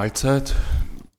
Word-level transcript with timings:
Mahlzeit. 0.00 0.54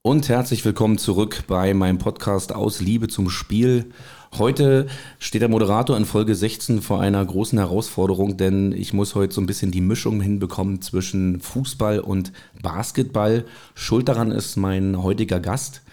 Und 0.02 0.28
herzlich 0.28 0.66
willkommen 0.66 0.98
zurück 0.98 1.44
bei 1.46 1.72
meinem 1.76 2.00
Podcast 2.00 2.52
Aus 2.52 2.82
Liebe 2.82 3.08
zum 3.08 3.30
Spiel. 3.30 3.92
Heute 4.40 4.88
steht 5.20 5.44
der 5.44 5.50
Moderator 5.50 5.96
in 5.96 6.06
Folge 6.06 6.34
16 6.34 6.82
vor 6.82 7.00
einer 7.00 7.24
großen 7.24 7.60
Herausforderung, 7.60 8.38
denn 8.38 8.72
ich 8.72 8.92
muss 8.92 9.14
heute 9.14 9.36
so 9.36 9.40
ein 9.40 9.46
bisschen 9.46 9.70
die 9.70 9.82
Mischung 9.82 10.20
hinbekommen 10.20 10.82
zwischen 10.82 11.42
Fußball 11.42 12.00
und 12.00 12.32
Basketball. 12.64 13.46
Schuld 13.76 14.10
daran 14.10 14.32
ist 14.32 14.56
mein 14.56 15.04
heutiger 15.04 15.40
Gast, 15.40 15.84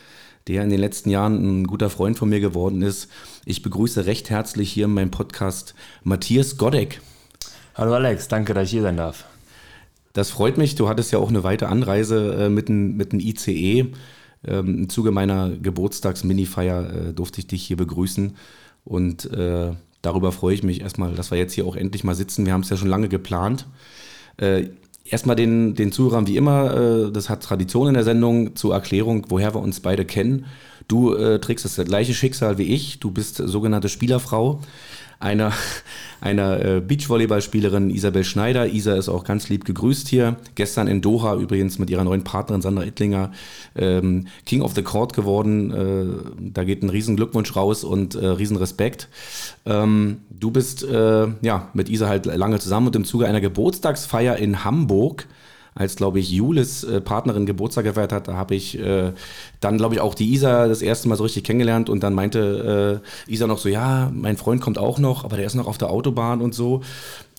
der 0.47 0.63
in 0.63 0.71
den 0.71 0.81
letzten 0.81 1.11
Jahren 1.11 1.61
ein 1.61 1.67
guter 1.67 1.91
Freund 1.91 2.17
von 2.17 2.31
mir 2.31 2.41
geworden 2.41 2.81
ist. 2.81 3.11
Ich 3.45 3.61
begrüße 3.61 4.07
recht 4.07 4.31
herzlich 4.31 4.73
hier 4.73 4.87
in 4.87 4.95
meinem 4.95 5.11
Podcast 5.11 5.75
Matthias 6.05 6.57
Godek. 6.57 7.03
Hallo 7.75 7.93
Alex, 7.93 8.29
danke, 8.29 8.55
dass 8.55 8.65
ich 8.65 8.71
hier 8.71 8.83
sein 8.83 8.97
darf. 8.97 9.27
Das 10.19 10.31
freut 10.31 10.59
mich. 10.59 10.75
Du 10.75 10.89
hattest 10.89 11.13
ja 11.13 11.21
auch 11.21 11.29
eine 11.29 11.45
weite 11.45 11.69
Anreise 11.69 12.35
äh, 12.35 12.49
mit 12.51 12.69
dem 12.69 12.97
mit 12.97 13.15
ICE. 13.15 13.93
Ähm, 14.45 14.79
Im 14.79 14.89
Zuge 14.89 15.13
meiner 15.13 15.51
Geburtstags-Mini-Feier 15.51 17.11
äh, 17.11 17.13
durfte 17.13 17.39
ich 17.39 17.47
dich 17.47 17.63
hier 17.63 17.77
begrüßen. 17.77 18.35
Und 18.85 19.33
äh, 19.33 19.71
darüber 20.03 20.33
freue 20.33 20.55
ich 20.55 20.65
mich 20.65 20.81
erstmal, 20.81 21.15
dass 21.15 21.31
wir 21.31 21.39
jetzt 21.39 21.53
hier 21.53 21.67
auch 21.67 21.77
endlich 21.77 22.03
mal 22.03 22.17
sitzen. 22.17 22.47
Wir 22.47 22.53
haben 22.53 22.63
es 22.63 22.69
ja 22.69 22.77
schon 22.77 22.89
lange 22.89 23.09
geplant. 23.09 23.69
Äh, 24.39 24.71
erstmal 25.05 25.37
den, 25.37 25.77
den 25.77 25.93
Zuhörern 25.93 26.27
wie 26.27 26.37
immer, 26.37 26.77
äh, 26.77 27.13
das 27.13 27.31
hat 27.31 27.45
Tradition 27.45 27.87
in 27.87 27.95
der 27.95 28.03
Sendung, 28.03 28.57
zur 28.57 28.75
Erklärung, 28.75 29.27
woher 29.29 29.55
wir 29.55 29.61
uns 29.61 29.79
beide 29.79 30.05
kennen. 30.05 30.47
Du 30.87 31.15
äh, 31.15 31.41
trägst 31.41 31.65
das 31.65 31.77
gleiche 31.85 32.15
Schicksal 32.15 32.59
wie 32.59 32.75
ich. 32.75 33.01
Du 33.01 33.11
bist 33.11 33.37
sogenannte 33.37 33.89
Spielerfrau 33.89 34.61
einer, 35.21 35.53
einer 36.21 36.65
äh, 36.65 36.81
Beachvolleyballspielerin 36.81 37.91
Isabel 37.91 38.25
Schneider. 38.25 38.67
Isa 38.67 38.95
ist 38.95 39.09
auch 39.09 39.25
ganz 39.25 39.49
lieb 39.49 39.65
gegrüßt 39.65 40.09
hier. 40.09 40.37
Gestern 40.55 40.87
in 40.87 41.01
Doha 41.01 41.35
übrigens 41.37 41.79
mit 41.79 41.91
ihrer 41.91 42.05
neuen 42.05 42.25
Partnerin 42.25 42.63
Sandra 42.63 42.85
Ittlinger 42.85 43.33
ähm, 43.77 44.27
King 44.47 44.63
of 44.63 44.75
the 44.75 44.83
Court 44.83 45.15
geworden. 45.15 45.71
Äh, 45.71 46.51
da 46.53 46.65
geht 46.65 46.83
ein 46.83 46.91
riesen 46.91 47.17
Glückwunsch 47.17 47.55
raus 47.57 47.85
und 47.85 48.15
äh, 48.15 48.27
riesen 48.27 48.57
Respekt. 48.57 49.09
Ähm, 49.67 50.19
du 50.31 50.51
bist 50.51 50.85
äh, 50.85 51.27
ja 51.43 51.69
mit 51.75 51.89
Isa 51.89 52.09
halt 52.09 52.27
lange 52.27 52.59
zusammen 52.59 52.89
und 52.89 52.97
im 52.97 53.05
Zuge 53.05 53.27
einer 53.27 53.41
Geburtstagsfeier 53.41 54.37
in 54.37 54.65
Hamburg 54.65 55.27
als, 55.79 55.95
glaube 55.95 56.19
ich, 56.19 56.31
Julis 56.31 56.83
äh, 56.83 57.01
Partnerin 57.01 57.47
Geburtstag 57.47 57.85
gefeiert 57.85 58.13
hat, 58.13 58.27
da 58.27 58.35
habe 58.35 58.57
ich 58.57 58.79
äh, 58.79 59.13
dann, 59.61 59.79
glaube 59.79 59.95
ich, 59.95 60.01
auch 60.01 60.15
die 60.15 60.33
Isa 60.33 60.67
das 60.67 60.83
erste 60.83 61.09
Mal 61.09 61.17
so 61.17 61.23
richtig 61.23 61.45
kennengelernt 61.45 61.89
und 61.89 62.03
dann 62.03 62.15
meinte 62.15 63.03
äh, 63.29 63.33
Isa 63.33 63.47
noch 63.47 63.59
so, 63.59 63.69
ja, 63.69 64.11
mein 64.13 64.37
Freund 64.37 64.61
kommt 64.61 64.77
auch 64.77 64.99
noch, 64.99 65.25
aber 65.25 65.37
der 65.37 65.47
ist 65.47 65.55
noch 65.55 65.69
auf 65.69 65.79
der 65.79 65.91
Autobahn 65.91 66.41
und 66.41 66.55
so. 66.55 66.83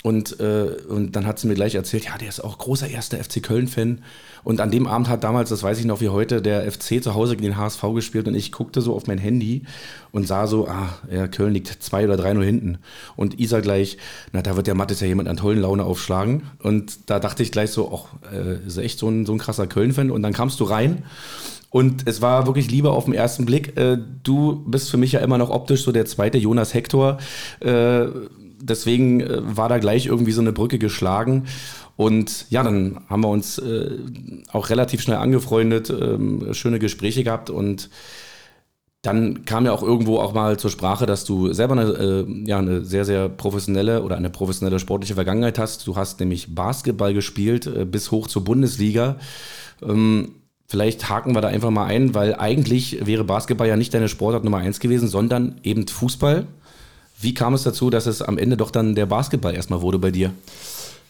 Und, 0.02 0.40
äh, 0.40 0.78
und 0.88 1.18
dann 1.18 1.26
hat 1.26 1.40
sie 1.40 1.48
mir 1.48 1.56
gleich 1.56 1.76
erzählt, 1.76 2.06
ja, 2.06 2.18
der 2.18 2.30
ist 2.30 2.40
auch 2.40 2.58
großer 2.58 2.88
erster 2.88 3.22
FC 3.22 3.44
Köln-Fan. 3.44 4.02
Und 4.44 4.62
an 4.62 4.72
dem 4.72 4.88
Abend 4.88 5.10
hat 5.10 5.24
damals, 5.24 5.50
das 5.50 5.64
weiß 5.64 5.80
ich 5.80 5.86
noch 5.86 6.02
wie 6.02 6.10
heute, 6.10 6.42
der 6.42 6.70
FC 6.72 7.04
zu 7.04 7.14
Hause 7.14 7.36
gegen 7.36 7.52
den 7.52 7.58
HSV 7.58 7.84
gespielt 7.94 8.28
und 8.28 8.36
ich 8.36 8.52
guckte 8.52 8.82
so 8.82 8.96
auf 8.96 9.08
mein 9.08 9.18
Handy 9.18 9.64
und 10.12 10.28
sah 10.28 10.48
so, 10.48 10.68
ah, 10.68 10.90
ja, 11.12 11.28
Köln 11.28 11.54
liegt 11.54 11.68
zwei 11.84 12.06
oder 12.06 12.18
drei 12.18 12.34
nur 12.34 12.44
hinten. 12.44 12.80
Und 13.16 13.40
Isa 13.40 13.60
gleich, 13.60 13.98
na, 14.32 14.42
da 14.42 14.56
wird 14.56 14.68
der 14.68 14.76
Mattes 14.76 15.00
ja 15.02 15.08
jemand 15.08 15.30
an 15.30 15.38
tollen 15.38 15.62
Laune 15.62 15.84
aufschlagen. 15.84 16.44
Und 16.62 17.10
da 17.10 17.20
dachte 17.20 17.44
ich 17.44 17.52
gleich 17.52 17.72
so, 17.72 17.92
ach, 17.94 18.32
äh, 18.34 18.66
ist 18.66 18.78
echt 18.78 19.00
so 19.00 19.10
ein, 19.10 19.26
so 19.26 19.34
ein 19.34 19.40
krasser 19.40 19.68
Köln-Fan. 19.68 20.12
Und 20.12 20.24
dann 20.24 20.34
kamst 20.34 20.60
du 20.60 20.64
rein 20.64 21.04
und 21.70 22.08
es 22.08 22.22
war 22.22 22.48
wirklich 22.48 22.72
Liebe 22.72 22.90
auf 22.92 23.06
den 23.06 23.14
ersten 23.14 23.46
Blick. 23.46 23.78
Äh, 23.78 23.98
du 24.24 24.64
bist 24.66 24.90
für 24.90 24.98
mich 24.98 25.12
ja 25.12 25.20
immer 25.20 25.38
noch 25.38 25.50
optisch 25.50 25.84
so 25.84 25.92
der 25.92 26.06
zweite 26.06 26.38
Jonas 26.38 26.74
Hector. 26.74 27.20
Äh, 27.60 28.08
deswegen 28.60 29.22
äh, 29.22 29.40
war 29.42 29.70
da 29.70 29.78
gleich 29.78 30.08
irgendwie 30.08 30.32
so 30.32 30.42
eine 30.42 30.52
Brücke 30.52 30.80
geschlagen. 30.80 31.46
Und 32.00 32.46
ja, 32.50 32.64
dann 32.64 33.02
haben 33.10 33.24
wir 33.24 33.28
uns 33.28 33.58
äh, 33.58 33.98
auch 34.54 34.70
relativ 34.70 35.02
schnell 35.02 35.18
angefreundet, 35.18 35.90
ähm, 35.90 36.54
schöne 36.54 36.80
Gespräche 36.80 37.26
gehabt 37.26 37.50
und 37.50 37.90
dann 39.02 39.44
kam 39.44 39.66
ja 39.66 39.74
auch 39.74 39.84
irgendwo 39.84 40.18
auch 40.18 40.34
mal 40.34 40.58
zur 40.58 40.72
Sprache, 40.72 41.06
dass 41.06 41.26
du 41.26 41.52
selber 41.52 41.74
eine, 41.74 41.90
äh, 41.92 42.26
ja, 42.46 42.60
eine 42.60 42.86
sehr, 42.86 43.04
sehr 43.04 43.28
professionelle 43.28 44.02
oder 44.02 44.16
eine 44.16 44.30
professionelle 44.30 44.80
sportliche 44.80 45.16
Vergangenheit 45.16 45.60
hast. 45.60 45.88
Du 45.88 45.98
hast 45.98 46.22
nämlich 46.22 46.56
Basketball 46.56 47.14
gespielt 47.14 47.68
äh, 47.68 47.84
bis 47.84 48.12
hoch 48.12 48.28
zur 48.28 48.46
Bundesliga. 48.46 49.18
Ähm, 49.82 50.36
vielleicht 50.68 51.10
haken 51.10 51.36
wir 51.36 51.42
da 51.42 51.50
einfach 51.50 51.70
mal 51.70 51.88
ein, 51.88 52.16
weil 52.16 52.34
eigentlich 52.34 53.06
wäre 53.06 53.26
Basketball 53.26 53.68
ja 53.68 53.76
nicht 53.76 53.94
deine 53.94 54.08
Sportart 54.08 54.46
Nummer 54.46 54.60
eins 54.60 54.80
gewesen, 54.80 55.10
sondern 55.10 55.60
eben 55.64 55.86
Fußball. 55.86 56.48
Wie 57.20 57.34
kam 57.34 57.56
es 57.56 57.64
dazu, 57.64 57.90
dass 57.90 58.06
es 58.06 58.22
am 58.22 58.38
Ende 58.38 58.56
doch 58.56 58.72
dann 58.72 58.96
der 58.96 59.06
Basketball 59.06 59.54
erstmal 59.54 59.82
wurde 59.82 60.00
bei 60.00 60.12
dir? 60.12 60.32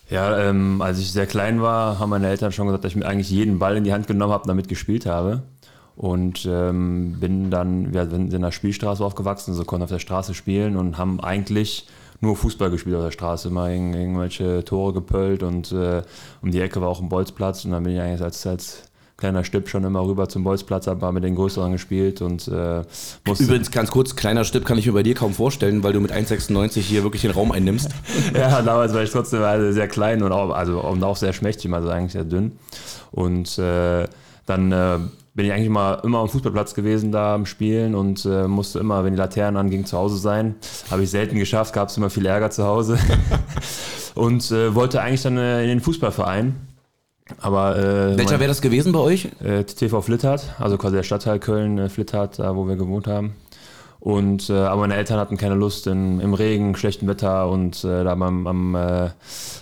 Ja, 0.09 0.39
ähm, 0.39 0.81
als 0.81 0.99
ich 0.99 1.11
sehr 1.11 1.27
klein 1.27 1.61
war, 1.61 1.99
haben 1.99 2.09
meine 2.09 2.27
Eltern 2.27 2.51
schon 2.51 2.65
gesagt, 2.65 2.83
dass 2.83 2.91
ich 2.91 2.97
mir 2.97 3.05
eigentlich 3.05 3.29
jeden 3.29 3.59
Ball 3.59 3.77
in 3.77 3.83
die 3.83 3.93
Hand 3.93 4.07
genommen 4.07 4.33
habe 4.33 4.43
und 4.43 4.49
damit 4.49 4.67
gespielt 4.67 5.05
habe. 5.05 5.43
Und 5.95 6.47
ähm, 6.49 7.17
bin 7.19 7.51
dann, 7.51 7.93
wir 7.93 8.09
sind 8.09 8.33
in 8.33 8.41
der 8.41 8.51
Spielstraße 8.51 9.03
aufgewachsen, 9.03 9.53
so 9.53 9.65
konnten 9.65 9.83
auf 9.83 9.89
der 9.89 9.99
Straße 9.99 10.33
spielen 10.33 10.77
und 10.77 10.97
haben 10.97 11.19
eigentlich 11.19 11.87
nur 12.21 12.35
Fußball 12.35 12.71
gespielt 12.71 12.95
auf 12.95 13.03
der 13.03 13.11
Straße, 13.11 13.49
immer 13.49 13.69
irgendwelche 13.69 14.63
Tore 14.63 14.93
gepöllt 14.93 15.43
und 15.43 15.71
äh, 15.71 16.01
um 16.41 16.51
die 16.51 16.61
Ecke 16.61 16.81
war 16.81 16.87
auch 16.87 17.01
ein 17.01 17.09
Bolzplatz 17.09 17.65
und 17.65 17.71
dann 17.71 17.83
bin 17.83 17.95
ich 17.95 18.01
eigentlich 18.01 18.21
als, 18.21 18.45
als 18.47 18.88
kleiner 19.19 19.43
Stipp 19.43 19.69
schon 19.69 19.83
immer 19.83 20.03
rüber 20.03 20.29
zum 20.29 20.43
Bolzplatz, 20.43 20.87
habe 20.87 21.11
mit 21.11 21.23
den 21.23 21.35
Größeren 21.35 21.71
gespielt 21.71 22.21
und 22.21 22.47
äh, 22.47 22.81
musste 23.27 23.43
Übrigens 23.43 23.69
ganz 23.69 23.91
kurz, 23.91 24.15
kleiner 24.15 24.43
Stipp 24.43 24.65
kann 24.65 24.77
ich 24.77 24.87
mir 24.87 24.93
bei 24.93 25.03
dir 25.03 25.13
kaum 25.13 25.33
vorstellen, 25.33 25.83
weil 25.83 25.93
du 25.93 25.99
mit 25.99 26.11
1,96 26.11 26.79
hier 26.79 27.03
wirklich 27.03 27.21
den 27.21 27.31
Raum 27.31 27.51
einnimmst. 27.51 27.89
ja, 28.33 28.61
damals 28.61 28.93
war 28.93 29.03
ich 29.03 29.11
trotzdem 29.11 29.43
also 29.43 29.71
sehr 29.71 29.87
klein 29.87 30.23
und 30.23 30.31
auch, 30.31 30.51
also, 30.51 30.79
und 30.81 31.03
auch 31.03 31.17
sehr 31.17 31.33
schmächtig, 31.33 31.71
also 31.71 31.89
eigentlich 31.89 32.13
sehr 32.13 32.23
dünn. 32.23 32.53
Und 33.11 33.57
äh, 33.59 34.07
dann 34.45 34.71
äh, 34.71 34.99
bin 35.33 35.45
ich 35.45 35.53
eigentlich 35.53 35.69
mal 35.69 35.95
immer 36.03 36.19
am 36.19 36.29
Fußballplatz 36.29 36.73
gewesen 36.73 37.11
da 37.11 37.35
am 37.35 37.45
Spielen 37.45 37.95
und 37.95 38.25
äh, 38.25 38.47
musste 38.47 38.79
immer, 38.79 39.03
wenn 39.03 39.13
die 39.13 39.19
Laternen 39.19 39.57
angingen, 39.57 39.85
zu 39.85 39.97
Hause 39.97 40.17
sein. 40.17 40.55
Habe 40.89 41.03
ich 41.03 41.09
selten 41.09 41.37
geschafft, 41.37 41.73
gab 41.73 41.89
es 41.89 41.97
immer 41.97 42.09
viel 42.09 42.25
Ärger 42.25 42.51
zu 42.51 42.65
Hause. 42.65 42.97
und 44.15 44.49
äh, 44.51 44.73
wollte 44.73 45.01
eigentlich 45.01 45.21
dann 45.21 45.37
äh, 45.37 45.61
in 45.63 45.69
den 45.69 45.81
Fußballverein 45.81 46.68
aber, 47.39 47.77
äh, 47.77 48.17
Welcher 48.17 48.39
wäre 48.39 48.47
das 48.47 48.61
gewesen 48.61 48.91
bei 48.91 48.99
euch? 48.99 49.29
Äh, 49.43 49.63
TV 49.63 50.01
Flittert, 50.01 50.55
also 50.59 50.77
quasi 50.77 50.95
der 50.95 51.03
Stadtteil 51.03 51.39
Köln, 51.39 51.77
äh, 51.77 51.89
Flittert, 51.89 52.39
da 52.39 52.55
wo 52.55 52.67
wir 52.67 52.75
gewohnt 52.75 53.07
haben. 53.07 53.35
Und, 53.99 54.49
äh, 54.49 54.53
aber 54.53 54.81
meine 54.81 54.95
Eltern 54.95 55.19
hatten 55.19 55.35
keine 55.35 55.55
Lust, 55.55 55.85
in, 55.85 56.21
im 56.21 56.33
Regen, 56.33 56.73
schlechtem 56.75 57.09
Wetter 57.09 57.49
und 57.49 57.83
äh, 57.83 58.05
da 58.05 58.13
am, 58.13 58.47
am, 58.47 58.75
äh, 58.75 59.09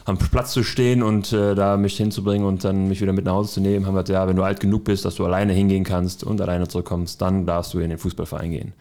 am 0.06 0.18
Platz 0.18 0.52
zu 0.52 0.64
stehen 0.64 1.02
und 1.02 1.34
äh, 1.34 1.56
da 1.56 1.75
mich 1.75 1.98
hinzubringen 1.98 2.48
und 2.48 2.64
dann 2.64 2.88
mich 2.88 3.02
wieder 3.02 3.14
mit 3.14 3.25
nach 3.25 3.34
Hause 3.34 3.54
zu 3.54 3.62
nehmen. 3.62 3.88
Haben 3.88 3.96
gesagt, 3.96 4.10
ja, 4.10 4.28
wenn 4.28 4.36
du 4.36 4.44
alt 4.44 4.60
genug 4.60 4.84
bist, 4.84 5.06
dass 5.06 5.16
du 5.16 5.25
alleine 5.25 5.54
hingehen 5.54 5.84
kannst 5.84 6.24
und 6.24 6.40
alleine 6.40 6.68
zurückkommst, 6.68 7.20
dann 7.20 7.48
darfst 7.48 7.74
du 7.74 7.80
in 7.80 7.90
den 7.90 7.98
Fußballverein 7.98 8.52
gehen. 8.52 8.74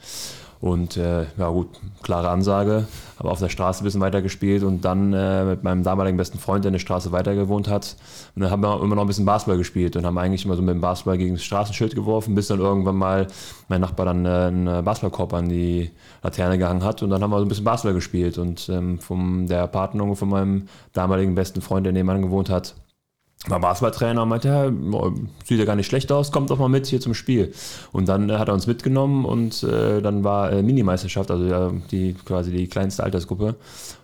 Und 0.61 0.97
äh, 0.97 1.27
ja 1.37 1.49
gut, 1.51 1.69
klare 2.03 2.31
Ansage, 2.31 2.87
aber 3.19 3.33
auf 3.33 3.39
der 3.39 3.51
Straße 3.51 3.83
ein 3.83 3.85
bisschen 3.85 4.01
weiter 4.01 4.23
gespielt 4.23 4.63
und 4.63 4.85
dann 4.85 5.13
äh, 5.13 5.45
mit 5.45 5.63
meinem 5.63 5.83
damaligen 5.83 6.17
besten 6.17 6.39
Freund, 6.39 6.65
der 6.65 6.71
eine 6.71 6.79
Straße 6.79 7.13
weiter 7.13 7.35
gewohnt 7.35 7.69
hat, 7.69 7.97
und 8.35 8.43
dann 8.43 8.51
haben 8.51 8.63
wir 8.63 8.83
immer 8.83 8.95
noch 8.95 9.03
ein 9.03 9.09
bisschen 9.09 9.27
Basketball 9.27 9.59
gespielt 9.59 9.97
und 9.97 10.07
haben 10.07 10.17
eigentlich 10.17 10.45
immer 10.45 10.57
so 10.57 10.63
mit 10.63 10.75
dem 10.75 10.81
Basketball 10.81 11.19
gegen 11.19 11.35
das 11.35 11.45
Straßenschild 11.45 11.95
geworfen, 11.95 12.35
bis 12.35 12.47
dann 12.49 12.61
irgendwann 12.61 12.97
mal 12.97 13.27
mein 13.69 13.81
Nachbar 13.81 14.07
dann 14.07 14.25
äh, 14.25 14.29
einen 14.29 14.85
Basketballkorb 14.85 15.35
an 15.35 15.49
die 15.49 15.91
Laterne 16.23 16.57
gehangen 16.57 16.85
hat 16.85 17.03
und 17.03 17.11
dann 17.11 17.23
haben 17.23 17.31
wir 17.31 17.39
so 17.39 17.45
ein 17.45 17.49
bisschen 17.49 17.65
Basketball 17.65 17.95
gespielt. 17.95 18.39
Und 18.39 18.69
ähm, 18.69 18.99
vom 18.99 19.47
der 19.47 19.67
Partnerin 19.67 20.17
von 20.17 20.29
meinem 20.29 20.69
damaligen 20.93 21.35
besten 21.35 21.61
Freund, 21.61 21.85
der 21.85 21.93
nebenan 21.93 22.23
gewohnt 22.23 22.51
hat, 22.51 22.75
war 23.49 23.61
Basketballtrainer 23.61 24.23
und 24.23 24.29
meinte, 24.29 24.49
ja, 24.49 24.71
sieht 25.45 25.59
ja 25.59 25.65
gar 25.65 25.77
nicht 25.77 25.87
schlecht 25.87 26.11
aus, 26.11 26.33
kommt 26.33 26.51
doch 26.51 26.59
mal 26.59 26.69
mit 26.69 26.87
hier 26.87 27.01
zum 27.01 27.15
Spiel. 27.15 27.53
Und 27.93 28.09
dann 28.09 28.29
äh, 28.29 28.39
hat 28.39 28.49
er 28.49 28.55
uns 28.55 28.67
mitgenommen 28.67 29.25
und 29.25 29.63
äh, 29.63 30.01
dann 30.03 30.25
war 30.25 30.53
äh, 30.53 30.63
Minimeisterschaft, 30.63 31.31
also 31.31 31.45
ja, 31.45 31.71
die 31.91 32.15
quasi 32.15 32.51
die 32.51 32.67
kleinste 32.67 33.05
Altersgruppe. 33.05 33.55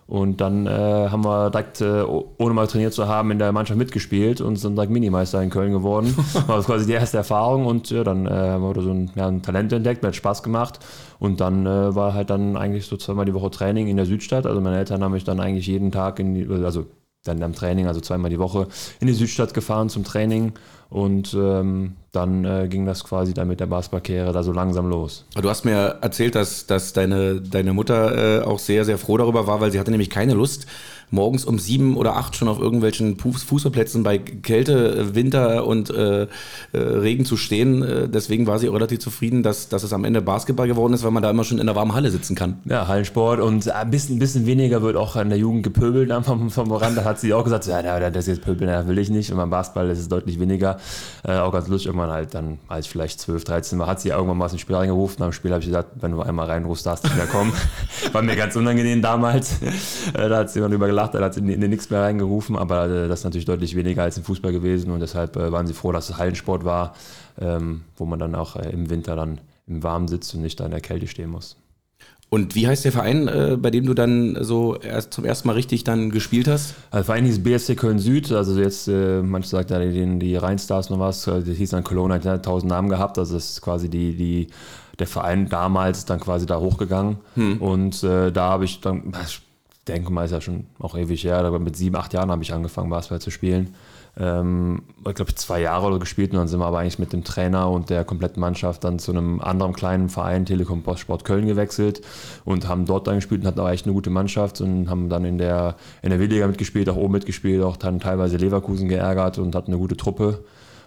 Und 0.07 0.41
dann 0.41 0.67
äh, 0.67 0.69
haben 0.69 1.25
wir 1.25 1.49
direkt, 1.49 1.81
äh, 1.81 2.03
ohne 2.03 2.53
mal 2.53 2.67
trainiert 2.67 2.93
zu 2.93 3.07
haben, 3.07 3.31
in 3.31 3.39
der 3.39 3.51
Mannschaft 3.51 3.77
mitgespielt 3.77 4.41
und 4.41 4.57
sind 4.57 4.75
direkt 4.75 4.91
Minimeister 4.91 5.41
in 5.41 5.49
Köln 5.49 5.71
geworden. 5.71 6.15
war 6.47 6.57
das 6.57 6.65
quasi 6.65 6.85
die 6.85 6.93
erste 6.93 7.17
Erfahrung 7.17 7.65
und 7.65 7.89
ja, 7.89 8.03
dann 8.03 8.25
äh, 8.27 8.29
haben 8.29 8.63
wir 8.63 8.81
so 8.81 8.91
ein, 8.91 9.11
ja, 9.15 9.27
ein, 9.27 9.41
Talent 9.41 9.73
entdeckt, 9.73 10.03
mir 10.03 10.09
hat 10.09 10.15
Spaß 10.15 10.43
gemacht. 10.43 10.79
Und 11.19 11.39
dann 11.39 11.65
war 11.65 12.13
halt 12.13 12.29
dann 12.29 12.57
eigentlich 12.57 12.85
so 12.85 12.97
zweimal 12.97 13.23
die 13.23 13.33
Woche 13.33 13.49
Training 13.49 13.87
in 13.87 13.95
der 13.95 14.05
Südstadt. 14.05 14.45
Also 14.45 14.59
meine 14.59 14.77
Eltern 14.77 15.01
haben 15.01 15.13
mich 15.13 15.23
dann 15.23 15.39
eigentlich 15.39 15.67
jeden 15.67 15.89
Tag 15.89 16.19
in 16.19 16.35
die, 16.35 16.45
also 16.65 16.85
dann 17.23 17.41
am 17.41 17.53
Training, 17.53 17.87
also 17.87 18.01
zweimal 18.01 18.29
die 18.29 18.39
Woche, 18.39 18.67
in 18.99 19.07
die 19.07 19.13
Südstadt 19.13 19.53
gefahren 19.53 19.89
zum 19.89 20.03
Training 20.03 20.53
und 20.89 21.33
ähm, 21.33 21.93
dann 22.11 22.45
äh, 22.45 22.67
ging 22.69 22.85
das 22.85 23.03
quasi 23.03 23.33
dann 23.33 23.47
mit 23.47 23.59
der 23.59 23.65
Basketballkarriere 23.65 24.31
da 24.31 24.43
so 24.43 24.51
langsam 24.51 24.87
los. 24.87 25.25
Du 25.33 25.49
hast 25.49 25.65
mir 25.65 25.97
erzählt, 26.01 26.35
dass, 26.35 26.67
dass 26.67 26.93
deine, 26.93 27.41
deine 27.41 27.73
Mutter 27.73 28.41
äh, 28.41 28.43
auch 28.43 28.59
sehr, 28.59 28.85
sehr 28.85 28.97
froh 28.97 29.17
darüber 29.17 29.47
war, 29.47 29.59
weil 29.61 29.71
sie 29.71 29.79
hatte 29.79 29.89
nämlich 29.89 30.11
keine 30.11 30.33
Lust, 30.33 30.67
morgens 31.11 31.45
um 31.45 31.59
sieben 31.59 31.97
oder 31.97 32.15
acht 32.15 32.35
schon 32.35 32.47
auf 32.47 32.59
irgendwelchen 32.59 33.17
Fußballplätzen 33.17 34.03
bei 34.03 34.17
Kälte, 34.17 34.95
äh, 34.95 35.15
Winter 35.15 35.65
und 35.65 35.89
äh, 35.89 36.23
äh, 36.23 36.27
Regen 36.73 37.25
zu 37.25 37.37
stehen. 37.37 37.83
Äh, 37.83 38.09
deswegen 38.09 38.47
war 38.47 38.59
sie 38.59 38.69
auch 38.69 38.73
relativ 38.73 38.99
zufrieden, 38.99 39.43
dass, 39.43 39.69
dass 39.69 39.83
es 39.83 39.93
am 39.93 40.05
Ende 40.05 40.21
Basketball 40.21 40.67
geworden 40.67 40.93
ist, 40.93 41.03
weil 41.03 41.11
man 41.11 41.23
da 41.23 41.29
immer 41.29 41.43
schon 41.43 41.59
in 41.59 41.65
der 41.65 41.75
warmen 41.75 41.93
Halle 41.93 42.11
sitzen 42.11 42.35
kann. 42.35 42.59
Ja, 42.65 42.87
Hallensport 42.87 43.39
und 43.39 43.69
ein 43.69 43.91
bisschen, 43.91 44.19
bisschen 44.19 44.45
weniger 44.45 44.81
wird 44.81 44.95
auch 44.95 45.15
in 45.15 45.29
der 45.29 45.37
Jugend 45.37 45.63
gepöbelt 45.63 46.11
vom, 46.23 46.49
vom 46.49 46.71
Rand. 46.71 46.97
Da 46.97 47.03
hat 47.03 47.19
sie 47.19 47.33
auch 47.33 47.43
gesagt, 47.43 47.65
ja, 47.67 48.09
das 48.09 48.27
jetzt 48.27 48.41
pöbeln, 48.41 48.69
das 48.69 48.87
will 48.87 48.97
ich 48.97 49.09
nicht. 49.09 49.31
Und 49.31 49.37
beim 49.37 49.49
Basketball 49.49 49.89
ist 49.89 49.99
es 49.99 50.07
deutlich 50.07 50.39
weniger. 50.39 50.77
Äh, 51.23 51.37
auch 51.37 51.51
ganz 51.51 51.67
lustig, 51.67 51.87
irgendwann 51.87 52.11
halt 52.11 52.33
dann, 52.33 52.59
als 52.67 52.85
ich 52.85 52.91
vielleicht 52.91 53.19
12, 53.19 53.43
13 53.43 53.79
war, 53.79 53.87
hat 53.87 54.01
sie 54.01 54.09
irgendwann 54.09 54.37
mal 54.37 54.45
aus 54.45 54.51
dem 54.51 54.59
Spiel 54.59 54.75
reingerufen. 54.75 55.17
Nach 55.19 55.27
dem 55.27 55.33
Spiel 55.33 55.51
habe 55.51 55.61
ich 55.61 55.67
gesagt, 55.67 55.89
wenn 56.01 56.11
du 56.11 56.21
einmal 56.21 56.47
reinrufst, 56.47 56.85
darfst 56.85 57.05
du 57.05 57.13
mehr 57.13 57.27
kommen. 57.27 57.53
war 58.11 58.21
mir 58.21 58.35
ganz 58.35 58.55
unangenehm 58.55 59.01
damals. 59.01 59.59
Da 60.13 60.37
hat 60.37 60.49
sie 60.49 60.59
immer 60.59 60.69
drüber 60.69 60.87
gelacht 60.93 61.15
er 61.15 61.23
hat 61.23 61.37
in, 61.37 61.49
in 61.49 61.69
nichts 61.69 61.89
mehr 61.89 62.01
reingerufen, 62.01 62.55
aber 62.55 62.85
äh, 62.85 63.07
das 63.07 63.19
ist 63.19 63.25
natürlich 63.25 63.45
deutlich 63.45 63.75
weniger 63.75 64.03
als 64.03 64.17
im 64.17 64.23
Fußball 64.23 64.51
gewesen 64.51 64.91
und 64.91 64.99
deshalb 64.99 65.35
äh, 65.35 65.51
waren 65.51 65.67
sie 65.67 65.73
froh, 65.73 65.91
dass 65.91 66.09
es 66.09 66.17
Hallensport 66.17 66.63
war, 66.63 66.93
ähm, 67.41 67.81
wo 67.97 68.05
man 68.05 68.19
dann 68.19 68.35
auch 68.35 68.55
äh, 68.55 68.69
im 68.69 68.89
Winter 68.89 69.15
dann 69.15 69.39
im 69.67 69.81
Warmen 69.81 70.07
sitzt 70.07 70.33
und 70.35 70.41
nicht 70.41 70.59
da 70.59 70.65
in 70.65 70.71
der 70.71 70.81
Kälte 70.81 71.07
stehen 71.07 71.29
muss. 71.29 71.57
Und 72.29 72.55
wie 72.55 72.67
heißt 72.67 72.83
der 72.83 72.91
Verein, 72.91 73.27
äh, 73.27 73.57
bei 73.59 73.69
dem 73.69 73.85
du 73.85 73.93
dann 73.93 74.37
so 74.41 74.75
erst 74.75 75.13
zum 75.13 75.23
ersten 75.23 75.47
Mal 75.47 75.53
richtig 75.53 75.83
dann 75.83 76.09
gespielt 76.09 76.47
hast? 76.47 76.73
Also 76.89 76.97
der 76.97 77.03
Verein 77.03 77.25
hieß 77.25 77.43
BSC 77.43 77.75
Köln 77.75 77.99
Süd, 77.99 78.31
also 78.31 78.59
jetzt, 78.59 78.87
äh, 78.87 79.21
manche 79.21 79.49
sagt 79.49 79.69
ja 79.69 79.79
die, 79.79 80.19
die 80.19 80.35
Rheinstars 80.35 80.89
noch 80.89 80.99
was, 80.99 81.25
das 81.25 81.43
hieß 81.45 81.71
dann 81.71 81.83
Cologne, 81.83 82.15
hat 82.15 82.25
ja 82.25 82.37
tausend 82.39 82.71
Namen 82.71 82.89
gehabt, 82.89 83.19
also 83.19 83.35
das 83.35 83.51
ist 83.51 83.61
quasi 83.61 83.87
die, 83.89 84.15
die, 84.15 84.47
der 84.97 85.07
Verein 85.07 85.47
damals 85.47 86.05
dann 86.05 86.19
quasi 86.19 86.45
da 86.45 86.59
hochgegangen. 86.59 87.17
Hm. 87.35 87.61
Und 87.61 88.03
äh, 88.03 88.31
da 88.31 88.49
habe 88.49 88.65
ich 88.65 88.81
dann, 88.81 89.13
denke 89.87 90.11
mal, 90.11 90.25
ist 90.25 90.31
ja 90.31 90.41
schon 90.41 90.67
auch 90.79 90.97
ewig 90.97 91.23
her, 91.23 91.39
aber 91.39 91.59
mit 91.59 91.75
sieben, 91.75 91.95
acht 91.95 92.13
Jahren 92.13 92.31
habe 92.31 92.43
ich 92.43 92.53
angefangen, 92.53 92.89
Basketball 92.89 93.19
zu 93.21 93.31
spielen. 93.31 93.75
Ähm, 94.17 94.83
ich 95.07 95.15
glaube, 95.15 95.33
zwei 95.35 95.61
Jahre 95.61 95.87
oder 95.87 95.99
gespielt 95.99 96.31
und 96.31 96.37
dann 96.37 96.47
sind 96.47 96.59
wir 96.59 96.65
aber 96.65 96.79
eigentlich 96.79 96.99
mit 96.99 97.13
dem 97.13 97.23
Trainer 97.23 97.69
und 97.69 97.89
der 97.89 98.05
kompletten 98.05 98.39
Mannschaft 98.39 98.83
dann 98.83 98.99
zu 98.99 99.11
einem 99.11 99.41
anderen 99.41 99.73
kleinen 99.73 100.09
Verein, 100.09 100.45
Telekom 100.45 100.83
Postsport 100.83 101.25
Köln, 101.25 101.47
gewechselt 101.47 102.01
und 102.45 102.67
haben 102.67 102.85
dort 102.85 103.07
dann 103.07 103.15
gespielt 103.15 103.41
und 103.41 103.47
hatten 103.47 103.59
auch 103.59 103.69
echt 103.69 103.85
eine 103.85 103.93
gute 103.93 104.11
Mannschaft 104.11 104.61
und 104.61 104.89
haben 104.89 105.09
dann 105.09 105.25
in 105.25 105.37
der 105.37 105.75
NRW-Liga 106.03 106.47
mitgespielt, 106.47 106.89
auch 106.89 106.95
oben 106.95 107.13
mitgespielt, 107.13 107.63
auch 107.63 107.75
dann 107.77 107.99
teilweise 107.99 108.37
Leverkusen 108.37 108.87
geärgert 108.87 109.39
und 109.39 109.55
hatten 109.55 109.71
eine 109.71 109.79
gute 109.79 109.97
Truppe 109.97 110.43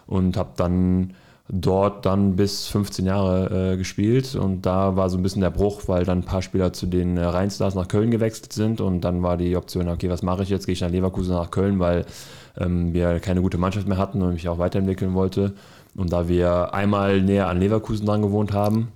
und 0.07 0.37
habe 0.37 0.51
dann 0.55 1.13
dort 1.49 2.05
dann 2.05 2.35
bis 2.35 2.67
15 2.67 3.05
Jahre 3.05 3.73
äh, 3.73 3.77
gespielt 3.77 4.35
und 4.35 4.65
da 4.65 4.95
war 4.95 5.09
so 5.09 5.17
ein 5.17 5.23
bisschen 5.23 5.41
der 5.41 5.49
Bruch, 5.49 5.83
weil 5.87 6.03
dann 6.03 6.19
ein 6.19 6.25
paar 6.25 6.41
Spieler 6.41 6.73
zu 6.73 6.87
den 6.87 7.17
äh, 7.17 7.23
Rheinstars 7.23 7.73
nach 7.73 7.87
Köln 7.87 8.11
gewechselt 8.11 8.51
sind 8.51 8.81
und 8.81 9.01
dann 9.01 9.23
war 9.23 9.37
die 9.37 9.55
Option, 9.55 9.87
okay, 9.87 10.09
was 10.09 10.23
mache 10.23 10.43
ich 10.43 10.49
jetzt? 10.49 10.65
Gehe 10.65 10.73
ich 10.73 10.81
nach 10.81 10.89
Leverkusen 10.89 11.33
nach 11.33 11.51
Köln, 11.51 11.79
weil 11.79 12.05
ähm, 12.57 12.93
wir 12.93 13.19
keine 13.19 13.41
gute 13.41 13.57
Mannschaft 13.57 13.87
mehr 13.87 13.97
hatten 13.97 14.21
und 14.21 14.33
mich 14.33 14.49
auch 14.49 14.59
weiterentwickeln 14.59 15.13
wollte. 15.13 15.53
Und 15.95 16.11
da 16.11 16.27
wir 16.27 16.73
einmal 16.73 17.21
näher 17.21 17.47
an 17.47 17.59
Leverkusen 17.59 18.05
dran 18.05 18.21
gewohnt 18.21 18.51
haben 18.53 18.89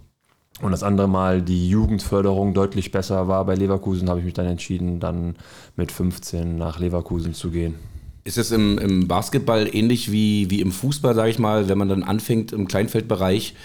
und 0.62 0.72
das 0.72 0.84
andere 0.84 1.08
Mal 1.08 1.42
die 1.42 1.70
Jugendförderung 1.70 2.54
deutlich 2.54 2.92
besser 2.92 3.28
war 3.28 3.46
bei 3.46 3.56
Leverkusen, 3.56 4.10
habe 4.10 4.20
ich 4.20 4.26
mich 4.26 4.34
dann 4.34 4.46
entschieden, 4.46 5.00
dann 5.00 5.36
mit 5.76 5.92
15 5.92 6.58
nach 6.58 6.80
Leverkusen 6.80 7.34
zu 7.34 7.50
gehen. 7.50 7.76
Ist 8.24 8.38
es 8.38 8.52
im, 8.52 8.78
im 8.78 9.08
Basketball 9.08 9.68
ähnlich 9.74 10.12
wie, 10.12 10.50
wie 10.50 10.62
im 10.62 10.72
Fußball, 10.72 11.16
sage 11.16 11.32
ich 11.32 11.40
mal, 11.40 11.70
wenn 11.70 11.78
man 11.78 11.90
dann 11.90 12.04
anfängt 12.04 12.52
im 12.52 12.68
Kleinfeldbereich, 12.68 13.56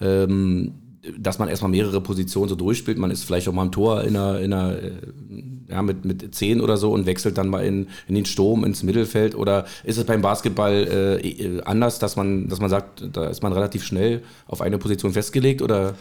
ähm, 0.00 0.74
dass 1.18 1.38
man 1.38 1.48
erstmal 1.48 1.70
mehrere 1.70 2.00
Positionen 2.00 2.48
so 2.48 2.56
durchspielt. 2.56 2.98
Man 2.98 3.10
ist 3.10 3.24
vielleicht 3.24 3.48
auch 3.48 3.52
mal 3.52 3.64
im 3.64 3.72
Tor 3.72 4.02
in 4.02 4.16
einer, 4.16 4.40
in 4.40 4.52
einer 4.52 4.76
äh, 4.76 4.92
ja, 5.68 5.82
mit, 5.82 6.04
mit 6.04 6.34
10 6.34 6.60
oder 6.60 6.76
so 6.76 6.92
und 6.92 7.06
wechselt 7.06 7.38
dann 7.38 7.48
mal 7.48 7.64
in, 7.64 7.86
in 8.08 8.14
den 8.14 8.26
Sturm, 8.26 8.64
ins 8.64 8.82
Mittelfeld. 8.82 9.34
Oder 9.34 9.64
ist 9.84 9.96
es 9.96 10.04
beim 10.04 10.22
Basketball 10.22 11.20
äh, 11.22 11.60
anders, 11.62 11.98
dass 11.98 12.16
man, 12.16 12.48
dass 12.48 12.60
man 12.60 12.68
sagt, 12.68 13.04
da 13.12 13.28
ist 13.28 13.42
man 13.42 13.52
relativ 13.52 13.84
schnell 13.84 14.22
auf 14.46 14.60
eine 14.60 14.78
Position 14.78 15.12
festgelegt? 15.12 15.62
Oder? 15.62 15.94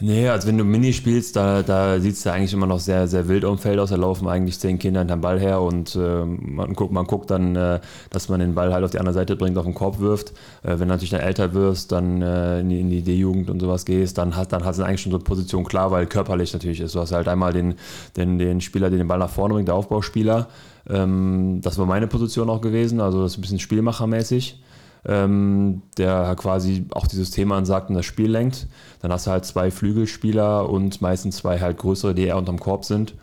Nee, 0.00 0.28
also 0.28 0.48
wenn 0.48 0.58
du 0.58 0.64
Mini 0.64 0.92
spielst, 0.92 1.36
da, 1.36 1.62
da 1.62 2.00
sieht 2.00 2.14
es 2.14 2.24
ja 2.24 2.32
eigentlich 2.32 2.52
immer 2.52 2.66
noch 2.66 2.80
sehr, 2.80 3.06
sehr 3.06 3.28
wild 3.28 3.44
am 3.44 3.58
Feld 3.58 3.78
aus. 3.78 3.90
Da 3.90 3.96
laufen 3.96 4.26
eigentlich 4.26 4.58
zehn 4.58 4.78
Kinder 4.80 5.00
hinterm 5.00 5.20
Ball 5.20 5.38
her 5.38 5.60
und 5.60 5.94
äh, 5.94 6.24
man, 6.24 6.72
guckt, 6.72 6.92
man 6.92 7.06
guckt 7.06 7.30
dann, 7.30 7.54
äh, 7.54 7.78
dass 8.10 8.28
man 8.28 8.40
den 8.40 8.54
Ball 8.54 8.72
halt 8.72 8.84
auf 8.84 8.90
die 8.90 8.98
andere 8.98 9.14
Seite 9.14 9.36
bringt, 9.36 9.56
auf 9.58 9.64
den 9.64 9.74
Korb 9.74 10.00
wirft. 10.00 10.30
Äh, 10.64 10.70
wenn 10.70 10.80
du 10.80 10.86
natürlich 10.86 11.10
dann 11.10 11.20
älter 11.20 11.54
wirst, 11.54 11.92
dann 11.92 12.20
äh, 12.20 12.60
in 12.60 12.68
die, 12.68 12.82
die 12.82 13.02
D-Jugend 13.02 13.48
und 13.48 13.60
sowas 13.60 13.84
gehst, 13.84 14.18
dann 14.18 14.34
hast 14.34 14.52
dann 14.52 14.64
hast 14.64 14.80
du 14.80 14.82
eigentlich 14.82 15.02
schon 15.02 15.12
so 15.12 15.18
eine 15.18 15.24
Position 15.24 15.62
klar, 15.62 15.92
weil 15.92 16.06
körperlich 16.06 16.52
natürlich 16.52 16.80
ist. 16.80 16.96
Du 16.96 17.00
hast 17.00 17.12
halt 17.12 17.28
einmal 17.28 17.52
den, 17.52 17.74
den, 18.16 18.38
den 18.38 18.60
Spieler, 18.60 18.90
der 18.90 18.98
den 18.98 19.06
Ball 19.06 19.20
nach 19.20 19.30
vorne 19.30 19.54
bringt, 19.54 19.68
der 19.68 19.76
Aufbauspieler. 19.76 20.48
Ähm, 20.90 21.60
das 21.62 21.78
war 21.78 21.86
meine 21.86 22.08
Position 22.08 22.50
auch 22.50 22.60
gewesen, 22.60 23.00
also 23.00 23.22
das 23.22 23.32
ist 23.32 23.38
ein 23.38 23.42
bisschen 23.42 23.60
spielmachermäßig 23.60 24.58
ähm, 25.06 25.82
der 25.98 26.34
quasi 26.36 26.86
auch 26.92 27.06
die 27.06 27.16
Systeme 27.16 27.54
ansagt 27.54 27.90
und 27.90 27.96
das 27.96 28.06
Spiel 28.06 28.30
lenkt. 28.30 28.66
Dann 29.00 29.12
hast 29.12 29.26
du 29.26 29.30
halt 29.30 29.44
zwei 29.44 29.70
Flügelspieler 29.70 30.68
und 30.68 31.00
meistens 31.00 31.36
zwei 31.36 31.58
halt 31.58 31.78
größere, 31.78 32.14
die 32.14 32.24
eher 32.24 32.36
unterm 32.36 32.60
Korb 32.60 32.84
sind. 32.84 33.14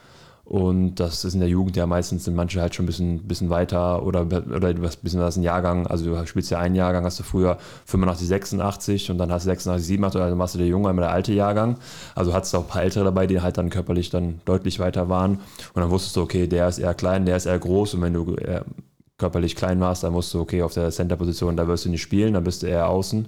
Und 0.49 0.95
das 0.95 1.23
ist 1.25 1.35
in 1.35 1.41
der 1.41 1.49
Jugend 1.49 1.75
ja 1.75 1.85
meistens 1.85 2.23
sind 2.25 2.33
manche 2.33 2.59
halt 2.59 2.73
schon 2.73 2.85
ein 2.85 2.87
bisschen, 2.87 3.27
bisschen 3.27 3.51
weiter 3.51 4.03
oder, 4.03 4.21
oder 4.21 4.69
ein 4.69 4.81
bisschen 4.81 5.19
was 5.19 5.37
ein 5.37 5.43
Jahrgang. 5.43 5.85
Also 5.85 6.05
du 6.05 6.25
spielst 6.25 6.49
ja 6.49 6.57
einen 6.57 6.73
Jahrgang, 6.73 7.05
hast 7.05 7.19
du 7.19 7.23
früher 7.23 7.59
85, 7.85 8.27
86 8.27 9.11
und 9.11 9.19
dann 9.19 9.31
hast 9.31 9.43
du 9.43 9.49
86, 9.49 9.85
87, 9.85 10.19
also 10.19 10.35
machst 10.35 10.55
du 10.55 10.57
der 10.57 10.65
Junge, 10.67 10.89
immer 10.89 11.03
der 11.03 11.11
alte 11.11 11.33
Jahrgang. 11.33 11.77
Also 12.15 12.33
hattest 12.33 12.55
du 12.55 12.57
auch 12.57 12.63
ein 12.63 12.67
paar 12.67 12.81
Ältere 12.81 13.03
dabei, 13.03 13.27
die 13.27 13.41
halt 13.41 13.59
dann 13.59 13.69
körperlich 13.69 14.09
dann 14.09 14.41
deutlich 14.45 14.79
weiter 14.79 15.07
waren. 15.07 15.33
Und 15.33 15.81
dann 15.83 15.91
wusstest 15.91 16.15
du, 16.15 16.21
okay, 16.23 16.47
der 16.47 16.67
ist 16.67 16.79
eher 16.79 16.95
klein, 16.95 17.27
der 17.27 17.37
ist 17.37 17.45
eher 17.45 17.59
groß. 17.59 17.93
Und 17.93 18.01
wenn 18.01 18.15
du 18.15 18.33
äh, 18.37 18.61
körperlich 19.19 19.55
klein 19.55 19.79
warst, 19.79 20.03
dann 20.03 20.13
musst 20.13 20.33
du, 20.33 20.39
okay, 20.39 20.63
auf 20.63 20.73
der 20.73 20.89
Center-Position, 20.89 21.55
da 21.55 21.67
wirst 21.67 21.85
du 21.85 21.89
nicht 21.89 22.01
spielen, 22.01 22.33
dann 22.33 22.43
bist 22.43 22.63
du 22.63 22.67
eher 22.67 22.89
außen. 22.89 23.27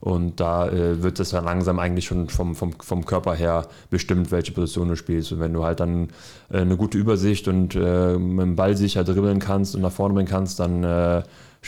Und 0.00 0.38
da 0.38 0.68
äh, 0.68 1.02
wird 1.02 1.18
es 1.18 1.30
dann 1.30 1.44
langsam 1.44 1.78
eigentlich 1.78 2.04
schon 2.04 2.28
vom, 2.28 2.54
vom, 2.54 2.72
vom 2.78 3.06
Körper 3.06 3.34
her 3.34 3.66
bestimmt, 3.88 4.30
welche 4.32 4.52
Position 4.52 4.88
du 4.88 4.96
spielst. 4.96 5.32
Und 5.32 5.40
wenn 5.40 5.54
du 5.54 5.64
halt 5.64 5.80
dann 5.80 6.10
äh, 6.50 6.58
eine 6.58 6.76
gute 6.76 6.98
Übersicht 6.98 7.48
und 7.48 7.74
äh, 7.74 8.18
mit 8.18 8.42
dem 8.42 8.54
Ball 8.54 8.76
sicher 8.76 9.02
dribbeln 9.02 9.38
kannst 9.38 9.74
und 9.74 9.80
nach 9.80 9.92
vorne 9.92 10.14
bringen 10.14 10.28
kannst, 10.28 10.60
dann 10.60 10.84
äh, 10.84 11.22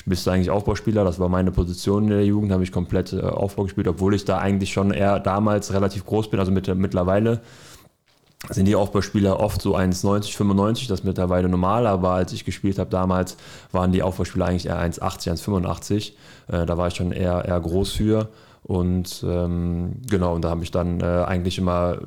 bist 0.05 0.27
du 0.27 0.31
eigentlich 0.31 0.51
Aufbauspieler. 0.51 1.03
Das 1.03 1.19
war 1.19 1.31
meine 1.31 1.51
Position 1.51 2.05
in 2.05 2.11
der 2.11 2.27
Jugend, 2.27 2.53
habe 2.53 2.63
ich 2.63 2.73
komplett 2.73 3.15
äh, 3.15 3.21
Aufbau 3.21 3.63
gespielt, 3.63 3.89
obwohl 3.89 4.15
ich 4.15 4.27
da 4.27 4.37
eigentlich 4.37 4.71
schon 4.71 4.91
eher 4.91 5.19
damals 5.19 5.73
relativ 5.73 6.05
groß 6.05 6.29
bin, 6.29 6.39
also 6.39 6.53
mit, 6.53 6.73
mittlerweile 6.75 7.41
sind 8.51 8.67
die 8.67 8.77
Aufbauspieler 8.77 9.41
oft 9.41 9.61
so 9.61 9.77
1,90, 9.77 10.37
95, 10.37 10.89
das 10.89 11.01
ist 11.01 11.05
mittlerweile 11.05 11.49
normal, 11.49 11.87
aber 11.87 12.11
als 12.11 12.33
ich 12.33 12.45
gespielt 12.45 12.79
habe 12.79 12.91
damals, 12.91 13.37
waren 13.73 13.93
die 13.93 14.03
Aufbauspieler 14.03 14.47
eigentlich 14.47 14.67
eher 14.67 14.79
1,80, 14.79 15.33
1,85. 15.33 16.13
Äh, 16.49 16.67
da 16.67 16.79
war 16.79 16.89
ich 16.89 16.95
schon 16.95 17.13
eher, 17.13 17.45
eher 17.45 17.61
groß 17.61 17.93
für. 17.93 18.29
Und 18.63 19.25
ähm, 19.27 20.03
genau, 20.09 20.35
und 20.35 20.45
da 20.45 20.51
habe 20.51 20.65
ich 20.65 20.71
dann 20.71 21.01
äh, 21.01 21.05
eigentlich 21.05 21.59
immer, 21.59 21.99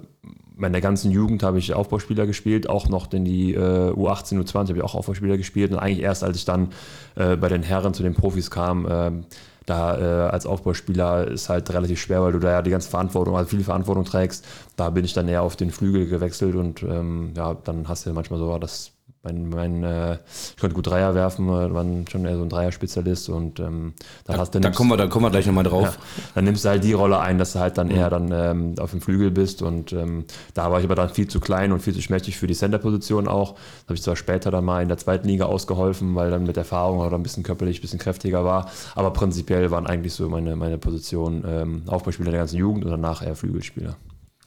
in 0.61 0.71
der 0.71 0.81
ganzen 0.81 1.09
Jugend 1.09 1.41
habe 1.41 1.57
ich 1.57 1.73
Aufbauspieler 1.73 2.27
gespielt, 2.27 2.69
auch 2.69 2.89
noch 2.89 3.11
in 3.13 3.23
die 3.23 3.53
äh, 3.53 3.91
U18, 3.91 4.39
U20 4.41 4.55
habe 4.55 4.77
ich 4.77 4.83
auch 4.83 4.95
Aufbauspieler 4.95 5.37
gespielt. 5.37 5.71
Und 5.71 5.79
eigentlich 5.79 6.03
erst, 6.03 6.23
als 6.23 6.37
ich 6.37 6.45
dann 6.45 6.69
äh, 7.15 7.37
bei 7.37 7.47
den 7.47 7.63
Herren 7.63 7.93
zu 7.93 8.03
den 8.03 8.13
Profis 8.13 8.51
kam, 8.51 8.85
ähm, 8.89 9.25
da 9.69 9.97
äh, 9.97 10.29
als 10.29 10.45
Aufbauspieler 10.45 11.27
ist 11.27 11.49
halt 11.49 11.71
relativ 11.71 12.01
schwer, 12.01 12.21
weil 12.21 12.31
du 12.31 12.39
da 12.39 12.51
ja 12.51 12.61
die 12.61 12.71
ganze 12.71 12.89
Verantwortung, 12.89 13.37
also 13.37 13.49
viel 13.49 13.63
Verantwortung 13.63 14.05
trägst. 14.05 14.45
Da 14.75 14.89
bin 14.89 15.05
ich 15.05 15.13
dann 15.13 15.27
eher 15.27 15.43
auf 15.43 15.55
den 15.55 15.71
Flügel 15.71 16.07
gewechselt 16.07 16.55
und 16.55 16.83
ähm, 16.83 17.33
ja, 17.35 17.53
dann 17.53 17.87
hast 17.87 18.05
du 18.05 18.13
manchmal 18.13 18.39
so, 18.39 18.57
dass 18.57 18.91
mein, 19.23 19.49
mein, 19.49 19.83
äh, 19.83 20.13
ich 20.13 20.57
konnte 20.57 20.75
gut 20.75 20.87
Dreier 20.87 21.13
werfen, 21.13 21.49
äh, 21.49 21.73
war 21.73 21.85
schon 22.09 22.25
eher 22.25 22.37
so 22.37 22.43
ein 22.43 22.49
Dreier-Spezialist 22.49 23.29
und 23.29 23.59
ähm, 23.59 23.93
dann 24.25 24.35
da, 24.35 24.41
hast 24.41 24.55
du. 24.55 24.59
Da 24.59 24.71
kommen 24.71 24.89
wir, 24.89 24.97
da 24.97 25.07
kommen 25.07 25.25
wir 25.25 25.29
gleich 25.29 25.45
nochmal 25.45 25.65
drauf. 25.65 25.97
Ja, 25.97 26.23
dann 26.35 26.45
nimmst 26.45 26.63
du 26.63 26.69
halt 26.69 26.83
die 26.83 26.93
Rolle 26.93 27.19
ein, 27.19 27.37
dass 27.37 27.53
du 27.53 27.59
halt 27.59 27.77
dann 27.77 27.87
mhm. 27.87 27.95
eher 27.95 28.09
dann 28.09 28.31
ähm, 28.31 28.75
auf 28.79 28.91
dem 28.91 29.01
Flügel 29.01 29.31
bist 29.31 29.61
und 29.61 29.91
ähm, 29.91 30.23
da 30.53 30.71
war 30.71 30.79
ich 30.79 30.85
aber 30.85 30.95
dann 30.95 31.09
viel 31.09 31.27
zu 31.27 31.41
klein 31.41 31.73
und 31.73 31.81
viel 31.81 31.93
zu 31.93 32.01
schmächtig 32.01 32.37
für 32.37 32.47
die 32.47 32.53
Center-Position 32.53 33.27
auch. 33.27 33.53
Da 33.53 33.85
habe 33.87 33.95
ich 33.95 34.01
zwar 34.01 34.15
später 34.15 34.51
dann 34.51 34.63
mal 34.63 34.81
in 34.81 34.87
der 34.87 34.97
zweiten 34.97 35.27
Liga 35.27 35.45
ausgeholfen, 35.45 36.15
weil 36.15 36.31
dann 36.31 36.43
mit 36.43 36.55
Erfahrung 36.55 36.99
oder 36.99 37.17
ein 37.17 37.23
bisschen 37.23 37.43
körperlich, 37.43 37.79
ein 37.79 37.81
bisschen 37.81 37.99
kräftiger 37.99 38.45
war, 38.45 38.71
aber 38.95 39.11
prinzipiell 39.11 39.69
waren 39.69 39.85
eigentlich 39.85 40.13
so 40.13 40.29
meine, 40.29 40.55
meine 40.55 40.77
Positionen 40.77 41.43
ähm, 41.45 41.83
Aufbauspieler 41.87 42.31
der 42.31 42.39
ganzen 42.39 42.57
Jugend 42.57 42.85
und 42.85 42.91
danach 42.91 43.21
eher 43.21 43.35
Flügelspieler. 43.35 43.97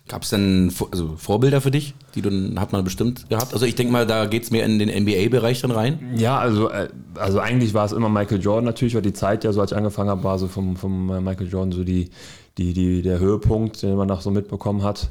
Gab 0.09 0.23
es 0.25 0.31
denn 0.31 0.73
also 0.91 1.17
Vorbilder 1.17 1.61
für 1.61 1.71
dich, 1.71 1.95
die 2.15 2.23
du 2.23 2.31
hat 2.61 2.73
man 2.73 2.83
bestimmt 2.83 3.29
gehabt? 3.31 3.55
Also 3.55 3.65
ich 3.65 3.77
denke 3.77 3.93
mal, 3.93 4.07
da 4.07 4.27
geht 4.27 4.43
es 4.43 4.51
mehr 4.51 4.65
in 4.65 4.79
den 4.79 4.89
NBA-Bereich 4.89 5.61
dann 5.61 5.71
rein. 5.71 6.15
Ja, 6.17 6.39
also, 6.39 6.71
äh, 6.71 6.89
also 7.15 7.39
eigentlich 7.39 7.73
war 7.73 7.87
es 7.87 7.93
immer 7.93 8.09
Michael 8.09 8.41
Jordan 8.41 8.65
natürlich, 8.65 8.95
weil 8.95 9.03
die 9.03 9.13
Zeit 9.13 9.45
ja 9.45 9.53
so, 9.53 9.61
als 9.61 9.71
ich 9.71 9.77
angefangen 9.77 10.11
habe, 10.11 10.25
war 10.25 10.39
so 10.39 10.49
vom, 10.49 10.77
vom 10.77 11.11
äh, 11.11 11.21
Michael 11.21 11.49
Jordan 11.49 11.73
so 11.73 11.85
die, 11.85 12.11
die, 12.59 12.73
die, 12.73 13.03
der 13.03 13.21
Höhepunkt, 13.21 13.83
den 13.83 13.97
man 13.97 14.09
noch 14.09 14.23
so 14.23 14.31
mitbekommen 14.31 14.83
hat. 14.83 15.09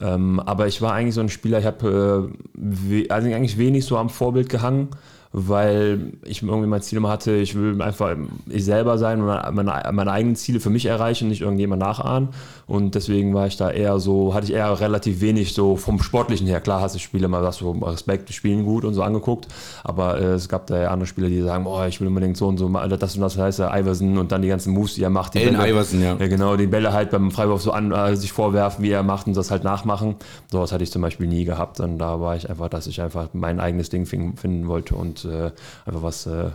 Ähm, 0.00 0.40
aber 0.40 0.66
ich 0.66 0.80
war 0.80 0.94
eigentlich 0.94 1.14
so 1.14 1.20
ein 1.20 1.28
Spieler, 1.28 1.58
ich 1.58 1.66
habe 1.66 2.32
äh, 2.58 3.08
also 3.08 3.28
eigentlich 3.28 3.58
wenig 3.58 3.84
so 3.84 3.98
am 3.98 4.08
Vorbild 4.08 4.48
gehangen 4.48 4.88
weil 5.32 6.12
ich 6.24 6.42
irgendwie 6.42 6.66
mein 6.66 6.82
Ziel 6.82 6.98
immer 6.98 7.08
hatte, 7.08 7.32
ich 7.36 7.54
will 7.54 7.80
einfach 7.80 8.16
ich 8.48 8.64
selber 8.64 8.98
sein 8.98 9.20
und 9.20 9.26
meine, 9.54 9.82
meine 9.92 10.10
eigenen 10.10 10.34
Ziele 10.34 10.58
für 10.58 10.70
mich 10.70 10.86
erreichen, 10.86 11.28
nicht 11.28 11.42
irgendjemand 11.42 11.80
nachahmen. 11.80 12.30
Und 12.66 12.96
deswegen 12.96 13.32
war 13.32 13.46
ich 13.46 13.56
da 13.56 13.70
eher 13.70 14.00
so, 14.00 14.34
hatte 14.34 14.46
ich 14.46 14.52
eher 14.52 14.80
relativ 14.80 15.20
wenig 15.20 15.54
so 15.54 15.76
vom 15.76 16.02
Sportlichen 16.02 16.48
her. 16.48 16.60
Klar 16.60 16.80
hast 16.80 16.96
du 16.96 16.98
Spiele 16.98 17.28
mal 17.28 17.42
was 17.42 17.56
so 17.58 17.70
Respekt, 17.70 18.28
die 18.28 18.32
spielen 18.32 18.64
gut 18.64 18.84
und 18.84 18.94
so 18.94 19.02
angeguckt, 19.02 19.46
aber 19.84 20.20
äh, 20.20 20.24
es 20.34 20.48
gab 20.48 20.66
da 20.66 20.80
ja 20.80 20.90
andere 20.90 21.06
Spieler, 21.06 21.28
die 21.28 21.42
sagen, 21.42 21.66
oh, 21.66 21.84
ich 21.84 22.00
will 22.00 22.08
unbedingt 22.08 22.36
so 22.36 22.48
und 22.48 22.58
so, 22.58 22.68
das 22.68 23.14
und 23.14 23.22
das 23.22 23.38
heißt 23.38 23.60
ja 23.60 23.76
Iverson 23.76 24.18
und 24.18 24.32
dann 24.32 24.42
die 24.42 24.48
ganzen 24.48 24.72
Moves, 24.72 24.94
die 24.94 25.02
er 25.02 25.10
macht. 25.10 25.34
Die 25.34 25.40
Allen 25.40 25.56
Bälle, 25.56 25.70
Iverson, 25.70 26.02
ja. 26.02 26.16
ja. 26.16 26.26
Genau, 26.26 26.56
die 26.56 26.66
Bälle 26.66 26.92
halt 26.92 27.10
beim 27.10 27.30
Freiwurf 27.30 27.62
so 27.62 27.70
an, 27.70 27.92
äh, 27.92 28.16
sich 28.16 28.32
vorwerfen, 28.32 28.84
wie 28.84 28.90
er 28.90 29.02
macht 29.02 29.28
und 29.28 29.36
das 29.36 29.50
halt 29.50 29.62
nachmachen. 29.62 30.16
Sowas 30.50 30.72
hatte 30.72 30.82
ich 30.82 30.90
zum 30.90 31.02
Beispiel 31.02 31.28
nie 31.28 31.44
gehabt 31.44 31.78
und 31.80 31.98
da 31.98 32.20
war 32.20 32.36
ich 32.36 32.50
einfach, 32.50 32.68
dass 32.68 32.86
ich 32.88 33.00
einfach 33.00 33.28
mein 33.32 33.60
eigenes 33.60 33.90
Ding 33.90 34.06
finden 34.06 34.68
wollte 34.68 34.94
und 34.94 35.19
äh, 35.24 35.52
einfach 35.84 36.02
was 36.02 36.26
äh, 36.26 36.50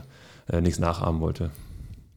äh, 0.52 0.62
nichts 0.62 0.80
nachahmen 0.80 1.22
wollte. 1.22 1.52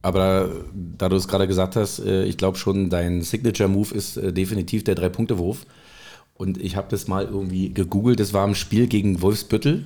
Aber 0.01 0.49
da 0.73 1.09
du 1.09 1.15
es 1.15 1.27
gerade 1.27 1.47
gesagt 1.47 1.75
hast, 1.75 1.99
äh, 1.99 2.23
ich 2.23 2.37
glaube 2.37 2.57
schon, 2.57 2.89
dein 2.89 3.21
Signature-Move 3.21 3.93
ist 3.93 4.17
äh, 4.17 4.31
definitiv 4.31 4.83
der 4.83 4.95
Drei-Punkte-Wurf. 4.95 5.65
Und 6.35 6.57
ich 6.57 6.77
habe 6.77 6.87
das 6.89 7.07
mal 7.07 7.25
irgendwie 7.25 7.73
gegoogelt. 7.73 8.19
Das 8.19 8.33
war 8.33 8.47
im 8.47 8.55
Spiel 8.55 8.87
gegen 8.87 9.21
Wolfsbüttel. 9.21 9.85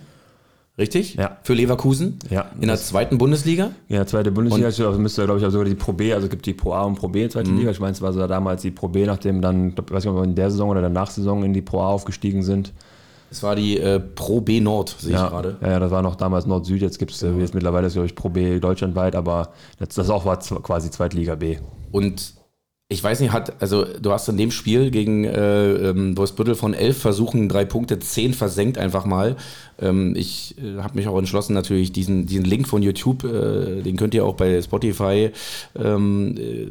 Richtig? 0.78 1.16
Ja. 1.16 1.38
Für 1.44 1.54
Leverkusen? 1.54 2.18
Ja. 2.30 2.52
In 2.60 2.68
der 2.68 2.78
zweiten 2.78 3.20
Bundesliga? 3.20 3.72
Ja, 3.90 4.06
zweite 4.08 4.32
Bundesliga. 4.32 4.68
Und 4.88 5.02
müsste, 5.02 5.26
glaube 5.26 5.40
ich, 5.40 5.52
sogar 5.52 5.66
die 5.66 5.76
Pro 5.76 5.94
B, 5.94 6.14
also 6.14 6.26
es 6.26 6.32
gibt 6.32 6.46
die 6.48 6.54
Pro 6.54 6.74
A 6.74 6.84
und 6.84 6.96
Pro 6.96 7.08
B 7.08 7.20
in 7.20 7.24
der 7.26 7.32
zweiten 7.32 7.52
mhm. 7.52 7.60
Liga. 7.60 7.72
Ich 7.72 7.80
meine, 7.80 7.94
es 7.94 8.02
war 8.02 8.12
so 8.12 8.26
damals 8.26 8.64
die 8.64 8.72
Pro 8.72 8.88
B, 8.88 9.06
nachdem 9.06 9.42
dann, 9.42 9.70
ich 9.70 9.78
weiß 9.78 10.04
nicht, 10.04 10.12
ob 10.12 10.18
wir 10.18 10.24
in 10.24 10.36
der 10.36 10.50
Saison 10.50 10.70
oder 10.70 10.82
der 10.82 10.90
Nachsaison 10.90 11.44
in 11.44 11.54
die 11.54 11.62
Pro 11.62 11.82
A 11.82 11.88
aufgestiegen 11.88 12.42
sind. 12.42 12.74
Es 13.34 13.42
war 13.42 13.56
die 13.56 13.80
äh, 13.80 14.00
Pro 14.00 14.42
B 14.42 14.60
Nord, 14.60 14.96
sehe 15.00 15.14
ja, 15.14 15.26
ich 15.26 15.32
gerade. 15.32 15.58
Ja, 15.60 15.80
das 15.80 15.90
war 15.90 16.04
noch 16.04 16.16
damals 16.16 16.46
Nord-Süd, 16.46 16.84
jetzt 16.84 17.00
gibt 17.00 17.10
es 17.10 17.24
äh, 17.24 17.32
jetzt 17.32 17.56
mittlerweile, 17.56 17.90
glaube 17.90 18.06
ich, 18.06 18.14
Pro 18.14 18.30
B 18.30 18.60
deutschlandweit, 18.60 19.16
aber 19.16 19.50
das, 19.80 19.90
das 19.96 20.12
auch 20.12 20.24
war 20.26 20.38
quasi 20.38 20.92
Zweitliga 20.92 21.34
B. 21.34 21.58
Und 21.92 22.36
ich 22.90 23.04
weiß 23.04 23.22
nicht, 23.22 23.32
hat, 23.32 23.62
also 23.62 23.86
du 23.86 24.12
hast 24.12 24.30
in 24.30 24.38
dem 24.38 24.52
Spiel 24.52 24.92
gegen 24.92 25.24
äh, 25.24 25.90
ähm, 25.90 26.16
Wolfsbüttel 26.16 26.54
von 26.54 26.74
elf 26.74 26.98
Versuchen 26.98 27.50
drei 27.50 27.66
Punkte, 27.66 27.98
zehn 27.98 28.34
versenkt 28.34 28.78
einfach 28.78 29.06
mal. 29.06 29.36
Ähm, 29.82 30.14
ich 30.16 30.56
äh, 30.60 30.82
habe 30.82 30.96
mich 30.96 31.08
auch 31.08 31.18
entschlossen, 31.18 31.54
natürlich 31.54 31.92
diesen, 31.92 32.28
diesen 32.28 32.46
Link 32.46 32.68
von 32.68 32.84
YouTube, 32.84 33.24
äh, 33.24 33.82
den 33.82 33.96
könnt 33.96 34.14
ihr 34.14 34.26
auch 34.26 34.36
bei 34.36 34.62
Spotify 34.62 35.32
ähm, 35.76 36.36
äh, 36.38 36.68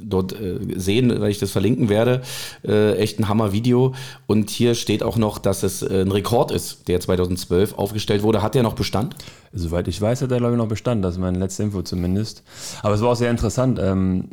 dort 0.00 0.32
äh, 0.32 0.58
sehen, 0.76 1.20
weil 1.20 1.30
ich 1.30 1.38
das 1.38 1.52
verlinken 1.52 1.88
werde. 1.88 2.22
Äh, 2.66 2.96
echt 2.96 3.20
ein 3.20 3.28
Hammer-Video. 3.28 3.94
Und 4.26 4.50
hier 4.50 4.74
steht 4.74 5.02
auch 5.02 5.16
noch, 5.16 5.38
dass 5.38 5.62
es 5.62 5.82
ein 5.82 6.10
Rekord 6.10 6.50
ist, 6.50 6.88
der 6.88 6.98
2012 6.98 7.74
aufgestellt 7.74 8.22
wurde. 8.22 8.42
Hat 8.42 8.54
der 8.54 8.62
noch 8.62 8.74
Bestand? 8.74 9.14
Soweit 9.52 9.86
ich 9.88 10.00
weiß, 10.00 10.22
hat 10.22 10.30
der, 10.30 10.38
glaube 10.38 10.54
ich, 10.54 10.58
noch 10.58 10.68
Bestand. 10.68 11.04
Das 11.04 11.14
ist 11.14 11.20
meine 11.20 11.38
letzte 11.38 11.62
Info 11.62 11.82
zumindest. 11.82 12.42
Aber 12.82 12.94
es 12.94 13.02
war 13.02 13.10
auch 13.10 13.16
sehr 13.16 13.30
interessant. 13.30 13.78
Ähm, 13.82 14.30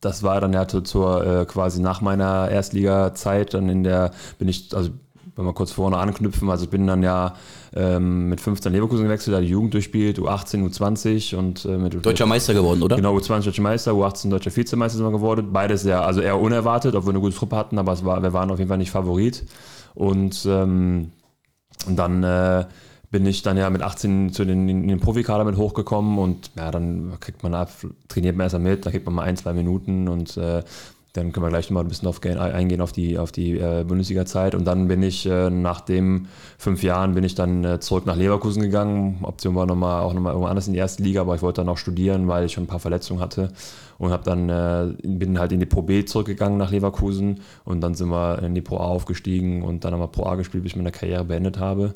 das 0.00 0.22
war 0.22 0.40
dann 0.40 0.52
ja 0.52 0.66
zur, 0.66 0.84
zur 0.84 1.44
quasi 1.46 1.80
nach 1.80 2.00
meiner 2.00 2.48
Erstliga-Zeit, 2.50 3.54
dann 3.54 3.68
in 3.68 3.84
der 3.84 4.12
bin 4.38 4.48
ich, 4.48 4.74
also 4.74 4.90
wenn 5.36 5.44
wir 5.44 5.52
kurz 5.52 5.70
vorne 5.70 5.98
anknüpfen, 5.98 6.48
also 6.48 6.64
ich 6.64 6.70
bin 6.70 6.86
dann 6.86 7.02
ja 7.02 7.34
ähm, 7.74 8.30
mit 8.30 8.40
15 8.40 8.72
Leverkusen 8.72 9.04
gewechselt, 9.04 9.36
da 9.36 9.40
die 9.40 9.48
Jugend 9.48 9.74
durchspielt, 9.74 10.18
U18, 10.18 10.66
U20 10.66 11.36
und 11.36 11.64
äh, 11.66 11.76
mit 11.76 12.04
Deutscher 12.04 12.24
Meister 12.24 12.54
geworden, 12.54 12.82
oder? 12.82 12.96
Genau, 12.96 13.14
U20 13.14 13.44
Deutscher 13.44 13.62
Meister, 13.62 13.92
U18 13.92 14.30
Deutscher 14.30 14.56
Vizemeister 14.56 14.96
sind 14.96 15.06
wir 15.06 15.12
geworden. 15.12 15.52
Beides 15.52 15.84
ja, 15.84 16.00
also 16.00 16.22
eher 16.22 16.40
unerwartet, 16.40 16.94
obwohl 16.94 17.12
wir 17.12 17.16
eine 17.16 17.20
gute 17.20 17.36
Truppe 17.36 17.56
hatten, 17.56 17.78
aber 17.78 18.02
war, 18.04 18.22
wir 18.22 18.32
waren 18.32 18.50
auf 18.50 18.58
jeden 18.58 18.68
Fall 18.68 18.78
nicht 18.78 18.90
Favorit. 18.90 19.44
Und, 19.94 20.46
ähm, 20.48 21.10
und 21.86 21.96
dann 21.96 22.22
äh, 22.22 22.64
bin 23.16 23.24
ich 23.24 23.40
dann 23.40 23.56
ja 23.56 23.70
mit 23.70 23.80
18 23.80 24.30
zu 24.34 24.44
den, 24.44 24.68
in 24.68 24.88
den 24.88 25.00
Profikader 25.00 25.44
mit 25.44 25.56
hochgekommen 25.56 26.18
und 26.18 26.50
ja, 26.54 26.70
dann 26.70 27.14
kriegt 27.18 27.42
man 27.42 27.54
ab, 27.54 27.70
trainiert 28.08 28.36
man 28.36 28.44
erst 28.44 28.52
mal 28.52 28.58
mit, 28.58 28.84
da 28.84 28.90
kriegt 28.90 29.06
man 29.06 29.14
mal 29.14 29.22
ein, 29.22 29.38
zwei 29.38 29.54
Minuten 29.54 30.06
und 30.06 30.36
äh, 30.36 30.62
dann 31.14 31.32
können 31.32 31.46
wir 31.46 31.48
gleich 31.48 31.70
mal 31.70 31.80
ein 31.80 31.88
bisschen 31.88 32.08
auf, 32.08 32.22
eingehen 32.22 32.82
auf 32.82 32.92
die, 32.92 33.16
auf 33.16 33.32
die 33.32 33.58
äh, 33.58 33.84
Bundesliga-Zeit. 33.88 34.54
Und 34.54 34.66
dann 34.66 34.86
bin 34.86 35.02
ich 35.02 35.24
äh, 35.24 35.48
nach 35.48 35.80
den 35.80 36.28
fünf 36.58 36.82
Jahren 36.82 37.14
bin 37.14 37.24
ich 37.24 37.34
dann 37.34 37.64
äh, 37.64 37.80
zurück 37.80 38.04
nach 38.04 38.16
Leverkusen 38.16 38.60
gegangen. 38.60 39.20
Option 39.22 39.54
war 39.54 39.64
nochmal, 39.64 40.02
auch 40.02 40.12
nochmal 40.12 40.32
irgendwo 40.32 40.50
anders 40.50 40.66
in 40.66 40.74
die 40.74 40.78
erste 40.78 41.02
Liga, 41.02 41.22
aber 41.22 41.34
ich 41.34 41.40
wollte 41.40 41.62
dann 41.62 41.70
auch 41.70 41.78
studieren, 41.78 42.28
weil 42.28 42.44
ich 42.44 42.52
schon 42.52 42.64
ein 42.64 42.68
paar 42.68 42.80
Verletzungen 42.80 43.20
hatte. 43.20 43.50
Und 43.98 44.10
hab 44.10 44.24
dann, 44.24 44.48
äh, 44.48 44.94
bin 45.02 45.38
halt 45.38 45.52
in 45.52 45.60
die 45.60 45.66
Pro 45.66 45.82
B 45.82 46.04
zurückgegangen 46.04 46.58
nach 46.58 46.70
Leverkusen. 46.70 47.40
Und 47.64 47.80
dann 47.80 47.94
sind 47.94 48.08
wir 48.08 48.42
in 48.42 48.54
die 48.54 48.60
Pro 48.60 48.76
A 48.78 48.84
aufgestiegen 48.84 49.62
und 49.62 49.84
dann 49.84 49.92
haben 49.92 50.00
wir 50.00 50.08
Pro 50.08 50.26
A 50.26 50.34
gespielt, 50.36 50.64
bis 50.64 50.72
ich 50.72 50.76
meine 50.76 50.92
Karriere 50.92 51.24
beendet 51.24 51.58
habe. 51.58 51.92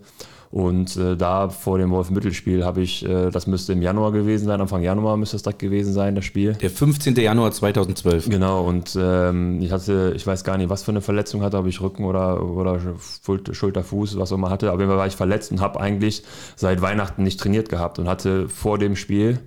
Und 0.51 0.97
äh, 0.97 1.17
da 1.17 1.49
vor 1.49 1.79
dem 1.79 1.91
Wolfenbüttel-Spiel 1.91 2.65
habe 2.65 2.81
ich, 2.81 3.09
äh, 3.09 3.31
das 3.31 3.47
müsste 3.47 3.73
im 3.73 3.83
Januar 3.83 4.11
gewesen 4.11 4.47
sein, 4.47 4.61
Anfang 4.61 4.83
Januar 4.83 5.17
müsste 5.17 5.37
es 5.37 5.45
direkt 5.45 5.61
gewesen 5.61 5.93
sein, 5.93 6.17
das 6.17 6.25
Spiel. 6.25 6.55
Der 6.55 6.71
15. 6.71 7.15
Januar 7.15 7.53
2012. 7.53 8.29
Genau, 8.29 8.65
und 8.67 8.99
ähm, 9.01 9.61
ich 9.61 9.71
hatte, 9.71 10.13
ich 10.17 10.27
weiß 10.27 10.43
gar 10.43 10.57
nicht, 10.57 10.69
was 10.69 10.83
für 10.83 10.91
eine 10.91 11.03
Verletzung 11.03 11.43
hatte, 11.43 11.57
ob 11.57 11.67
ich 11.67 11.81
Rücken 11.81 12.05
oder, 12.05 12.43
oder 12.43 12.81
Schulter, 13.53 13.85
Fuß, 13.85 14.19
was 14.19 14.33
auch 14.33 14.39
immer 14.39 14.51
hatte. 14.51 14.67
Jeden 14.67 14.89
Fall 14.89 14.97
war 14.97 15.07
ich 15.07 15.15
verletzt 15.15 15.53
und 15.53 15.61
habe 15.61 15.81
eigentlich 15.81 16.25
seit 16.57 16.83
Weihnachten 16.83 17.23
nicht 17.23 17.39
trainiert 17.39 17.69
gehabt 17.69 18.01
und 18.01 18.09
hatte 18.09 18.49
vor 18.49 18.77
dem 18.77 18.97
Spiel 18.97 19.39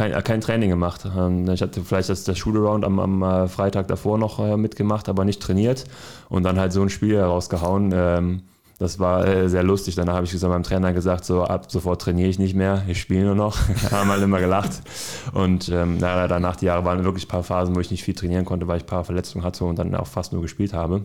kein, 0.00 0.12
äh, 0.12 0.22
kein 0.22 0.40
Training 0.40 0.70
gemacht. 0.70 1.06
Ähm, 1.16 1.48
ich 1.50 1.60
hatte 1.60 1.82
vielleicht 1.82 2.08
das, 2.08 2.24
das 2.24 2.38
Shoot-Around 2.38 2.84
am, 2.84 2.98
am 2.98 3.22
äh, 3.22 3.48
Freitag 3.48 3.88
davor 3.88 4.16
noch 4.16 4.38
äh, 4.38 4.56
mitgemacht, 4.56 5.08
aber 5.10 5.26
nicht 5.26 5.42
trainiert 5.42 5.84
und 6.30 6.42
dann 6.42 6.58
halt 6.58 6.72
so 6.72 6.80
ein 6.80 6.88
Spiel 6.88 7.16
herausgehauen. 7.16 7.92
Ähm, 7.94 8.42
das 8.78 8.98
war 8.98 9.46
sehr 9.46 9.62
lustig. 9.62 9.94
Danach 9.94 10.14
habe 10.14 10.24
ich 10.24 10.32
gesagt, 10.32 10.50
meinem 10.50 10.62
Trainer 10.62 10.94
gesagt, 10.94 11.26
so 11.26 11.44
ab 11.44 11.70
sofort 11.70 12.00
trainiere 12.00 12.30
ich 12.30 12.38
nicht 12.38 12.54
mehr, 12.54 12.82
ich 12.88 12.98
spiele 12.98 13.26
nur 13.26 13.34
noch. 13.34 13.58
haben 13.90 14.10
alle 14.10 14.24
immer 14.24 14.40
gelacht. 14.40 14.80
Und 15.34 15.68
ähm, 15.68 15.98
na, 16.00 16.26
danach 16.26 16.56
die 16.56 16.64
Jahre 16.64 16.86
waren 16.86 17.04
wirklich 17.04 17.26
ein 17.26 17.28
paar 17.28 17.42
Phasen, 17.42 17.76
wo 17.76 17.80
ich 17.80 17.90
nicht 17.90 18.04
viel 18.04 18.14
trainieren 18.14 18.46
konnte, 18.46 18.66
weil 18.68 18.78
ich 18.78 18.84
ein 18.84 18.86
paar 18.86 19.04
Verletzungen 19.04 19.44
hatte 19.44 19.66
und 19.66 19.78
dann 19.78 19.94
auch 19.94 20.06
fast 20.06 20.32
nur 20.32 20.40
gespielt 20.40 20.72
habe. 20.72 21.02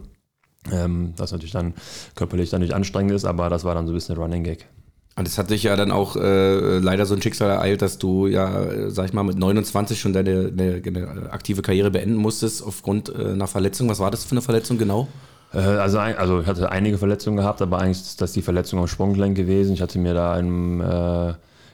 Ähm, 0.71 1.15
das 1.17 1.33
natürlich 1.33 1.51
dann 1.51 1.73
körperlich 2.15 2.49
dann 2.49 2.61
nicht 2.61 2.73
anstrengend 2.73 3.11
ist, 3.11 3.25
aber 3.25 3.49
das 3.49 3.65
war 3.65 3.75
dann 3.75 3.87
so 3.87 3.91
ein 3.91 3.95
bisschen 3.95 4.15
Running 4.15 4.45
Gag. 4.45 4.69
Und 5.17 5.27
es 5.27 5.38
hat 5.38 5.50
dich 5.50 5.63
ja 5.63 5.75
dann 5.77 5.91
auch 5.91 6.17
äh, 6.17 6.79
leider 6.79 7.05
so 7.05 7.15
ein 7.15 7.22
Schicksal 7.22 7.50
ereilt, 7.50 7.81
dass 7.81 7.98
du 7.98 8.27
ja, 8.27 8.89
sag 8.89 9.05
ich 9.05 9.13
mal, 9.13 9.24
mit 9.24 9.38
29 9.38 9.98
schon 10.00 10.12
deine, 10.12 10.51
deine, 10.51 10.81
deine 10.81 11.31
aktive 11.31 11.62
Karriere 11.62 11.89
beenden 11.89 12.15
musstest 12.15 12.62
aufgrund 12.62 13.10
äh, 13.10 13.29
einer 13.29 13.48
Verletzung. 13.48 13.88
Was 13.88 14.00
war 14.00 14.12
das 14.12 14.25
für 14.25 14.31
eine 14.31 14.41
Verletzung 14.41 14.77
genau? 14.77 15.07
Äh, 15.53 15.60
also, 15.60 16.00
also 16.00 16.41
ich 16.41 16.48
hatte 16.48 16.69
einige 16.69 16.98
Verletzungen 16.98 17.38
gehabt, 17.38 17.62
aber 17.62 17.79
eigentlich 17.79 18.01
ist 18.01 18.22
das 18.22 18.34
die 18.34 18.41
Verletzung 18.41 18.79
am 18.79 18.88
Sprunggelenk 18.88 19.38
gewesen. 19.38 19.74
Ich 19.74 19.81
hatte 19.81 20.00
mir 20.00 20.13
da 20.13 20.38
im, 20.38 20.81
äh, 20.81 21.29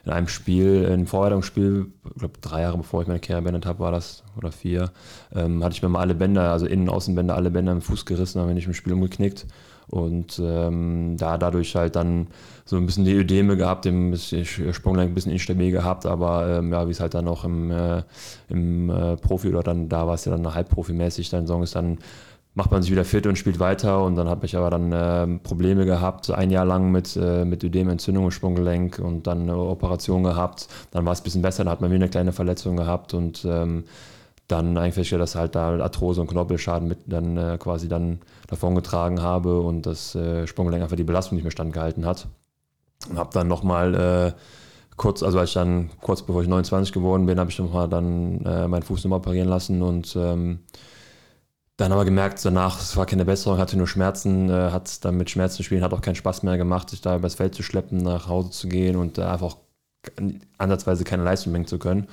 in 0.05 0.11
einem 0.11 0.27
Spiel, 0.27 0.83
in 0.83 0.93
einem 0.93 1.07
Vorbereitungsspiel, 1.07 1.87
ich 2.13 2.19
glaube 2.19 2.33
drei 2.41 2.61
Jahre 2.61 2.77
bevor 2.77 3.01
ich 3.01 3.07
meine 3.07 3.19
Karriere 3.19 3.41
beendet 3.41 3.65
habe, 3.65 3.79
war 3.79 3.91
das, 3.91 4.23
oder 4.37 4.51
vier, 4.51 4.91
ähm, 5.33 5.63
hatte 5.63 5.75
ich 5.75 5.81
mir 5.81 5.89
mal 5.89 6.01
alle 6.01 6.15
Bänder, 6.15 6.51
also 6.51 6.67
Innen- 6.67 6.89
und 6.89 6.95
Außenbänder, 6.95 7.35
alle 7.35 7.49
Bänder 7.51 7.71
im 7.71 7.81
Fuß 7.81 8.05
gerissen, 8.05 8.37
dann 8.37 8.47
bin 8.47 8.57
ich 8.57 8.67
im 8.67 8.73
Spiel 8.73 8.93
umgeknickt. 8.93 9.47
Und 9.91 10.41
ähm, 10.43 11.15
da 11.17 11.37
dadurch 11.37 11.75
halt 11.75 11.95
dann 11.95 12.27
so 12.65 12.77
ein 12.77 12.85
bisschen 12.85 13.05
die 13.05 13.13
Ödeme 13.13 13.57
gehabt, 13.57 13.85
im 13.85 14.15
Sprunggelenk 14.15 15.11
ein 15.11 15.13
bisschen 15.13 15.33
instabil 15.33 15.71
gehabt, 15.71 16.05
aber 16.05 16.47
ähm, 16.47 16.71
ja, 16.71 16.87
wie 16.87 16.91
es 16.91 17.01
halt 17.01 17.13
dann 17.13 17.27
auch 17.27 17.43
im, 17.43 17.69
äh, 17.71 18.01
im 18.47 18.89
äh, 18.89 19.17
Profi 19.17 19.49
oder 19.49 19.63
dann 19.63 19.89
da 19.89 20.07
war 20.07 20.13
es 20.13 20.23
ja 20.23 20.31
dann 20.31 20.53
halbprofimäßig, 20.53 21.29
dann 21.29 21.45
Song 21.45 21.63
ist 21.63 21.75
dann 21.75 21.97
macht 22.53 22.71
man 22.71 22.81
sich 22.81 22.91
wieder 22.91 23.05
fit 23.05 23.25
und 23.27 23.37
spielt 23.37 23.59
weiter 23.59 24.03
und 24.03 24.15
dann 24.15 24.27
habe 24.27 24.45
ich 24.45 24.57
aber 24.57 24.69
dann 24.69 24.91
äh, 24.91 25.39
Probleme 25.39 25.85
gehabt, 25.85 26.29
ein 26.31 26.51
Jahr 26.51 26.65
lang 26.65 26.91
mit, 26.91 27.15
äh, 27.15 27.45
mit 27.45 27.63
Ödementzündung 27.63 28.25
im 28.25 28.31
Sprunggelenk 28.31 28.99
und 28.99 29.25
dann 29.27 29.43
eine 29.43 29.55
Operation 29.55 30.23
gehabt. 30.23 30.67
Dann 30.91 31.05
war 31.05 31.13
es 31.13 31.21
ein 31.21 31.23
bisschen 31.23 31.41
besser, 31.41 31.63
dann 31.63 31.71
hat 31.71 31.81
man 31.81 31.91
wieder 31.91 32.03
eine 32.03 32.09
kleine 32.09 32.33
Verletzung 32.33 32.75
gehabt 32.75 33.13
und 33.13 33.45
ähm, 33.45 33.85
dann 34.51 34.77
eigentlich 34.77 34.95
festgestellt, 34.95 35.21
dass 35.21 35.35
halt 35.35 35.55
da 35.55 35.79
Arthrose 35.79 36.21
und 36.21 36.27
Knorpelschaden 36.27 36.87
mit 36.87 36.99
dann 37.07 37.37
äh, 37.37 37.57
quasi 37.59 37.87
dann 37.87 38.19
davon 38.47 38.75
getragen 38.75 39.21
habe 39.21 39.61
und 39.61 39.85
das 39.85 40.15
äh, 40.15 40.45
Sprunggelenk 40.47 40.83
einfach 40.83 40.97
die 40.97 41.03
Belastung 41.03 41.35
nicht 41.35 41.43
mehr 41.43 41.51
standgehalten 41.51 42.05
hat. 42.05 42.27
Und 43.09 43.17
habe 43.17 43.31
dann 43.33 43.47
nochmal 43.47 43.95
äh, 43.95 44.31
kurz, 44.97 45.23
also 45.23 45.39
als 45.39 45.49
ich 45.49 45.53
dann 45.55 45.89
kurz 46.01 46.21
bevor 46.21 46.41
ich 46.41 46.47
29 46.47 46.93
geworden 46.93 47.25
bin, 47.25 47.39
habe 47.39 47.49
ich 47.49 47.57
nochmal 47.57 47.89
dann 47.89 48.45
äh, 48.45 48.67
meinen 48.67 48.83
Fuß 48.83 49.03
nochmal 49.03 49.19
operieren 49.19 49.49
lassen 49.49 49.81
und 49.81 50.15
ähm, 50.15 50.59
dann 51.77 51.91
aber 51.91 52.05
gemerkt, 52.05 52.43
danach, 52.45 52.79
es 52.79 52.95
war 52.95 53.07
keine 53.07 53.25
Besserung, 53.25 53.57
hatte 53.57 53.77
nur 53.77 53.87
Schmerzen, 53.87 54.49
äh, 54.49 54.71
hat 54.71 55.03
dann 55.03 55.17
mit 55.17 55.29
Schmerzen 55.31 55.63
spielen, 55.63 55.83
hat 55.83 55.93
auch 55.93 56.01
keinen 56.01 56.15
Spaß 56.15 56.43
mehr 56.43 56.57
gemacht, 56.57 56.91
sich 56.91 57.01
da 57.01 57.15
übers 57.15 57.35
Feld 57.35 57.55
zu 57.55 57.63
schleppen, 57.63 57.97
nach 57.99 58.27
Hause 58.27 58.51
zu 58.51 58.67
gehen 58.67 58.95
und 58.95 59.17
äh, 59.17 59.23
einfach 59.23 59.57
ansatzweise 60.57 61.03
keine 61.03 61.23
Leistung 61.23 61.53
bringen 61.53 61.67
zu 61.67 61.79
können. 61.79 62.07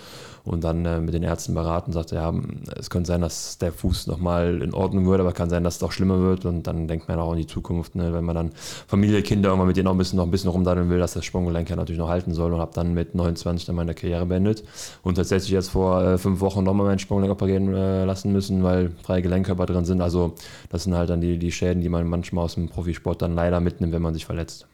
Und 0.49 0.65
dann 0.65 0.85
äh, 0.87 0.99
mit 1.01 1.13
den 1.13 1.23
Ärzten 1.23 1.53
beraten, 1.53 1.93
sagte, 1.93 2.15
ja, 2.15 2.33
es 2.77 2.89
könnte 2.89 3.07
sein, 3.09 3.21
dass 3.21 3.59
der 3.59 3.71
Fuß 3.71 4.07
nochmal 4.07 4.63
in 4.63 4.73
Ordnung 4.73 5.07
wird, 5.07 5.21
aber 5.21 5.33
kann 5.33 5.51
sein, 5.51 5.63
dass 5.63 5.77
es 5.77 5.83
auch 5.83 5.93
schlimmer 5.93 6.21
wird. 6.21 6.47
Und 6.47 6.67
dann 6.67 6.89
denkt 6.89 7.07
man 7.07 7.19
auch 7.19 7.33
in 7.33 7.39
die 7.39 7.47
Zukunft, 7.47 7.95
ne, 7.95 8.15
wenn 8.15 8.25
man 8.25 8.35
dann 8.35 8.51
Familie, 8.87 9.23
Kinder 9.23 9.51
irgendwann 9.51 9.69
mit 9.69 9.77
denen 9.77 9.89
auch 9.89 9.93
ein 9.93 9.99
bisschen, 9.99 10.17
noch 10.17 10.25
ein 10.25 10.31
bisschen 10.31 10.51
rumdaddeln 10.51 10.89
will, 10.89 10.99
dass 10.99 11.13
das 11.13 11.27
Sprunggelenk 11.27 11.69
ja 11.69 11.77
natürlich 11.77 11.99
noch 11.99 12.09
halten 12.09 12.33
soll. 12.33 12.53
Und 12.53 12.61
habe 12.61 12.73
dann 12.75 12.95
mit 12.95 13.15
29 13.15 13.67
dann 13.67 13.77
meine 13.77 13.95
Karriere 13.95 14.25
beendet. 14.25 14.65
Und 15.03 15.17
tatsächlich 15.17 15.51
jetzt 15.51 15.69
vor 15.69 16.03
äh, 16.03 16.19
fünf 16.19 16.41
Wochen 16.41 16.65
nochmal 16.65 16.87
mein 16.87 16.99
Sprunggelenk 16.99 17.33
operieren 17.33 17.75
äh, 17.75 18.07
lassen 18.07 18.33
müssen, 18.33 18.63
weil 18.63 18.93
freie 19.03 19.21
Gelenkkörper 19.21 19.67
drin 19.67 19.85
sind. 19.85 20.01
Also 20.01 20.35
das 20.71 20.85
sind 20.85 20.95
halt 20.95 21.11
dann 21.11 21.21
die, 21.21 21.39
die 21.39 21.53
Schäden, 21.53 21.83
die 21.83 21.91
man 21.91 22.09
manchmal 22.09 22.45
aus 22.45 22.55
dem 22.55 22.71
Profisport 22.71 23.21
dann 23.21 23.35
leider 23.35 23.61
mitnimmt, 23.61 23.93
wenn 23.93 24.03
man 24.03 24.15
sich 24.15 24.25
verletzt. 24.25 24.67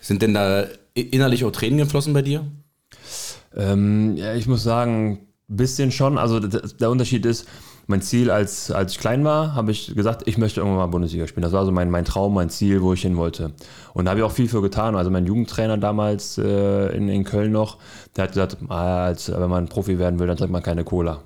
Sind 0.00 0.22
denn 0.22 0.34
da 0.34 0.64
innerlich 0.94 1.44
auch 1.44 1.50
Tränen 1.50 1.78
geflossen 1.78 2.12
bei 2.12 2.22
dir? 2.22 2.46
Ähm, 3.56 4.16
ja, 4.16 4.34
ich 4.34 4.46
muss 4.46 4.62
sagen, 4.62 5.20
ein 5.48 5.56
bisschen 5.56 5.90
schon. 5.90 6.18
Also 6.18 6.40
der 6.40 6.90
Unterschied 6.90 7.26
ist, 7.26 7.46
mein 7.86 8.00
Ziel, 8.00 8.30
als, 8.30 8.70
als 8.70 8.92
ich 8.92 8.98
klein 8.98 9.24
war, 9.24 9.54
habe 9.54 9.70
ich 9.70 9.94
gesagt, 9.94 10.22
ich 10.26 10.38
möchte 10.38 10.60
irgendwann 10.60 10.78
mal 10.78 10.86
Bundesliga 10.86 11.26
spielen. 11.26 11.42
Das 11.42 11.52
war 11.52 11.66
so 11.66 11.72
mein, 11.72 11.90
mein 11.90 12.04
Traum, 12.04 12.34
mein 12.34 12.48
Ziel, 12.48 12.80
wo 12.82 12.94
ich 12.94 13.02
hin 13.02 13.16
wollte. 13.16 13.52
Und 13.92 14.04
da 14.04 14.12
habe 14.12 14.20
ich 14.20 14.24
auch 14.24 14.32
viel 14.32 14.48
für 14.48 14.62
getan. 14.62 14.96
Also 14.96 15.10
mein 15.10 15.26
Jugendtrainer 15.26 15.76
damals 15.76 16.38
äh, 16.38 16.96
in, 16.96 17.08
in 17.08 17.24
Köln 17.24 17.52
noch, 17.52 17.78
der 18.16 18.24
hat 18.24 18.30
gesagt, 18.30 18.56
ah, 18.68 19.04
als, 19.04 19.30
wenn 19.30 19.50
man 19.50 19.68
Profi 19.68 19.98
werden 19.98 20.18
will, 20.18 20.26
dann 20.26 20.36
trinkt 20.36 20.52
man 20.52 20.62
keine 20.62 20.84
Cola. 20.84 21.22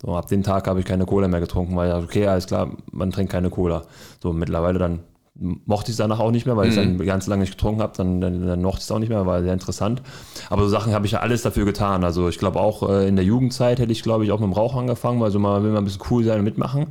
So, 0.00 0.14
ab 0.14 0.28
dem 0.28 0.42
Tag 0.42 0.68
habe 0.68 0.80
ich 0.80 0.86
keine 0.86 1.06
Cola 1.06 1.26
mehr 1.26 1.40
getrunken, 1.40 1.74
weil 1.74 1.88
ich 1.88 1.94
dachte, 1.94 2.06
okay, 2.06 2.26
alles 2.26 2.46
klar, 2.46 2.70
man 2.92 3.10
trinkt 3.10 3.32
keine 3.32 3.50
Cola. 3.50 3.82
So, 4.22 4.32
mittlerweile 4.32 4.78
dann 4.78 5.00
mochte 5.38 5.90
ich 5.90 5.94
es 5.94 5.96
danach 5.98 6.20
auch 6.20 6.30
nicht 6.30 6.46
mehr, 6.46 6.56
weil 6.56 6.66
mhm. 6.66 6.70
ich 6.70 6.76
dann 6.76 7.06
ganz 7.06 7.26
lange 7.26 7.40
nicht 7.40 7.52
getrunken 7.52 7.82
habe, 7.82 7.92
dann, 7.96 8.20
dann, 8.20 8.46
dann 8.46 8.62
mochte 8.62 8.78
ich 8.78 8.84
es 8.84 8.90
auch 8.90 8.98
nicht 8.98 9.08
mehr, 9.08 9.26
war 9.26 9.42
sehr 9.42 9.52
interessant. 9.52 10.02
Aber 10.50 10.62
so 10.62 10.68
Sachen 10.68 10.92
habe 10.92 11.06
ich 11.06 11.12
ja 11.12 11.20
alles 11.20 11.42
dafür 11.42 11.64
getan. 11.64 12.04
Also 12.04 12.28
ich 12.28 12.38
glaube 12.38 12.60
auch 12.60 12.88
äh, 12.88 13.08
in 13.08 13.16
der 13.16 13.24
Jugendzeit 13.24 13.78
hätte 13.78 13.92
ich, 13.92 14.02
glaube 14.02 14.24
ich, 14.24 14.32
auch 14.32 14.40
mit 14.40 14.48
dem 14.48 14.52
Rauch 14.52 14.74
angefangen, 14.74 15.20
weil 15.20 15.30
so 15.30 15.38
mal 15.38 15.62
will 15.62 15.70
man 15.70 15.82
ein 15.82 15.84
bisschen 15.84 16.02
cool 16.10 16.24
sein 16.24 16.38
und 16.38 16.44
mitmachen. 16.44 16.86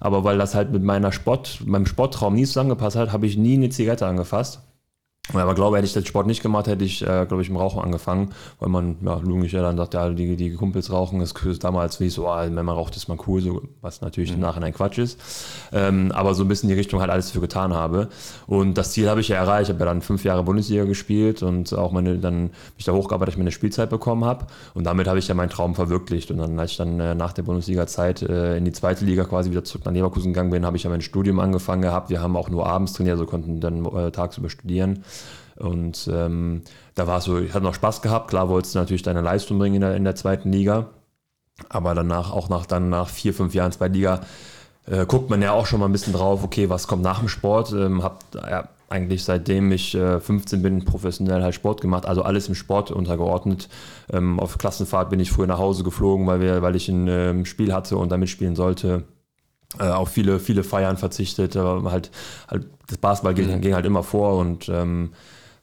Aber 0.00 0.24
weil 0.24 0.38
das 0.38 0.54
halt 0.54 0.72
mit 0.72 0.82
meiner 0.82 1.12
Sport, 1.12 1.60
meinem 1.64 1.86
Sportraum 1.86 2.34
nie 2.34 2.44
zusammengepasst 2.44 2.96
hat, 2.96 3.12
habe 3.12 3.26
ich 3.26 3.36
nie 3.36 3.54
eine 3.54 3.68
Zigarette 3.70 4.06
angefasst. 4.06 4.60
Aber 5.34 5.54
glaube, 5.54 5.76
hätte 5.76 5.86
ich 5.86 5.92
den 5.92 6.06
Sport 6.06 6.26
nicht 6.26 6.42
gemacht, 6.42 6.66
hätte 6.66 6.84
ich, 6.84 7.02
äh, 7.02 7.26
glaube 7.26 7.42
ich, 7.42 7.50
im 7.50 7.56
Rauchen 7.56 7.82
angefangen, 7.82 8.30
weil 8.60 8.70
man, 8.70 8.96
ja, 9.04 9.16
logisch 9.16 9.52
ja 9.52 9.62
dann 9.62 9.76
sagt, 9.76 9.94
ja, 9.94 10.08
die, 10.08 10.36
die 10.36 10.54
Kumpels 10.54 10.90
rauchen, 10.90 11.20
das 11.20 11.32
ist 11.32 11.64
damals 11.64 12.00
wie 12.00 12.08
so, 12.08 12.28
oh, 12.28 12.36
wenn 12.36 12.54
man 12.54 12.68
raucht, 12.68 12.96
ist 12.96 13.08
man 13.08 13.18
cool, 13.26 13.40
so, 13.42 13.62
was 13.82 14.00
natürlich 14.00 14.30
mhm. 14.30 14.36
im 14.36 14.40
Nachhinein 14.40 14.72
Quatsch 14.72 14.98
ist. 14.98 15.20
Ähm, 15.72 16.12
aber 16.12 16.34
so 16.34 16.44
ein 16.44 16.48
bisschen 16.48 16.68
die 16.68 16.74
Richtung 16.74 17.00
halt 17.00 17.10
alles 17.10 17.26
dafür 17.26 17.42
getan 17.42 17.74
habe. 17.74 18.08
Und 18.46 18.78
das 18.78 18.92
Ziel 18.92 19.08
habe 19.10 19.20
ich 19.20 19.28
ja 19.28 19.36
erreicht. 19.36 19.68
Ich 19.68 19.74
habe 19.74 19.80
ja 19.80 19.86
dann 19.86 20.00
fünf 20.00 20.24
Jahre 20.24 20.42
Bundesliga 20.42 20.84
gespielt 20.84 21.42
und 21.42 21.74
auch 21.74 21.92
meine, 21.92 22.18
dann 22.18 22.50
mich 22.76 22.84
da 22.86 22.92
hochgearbeitet, 22.92 23.28
dass 23.28 23.34
ich 23.34 23.38
meine 23.38 23.52
Spielzeit 23.52 23.90
bekommen 23.90 24.24
habe. 24.24 24.46
Und 24.74 24.84
damit 24.84 25.08
habe 25.08 25.18
ich 25.18 25.28
ja 25.28 25.34
meinen 25.34 25.50
Traum 25.50 25.74
verwirklicht. 25.74 26.30
Und 26.30 26.38
dann, 26.38 26.58
als 26.58 26.72
ich 26.72 26.76
dann 26.78 26.98
äh, 27.00 27.14
nach 27.14 27.32
der 27.32 27.42
Bundesliga-Zeit 27.42 28.22
äh, 28.22 28.56
in 28.56 28.64
die 28.64 28.72
zweite 28.72 29.04
Liga 29.04 29.24
quasi 29.24 29.50
wieder 29.50 29.64
zurück 29.64 29.84
nach 29.84 29.92
Leverkusen 29.92 30.32
gegangen 30.32 30.50
bin, 30.50 30.64
habe 30.64 30.76
ich 30.76 30.84
ja 30.84 30.90
mein 30.90 31.02
Studium 31.02 31.38
angefangen 31.38 31.82
gehabt. 31.82 32.08
Wir 32.08 32.22
haben 32.22 32.36
auch 32.36 32.48
nur 32.48 32.66
abends 32.66 32.94
trainiert, 32.94 33.14
also 33.14 33.26
konnten 33.26 33.60
dann 33.60 33.84
äh, 33.84 34.10
tagsüber 34.10 34.48
studieren. 34.48 35.04
Und 35.58 36.08
ähm, 36.12 36.62
da 36.94 37.06
war 37.06 37.18
es 37.18 37.24
so, 37.24 37.38
ich 37.38 37.52
hatte 37.52 37.64
noch 37.64 37.74
Spaß 37.74 38.02
gehabt. 38.02 38.28
Klar 38.28 38.48
wolltest 38.48 38.74
du 38.74 38.78
natürlich 38.78 39.02
deine 39.02 39.20
Leistung 39.20 39.58
bringen 39.58 39.76
in 39.76 39.80
der, 39.80 39.96
in 39.96 40.04
der 40.04 40.14
zweiten 40.14 40.52
Liga. 40.52 40.88
Aber 41.68 41.94
danach, 41.94 42.32
auch 42.32 42.48
nach, 42.48 42.66
dann 42.66 42.88
nach 42.88 43.08
vier, 43.08 43.34
fünf 43.34 43.54
Jahren 43.54 43.72
zweiten 43.72 43.94
Liga, 43.94 44.20
äh, 44.86 45.06
guckt 45.06 45.28
man 45.30 45.42
ja 45.42 45.52
auch 45.52 45.66
schon 45.66 45.80
mal 45.80 45.86
ein 45.86 45.92
bisschen 45.92 46.12
drauf, 46.12 46.44
okay, 46.44 46.70
was 46.70 46.86
kommt 46.86 47.02
nach 47.02 47.18
dem 47.18 47.28
Sport? 47.28 47.72
Ähm, 47.72 48.02
hab 48.02 48.24
ja, 48.34 48.68
eigentlich 48.88 49.24
seitdem 49.24 49.70
ich 49.72 49.94
äh, 49.94 50.20
15 50.20 50.62
bin, 50.62 50.84
professionell 50.84 51.42
halt 51.42 51.54
Sport 51.54 51.80
gemacht, 51.80 52.06
also 52.06 52.22
alles 52.22 52.48
im 52.48 52.54
Sport 52.54 52.90
untergeordnet. 52.90 53.68
Ähm, 54.10 54.40
auf 54.40 54.56
Klassenfahrt 54.56 55.10
bin 55.10 55.20
ich 55.20 55.30
früher 55.30 55.46
nach 55.46 55.58
Hause 55.58 55.84
geflogen, 55.84 56.26
weil, 56.26 56.40
wir, 56.40 56.62
weil 56.62 56.76
ich 56.76 56.88
ein 56.88 57.06
ähm, 57.08 57.44
Spiel 57.44 57.74
hatte 57.74 57.96
und 57.96 58.10
damit 58.10 58.30
spielen 58.30 58.56
sollte. 58.56 59.04
Äh, 59.78 59.88
auf 59.88 60.08
viele, 60.08 60.38
viele 60.38 60.64
Feiern 60.64 60.96
verzichtet, 60.96 61.56
aber 61.56 61.92
halt, 61.92 62.10
halt 62.48 62.66
das 62.86 62.96
Basketball 62.96 63.34
ging, 63.34 63.60
ging 63.60 63.74
halt 63.74 63.84
immer 63.84 64.02
vor 64.02 64.38
und 64.38 64.70
ähm, 64.70 65.10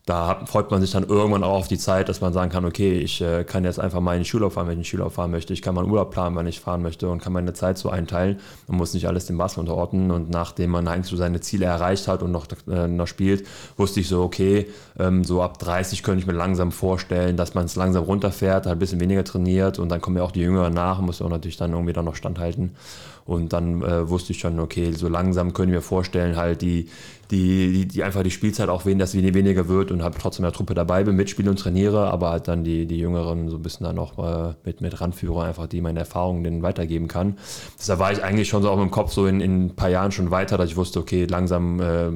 da 0.06 0.46
freut 0.46 0.70
man 0.70 0.82
sich 0.82 0.92
dann 0.92 1.04
irgendwann 1.04 1.44
auch 1.44 1.58
auf 1.58 1.68
die 1.68 1.80
Zeit, 1.80 2.10
dass 2.10 2.22
man 2.22 2.32
sagen 2.32 2.52
kann, 2.52 2.64
okay, 2.64 3.00
ich 3.00 3.22
äh, 3.22 3.44
kann 3.44 3.64
jetzt 3.64 3.80
einfach 3.80 4.02
mal 4.02 4.14
in 4.14 4.22
die 4.22 4.30
Schule 4.30 4.52
fahren, 4.52 4.68
wenn 4.68 4.74
ich 4.74 4.78
in 4.78 4.84
die 4.84 4.90
Schule 4.90 5.10
fahren 5.10 5.32
möchte. 5.32 5.52
Ich 5.52 5.64
kann 5.64 5.74
meinen 5.74 5.90
Urlaub 5.90 6.12
planen, 6.12 6.36
wenn 6.36 6.46
ich 6.46 6.60
fahren 6.60 6.84
möchte 6.84 7.10
und 7.10 7.24
kann 7.24 7.34
meine 7.34 7.54
Zeit 7.54 7.80
so 7.80 7.90
einteilen 7.90 8.40
und 8.68 8.78
muss 8.78 8.94
nicht 8.94 9.08
alles 9.08 9.26
dem 9.26 9.40
Basketball 9.40 9.64
unterordnen. 9.64 10.12
Und 10.12 10.30
nachdem 10.30 10.70
man 10.70 10.88
eigentlich 10.88 11.08
so 11.08 11.18
seine 11.18 11.42
Ziele 11.42 11.66
erreicht 11.66 12.08
hat 12.08 12.22
und 12.22 12.32
noch, 12.32 12.46
äh, 12.70 12.88
noch 12.88 13.08
spielt, 13.08 13.48
wusste 13.78 14.00
ich 14.00 14.08
so, 14.08 14.22
okay, 14.22 14.68
ähm, 15.00 15.24
so 15.24 15.42
ab 15.42 15.58
30 15.58 16.04
könnte 16.04 16.20
ich 16.20 16.28
mir 16.28 16.34
langsam 16.34 16.72
vorstellen, 16.72 17.36
dass 17.36 17.56
man 17.56 17.66
es 17.66 17.76
langsam 17.76 18.04
runterfährt, 18.04 18.68
halt 18.68 18.76
ein 18.76 18.80
bisschen 18.80 19.00
weniger 19.00 19.24
trainiert 19.24 19.80
und 19.80 19.90
dann 19.90 20.02
kommen 20.02 20.18
ja 20.18 20.24
auch 20.24 20.32
die 20.32 20.42
Jüngeren 20.42 20.74
nach, 20.76 21.02
muss 21.02 21.20
auch 21.20 21.30
natürlich 21.30 21.58
dann 21.58 21.72
irgendwie 21.72 21.94
dann 21.94 22.06
noch 22.06 22.16
standhalten. 22.16 22.76
Und 23.26 23.54
dann 23.54 23.82
äh, 23.82 24.08
wusste 24.08 24.34
ich 24.34 24.40
schon, 24.40 24.60
okay, 24.60 24.92
so 24.92 25.08
langsam 25.08 25.54
können 25.54 25.72
wir 25.72 25.82
vorstellen, 25.82 26.36
halt 26.36 26.62
die, 26.62 26.90
die, 27.32 27.74
die, 27.74 27.88
die 27.88 28.04
einfach 28.04 28.22
die 28.22 28.30
Spielzeit 28.30 28.70
auch 28.70 28.86
wen, 28.86 29.00
dass 29.00 29.16
weniger 29.16 29.68
wird 29.68 29.90
und 29.92 30.04
habe 30.04 30.16
trotzdem 30.20 30.46
in 30.46 30.52
der 30.52 30.56
Truppe 30.56 30.76
dabei 30.76 31.04
bin, 31.04 31.16
mitspiele 31.16 31.50
und 31.50 31.58
trainiere, 31.58 32.12
aber 32.12 32.30
halt 32.30 32.48
dann 32.48 32.64
die, 32.64 32.86
die 32.86 33.00
Jüngeren 33.00 33.50
so 33.50 33.58
ein 33.58 33.64
bisschen 33.64 33.86
dann 33.86 33.98
auch 33.98 34.20
äh, 34.20 34.54
mit, 34.64 34.82
mit 34.82 35.02
Randführer 35.02 35.46
einfach, 35.46 35.66
die 35.66 35.82
meine 35.82 36.00
Erfahrungen 36.00 36.44
denen 36.44 36.62
weitergeben 36.62 37.08
kann. 37.08 37.38
Deshalb 37.80 38.00
war 38.00 38.12
ich 38.12 38.24
eigentlich 38.24 38.48
schon 38.48 38.62
so 38.62 38.70
auch 38.70 38.80
im 38.80 38.92
Kopf 38.92 39.12
so 39.12 39.26
in, 39.26 39.42
in 39.42 39.66
ein 39.66 39.76
paar 39.76 39.90
Jahren 39.90 40.12
schon 40.12 40.30
weiter, 40.30 40.60
dass 40.60 40.70
ich 40.70 40.78
wusste, 40.78 41.00
okay, 41.00 41.26
langsam 41.26 41.80
äh, 41.80 42.12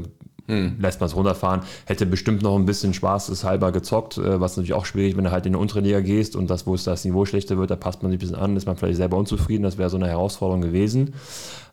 hm. 0.49 0.77
lässt 0.79 0.99
man 0.99 1.07
es 1.07 1.15
runterfahren. 1.15 1.61
Hätte 1.85 2.05
bestimmt 2.07 2.41
noch 2.41 2.55
ein 2.55 2.65
bisschen 2.65 2.93
Spaß 2.93 3.43
halber 3.43 3.71
gezockt, 3.71 4.17
äh, 4.17 4.41
was 4.41 4.57
natürlich 4.57 4.73
auch 4.73 4.85
schwierig, 4.85 5.15
wenn 5.15 5.23
du 5.23 5.31
halt 5.31 5.45
in 5.45 5.53
eine 5.53 5.61
untere 5.61 5.81
Liga 5.81 6.01
gehst 6.01 6.35
und 6.35 6.49
das, 6.49 6.65
wo 6.65 6.73
es 6.73 6.83
das 6.83 7.05
Niveau 7.05 7.25
schlechter 7.25 7.57
wird, 7.57 7.69
da 7.69 7.75
passt 7.75 8.01
man 8.01 8.11
sich 8.11 8.17
ein 8.17 8.19
bisschen 8.19 8.35
an, 8.35 8.57
ist 8.57 8.65
man 8.65 8.75
vielleicht 8.75 8.97
selber 8.97 9.17
unzufrieden, 9.17 9.63
das 9.63 9.77
wäre 9.77 9.89
so 9.89 9.97
eine 9.97 10.07
Herausforderung 10.07 10.61
gewesen. 10.61 11.13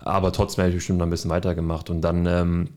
Aber 0.01 0.31
trotzdem 0.31 0.63
hätte 0.63 0.73
ich 0.73 0.81
bestimmt 0.81 0.99
noch 0.99 1.07
ein 1.07 1.11
bisschen 1.11 1.31
weitergemacht 1.31 1.89
und 1.89 2.03
dann 2.03 2.27
ähm, 2.27 2.69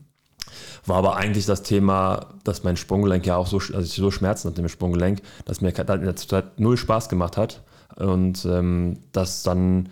war 0.86 0.96
aber 0.96 1.16
eigentlich 1.16 1.44
das 1.44 1.62
Thema, 1.62 2.28
dass 2.44 2.64
mein 2.64 2.78
Sprunggelenk 2.78 3.26
ja 3.26 3.36
auch 3.36 3.46
so, 3.46 3.58
also 3.58 3.80
ich 3.80 3.92
so 3.92 4.10
Schmerzen 4.10 4.48
hatte 4.48 4.62
mit 4.62 4.70
dem 4.70 4.72
Sprunggelenk, 4.72 5.20
dass 5.44 5.60
mir 5.60 5.68
in 5.68 6.04
der 6.04 6.16
Zeit 6.16 6.58
null 6.58 6.78
Spaß 6.78 7.10
gemacht 7.10 7.36
hat 7.36 7.62
und 7.96 8.46
ähm, 8.46 8.98
dass 9.12 9.42
dann 9.42 9.90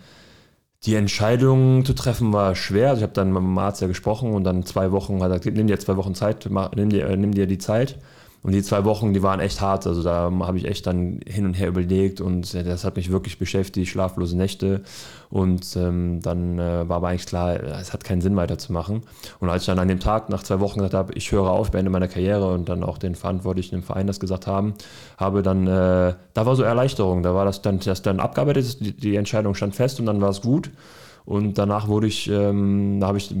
die 0.85 0.95
Entscheidung 0.95 1.83
zu 1.85 1.93
treffen 1.93 2.31
war 2.33 2.55
schwer. 2.55 2.89
Also 2.89 2.99
ich 2.99 3.03
habe 3.03 3.13
dann 3.13 3.33
mit 3.33 3.41
dem 3.41 3.57
Arzt 3.57 3.81
ja 3.81 3.87
gesprochen 3.87 4.33
und 4.33 4.43
dann 4.43 4.65
zwei 4.65 4.91
Wochen 4.91 5.21
hat 5.21 5.31
er 5.31 5.39
gesagt, 5.39 5.57
nimm 5.57 5.67
dir 5.67 5.79
zwei 5.79 5.97
Wochen 5.97 6.15
Zeit, 6.15 6.47
nimm 6.75 6.89
dir, 6.89 7.15
nimm 7.17 7.33
dir 7.33 7.47
die 7.47 7.57
Zeit. 7.57 7.99
Und 8.41 8.53
die 8.53 8.63
zwei 8.63 8.85
Wochen, 8.85 9.13
die 9.13 9.21
waren 9.21 9.41
echt 9.41 9.59
hart. 9.59 9.85
Also 9.85 10.01
da 10.01 10.31
habe 10.41 10.57
ich 10.57 10.65
echt 10.65 10.87
dann 10.87 11.19
hin 11.27 11.45
und 11.45 11.55
her 11.55 11.67
überlegt 11.67 12.21
und 12.21 12.53
das 12.53 12.85
hat 12.85 12.95
mich 12.95 13.11
wirklich 13.11 13.37
beschäftigt, 13.37 13.89
schlaflose 13.89 14.37
Nächte. 14.37 14.81
Und 15.29 15.75
ähm, 15.75 16.21
dann 16.21 16.57
äh, 16.57 16.87
war 16.87 16.97
aber 16.97 17.09
eigentlich 17.09 17.25
klar, 17.25 17.61
es 17.61 17.91
hat 17.91 18.03
keinen 18.03 18.21
Sinn 18.21 18.35
weiterzumachen. 18.35 19.03
Und 19.39 19.49
als 19.49 19.63
ich 19.63 19.67
dann 19.67 19.77
an 19.77 19.89
dem 19.89 19.99
Tag 19.99 20.29
nach 20.29 20.43
zwei 20.43 20.59
Wochen 20.59 20.79
gesagt 20.79 20.93
habe, 20.93 21.13
ich 21.13 21.31
höre 21.31 21.49
auf, 21.49 21.71
beende 21.71 21.91
meine 21.91 22.07
Karriere 22.07 22.51
und 22.53 22.69
dann 22.69 22.83
auch 22.83 22.97
den 22.97 23.15
Verantwortlichen 23.15 23.75
im 23.75 23.83
Verein 23.83 24.07
das 24.07 24.19
gesagt 24.19 24.47
haben, 24.47 24.73
habe 25.17 25.43
dann, 25.43 25.67
äh, 25.67 26.13
da 26.33 26.45
war 26.45 26.55
so 26.55 26.63
Erleichterung. 26.63 27.23
Da 27.23 27.35
war 27.35 27.45
das 27.45 27.61
dann, 27.61 27.79
das 27.79 28.01
dann 28.01 28.19
abgearbeitet, 28.19 28.79
die, 28.79 28.93
die 28.93 29.15
Entscheidung 29.17 29.53
stand 29.53 29.75
fest 29.75 29.99
und 29.99 30.05
dann 30.05 30.21
war 30.21 30.29
es 30.29 30.41
gut. 30.41 30.71
Und 31.29 31.59
danach 31.59 31.87
wurde 31.87 32.07
ich, 32.07 32.27
ähm, 32.27 32.97
da 32.99 33.05
habe 33.05 33.19
ich 33.19 33.31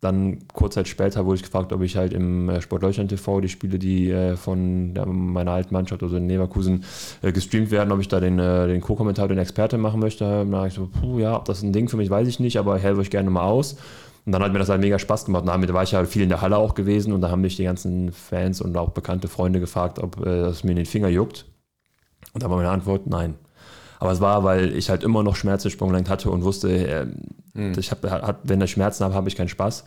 dann 0.00 0.38
kurz 0.54 0.76
Zeit 0.76 0.88
später 0.88 1.26
wurde 1.26 1.36
ich 1.36 1.42
gefragt, 1.42 1.74
ob 1.74 1.82
ich 1.82 1.94
halt 1.94 2.14
im 2.14 2.48
äh, 2.48 2.62
Sport 2.62 2.82
Deutschland 2.82 3.10
TV 3.10 3.42
die 3.42 3.50
Spiele, 3.50 3.78
die 3.78 4.10
äh, 4.10 4.34
von 4.36 4.94
der, 4.94 5.04
meiner 5.04 5.50
alten 5.50 5.74
Mannschaft, 5.74 6.02
also 6.02 6.16
in 6.16 6.26
Leverkusen, 6.26 6.84
äh, 7.20 7.32
gestreamt 7.32 7.70
werden, 7.70 7.92
ob 7.92 8.00
ich 8.00 8.08
da 8.08 8.18
den, 8.18 8.38
äh, 8.38 8.66
den 8.66 8.80
Co-Kommentator, 8.80 9.28
den 9.28 9.36
Experte 9.36 9.76
machen 9.76 10.00
möchte. 10.00 10.24
Da 10.24 10.56
habe 10.56 10.68
ich 10.68 10.72
so, 10.72 10.88
puh, 10.88 11.18
ja, 11.18 11.36
ob 11.36 11.44
das 11.44 11.62
ein 11.62 11.74
Ding 11.74 11.90
für 11.90 11.98
mich, 11.98 12.08
weiß 12.08 12.26
ich 12.28 12.40
nicht, 12.40 12.56
aber 12.58 12.78
helfe 12.78 13.02
euch 13.02 13.10
gerne 13.10 13.28
mal 13.28 13.44
aus. 13.44 13.76
Und 14.24 14.32
dann 14.32 14.42
hat 14.42 14.50
mir 14.50 14.58
das 14.58 14.70
halt 14.70 14.80
mega 14.80 14.98
Spaß 14.98 15.26
gemacht. 15.26 15.46
Damit 15.46 15.70
war 15.70 15.82
ich 15.82 15.92
ja 15.92 16.02
viel 16.06 16.22
in 16.22 16.30
der 16.30 16.40
Halle 16.40 16.56
auch 16.56 16.74
gewesen 16.74 17.12
und 17.12 17.20
da 17.20 17.30
haben 17.30 17.42
mich 17.42 17.56
die 17.56 17.64
ganzen 17.64 18.10
Fans 18.10 18.62
und 18.62 18.74
auch 18.78 18.92
bekannte 18.92 19.28
Freunde 19.28 19.60
gefragt, 19.60 19.98
ob 19.98 20.18
äh, 20.24 20.44
das 20.44 20.64
mir 20.64 20.70
in 20.70 20.78
den 20.78 20.86
Finger 20.86 21.08
juckt. 21.08 21.44
Und 22.32 22.42
da 22.42 22.48
war 22.48 22.56
meine 22.56 22.70
Antwort, 22.70 23.06
nein. 23.06 23.34
Aber 24.04 24.12
es 24.12 24.20
war, 24.20 24.44
weil 24.44 24.76
ich 24.76 24.90
halt 24.90 25.02
immer 25.02 25.22
noch 25.22 25.34
Schmerzen 25.34 25.70
Sprunggelenk 25.70 26.08
hatte 26.08 26.30
und 26.30 26.44
wusste, 26.44 26.70
äh, 26.70 27.06
Mhm. 27.54 27.72
Ich 27.78 27.90
hab, 27.90 28.38
wenn 28.42 28.60
ich 28.60 28.72
Schmerzen 28.72 29.04
habe, 29.04 29.14
habe 29.14 29.28
ich 29.28 29.36
keinen 29.36 29.48
Spaß. 29.48 29.84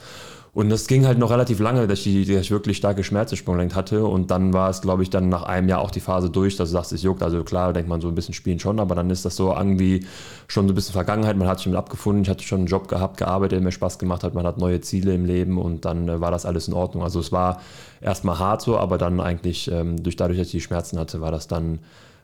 Und 0.53 0.69
das 0.69 0.87
ging 0.87 1.05
halt 1.05 1.19
noch 1.19 1.29
relativ 1.29 1.59
lange, 1.59 1.85
dass 1.85 2.03
ich, 2.03 2.27
dass 2.27 2.41
ich 2.41 2.49
wirklich 2.49 2.77
starke 2.77 3.03
Schmerzen 3.03 3.35
sprunglenkt 3.35 3.75
hatte. 3.75 4.05
Und 4.05 4.31
dann 4.31 4.53
war 4.53 4.71
es, 4.71 4.81
glaube 4.81 5.03
ich, 5.03 5.11
dann 5.11 5.29
nach 5.29 5.43
einem 5.43 5.69
Jahr 5.69 5.81
auch 5.81 5.91
die 5.91 5.99
Phase 5.99 6.31
durch, 6.31 6.55
dass 6.55 6.69
du 6.69 6.73
sagst, 6.73 6.93
es 6.93 7.03
juckt. 7.03 7.21
Also 7.21 7.43
klar, 7.43 7.73
denkt 7.73 7.89
man 7.89 8.01
so 8.01 8.07
ein 8.07 8.15
bisschen 8.15 8.33
spielen 8.33 8.59
schon, 8.59 8.79
aber 8.79 8.95
dann 8.95 9.11
ist 9.11 9.23
das 9.23 9.35
so 9.35 9.53
irgendwie 9.53 10.07
schon 10.47 10.67
so 10.67 10.71
ein 10.71 10.75
bisschen 10.75 10.93
Vergangenheit. 10.93 11.37
Man 11.37 11.47
hat 11.47 11.59
sich 11.59 11.65
damit 11.65 11.77
abgefunden. 11.77 12.23
Ich 12.23 12.29
hatte 12.29 12.43
schon 12.43 12.59
einen 12.59 12.67
Job 12.67 12.87
gehabt, 12.87 13.17
gearbeitet, 13.17 13.57
der 13.57 13.61
mir 13.61 13.71
Spaß 13.71 13.99
gemacht 13.99 14.23
hat. 14.23 14.33
Man 14.33 14.47
hat 14.47 14.57
neue 14.57 14.81
Ziele 14.81 15.13
im 15.13 15.25
Leben 15.25 15.59
und 15.59 15.85
dann 15.85 16.07
äh, 16.09 16.21
war 16.21 16.31
das 16.31 16.45
alles 16.45 16.67
in 16.67 16.73
Ordnung. 16.73 17.03
Also 17.03 17.19
es 17.19 17.31
war 17.31 17.61
erstmal 18.01 18.39
hart 18.39 18.61
so, 18.63 18.79
aber 18.79 18.97
dann 18.97 19.19
eigentlich, 19.19 19.69
ähm, 19.69 20.01
durch 20.01 20.15
dadurch, 20.15 20.39
dass 20.39 20.47
ich 20.47 20.53
die 20.53 20.61
Schmerzen 20.61 20.97
hatte, 20.97 21.21
war 21.21 21.31
das 21.31 21.47
dann 21.47 21.79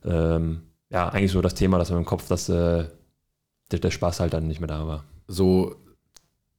ähm, 0.06 0.62
ja 0.90 1.10
eigentlich 1.10 1.32
so 1.32 1.42
das 1.42 1.56
Thema, 1.56 1.78
dass 1.78 1.90
man 1.90 2.00
im 2.00 2.06
Kopf, 2.06 2.28
dass 2.28 2.50
äh, 2.50 2.86
der, 3.72 3.80
der 3.80 3.92
Spaß 3.92 4.20
halt 4.20 4.34
dann 4.34 4.48
nicht 4.48 4.60
mehr 4.60 4.68
da 4.68 4.88
war. 4.88 5.06
So 5.28 5.76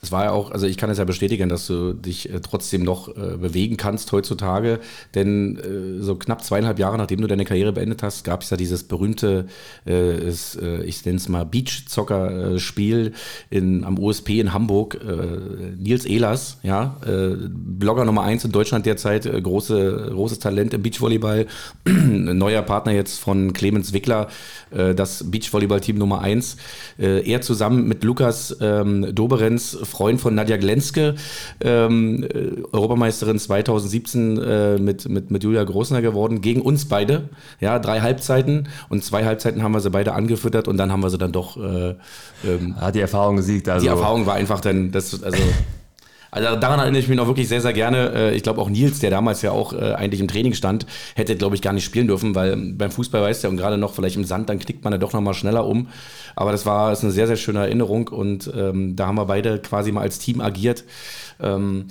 es 0.05 0.13
war 0.13 0.25
ja 0.25 0.31
auch, 0.33 0.51
also 0.51 0.67
ich 0.67 0.77
kann 0.77 0.91
es 0.91 0.99
ja 0.99 1.05
bestätigen, 1.05 1.49
dass 1.49 1.67
du 1.67 1.95
dich 1.95 2.33
äh, 2.33 2.41
trotzdem 2.41 2.83
noch 2.83 3.09
äh, 3.09 3.37
bewegen 3.39 3.77
kannst 3.77 4.13
heutzutage, 4.13 4.81
denn 5.15 5.57
äh, 5.57 6.03
so 6.03 6.17
knapp 6.17 6.45
zweieinhalb 6.45 6.79
Jahre 6.79 6.99
nachdem 6.99 7.23
du 7.23 7.27
deine 7.27 7.45
Karriere 7.45 7.73
beendet 7.73 8.03
hast, 8.03 8.23
gab 8.25 8.43
es 8.43 8.51
ja 8.51 8.57
dieses 8.57 8.85
berühmte, 8.85 9.47
äh, 9.87 10.29
ist, 10.29 10.57
äh, 10.61 10.83
ich 10.83 11.05
nenne 11.05 11.17
es 11.17 11.29
mal 11.29 11.45
Beach-Zocker-Spiel 11.45 13.13
am 13.53 13.99
USP 13.99 14.41
in 14.41 14.53
Hamburg. 14.53 15.01
Äh, 15.03 15.77
Nils 15.77 16.05
Ehlers, 16.05 16.59
ja, 16.63 16.97
Blogger 17.49 18.05
Nummer 18.05 18.23
eins 18.23 18.45
in 18.45 18.53
Deutschland 18.53 18.87
derzeit, 18.87 19.25
große, 19.25 20.11
großes 20.11 20.39
Talent 20.39 20.75
im 20.75 20.83
Beachvolleyball, 20.83 21.47
neuer 21.85 22.63
Partner 22.63 22.93
jetzt 22.93 23.19
von 23.19 23.53
Clemens 23.53 23.93
Wickler, 23.93 24.29
das 24.71 25.31
Beachvolleyball-Team 25.31 25.99
Nummer 25.99 26.21
eins. 26.21 26.57
er 26.99 27.41
zusammen 27.41 27.87
mit 27.89 28.05
Lukas 28.05 28.57
ähm, 28.61 29.15
Doberenz 29.15 29.79
Freund 29.85 30.21
von 30.21 30.35
Nadja 30.35 30.57
Glenske, 30.57 31.15
ähm, 31.61 32.25
äh, 32.25 32.63
Europameisterin 32.73 33.39
2017 33.39 34.39
äh, 34.39 34.79
mit, 34.79 35.09
mit, 35.09 35.31
mit 35.31 35.45
Julia 35.45 35.65
Großner 35.65 36.03
geworden, 36.03 36.41
gegen 36.41 36.61
uns 36.61 36.87
beide. 36.87 37.29
Ja, 37.61 37.79
drei 37.79 38.01
Halbzeiten 38.01 38.69
und 38.89 39.05
zwei 39.05 39.25
Halbzeiten 39.25 39.63
haben 39.63 39.73
wir 39.73 39.81
sie 39.81 39.91
beide 39.91 40.13
angefüttert 40.13 40.69
und 40.69 40.77
dann 40.77 40.93
haben 40.93 41.03
wir 41.03 41.11
sie 41.11 41.19
dann 41.19 41.33
doch. 41.33 41.57
Äh, 41.57 41.95
ähm, 42.45 42.77
Hat 42.77 42.95
die 42.95 43.01
Erfahrung 43.01 43.37
gesiegt. 43.37 43.69
Also. 43.69 43.85
Die 43.85 43.89
Erfahrung 43.89 44.27
war 44.27 44.35
einfach 44.35 44.61
dann, 44.61 44.91
das, 44.93 45.23
also. 45.23 45.39
Also 46.35 46.57
daran 46.57 46.81
erinnere 46.81 47.01
ich 47.01 47.07
mich 47.07 47.17
noch 47.17 47.29
wirklich 47.29 47.49
sehr, 47.49 47.61
sehr 47.61 47.73
gerne. 47.73 48.13
Äh, 48.13 48.35
ich 48.35 48.43
glaube 48.43 48.61
auch 48.61 48.69
Nils, 48.69 48.99
der 48.99 49.11
damals 49.11 49.43
ja 49.43 49.53
auch 49.53 49.73
äh, 49.73 49.93
eigentlich 49.93 50.21
im 50.21 50.27
Training 50.27 50.53
stand, 50.55 50.85
hätte, 51.15 51.37
glaube 51.37 51.55
ich, 51.55 51.63
gar 51.63 51.73
nicht 51.73 51.85
spielen 51.85 52.09
dürfen, 52.09 52.35
weil 52.35 52.57
beim 52.57 52.91
Fußball 52.91 53.23
weißt 53.23 53.45
du 53.45 53.47
ja, 53.47 53.51
und 53.51 53.57
gerade 53.57 53.79
noch 53.79 53.95
vielleicht 53.95 54.17
im 54.17 54.25
Sand, 54.25 54.49
dann 54.49 54.59
knickt 54.59 54.83
man 54.83 54.93
ja 54.93 54.99
doch 54.99 55.13
nochmal 55.13 55.35
schneller 55.35 55.65
um. 55.65 55.89
Aber 56.35 56.51
das 56.51 56.67
war 56.67 56.91
ist 56.91 57.05
eine 57.05 57.13
sehr, 57.13 57.29
sehr 57.29 57.37
schöne 57.37 57.61
Erinnerung 57.61 58.09
und 58.09 58.51
ähm, 58.53 58.97
da 58.97 59.07
haben 59.07 59.15
wir 59.15 59.27
beide 59.27 59.61
quasi 59.61 59.93
mal 59.93 60.01
als 60.01 60.19
Team 60.19 60.41
agiert. 60.41 60.83
Ähm, 61.41 61.87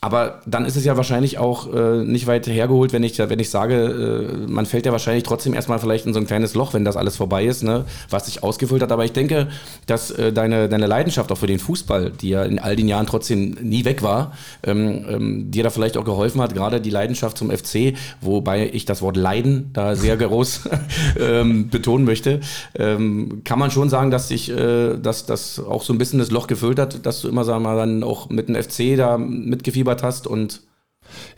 aber 0.00 0.40
dann 0.46 0.66
ist 0.66 0.76
es 0.76 0.84
ja 0.84 0.96
wahrscheinlich 0.96 1.38
auch 1.38 1.72
äh, 1.74 2.04
nicht 2.04 2.26
weit 2.26 2.46
hergeholt, 2.46 2.92
wenn 2.92 3.02
ich, 3.02 3.18
wenn 3.18 3.38
ich 3.38 3.50
sage, 3.50 4.28
äh, 4.46 4.50
man 4.50 4.66
fällt 4.66 4.86
ja 4.86 4.92
wahrscheinlich 4.92 5.24
trotzdem 5.24 5.54
erstmal 5.54 5.78
vielleicht 5.78 6.06
in 6.06 6.12
so 6.12 6.20
ein 6.20 6.26
kleines 6.26 6.54
Loch, 6.54 6.74
wenn 6.74 6.84
das 6.84 6.96
alles 6.96 7.16
vorbei 7.16 7.44
ist, 7.44 7.64
ne, 7.64 7.84
was 8.10 8.26
sich 8.26 8.42
ausgefüllt 8.42 8.82
hat. 8.82 8.92
Aber 8.92 9.04
ich 9.04 9.12
denke, 9.12 9.48
dass 9.86 10.10
äh, 10.10 10.32
deine, 10.32 10.68
deine 10.68 10.86
Leidenschaft 10.86 11.32
auch 11.32 11.38
für 11.38 11.46
den 11.46 11.58
Fußball, 11.58 12.10
die 12.10 12.28
ja 12.28 12.44
in 12.44 12.58
all 12.58 12.76
den 12.76 12.88
Jahren 12.88 13.06
trotzdem 13.06 13.56
nie 13.62 13.84
weg 13.84 14.02
war, 14.02 14.32
ähm, 14.62 15.04
ähm, 15.08 15.50
dir 15.50 15.64
da 15.64 15.70
vielleicht 15.70 15.96
auch 15.96 16.04
geholfen 16.04 16.40
hat, 16.40 16.54
gerade 16.54 16.80
die 16.80 16.90
Leidenschaft 16.90 17.38
zum 17.38 17.50
FC, 17.50 17.94
wobei 18.20 18.70
ich 18.72 18.84
das 18.84 19.02
Wort 19.02 19.16
Leiden 19.16 19.70
da 19.72 19.96
sehr 19.96 20.16
groß 20.26 20.68
ähm, 21.18 21.68
betonen 21.70 22.04
möchte, 22.04 22.40
ähm, 22.78 23.40
kann 23.44 23.58
man 23.58 23.70
schon 23.70 23.88
sagen, 23.88 24.10
dass 24.10 24.28
sich 24.28 24.50
äh, 24.50 24.98
dass 24.98 25.26
das 25.26 25.58
auch 25.58 25.82
so 25.82 25.92
ein 25.92 25.98
bisschen 25.98 26.18
das 26.18 26.30
Loch 26.30 26.46
gefüllt 26.46 26.78
hat, 26.78 27.06
dass 27.06 27.22
du 27.22 27.28
immer, 27.28 27.44
sagen 27.44 27.62
wir 27.64 27.70
mal, 27.70 27.76
dann 27.76 28.02
auch 28.02 28.28
mit 28.28 28.48
dem 28.48 28.54
FC 28.54 28.96
da 28.96 29.18
mitgefiebert 29.18 29.85
mitgefiebert 29.86 30.02
hast 30.02 30.26
und 30.26 30.62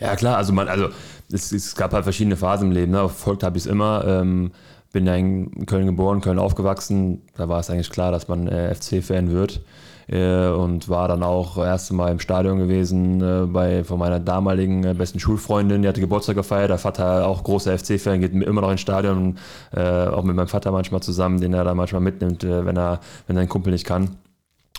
ja 0.00 0.16
klar, 0.16 0.38
also 0.38 0.52
man, 0.52 0.68
also 0.68 0.88
es, 1.30 1.52
es 1.52 1.76
gab 1.76 1.92
halt 1.92 2.04
verschiedene 2.04 2.36
Phasen 2.36 2.68
im 2.68 2.72
Leben. 2.72 2.92
Ne? 2.92 3.00
Verfolgt 3.00 3.42
habe 3.42 3.58
ich 3.58 3.64
es 3.64 3.70
immer. 3.70 4.04
Ähm, 4.06 4.52
bin 4.92 5.04
ja 5.04 5.14
in 5.14 5.66
Köln 5.66 5.84
geboren, 5.84 6.22
Köln 6.22 6.38
aufgewachsen. 6.38 7.20
Da 7.36 7.50
war 7.50 7.60
es 7.60 7.68
eigentlich 7.68 7.90
klar, 7.90 8.10
dass 8.10 8.28
man 8.28 8.48
äh, 8.48 8.74
FC-Fan 8.74 9.30
wird. 9.30 9.60
Äh, 10.06 10.48
und 10.48 10.88
war 10.88 11.06
dann 11.06 11.22
auch 11.22 11.58
erste 11.58 11.92
Mal 11.92 12.10
im 12.10 12.18
Stadion 12.18 12.58
gewesen 12.58 13.20
äh, 13.20 13.44
bei 13.44 13.84
von 13.84 13.98
meiner 13.98 14.18
damaligen 14.18 14.82
äh, 14.84 14.94
besten 14.94 15.20
Schulfreundin. 15.20 15.82
Die 15.82 15.88
hatte 15.88 16.00
Geburtstag 16.00 16.36
gefeiert. 16.36 16.70
Der 16.70 16.78
Vater 16.78 17.26
auch 17.26 17.44
großer 17.44 17.78
FC-Fan, 17.78 18.22
geht 18.22 18.32
immer 18.32 18.62
noch 18.62 18.70
ins 18.70 18.80
Stadion. 18.80 19.36
Äh, 19.76 20.06
auch 20.06 20.24
mit 20.24 20.34
meinem 20.34 20.48
Vater 20.48 20.72
manchmal 20.72 21.02
zusammen, 21.02 21.42
den 21.42 21.52
er 21.52 21.64
da 21.64 21.74
manchmal 21.74 22.00
mitnimmt, 22.00 22.42
äh, 22.44 22.64
wenn 22.64 22.78
er 22.78 23.00
wenn 23.26 23.36
sein 23.36 23.50
Kumpel 23.50 23.74
nicht 23.74 23.84
kann. 23.84 24.16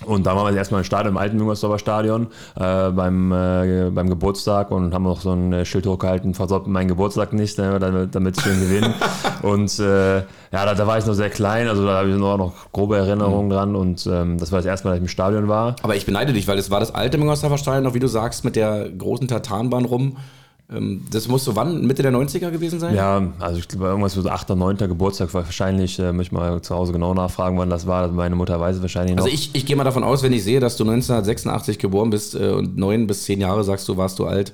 Und 0.05 0.25
da 0.25 0.35
waren 0.35 0.53
wir 0.53 0.57
erstmal 0.57 0.81
im 0.81 0.85
Stadion, 0.85 1.13
im 1.13 1.17
alten 1.17 1.37
Müngersdorfer 1.37 1.77
Stadion, 1.77 2.27
äh, 2.55 2.89
beim, 2.91 3.31
äh, 3.31 3.89
beim 3.91 4.09
Geburtstag 4.09 4.71
und 4.71 4.93
haben 4.93 5.03
noch 5.03 5.19
so 5.19 5.33
ein 5.33 5.51
äh, 5.51 5.65
Schild 5.65 5.85
hochgehalten, 5.87 6.33
versorgt 6.33 6.67
mein 6.67 6.87
Geburtstag 6.87 7.33
nicht, 7.33 7.57
ne, 7.57 7.79
damit, 7.79 8.15
damit 8.15 8.37
ich 8.37 8.43
schön 8.43 8.59
gewinnen. 8.61 8.93
und 9.41 9.77
äh, 9.79 10.17
ja, 10.17 10.25
da, 10.51 10.73
da, 10.73 10.87
war 10.87 10.97
ich 10.97 11.05
noch 11.05 11.13
sehr 11.13 11.29
klein, 11.29 11.67
also 11.67 11.85
da 11.85 11.99
habe 11.99 12.09
ich 12.09 12.15
noch, 12.15 12.37
noch 12.37 12.53
grobe 12.71 12.97
Erinnerungen 12.97 13.47
mhm. 13.47 13.51
dran 13.51 13.75
und 13.75 14.07
ähm, 14.07 14.37
das 14.37 14.51
war 14.51 14.59
das 14.59 14.65
erste 14.65 14.87
Mal, 14.87 14.91
dass 14.91 14.97
ich 14.99 15.03
im 15.03 15.09
Stadion 15.09 15.47
war. 15.47 15.75
Aber 15.81 15.95
ich 15.95 16.05
beneide 16.05 16.31
dich, 16.31 16.47
weil 16.47 16.57
es 16.57 16.71
war 16.71 16.79
das 16.79 16.95
alte 16.95 17.17
Müngersdorfer 17.17 17.57
Stadion, 17.57 17.83
noch 17.83 17.93
wie 17.93 17.99
du 17.99 18.07
sagst, 18.07 18.45
mit 18.45 18.55
der 18.55 18.89
großen 18.89 19.27
Tartanbahn 19.27 19.85
rum. 19.85 20.15
Ähm, 20.71 21.05
das 21.11 21.27
muss 21.27 21.43
so 21.43 21.55
wann? 21.55 21.85
Mitte 21.85 22.03
der 22.03 22.11
90er 22.11 22.51
gewesen 22.51 22.79
sein? 22.79 22.95
Ja, 22.95 23.31
also 23.39 23.59
ich 23.59 23.67
glaube, 23.67 23.85
irgendwas 23.85 24.13
so 24.13 24.27
8. 24.27 24.49
9. 24.49 24.77
Geburtstag 24.77 25.33
war 25.33 25.43
wahrscheinlich, 25.45 25.97
äh, 25.99 26.13
möchte 26.13 26.35
mal 26.35 26.61
zu 26.61 26.75
Hause 26.75 26.93
genau 26.93 27.13
nachfragen, 27.13 27.57
wann 27.57 27.69
das 27.69 27.87
war. 27.87 28.07
Meine 28.09 28.35
Mutter 28.35 28.59
weiß 28.59 28.77
es 28.77 28.81
wahrscheinlich 28.81 29.15
noch. 29.15 29.23
Also 29.23 29.33
ich, 29.33 29.49
ich 29.53 29.65
gehe 29.65 29.75
mal 29.75 29.83
davon 29.83 30.03
aus, 30.03 30.21
wenn 30.21 30.33
ich 30.33 30.43
sehe, 30.43 30.59
dass 30.59 30.77
du 30.77 30.83
1986 30.83 31.79
geboren 31.79 32.11
bist 32.11 32.35
äh, 32.35 32.49
und 32.49 32.77
neun 32.77 33.07
bis 33.07 33.23
zehn 33.23 33.41
Jahre 33.41 33.63
sagst 33.63 33.87
du, 33.87 33.97
warst 33.97 34.19
du 34.19 34.25
alt, 34.25 34.53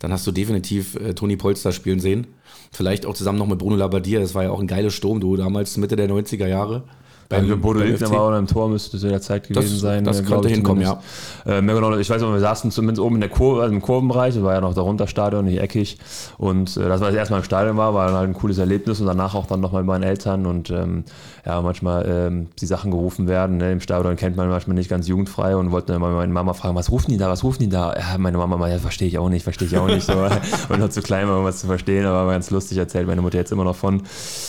dann 0.00 0.12
hast 0.12 0.26
du 0.26 0.32
definitiv 0.32 0.96
äh, 0.96 1.14
Toni 1.14 1.36
Polster 1.36 1.70
spielen 1.70 2.00
sehen. 2.00 2.26
Vielleicht 2.72 3.06
auch 3.06 3.14
zusammen 3.14 3.38
noch 3.38 3.46
mit 3.46 3.58
Bruno 3.58 3.76
Labbadia. 3.76 4.18
Das 4.18 4.34
war 4.34 4.44
ja 4.44 4.50
auch 4.50 4.60
ein 4.60 4.66
geiles 4.66 4.94
Sturm, 4.94 5.20
du 5.20 5.36
damals 5.36 5.76
Mitte 5.76 5.94
der 5.94 6.08
90er 6.08 6.46
Jahre. 6.46 6.84
Beim, 7.32 7.48
beim 7.48 7.60
Bodo 7.60 7.80
Ilgner 7.80 8.10
war 8.10 8.20
auch 8.20 8.38
im 8.38 8.46
Tor, 8.46 8.68
müsste 8.68 8.98
zu 8.98 9.08
der 9.08 9.20
Zeit 9.20 9.48
gewesen 9.48 9.70
das, 9.72 9.80
sein. 9.80 10.04
Das 10.04 10.24
könnte 10.24 10.48
hinkommen, 10.48 10.82
ja. 10.82 11.00
Äh, 11.44 11.60
genau, 11.62 11.96
ich 11.96 12.08
weiß 12.08 12.22
noch, 12.22 12.32
wir 12.32 12.40
saßen 12.40 12.70
zumindest 12.70 13.00
oben 13.04 13.16
in 13.16 13.20
der 13.22 13.30
Kurve, 13.30 13.62
also 13.62 13.74
im 13.74 13.82
Kurvenbereich, 13.82 14.34
das 14.34 14.42
war 14.42 14.54
ja 14.54 14.60
noch 14.60 14.74
darunter 14.74 15.06
Stadion, 15.06 15.44
nicht 15.44 15.60
eckig. 15.60 15.98
Und 16.38 16.76
äh, 16.76 16.88
das, 16.88 17.00
was 17.00 17.14
erstmal 17.14 17.40
im 17.40 17.44
Stadion 17.44 17.76
war, 17.76 17.94
war 17.94 18.12
halt 18.12 18.28
ein 18.28 18.34
cooles 18.34 18.58
Erlebnis 18.58 19.00
und 19.00 19.06
danach 19.06 19.34
auch 19.34 19.46
dann 19.46 19.60
nochmal 19.60 19.82
bei 19.82 19.94
meinen 19.94 20.04
Eltern 20.04 20.46
und 20.46 20.70
ähm, 20.70 21.04
ja, 21.44 21.60
manchmal 21.60 22.06
ähm, 22.08 22.48
die 22.60 22.66
Sachen 22.66 22.90
gerufen 22.90 23.26
werden. 23.26 23.56
Ne? 23.56 23.72
Im 23.72 23.80
Stadion 23.80 24.14
kennt 24.16 24.36
man 24.36 24.48
manchmal 24.48 24.74
nicht 24.74 24.88
ganz 24.88 25.08
jugendfrei 25.08 25.56
und 25.56 25.72
wollte 25.72 25.92
dann 25.92 26.00
mal 26.00 26.12
meine 26.12 26.32
Mama 26.32 26.52
fragen, 26.52 26.76
was 26.76 26.90
rufen 26.90 27.10
die 27.10 27.18
da, 27.18 27.28
was 27.28 27.42
rufen 27.42 27.64
die 27.64 27.68
da? 27.68 27.94
Ja, 27.94 28.18
meine 28.18 28.38
Mama, 28.38 28.68
ja, 28.68 28.78
verstehe 28.78 29.08
ich 29.08 29.18
auch 29.18 29.28
nicht, 29.28 29.42
verstehe 29.42 29.66
ich 29.66 29.76
auch 29.76 29.86
nicht 29.86 30.06
so. 30.06 30.12
und 30.68 30.78
noch 30.78 30.90
zu 30.90 31.02
klein 31.02 31.28
war, 31.28 31.38
um 31.38 31.44
was 31.44 31.60
zu 31.60 31.66
verstehen, 31.66 32.06
aber 32.06 32.30
ganz 32.30 32.50
lustig 32.50 32.78
erzählt 32.78 33.06
meine 33.06 33.22
Mutter 33.22 33.38
jetzt 33.38 33.50
immer 33.50 33.64
noch 33.64 33.76
von, 33.76 34.02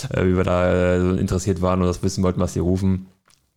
äh, 0.10 0.24
wie 0.24 0.38
wir 0.38 0.44
da 0.44 0.72
äh, 0.72 1.00
interessiert 1.20 1.62
waren 1.62 1.82
und 1.82 1.88
das 1.88 2.04
wissen 2.04 2.24
wollten, 2.24 2.40
was 2.40 2.54
sie 2.54 2.60
rufen. 2.60 2.73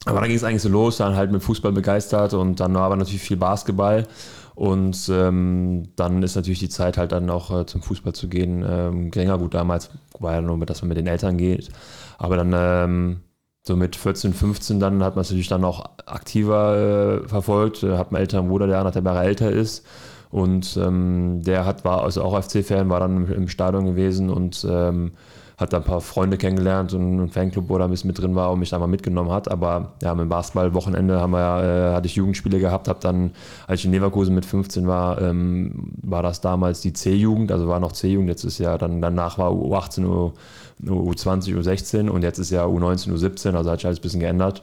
Aber 0.04 0.20
da 0.20 0.26
ging 0.26 0.36
es 0.36 0.44
eigentlich 0.44 0.62
so 0.62 0.68
los, 0.68 0.98
dann 0.98 1.16
halt 1.16 1.32
mit 1.32 1.42
Fußball 1.42 1.72
begeistert 1.72 2.32
und 2.34 2.60
dann 2.60 2.74
war 2.74 2.82
aber 2.82 2.96
natürlich 2.96 3.22
viel 3.22 3.36
Basketball. 3.36 4.06
Und 4.54 5.10
ähm, 5.12 5.88
dann 5.96 6.22
ist 6.22 6.34
natürlich 6.34 6.60
die 6.60 6.70
Zeit 6.70 6.96
halt 6.96 7.12
dann 7.12 7.28
auch 7.28 7.50
äh, 7.50 7.66
zum 7.66 7.82
Fußball 7.82 8.14
zu 8.14 8.28
gehen 8.28 8.64
ähm, 8.66 9.10
geringer. 9.10 9.36
Gut, 9.36 9.52
damals 9.52 9.90
war 10.18 10.32
ja 10.32 10.40
nur, 10.40 10.64
dass 10.64 10.80
man 10.80 10.88
mit 10.88 10.96
den 10.96 11.06
Eltern 11.06 11.36
geht. 11.36 11.68
Aber 12.16 12.38
dann 12.38 12.54
ähm, 12.56 13.20
so 13.62 13.76
mit 13.76 13.96
14, 13.96 14.32
15, 14.32 14.80
dann 14.80 15.02
hat 15.02 15.16
man 15.16 15.22
es 15.22 15.30
natürlich 15.30 15.48
dann 15.48 15.64
auch 15.64 15.84
aktiver 16.06 17.22
äh, 17.24 17.28
verfolgt. 17.28 17.82
Äh, 17.82 17.98
hat 17.98 18.08
einen 18.08 18.20
älteren 18.20 18.48
Bruder, 18.48 18.66
der 18.66 18.78
anderthalb 18.78 19.04
Jahre 19.04 19.24
älter 19.24 19.50
ist. 19.50 19.84
Und 20.30 20.78
ähm, 20.82 21.42
der 21.42 21.66
hat, 21.66 21.84
war 21.84 22.02
also 22.02 22.22
auch 22.22 22.42
FC-Fan, 22.42 22.88
war 22.88 23.00
dann 23.00 23.16
im, 23.16 23.32
im, 23.32 23.48
Stadion 23.48 23.84
gewesen 23.84 24.30
und 24.30 24.66
ähm, 24.68 25.12
hat 25.58 25.72
da 25.72 25.78
ein 25.78 25.84
paar 25.84 26.02
Freunde 26.02 26.36
kennengelernt 26.36 26.92
und 26.92 27.18
ein 27.18 27.28
Fanclub, 27.30 27.68
wo 27.68 27.78
da 27.78 27.84
ein 27.84 27.90
bisschen 27.90 28.08
mit 28.08 28.18
drin 28.18 28.34
war 28.34 28.52
und 28.52 28.58
mich 28.58 28.70
da 28.70 28.78
mal 28.78 28.86
mitgenommen 28.86 29.30
hat. 29.30 29.50
Aber 29.50 29.94
ja, 30.02 30.14
mit 30.14 30.28
Basketball-Wochenende 30.28 31.18
haben 31.18 31.30
wir, 31.30 31.62
äh, 31.62 31.94
hatte 31.94 32.06
ich 32.06 32.16
Jugendspiele 32.16 32.58
gehabt, 32.58 32.88
habe 32.88 33.00
dann, 33.00 33.30
als 33.66 33.80
ich 33.80 33.86
in 33.86 33.92
Leverkusen 33.92 34.34
mit 34.34 34.44
15 34.44 34.86
war, 34.86 35.20
ähm, 35.22 35.92
war 36.02 36.22
das 36.22 36.42
damals 36.42 36.82
die 36.82 36.92
C-Jugend, 36.92 37.52
also 37.52 37.68
war 37.68 37.80
noch 37.80 37.92
C-Jugend, 37.92 38.28
jetzt 38.28 38.44
ist 38.44 38.58
ja 38.58 38.76
dann, 38.76 39.00
danach 39.00 39.38
war 39.38 39.50
U18, 39.50 40.04
U, 40.04 40.32
U20, 40.84 41.56
U16 41.56 42.10
und 42.10 42.22
jetzt 42.22 42.38
ist 42.38 42.50
ja 42.50 42.66
U19, 42.66 43.14
U17, 43.14 43.54
also 43.54 43.70
hat 43.70 43.78
sich 43.78 43.86
alles 43.86 43.98
ein 43.98 44.02
bisschen 44.02 44.20
geändert. 44.20 44.62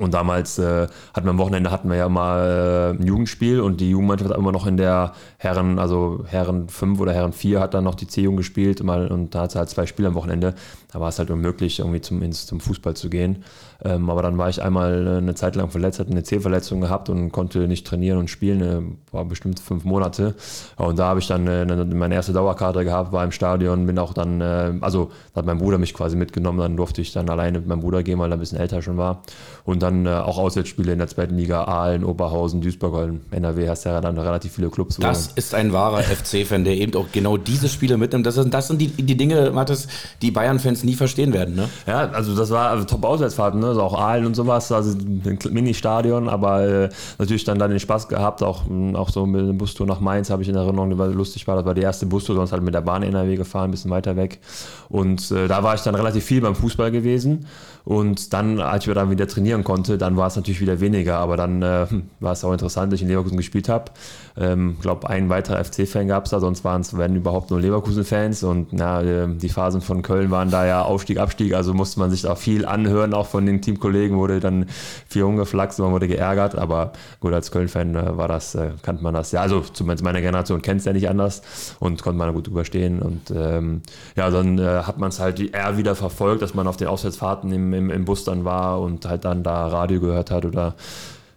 Und 0.00 0.12
damals 0.12 0.58
äh, 0.58 0.88
hatten 1.12 1.26
wir 1.26 1.30
am 1.30 1.38
Wochenende 1.38 1.70
hatten 1.70 1.88
wir 1.88 1.96
ja 1.96 2.08
mal 2.08 2.94
äh, 2.96 3.00
ein 3.00 3.06
Jugendspiel 3.06 3.60
und 3.60 3.80
die 3.80 3.90
Jugendmannschaft 3.90 4.30
hat 4.30 4.38
immer 4.38 4.50
noch 4.50 4.66
in 4.66 4.76
der 4.76 5.12
Herren, 5.38 5.78
also 5.78 6.24
Herren 6.26 6.68
5 6.68 6.98
oder 6.98 7.12
Herren 7.12 7.32
4 7.32 7.60
hat 7.60 7.74
dann 7.74 7.84
noch 7.84 7.94
die 7.94 8.08
C-Jugend 8.08 8.38
gespielt 8.38 8.82
mal, 8.82 9.06
und 9.06 9.36
da 9.36 9.42
hat 9.42 9.50
es 9.50 9.56
halt 9.56 9.70
zwei 9.70 9.86
Spiele 9.86 10.08
am 10.08 10.14
Wochenende. 10.14 10.54
Da 10.92 11.00
war 11.00 11.08
es 11.08 11.18
halt 11.18 11.30
unmöglich, 11.30 11.78
irgendwie 11.78 12.00
zum, 12.00 12.22
ins, 12.22 12.46
zum 12.46 12.60
Fußball 12.60 12.94
zu 12.94 13.08
gehen. 13.08 13.44
Ähm, 13.84 14.08
aber 14.08 14.22
dann 14.22 14.38
war 14.38 14.48
ich 14.48 14.62
einmal 14.62 15.06
äh, 15.06 15.16
eine 15.18 15.34
Zeit 15.34 15.56
lang 15.56 15.70
verletzt, 15.70 15.98
hatte 15.98 16.10
eine 16.10 16.22
C-Verletzung 16.22 16.80
gehabt 16.80 17.08
und 17.08 17.32
konnte 17.32 17.66
nicht 17.68 17.86
trainieren 17.86 18.18
und 18.18 18.30
spielen. 18.30 18.60
Äh, 18.62 19.12
war 19.12 19.24
bestimmt 19.24 19.60
fünf 19.60 19.84
Monate. 19.84 20.34
Und 20.76 20.98
da 20.98 21.06
habe 21.06 21.20
ich 21.20 21.26
dann 21.26 21.46
äh, 21.46 21.64
meine 21.66 22.14
erste 22.14 22.32
Dauerkarte 22.32 22.84
gehabt, 22.84 23.12
war 23.12 23.24
im 23.24 23.32
Stadion, 23.32 23.86
bin 23.86 23.98
auch 23.98 24.12
dann, 24.12 24.40
äh, 24.40 24.72
also 24.80 25.10
da 25.32 25.40
hat 25.40 25.46
mein 25.46 25.58
Bruder 25.58 25.78
mich 25.78 25.94
quasi 25.94 26.16
mitgenommen, 26.16 26.58
dann 26.58 26.76
durfte 26.76 27.00
ich 27.00 27.12
dann 27.12 27.28
alleine 27.28 27.58
mit 27.58 27.68
meinem 27.68 27.80
Bruder 27.80 28.02
gehen, 28.02 28.18
weil 28.18 28.30
er 28.30 28.36
ein 28.36 28.40
bisschen 28.40 28.58
älter 28.58 28.80
schon 28.80 28.96
war. 28.96 29.22
Und 29.64 29.82
dann 29.84 30.06
äh, 30.06 30.10
auch 30.10 30.38
Auswärtsspiele 30.38 30.92
in 30.92 30.98
der 30.98 31.08
zweiten 31.08 31.36
Liga, 31.36 31.64
Aalen, 31.64 32.04
Oberhausen, 32.04 32.60
Duisburg, 32.60 33.12
NRW 33.30 33.68
hast 33.68 33.84
ja 33.84 34.00
dann 34.00 34.18
relativ 34.18 34.52
viele 34.52 34.70
Clubs. 34.70 34.96
Das 34.96 35.28
ist 35.34 35.54
ein 35.54 35.72
wahrer 35.72 36.02
FC-Fan, 36.02 36.64
der 36.64 36.74
eben 36.76 36.94
auch 36.94 37.06
genau 37.12 37.36
diese 37.36 37.68
Spiele 37.68 37.96
mitnimmt. 37.96 38.26
Das, 38.26 38.36
ist, 38.36 38.52
das 38.52 38.68
sind 38.68 38.80
die, 38.80 38.88
die 38.88 39.16
Dinge, 39.16 39.50
Mathis, 39.50 39.86
die 40.22 40.30
Bayern-Fans 40.30 40.84
nie 40.84 40.94
verstehen 40.94 41.32
werden. 41.32 41.54
Ne? 41.54 41.68
Ja, 41.86 42.08
also 42.10 42.34
das 42.34 42.50
war 42.50 42.70
also 42.70 42.84
Top-Auswärtsfahrten, 42.84 43.60
ne? 43.60 43.68
also 43.68 43.82
auch 43.82 43.98
Aalen 43.98 44.26
und 44.26 44.34
sowas, 44.34 44.72
also 44.72 44.96
ein 44.96 45.38
Mini-Stadion, 45.50 46.28
aber 46.28 46.66
äh, 46.66 46.88
natürlich 47.18 47.44
dann, 47.44 47.58
dann 47.58 47.70
den 47.70 47.80
Spaß 47.80 48.08
gehabt, 48.08 48.42
auch, 48.42 48.62
auch 48.94 49.10
so 49.10 49.26
mit 49.26 49.42
dem 49.42 49.58
Bustour 49.58 49.86
nach 49.86 50.00
Mainz 50.00 50.30
habe 50.30 50.42
ich 50.42 50.48
in 50.48 50.54
Erinnerung, 50.54 50.90
die 50.90 50.98
war 50.98 51.08
lustig 51.08 51.46
war, 51.46 51.56
das 51.56 51.64
war 51.64 51.74
die 51.74 51.82
erste 51.82 52.06
Bustour, 52.06 52.36
sonst 52.36 52.52
halt 52.52 52.62
mit 52.62 52.74
der 52.74 52.80
Bahn 52.80 53.02
NRW 53.02 53.36
gefahren, 53.36 53.68
ein 53.68 53.70
bisschen 53.70 53.90
weiter 53.90 54.16
weg 54.16 54.40
und 54.88 55.30
äh, 55.30 55.46
da 55.46 55.62
war 55.62 55.74
ich 55.74 55.82
dann 55.82 55.94
relativ 55.94 56.24
viel 56.24 56.40
beim 56.40 56.54
Fußball 56.54 56.90
gewesen 56.90 57.46
und 57.84 58.32
dann, 58.32 58.60
als 58.60 58.86
ich 58.86 58.94
dann 58.94 59.10
wieder 59.10 59.28
trainieren 59.28 59.62
konnte, 59.62 59.98
dann 59.98 60.16
war 60.16 60.28
es 60.28 60.36
natürlich 60.36 60.60
wieder 60.60 60.80
weniger. 60.80 61.18
Aber 61.18 61.36
dann 61.36 61.62
äh, 61.62 61.86
war 62.20 62.32
es 62.32 62.42
auch 62.42 62.52
interessant, 62.52 62.92
dass 62.92 62.98
ich 62.98 63.02
in 63.02 63.08
Leverkusen 63.08 63.36
gespielt 63.36 63.68
habe. 63.68 63.92
Ich 64.36 64.42
ähm, 64.42 64.76
glaube, 64.80 65.08
ein 65.08 65.28
weiterer 65.28 65.62
FC-Fan 65.62 66.08
gab 66.08 66.24
es 66.24 66.30
da, 66.30 66.40
sonst 66.40 66.64
waren 66.64 66.80
es, 66.80 66.96
wenn 66.96 67.14
überhaupt 67.14 67.50
nur 67.50 67.60
Leverkusen-Fans. 67.60 68.42
Und 68.42 68.72
na, 68.72 69.00
äh, 69.00 69.28
die 69.28 69.48
Phasen 69.48 69.80
von 69.80 70.02
Köln 70.02 70.32
waren 70.32 70.50
da 70.50 70.66
ja 70.66 70.82
Aufstieg, 70.82 71.18
Abstieg. 71.18 71.54
Also 71.54 71.72
musste 71.72 72.00
man 72.00 72.10
sich 72.10 72.26
auch 72.26 72.36
viel 72.36 72.66
anhören, 72.66 73.14
auch 73.14 73.28
von 73.28 73.46
den 73.46 73.62
Teamkollegen 73.62 74.16
wurde 74.16 74.40
dann 74.40 74.66
viel 75.06 75.22
rumgeflaxt 75.22 75.78
und 75.78 75.86
man 75.86 75.92
wurde 75.92 76.08
geärgert. 76.08 76.56
Aber 76.56 76.92
gut, 77.20 77.32
als 77.32 77.52
Köln-Fan 77.52 77.94
äh, 77.94 78.16
war 78.16 78.26
das, 78.26 78.56
äh, 78.56 78.70
kannte 78.82 79.04
man 79.04 79.14
das. 79.14 79.30
Ja, 79.30 79.40
also 79.40 79.60
zumindest 79.60 80.02
meiner 80.02 80.20
Generation 80.20 80.62
kennt 80.62 80.80
es 80.80 80.86
ja 80.86 80.92
nicht 80.92 81.08
anders 81.08 81.76
und 81.78 82.02
konnte 82.02 82.18
man 82.18 82.34
gut 82.34 82.48
überstehen. 82.48 83.02
Und 83.02 83.30
ähm, 83.30 83.82
ja, 84.16 84.30
dann 84.30 84.58
äh, 84.58 84.82
hat 84.82 84.98
man 84.98 85.10
es 85.10 85.20
halt 85.20 85.38
eher 85.38 85.76
wieder 85.76 85.94
verfolgt, 85.94 86.42
dass 86.42 86.54
man 86.54 86.66
auf 86.66 86.76
den 86.76 86.88
Auswärtsfahrten 86.88 87.52
im 87.52 87.72
im, 87.72 87.90
im 87.90 88.04
Bus 88.04 88.24
dann 88.24 88.44
war 88.44 88.80
und 88.80 89.06
halt 89.06 89.24
dann 89.24 89.42
da 89.42 89.66
Radio 89.68 90.00
gehört 90.00 90.30
hat 90.30 90.44
oder 90.44 90.74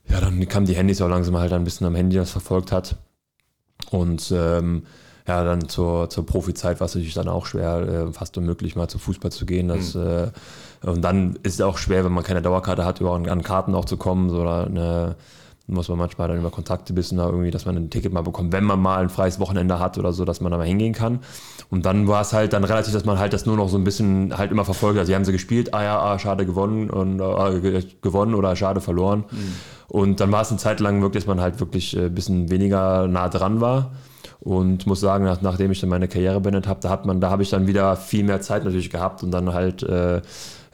ja, 0.09 0.21
dann 0.21 0.47
kamen 0.47 0.65
die 0.65 0.75
Handys 0.75 1.01
auch 1.01 1.09
langsam 1.09 1.37
halt 1.37 1.53
ein 1.53 1.63
bisschen 1.63 1.87
am 1.87 1.95
Handy 1.95 2.15
das 2.15 2.31
verfolgt 2.31 2.71
hat. 2.71 2.97
Und 3.91 4.31
ähm, 4.35 4.83
ja, 5.27 5.43
dann 5.43 5.67
zur, 5.67 6.09
zur 6.09 6.25
Profizeit 6.25 6.79
war 6.79 6.85
es 6.85 6.95
natürlich 6.95 7.13
dann 7.13 7.27
auch 7.27 7.45
schwer, 7.45 7.79
äh, 7.79 8.13
fast 8.13 8.37
unmöglich 8.37 8.75
mal 8.75 8.87
zu 8.87 8.97
Fußball 8.97 9.31
zu 9.31 9.45
gehen. 9.45 9.67
Das, 9.67 9.93
mhm. 9.93 10.31
äh, 10.83 10.89
und 10.89 11.01
dann 11.01 11.37
ist 11.43 11.55
es 11.55 11.61
auch 11.61 11.77
schwer, 11.77 12.05
wenn 12.05 12.13
man 12.13 12.23
keine 12.23 12.41
Dauerkarte 12.41 12.85
hat, 12.85 13.01
über 13.01 13.13
an 13.13 13.43
Karten 13.43 13.75
auch 13.75 13.85
zu 13.85 13.97
kommen. 13.97 14.29
So, 14.29 14.41
oder 14.41 14.67
eine, 14.67 15.15
muss 15.67 15.89
man 15.89 15.97
manchmal 15.97 16.29
dann 16.29 16.37
über 16.37 16.49
Kontakte 16.49 16.95
wissen, 16.95 17.19
irgendwie, 17.19 17.51
dass 17.51 17.65
man 17.65 17.75
ein 17.75 17.89
Ticket 17.89 18.13
mal 18.13 18.21
bekommt, 18.21 18.53
wenn 18.53 18.63
man 18.63 18.79
mal 18.79 19.01
ein 19.01 19.09
freies 19.09 19.37
Wochenende 19.39 19.79
hat 19.79 19.97
oder 19.97 20.13
so, 20.13 20.23
dass 20.23 20.39
man 20.39 20.51
da 20.51 20.57
mal 20.57 20.65
hingehen 20.65 20.93
kann. 20.93 21.19
Und 21.69 21.85
dann 21.85 22.07
war 22.07 22.21
es 22.21 22.31
halt 22.31 22.53
dann 22.53 22.63
relativ, 22.63 22.93
dass 22.93 23.03
man 23.03 23.19
halt 23.19 23.33
das 23.33 23.45
nur 23.45 23.57
noch 23.57 23.67
so 23.67 23.77
ein 23.77 23.83
bisschen 23.83 24.37
halt 24.37 24.51
immer 24.51 24.63
verfolgt 24.63 24.97
hat. 24.97 25.07
Sie 25.07 25.15
haben 25.15 25.25
sie 25.25 25.33
gespielt, 25.33 25.73
ah 25.73 25.83
ja, 25.83 25.99
ah, 25.99 26.17
schade 26.19 26.45
gewonnen 26.45 26.89
und 26.89 27.19
äh, 27.19 27.81
gewonnen 28.01 28.33
oder 28.33 28.55
schade 28.55 28.79
verloren. 28.79 29.25
Mhm. 29.29 29.53
Und 29.87 30.19
dann 30.19 30.31
war 30.31 30.41
es 30.41 30.49
eine 30.49 30.57
Zeit 30.57 30.79
lang 30.79 31.01
wirklich, 31.01 31.23
dass 31.23 31.27
man 31.27 31.41
halt 31.41 31.59
wirklich 31.59 31.95
ein 31.97 32.07
äh, 32.07 32.09
bisschen 32.09 32.49
weniger 32.49 33.07
nah 33.07 33.29
dran 33.29 33.61
war. 33.61 33.91
Und 34.39 34.85
muss 34.85 34.99
sagen, 34.99 35.25
nach, 35.25 35.41
nachdem 35.41 35.71
ich 35.71 35.81
dann 35.81 35.89
meine 35.89 36.07
Karriere 36.07 36.39
beendet 36.39 36.67
habe, 36.67 36.79
da 36.81 36.89
hat 36.89 37.05
da 37.05 37.29
habe 37.29 37.43
ich 37.43 37.49
dann 37.49 37.67
wieder 37.67 37.95
viel 37.95 38.23
mehr 38.23 38.41
Zeit 38.41 38.63
natürlich 38.63 38.89
gehabt 38.89 39.23
und 39.23 39.31
dann 39.31 39.53
halt 39.53 39.83
äh, 39.83 40.21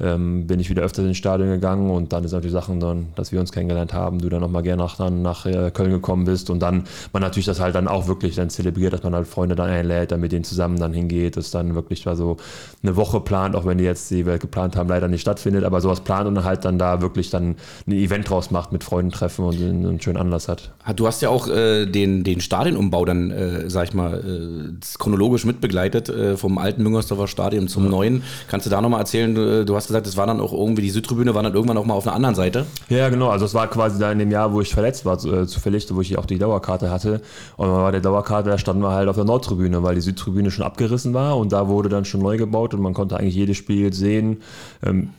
ähm, 0.03 0.47
bin 0.47 0.59
ich 0.59 0.69
wieder 0.69 0.83
öfter 0.83 1.03
ins 1.03 1.17
Stadion 1.17 1.49
gegangen 1.49 1.89
und 1.89 2.13
dann 2.13 2.23
ist 2.23 2.31
natürlich 2.31 2.53
Sachen 2.53 2.79
dann, 2.79 3.07
dass 3.15 3.31
wir 3.31 3.39
uns 3.39 3.51
kennengelernt 3.51 3.93
haben, 3.93 4.19
du 4.19 4.29
dann 4.29 4.41
nochmal 4.41 4.63
gerne 4.63 4.83
nach, 4.83 4.97
dann 4.97 5.21
nach 5.21 5.45
äh, 5.45 5.71
Köln 5.71 5.91
gekommen 5.91 6.25
bist 6.25 6.49
und 6.49 6.59
dann 6.59 6.83
man 7.13 7.21
natürlich 7.21 7.45
das 7.45 7.59
halt 7.59 7.75
dann 7.75 7.87
auch 7.87 8.07
wirklich 8.07 8.35
dann 8.35 8.49
zelebriert, 8.49 8.93
dass 8.93 9.03
man 9.03 9.15
halt 9.15 9.27
Freunde 9.27 9.55
dann 9.55 9.69
einlädt, 9.69 10.11
dann 10.11 10.19
mit 10.19 10.31
denen 10.31 10.43
zusammen 10.43 10.77
dann 10.77 10.93
hingeht, 10.93 11.37
das 11.37 11.51
dann 11.51 11.75
wirklich 11.75 12.05
mal 12.05 12.15
so 12.15 12.37
eine 12.81 12.95
Woche 12.95 13.21
plant, 13.21 13.55
auch 13.55 13.65
wenn 13.65 13.77
die 13.77 13.83
jetzt 13.85 14.11
die 14.11 14.25
wir 14.25 14.37
geplant 14.37 14.75
haben, 14.75 14.89
leider 14.89 15.07
nicht 15.07 15.21
stattfindet, 15.21 15.63
aber 15.63 15.79
sowas 15.81 16.01
plant 16.01 16.27
und 16.27 16.35
dann 16.35 16.43
halt 16.43 16.65
dann 16.65 16.77
da 16.77 17.01
wirklich 17.01 17.29
dann 17.29 17.55
ein 17.87 17.91
Event 17.91 18.29
draus 18.29 18.51
macht, 18.51 18.71
mit 18.71 18.83
Freunden 18.83 19.11
treffen 19.11 19.45
und 19.45 19.55
einen, 19.55 20.01
schönen 20.01 20.17
Anlass 20.17 20.49
hat. 20.49 20.73
Du 20.95 21.07
hast 21.07 21.21
ja 21.21 21.29
auch 21.29 21.47
äh, 21.47 21.85
den, 21.85 22.23
den 22.23 22.41
Stadionumbau 22.41 23.05
dann, 23.05 23.31
äh, 23.31 23.69
sag 23.69 23.87
ich 23.87 23.93
mal, 23.93 24.19
äh, 24.19 24.97
chronologisch 24.97 25.45
mitbegleitet, 25.45 26.09
äh, 26.09 26.35
vom 26.35 26.57
alten 26.57 26.83
Müngersdorfer 26.83 27.27
Stadion 27.27 27.67
zum 27.67 27.85
ja. 27.85 27.89
neuen. 27.89 28.23
Kannst 28.47 28.65
du 28.65 28.69
da 28.69 28.81
nochmal 28.81 28.99
erzählen, 28.99 29.33
du, 29.33 29.65
du 29.65 29.75
hast 29.75 29.92
gesagt, 29.93 30.07
es 30.07 30.17
war 30.17 30.25
dann 30.25 30.41
auch 30.41 30.51
irgendwie, 30.51 30.81
die 30.81 30.89
Südtribüne 30.89 31.35
war 31.35 31.43
dann 31.43 31.53
irgendwann 31.53 31.77
auch 31.77 31.85
mal 31.85 31.93
auf 31.93 32.07
einer 32.07 32.15
anderen 32.15 32.35
Seite. 32.35 32.65
Ja, 32.89 33.09
genau. 33.09 33.29
Also 33.29 33.45
es 33.45 33.53
war 33.53 33.67
quasi 33.67 33.99
da 33.99 34.11
in 34.11 34.19
dem 34.19 34.31
Jahr, 34.31 34.51
wo 34.51 34.59
ich 34.59 34.73
verletzt 34.73 35.05
war, 35.05 35.23
äh, 35.23 35.45
zufällig, 35.45 35.87
wo 35.93 36.01
ich 36.01 36.17
auch 36.17 36.25
die 36.25 36.39
Dauerkarte 36.39 36.89
hatte. 36.89 37.21
Und 37.57 37.69
war 37.69 37.91
der 37.91 38.01
Dauerkarte, 38.01 38.49
da 38.49 38.57
standen 38.57 38.81
wir 38.81 38.91
halt 38.91 39.07
auf 39.07 39.15
der 39.15 39.25
Nordtribüne, 39.25 39.83
weil 39.83 39.95
die 39.95 40.01
Südtribüne 40.01 40.49
schon 40.49 40.65
abgerissen 40.65 41.13
war 41.13 41.37
und 41.37 41.51
da 41.51 41.67
wurde 41.67 41.89
dann 41.89 42.05
schon 42.05 42.21
neu 42.21 42.37
gebaut 42.37 42.73
und 42.73 42.81
man 42.81 42.93
konnte 42.93 43.17
eigentlich 43.17 43.35
jedes 43.35 43.57
Spiel 43.57 43.93
sehen, 43.93 44.41
ähm, 44.83 45.11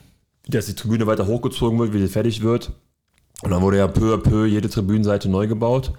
dass 0.47 0.65
die 0.65 0.75
Tribüne 0.75 1.07
weiter 1.07 1.25
hochgezogen 1.25 1.79
wird, 1.79 1.93
wie 1.93 1.99
sie 1.99 2.07
fertig 2.07 2.43
wird. 2.43 2.73
Und 3.41 3.51
dann 3.51 3.61
wurde 3.61 3.77
ja 3.77 3.87
peu 3.87 4.13
à 4.13 4.17
peu 4.17 4.45
jede 4.45 4.69
Tribünenseite 4.69 5.29
neu 5.29 5.47
gebaut. 5.47 5.93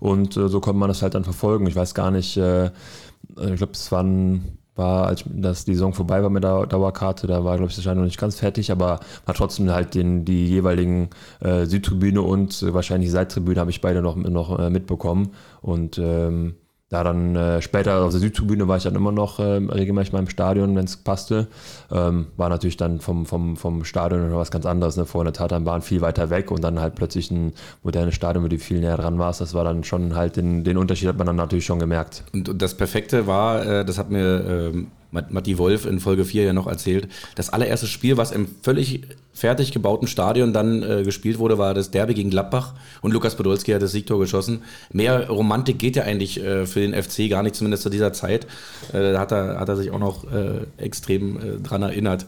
Und 0.00 0.36
äh, 0.36 0.48
so 0.48 0.60
konnte 0.60 0.78
man 0.78 0.88
das 0.88 1.02
halt 1.02 1.14
dann 1.14 1.24
verfolgen. 1.24 1.66
Ich 1.66 1.76
weiß 1.76 1.94
gar 1.94 2.10
nicht, 2.10 2.36
äh, 2.36 2.66
ich 2.66 3.56
glaube, 3.56 3.72
es 3.72 3.92
waren 3.92 4.58
war, 4.74 5.06
als 5.06 5.24
das 5.26 5.64
die 5.64 5.74
Saison 5.74 5.92
vorbei 5.92 6.22
war 6.22 6.30
mit 6.30 6.44
der 6.44 6.66
Dauerkarte, 6.66 7.26
da 7.26 7.44
war, 7.44 7.56
glaube 7.56 7.70
ich, 7.70 7.76
das 7.76 7.84
Schein 7.84 7.96
noch 7.96 8.04
nicht 8.04 8.18
ganz 8.18 8.38
fertig, 8.38 8.72
aber 8.72 9.00
war 9.26 9.34
trotzdem 9.34 9.70
halt 9.70 9.94
den, 9.94 10.24
die 10.24 10.46
jeweiligen 10.48 11.10
äh, 11.40 11.66
Südtribüne 11.66 12.22
und 12.22 12.62
äh, 12.62 12.72
wahrscheinlich 12.72 13.10
Seittribüne 13.10 13.60
habe 13.60 13.70
ich 13.70 13.80
beide 13.80 14.00
noch, 14.00 14.16
noch 14.16 14.58
äh, 14.58 14.70
mitbekommen. 14.70 15.32
Und 15.60 15.98
ähm, 15.98 16.54
ja, 16.92 17.02
dann 17.02 17.34
äh, 17.34 17.62
später 17.62 18.04
auf 18.04 18.10
der 18.10 18.20
Südtribüne 18.20 18.68
war 18.68 18.76
ich 18.76 18.82
dann 18.82 18.94
immer 18.94 19.12
noch 19.12 19.38
äh, 19.38 19.42
regelmäßig 19.42 20.12
mal 20.12 20.18
im 20.18 20.28
Stadion, 20.28 20.76
wenn 20.76 20.84
es 20.84 20.98
passte. 20.98 21.48
Ähm, 21.90 22.26
war 22.36 22.50
natürlich 22.50 22.76
dann 22.76 23.00
vom, 23.00 23.24
vom, 23.24 23.56
vom 23.56 23.84
Stadion 23.84 24.28
noch 24.28 24.38
was 24.38 24.50
ganz 24.50 24.66
anderes. 24.66 24.98
Ne? 24.98 25.06
Vorne 25.06 25.32
Tatanbahn 25.32 25.80
viel 25.80 26.02
weiter 26.02 26.28
weg 26.28 26.50
und 26.50 26.62
dann 26.62 26.80
halt 26.80 26.94
plötzlich 26.94 27.30
ein 27.30 27.54
modernes 27.82 28.14
Stadion, 28.14 28.44
wo 28.44 28.48
du 28.48 28.58
viel 28.58 28.80
näher 28.80 28.98
dran 28.98 29.18
warst. 29.18 29.40
Das 29.40 29.54
war 29.54 29.64
dann 29.64 29.84
schon 29.84 30.14
halt 30.14 30.36
den, 30.36 30.64
den 30.64 30.76
Unterschied 30.76 31.08
hat 31.08 31.16
man 31.16 31.26
dann 31.26 31.36
natürlich 31.36 31.64
schon 31.64 31.78
gemerkt. 31.78 32.24
Und 32.34 32.60
das 32.60 32.74
Perfekte 32.74 33.26
war, 33.26 33.64
äh, 33.64 33.84
das 33.86 33.96
hat 33.96 34.10
mir 34.10 34.44
ähm, 34.46 34.88
Matti 35.12 35.58
Wolf 35.58 35.86
in 35.86 36.00
Folge 36.00 36.24
4 36.24 36.44
ja 36.44 36.52
noch 36.52 36.66
erzählt, 36.66 37.08
das 37.34 37.50
allererste 37.50 37.86
Spiel, 37.86 38.16
was 38.16 38.32
im 38.32 38.48
völlig 38.62 39.02
fertig 39.32 39.72
gebauten 39.72 40.08
Stadion 40.08 40.52
dann 40.52 40.82
äh, 40.82 41.02
gespielt 41.04 41.38
wurde, 41.38 41.58
war 41.58 41.74
das 41.74 41.90
Derby 41.90 42.14
gegen 42.14 42.30
Gladbach 42.30 42.74
und 43.00 43.12
Lukas 43.12 43.36
Podolski 43.36 43.72
hat 43.72 43.82
das 43.82 43.92
Siegtor 43.92 44.18
geschossen. 44.18 44.62
Mehr 44.92 45.28
Romantik 45.28 45.78
geht 45.78 45.96
ja 45.96 46.04
eigentlich 46.04 46.42
äh, 46.42 46.66
für 46.66 46.80
den 46.80 47.00
FC 47.00 47.30
gar 47.30 47.42
nicht, 47.42 47.54
zumindest 47.54 47.82
zu 47.82 47.90
dieser 47.90 48.12
Zeit. 48.12 48.46
Äh, 48.92 49.12
da 49.12 49.20
hat 49.20 49.32
er, 49.32 49.60
hat 49.60 49.68
er 49.68 49.76
sich 49.76 49.90
auch 49.90 49.98
noch 49.98 50.24
äh, 50.32 50.66
extrem 50.76 51.36
äh, 51.36 51.60
dran 51.60 51.82
erinnert. 51.82 52.26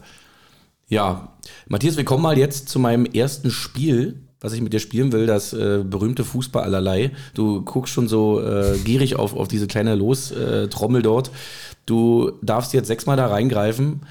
Ja, 0.87 1.33
Matthias, 1.67 1.97
wir 1.97 2.05
kommen 2.05 2.23
mal 2.23 2.37
jetzt 2.37 2.69
zu 2.69 2.79
meinem 2.79 3.05
ersten 3.05 3.49
Spiel 3.49 4.21
was 4.45 4.53
ich 4.53 4.61
mit 4.61 4.73
dir 4.73 4.79
spielen 4.79 5.11
will, 5.11 5.25
das 5.25 5.53
äh, 5.53 5.83
berühmte 5.83 6.23
Fußball 6.23 6.63
allerlei. 6.63 7.11
Du 7.33 7.63
guckst 7.63 7.91
schon 7.91 8.07
so 8.07 8.39
äh, 8.41 8.77
gierig 8.77 9.15
auf, 9.15 9.35
auf 9.35 9.47
diese 9.47 9.65
kleine 9.65 9.95
Los-Trommel 9.95 11.01
äh, 11.01 11.03
dort. 11.03 11.31
Du 11.85 12.31
darfst 12.41 12.73
jetzt 12.73 12.87
sechsmal 12.87 13.17
da 13.17 13.27
reingreifen. 13.27 14.01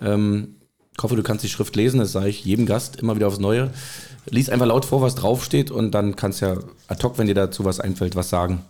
Ähm, 0.00 0.56
ich 0.96 1.02
hoffe, 1.02 1.16
du 1.16 1.22
kannst 1.22 1.44
die 1.44 1.48
Schrift 1.48 1.74
lesen, 1.74 1.98
das 1.98 2.12
sage 2.12 2.28
ich 2.28 2.44
jedem 2.44 2.66
Gast 2.66 2.96
immer 2.96 3.16
wieder 3.16 3.26
aufs 3.26 3.40
Neue. 3.40 3.70
Lies 4.30 4.48
einfach 4.48 4.66
laut 4.66 4.84
vor, 4.84 5.02
was 5.02 5.16
draufsteht 5.16 5.70
und 5.70 5.90
dann 5.90 6.16
kannst 6.16 6.40
ja 6.40 6.56
ad 6.86 7.02
hoc, 7.02 7.18
wenn 7.18 7.26
dir 7.26 7.34
dazu 7.34 7.64
was 7.64 7.80
einfällt, 7.80 8.14
was 8.14 8.30
sagen. 8.30 8.62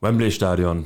Wembley 0.00 0.30
Stadion. 0.30 0.84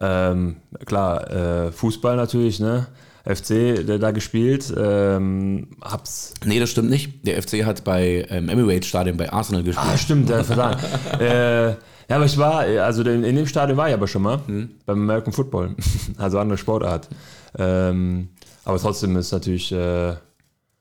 Ähm, 0.00 0.56
klar, 0.84 1.30
äh, 1.30 1.72
Fußball 1.72 2.16
natürlich, 2.16 2.60
ne? 2.60 2.86
FC 3.24 3.84
der 3.86 3.98
da 3.98 4.10
gespielt. 4.10 4.72
Ähm, 4.76 5.68
hab's. 5.82 6.34
Nee, 6.44 6.60
das 6.60 6.70
stimmt 6.70 6.88
nicht. 6.90 7.26
Der 7.26 7.42
FC 7.42 7.64
hat 7.64 7.84
bei 7.84 8.26
ähm, 8.30 8.48
Emirates 8.48 8.88
Stadion 8.88 9.16
bei 9.16 9.30
Arsenal 9.32 9.62
gespielt. 9.62 9.88
Ah, 9.88 9.98
stimmt, 9.98 10.28
der 10.28 10.44
verdammt. 10.44 10.82
äh, 11.20 11.76
ja, 12.08 12.16
aber 12.16 12.24
ich 12.24 12.38
war, 12.38 12.60
also 12.60 13.02
in, 13.02 13.24
in, 13.24 13.36
dem 13.36 13.46
Stadion 13.46 13.76
war 13.76 13.88
ich 13.88 13.94
aber 13.94 14.08
schon 14.08 14.22
mal, 14.22 14.40
mhm. 14.46 14.70
beim 14.86 15.02
American 15.02 15.32
Football, 15.32 15.76
also 16.16 16.38
andere 16.38 16.58
Sportart. 16.58 17.08
Ähm, 17.56 18.28
aber 18.64 18.78
trotzdem 18.78 19.16
ist 19.16 19.32
natürlich 19.32 19.72
äh, 19.72 20.14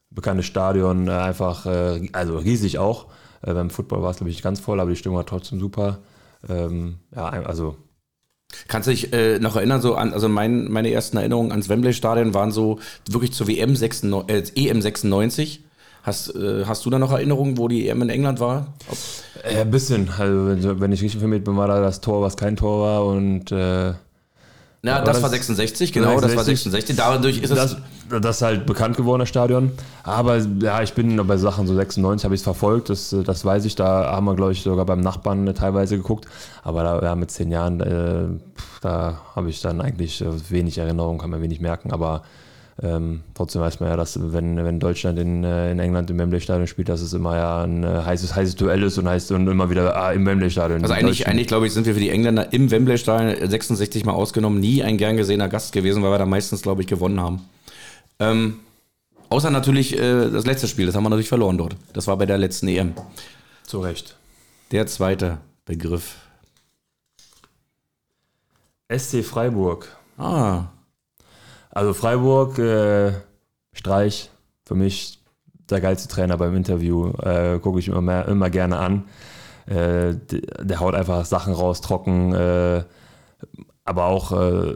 bekanntes 0.10 0.46
Stadion 0.46 1.08
äh, 1.08 1.12
einfach, 1.12 1.66
äh, 1.66 2.10
also 2.14 2.38
riesig 2.38 2.80
auch. 2.80 3.08
Äh, 3.42 3.54
beim 3.54 3.70
Football 3.70 4.02
war 4.02 4.12
es, 4.12 4.18
glaube 4.18 4.32
ich, 4.32 4.42
ganz 4.42 4.60
voll, 4.60 4.80
aber 4.80 4.90
die 4.90 4.96
Stimmung 4.96 5.18
war 5.18 5.26
trotzdem 5.26 5.60
super. 5.60 6.00
Ähm, 6.50 7.00
ja, 7.16 7.26
also 7.28 7.78
Kannst 8.68 8.88
du 8.88 8.92
dich 8.92 9.12
äh, 9.14 9.40
noch 9.40 9.56
erinnern, 9.56 9.82
so 9.82 9.96
an, 9.96 10.14
also 10.14 10.30
mein, 10.30 10.72
meine 10.72 10.92
ersten 10.92 11.18
Erinnerungen 11.18 11.52
ans 11.52 11.68
Wembley-Stadion 11.68 12.34
waren 12.34 12.52
so 12.52 12.80
wirklich 13.10 13.34
zur 13.34 13.48
WM 13.48 13.76
96, 13.76 14.56
äh, 14.56 14.70
EM 14.70 14.82
96. 14.82 15.66
Hast, 16.08 16.34
äh, 16.36 16.64
hast 16.66 16.86
du 16.86 16.90
da 16.90 17.00
noch 17.00 17.12
Erinnerungen, 17.12 17.58
wo 17.58 17.68
die 17.68 17.90
EM 17.90 18.02
in 18.04 18.10
England 18.10 18.40
war? 18.40 18.68
Ob 18.90 18.98
ja, 19.54 19.64
ein 19.64 19.70
bisschen. 19.70 20.08
Also, 20.18 20.80
wenn 20.80 20.94
ich 20.94 21.02
richtig 21.02 21.16
informiert 21.16 21.44
bin, 21.44 21.58
war 21.58 21.68
da 21.68 21.82
das 21.82 22.00
Tor, 22.00 22.22
was 22.22 22.38
kein 22.38 22.56
Tor 22.56 22.82
war 22.82 23.06
und. 23.06 23.52
Äh, 23.52 23.92
Na, 24.84 25.02
das, 25.02 25.16
das, 25.16 25.22
war 25.22 25.30
66, 25.30 25.92
genau, 25.92 26.12
66. 26.18 26.24
das 26.24 26.38
war 26.38 26.44
66. 26.46 26.96
Dadurch 26.96 27.40
ist 27.40 27.50
das, 27.50 27.74
es. 27.74 28.22
Das 28.22 28.38
ist 28.38 28.42
halt 28.42 28.66
bekannt 28.66 28.96
geworden, 28.96 29.20
das 29.20 29.28
Stadion. 29.28 29.74
Aber 30.04 30.38
ja, 30.38 30.82
ich 30.82 30.94
bin 30.94 31.18
bei 31.28 31.36
Sachen 31.36 31.68
so 31.68 31.76
96 31.76 32.24
habe 32.24 32.36
ich 32.36 32.40
es 32.40 32.44
verfolgt, 32.46 32.90
das, 32.90 33.14
das 33.26 33.44
weiß 33.44 33.66
ich. 33.66 33.76
Da 33.76 34.10
haben 34.10 34.24
wir, 34.28 34.36
glaube 34.36 34.54
ich, 34.54 34.62
sogar 34.62 34.86
beim 34.86 35.02
Nachbarn 35.02 35.54
teilweise 35.54 35.98
geguckt. 35.98 36.26
Aber 36.64 36.84
da, 36.84 37.02
ja, 37.02 37.16
mit 37.16 37.32
zehn 37.32 37.52
Jahren, 37.52 37.82
äh, 37.82 38.28
da 38.80 39.20
habe 39.36 39.50
ich 39.50 39.60
dann 39.60 39.82
eigentlich 39.82 40.24
wenig 40.50 40.78
Erinnerung, 40.78 41.18
kann 41.18 41.32
man 41.32 41.42
wenig 41.42 41.60
merken. 41.60 41.92
Aber 41.92 42.22
ähm, 42.84 43.24
trotzdem 43.34 43.62
weiß 43.62 43.80
man 43.80 43.90
ja, 43.90 43.98
dass 43.98 44.20
wenn, 44.34 44.64
wenn 44.64 44.80
Deutschland 44.80 45.18
in, 45.18 45.44
äh, 45.44 45.72
in 45.72 45.80
England 45.80 46.12
im 46.12 46.20
Wembley-Stadion 46.20 46.68
spielt, 46.68 46.90
dass 46.90 47.02
es 47.02 47.12
immer 47.14 47.36
ja 47.36 47.64
ein 47.64 47.84
äh, 47.84 47.88
heißes, 47.88 48.36
heißes 48.36 48.56
Duell 48.56 48.84
ist 48.84 49.00
und 49.00 49.08
heißt 49.08 49.32
und 49.32 49.48
immer 49.48 49.72
wieder 49.72 49.96
ah, 49.96 50.12
im 50.12 50.28
Wembley-Stadion. 50.28 50.84
Also 50.84 50.94
eigentlich, 50.94 51.28
eigentlich 51.28 51.48
glaube 51.48 51.66
ich, 51.66 51.74
sind 51.74 51.88
wir 51.88 51.96
für 51.96 52.00
die 52.00 52.12
Engländer 52.12 52.54
im 52.54 52.70
Wembley-Stadion 52.70 53.50
66 53.50 54.06
mal 54.06 54.14
ausgenommen 54.14 54.60
nie 54.60 54.84
ein 54.84 54.98
gern 54.98 55.18
gesehener 55.18 55.50
Gast 55.50 55.72
gewesen, 55.72 56.04
weil 56.04 56.12
wir 56.12 56.20
da 56.20 56.28
meistens, 56.28 56.62
glaube 56.62 56.82
ich, 56.82 56.88
gewonnen 56.88 57.20
haben. 57.20 57.42
Ähm, 58.20 58.60
außer 59.30 59.50
natürlich 59.50 59.98
äh, 59.98 60.30
das 60.30 60.46
letzte 60.46 60.68
Spiel, 60.68 60.86
das 60.86 60.96
haben 60.96 61.04
wir 61.04 61.10
natürlich 61.10 61.30
verloren 61.30 61.58
dort. 61.58 61.76
Das 61.94 62.06
war 62.06 62.16
bei 62.18 62.28
der 62.28 62.38
letzten 62.38 62.68
EM. 62.68 62.94
Zu 63.64 63.80
Recht. 63.80 64.16
Der 64.72 64.86
zweite 64.86 65.40
Begriff. 65.66 66.16
SC 68.96 69.24
Freiburg. 69.24 69.88
Ah, 70.20 70.66
Also 71.78 71.94
Freiburg, 71.94 72.58
äh, 72.58 73.12
Streich, 73.72 74.32
für 74.66 74.74
mich 74.74 75.20
der 75.70 75.80
geilste 75.80 76.08
Trainer 76.08 76.36
beim 76.36 76.56
Interview. 76.56 77.12
Äh, 77.20 77.60
Gucke 77.60 77.78
ich 77.78 77.90
immer, 77.90 78.28
immer 78.28 78.50
gerne 78.50 78.80
an. 78.80 79.04
Äh, 79.68 80.16
der, 80.16 80.64
der 80.64 80.80
haut 80.80 80.96
einfach 80.96 81.24
Sachen 81.26 81.54
raus, 81.54 81.82
trocken, 81.82 82.34
äh, 82.34 82.84
aber 83.86 84.06
auch 84.06 84.32
äh, 84.32 84.76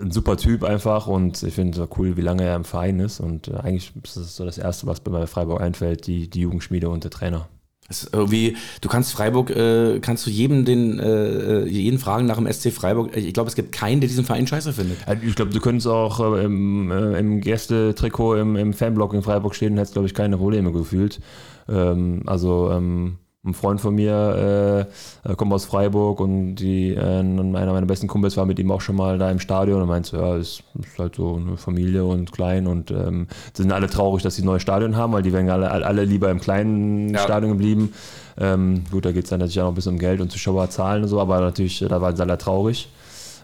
ein 0.00 0.12
super 0.12 0.36
Typ 0.36 0.62
einfach 0.62 1.08
und 1.08 1.42
ich 1.42 1.54
finde 1.54 1.78
so 1.78 1.88
cool, 1.96 2.16
wie 2.16 2.20
lange 2.22 2.44
er 2.44 2.54
im 2.54 2.64
Verein 2.64 3.00
ist 3.00 3.18
und 3.18 3.48
äh, 3.48 3.56
eigentlich 3.56 3.92
ist 4.04 4.16
das 4.16 4.36
so 4.36 4.44
das 4.44 4.56
Erste, 4.58 4.86
was 4.86 5.00
bei 5.00 5.26
Freiburg 5.26 5.60
einfällt, 5.60 6.06
die, 6.06 6.30
die 6.30 6.42
Jugendschmiede 6.42 6.88
und 6.88 7.02
der 7.02 7.10
Trainer. 7.10 7.48
Das 7.88 8.02
ist 8.02 8.14
irgendwie, 8.14 8.56
du 8.80 8.88
kannst 8.88 9.12
Freiburg, 9.12 9.50
äh, 9.50 10.00
kannst 10.00 10.26
du 10.26 10.30
jedem 10.30 10.64
den, 10.64 10.98
äh, 10.98 11.64
jeden 11.66 11.98
fragen 11.98 12.26
nach 12.26 12.36
dem 12.36 12.50
SC 12.50 12.72
Freiburg. 12.72 13.16
Ich 13.16 13.32
glaube, 13.32 13.48
es 13.48 13.54
gibt 13.54 13.72
keinen, 13.72 14.00
der 14.00 14.08
diesen 14.08 14.24
Verein 14.24 14.46
scheiße 14.46 14.72
findet. 14.72 14.98
Also 15.06 15.22
Ich 15.24 15.36
glaube, 15.36 15.52
du 15.52 15.60
könntest 15.60 15.86
auch 15.86 16.20
äh, 16.20 16.44
im, 16.44 16.90
äh, 16.90 17.18
im 17.18 17.40
Gästetrikot 17.40 18.36
im, 18.36 18.56
im 18.56 18.72
Fanblock 18.72 19.14
in 19.14 19.22
Freiburg 19.22 19.54
stehen 19.54 19.72
und 19.72 19.78
hättest, 19.78 19.94
glaube 19.94 20.06
ich, 20.06 20.14
keine 20.14 20.36
Probleme 20.36 20.72
gefühlt. 20.72 21.20
Ähm, 21.68 22.22
also 22.26 22.70
ähm, 22.72 23.18
ein 23.46 23.54
Freund 23.54 23.80
von 23.80 23.94
mir 23.94 24.86
äh, 25.24 25.34
kommt 25.36 25.52
aus 25.52 25.64
Freiburg 25.64 26.20
und 26.20 26.56
die, 26.56 26.94
äh, 26.94 27.00
einer 27.00 27.52
meiner 27.52 27.86
besten 27.86 28.08
Kumpels 28.08 28.36
war 28.36 28.44
mit 28.46 28.58
ihm 28.58 28.70
auch 28.70 28.80
schon 28.80 28.96
mal 28.96 29.18
da 29.18 29.30
im 29.30 29.38
Stadion 29.40 29.80
und 29.82 29.88
meinte 29.88 30.10
so, 30.10 30.16
ja, 30.18 30.36
es 30.36 30.62
ist 30.80 30.98
halt 30.98 31.16
so 31.16 31.36
eine 31.36 31.56
Familie 31.56 32.04
und 32.04 32.32
klein 32.32 32.66
und 32.66 32.90
ähm, 32.90 33.28
sind 33.54 33.72
alle 33.72 33.88
traurig, 33.88 34.22
dass 34.22 34.36
sie 34.36 34.42
ein 34.42 34.46
neues 34.46 34.62
Stadion 34.62 34.96
haben, 34.96 35.12
weil 35.12 35.22
die 35.22 35.32
wären 35.32 35.48
alle, 35.48 35.70
alle 35.70 36.04
lieber 36.04 36.30
im 36.30 36.40
kleinen 36.40 37.14
Ja. 37.14 37.20
Stadion 37.20 37.52
geblieben. 37.52 37.92
Ähm, 38.38 38.82
gut, 38.90 39.04
da 39.06 39.12
geht 39.12 39.24
es 39.24 39.30
dann 39.30 39.40
natürlich 39.40 39.60
auch 39.60 39.64
noch 39.64 39.72
ein 39.72 39.76
bisschen 39.76 39.92
um 39.92 39.98
Geld 39.98 40.20
und 40.20 40.30
Zuschauerzahlen 40.30 41.04
und 41.04 41.08
so, 41.08 41.20
aber 41.20 41.40
natürlich, 41.40 41.80
äh, 41.82 41.88
da 41.88 42.00
waren 42.02 42.14
sie 42.16 42.22
alle 42.22 42.36
traurig. 42.36 42.88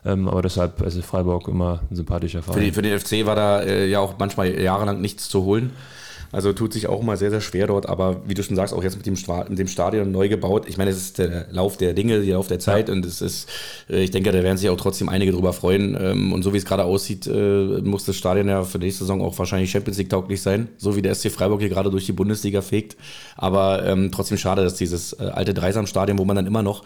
Ähm, 0.04 0.28
aber 0.28 0.42
deshalb 0.42 0.80
ist 0.82 1.00
Freiburg 1.04 1.46
immer 1.48 1.80
ein 1.90 1.94
sympathischer 1.96 2.42
Für, 2.42 2.52
Verein. 2.54 2.64
die, 2.64 2.72
für 2.72 2.82
den 2.82 2.98
FC 2.98 3.24
war 3.24 3.36
da 3.36 3.60
äh, 3.60 3.86
ja 3.88 4.00
auch 4.00 4.14
manchmal 4.18 4.50
jahrelang 4.60 5.00
nichts 5.00 5.28
zu 5.28 5.44
holen. 5.44 5.70
Also 6.32 6.52
tut 6.54 6.72
sich 6.72 6.86
auch 6.88 7.00
immer 7.02 7.16
sehr, 7.16 7.30
sehr 7.30 7.40
schwer 7.42 7.66
dort. 7.66 7.88
Aber 7.88 8.22
wie 8.26 8.34
du 8.34 8.42
schon 8.42 8.56
sagst, 8.56 8.72
auch 8.74 8.82
jetzt 8.82 8.96
mit 8.96 9.04
dem, 9.06 9.16
Sta- 9.16 9.44
mit 9.48 9.58
dem 9.58 9.68
Stadion 9.68 10.10
neu 10.10 10.28
gebaut. 10.28 10.64
Ich 10.66 10.78
meine, 10.78 10.90
es 10.90 10.96
ist 10.96 11.18
der 11.18 11.46
Lauf 11.50 11.76
der 11.76 11.92
Dinge, 11.92 12.20
der 12.22 12.34
Lauf 12.34 12.48
der 12.48 12.58
Zeit. 12.58 12.88
Und 12.90 13.04
es 13.04 13.20
ist, 13.20 13.48
äh, 13.90 14.02
ich 14.02 14.10
denke, 14.10 14.32
da 14.32 14.42
werden 14.42 14.56
sich 14.56 14.70
auch 14.70 14.76
trotzdem 14.76 15.08
einige 15.08 15.32
drüber 15.32 15.52
freuen. 15.52 15.96
Ähm, 16.00 16.32
Und 16.32 16.42
so 16.42 16.52
wie 16.54 16.56
es 16.58 16.64
gerade 16.64 16.84
aussieht, 16.84 17.26
äh, 17.26 17.80
muss 17.82 18.04
das 18.06 18.16
Stadion 18.16 18.48
ja 18.48 18.64
für 18.64 18.78
nächste 18.78 19.04
Saison 19.04 19.20
auch 19.22 19.38
wahrscheinlich 19.38 19.70
Champions 19.70 19.98
League 19.98 20.08
tauglich 20.10 20.40
sein. 20.42 20.68
So 20.78 20.96
wie 20.96 21.02
der 21.02 21.14
SC 21.14 21.30
Freiburg 21.30 21.60
hier 21.60 21.68
gerade 21.68 21.90
durch 21.90 22.06
die 22.06 22.12
Bundesliga 22.12 22.62
fegt. 22.62 22.96
Aber 23.36 23.84
ähm, 23.86 24.10
trotzdem 24.10 24.38
schade, 24.38 24.62
dass 24.64 24.74
dieses 24.74 25.12
äh, 25.14 25.24
alte 25.24 25.52
Dreisamstadion, 25.54 26.18
wo 26.18 26.24
man 26.24 26.36
dann 26.36 26.46
immer 26.46 26.62
noch 26.62 26.82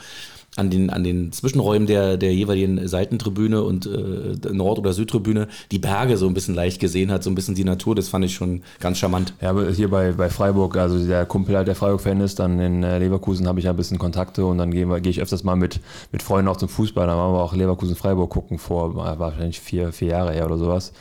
an 0.57 0.71
den, 0.71 0.91
an 0.91 1.05
den 1.05 1.33
Zwischenräumen 1.33 1.87
der, 1.87 2.17
der 2.17 2.35
jeweiligen 2.35 2.87
Seitentribüne 2.89 3.63
und 3.63 3.87
äh, 3.87 4.53
Nord- 4.53 4.79
oder 4.79 4.93
Südtribüne 4.93 5.49
die 5.71 5.79
Berge 5.79 6.17
so 6.17 6.27
ein 6.27 6.35
bisschen 6.35 6.55
leicht 6.55 6.81
gesehen 6.81 7.11
hat, 7.11 7.23
so 7.23 7.31
ein 7.31 7.35
bisschen 7.35 7.55
die 7.55 7.65
Natur, 7.65 7.95
das 7.95 8.09
fand 8.09 8.25
ich 8.25 8.35
schon 8.35 8.63
ganz 8.81 8.99
charmant. 8.99 9.35
Ja, 9.41 9.51
aber 9.51 9.71
hier 9.71 9.91
bei, 9.91 10.13
bei 10.13 10.31
Freiburg, 10.31 10.77
also 10.77 11.05
der 11.05 11.27
Kumpel 11.27 11.57
halt, 11.57 11.69
der 11.69 11.75
Freiburg-Fan 11.75 12.21
ist, 12.21 12.39
dann 12.39 12.59
in 12.59 12.83
äh, 12.83 12.99
Leverkusen 12.99 13.47
habe 13.47 13.59
ich 13.59 13.67
ja 13.67 13.73
ein 13.73 13.77
bisschen 13.77 13.99
Kontakte 13.99 14.47
und 14.47 14.59
dann 14.59 14.71
gehe 14.71 14.87
geh 15.01 15.11
ich 15.11 15.21
öfters 15.21 15.45
mal 15.45 15.57
mit, 15.57 15.81
mit 16.13 16.23
Freunden 16.23 16.49
auch 16.49 16.57
zum 16.57 16.69
Fußball. 16.69 17.07
Dann 17.07 17.17
waren 17.17 17.35
wir 17.35 17.43
auch 17.43 17.55
Leverkusen-Freiburg 17.55 18.31
gucken 18.31 18.59
vor 18.59 18.93
äh, 18.93 19.19
wahrscheinlich 19.19 19.61
vier, 19.61 19.93
vier 19.93 20.09
Jahre 20.09 20.33
her 20.33 20.47
oder 20.47 20.59
sowas. 20.59 20.93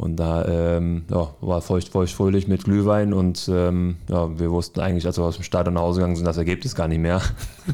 Und 0.00 0.16
da 0.16 0.46
ähm, 0.46 1.04
ja, 1.10 1.28
war 1.42 1.60
feucht, 1.60 1.90
feucht, 1.90 2.14
fröhlich 2.14 2.48
mit 2.48 2.64
Glühwein 2.64 3.12
und 3.12 3.50
ähm, 3.52 3.96
ja, 4.08 4.38
wir 4.38 4.50
wussten 4.50 4.80
eigentlich, 4.80 5.04
als 5.04 5.18
wir 5.18 5.24
aus 5.24 5.34
dem 5.34 5.44
Stadion 5.44 5.74
nach 5.74 5.82
Hause 5.82 6.00
gegangen 6.00 6.16
sind, 6.16 6.24
das 6.24 6.38
Ergebnis 6.38 6.74
gar 6.74 6.88
nicht 6.88 7.00
mehr. 7.00 7.20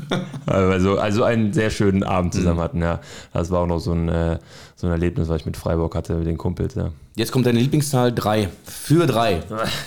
also, 0.47 0.99
also 0.99 1.23
einen 1.23 1.53
sehr 1.53 1.71
schönen 1.71 2.03
Abend 2.03 2.35
zusammen 2.35 2.59
hatten, 2.59 2.83
ja. 2.83 3.01
Das 3.33 3.53
war 3.53 3.61
auch 3.61 3.69
noch 3.69 3.79
so 3.79 3.93
ein, 3.93 4.09
äh, 4.09 4.41
so 4.75 4.89
ein 4.89 4.91
Erlebnis, 4.91 5.29
was 5.29 5.43
ich 5.43 5.47
mit 5.47 5.57
Freiburg 5.57 5.95
hatte, 5.95 6.17
mit 6.17 6.27
den 6.27 6.37
Kumpels, 6.37 6.75
ja. 6.75 6.91
Jetzt 7.15 7.31
kommt 7.31 7.47
deine 7.47 7.61
Lieblingszahl 7.61 8.13
3. 8.13 8.49
Für 8.65 9.07
3. 9.07 9.43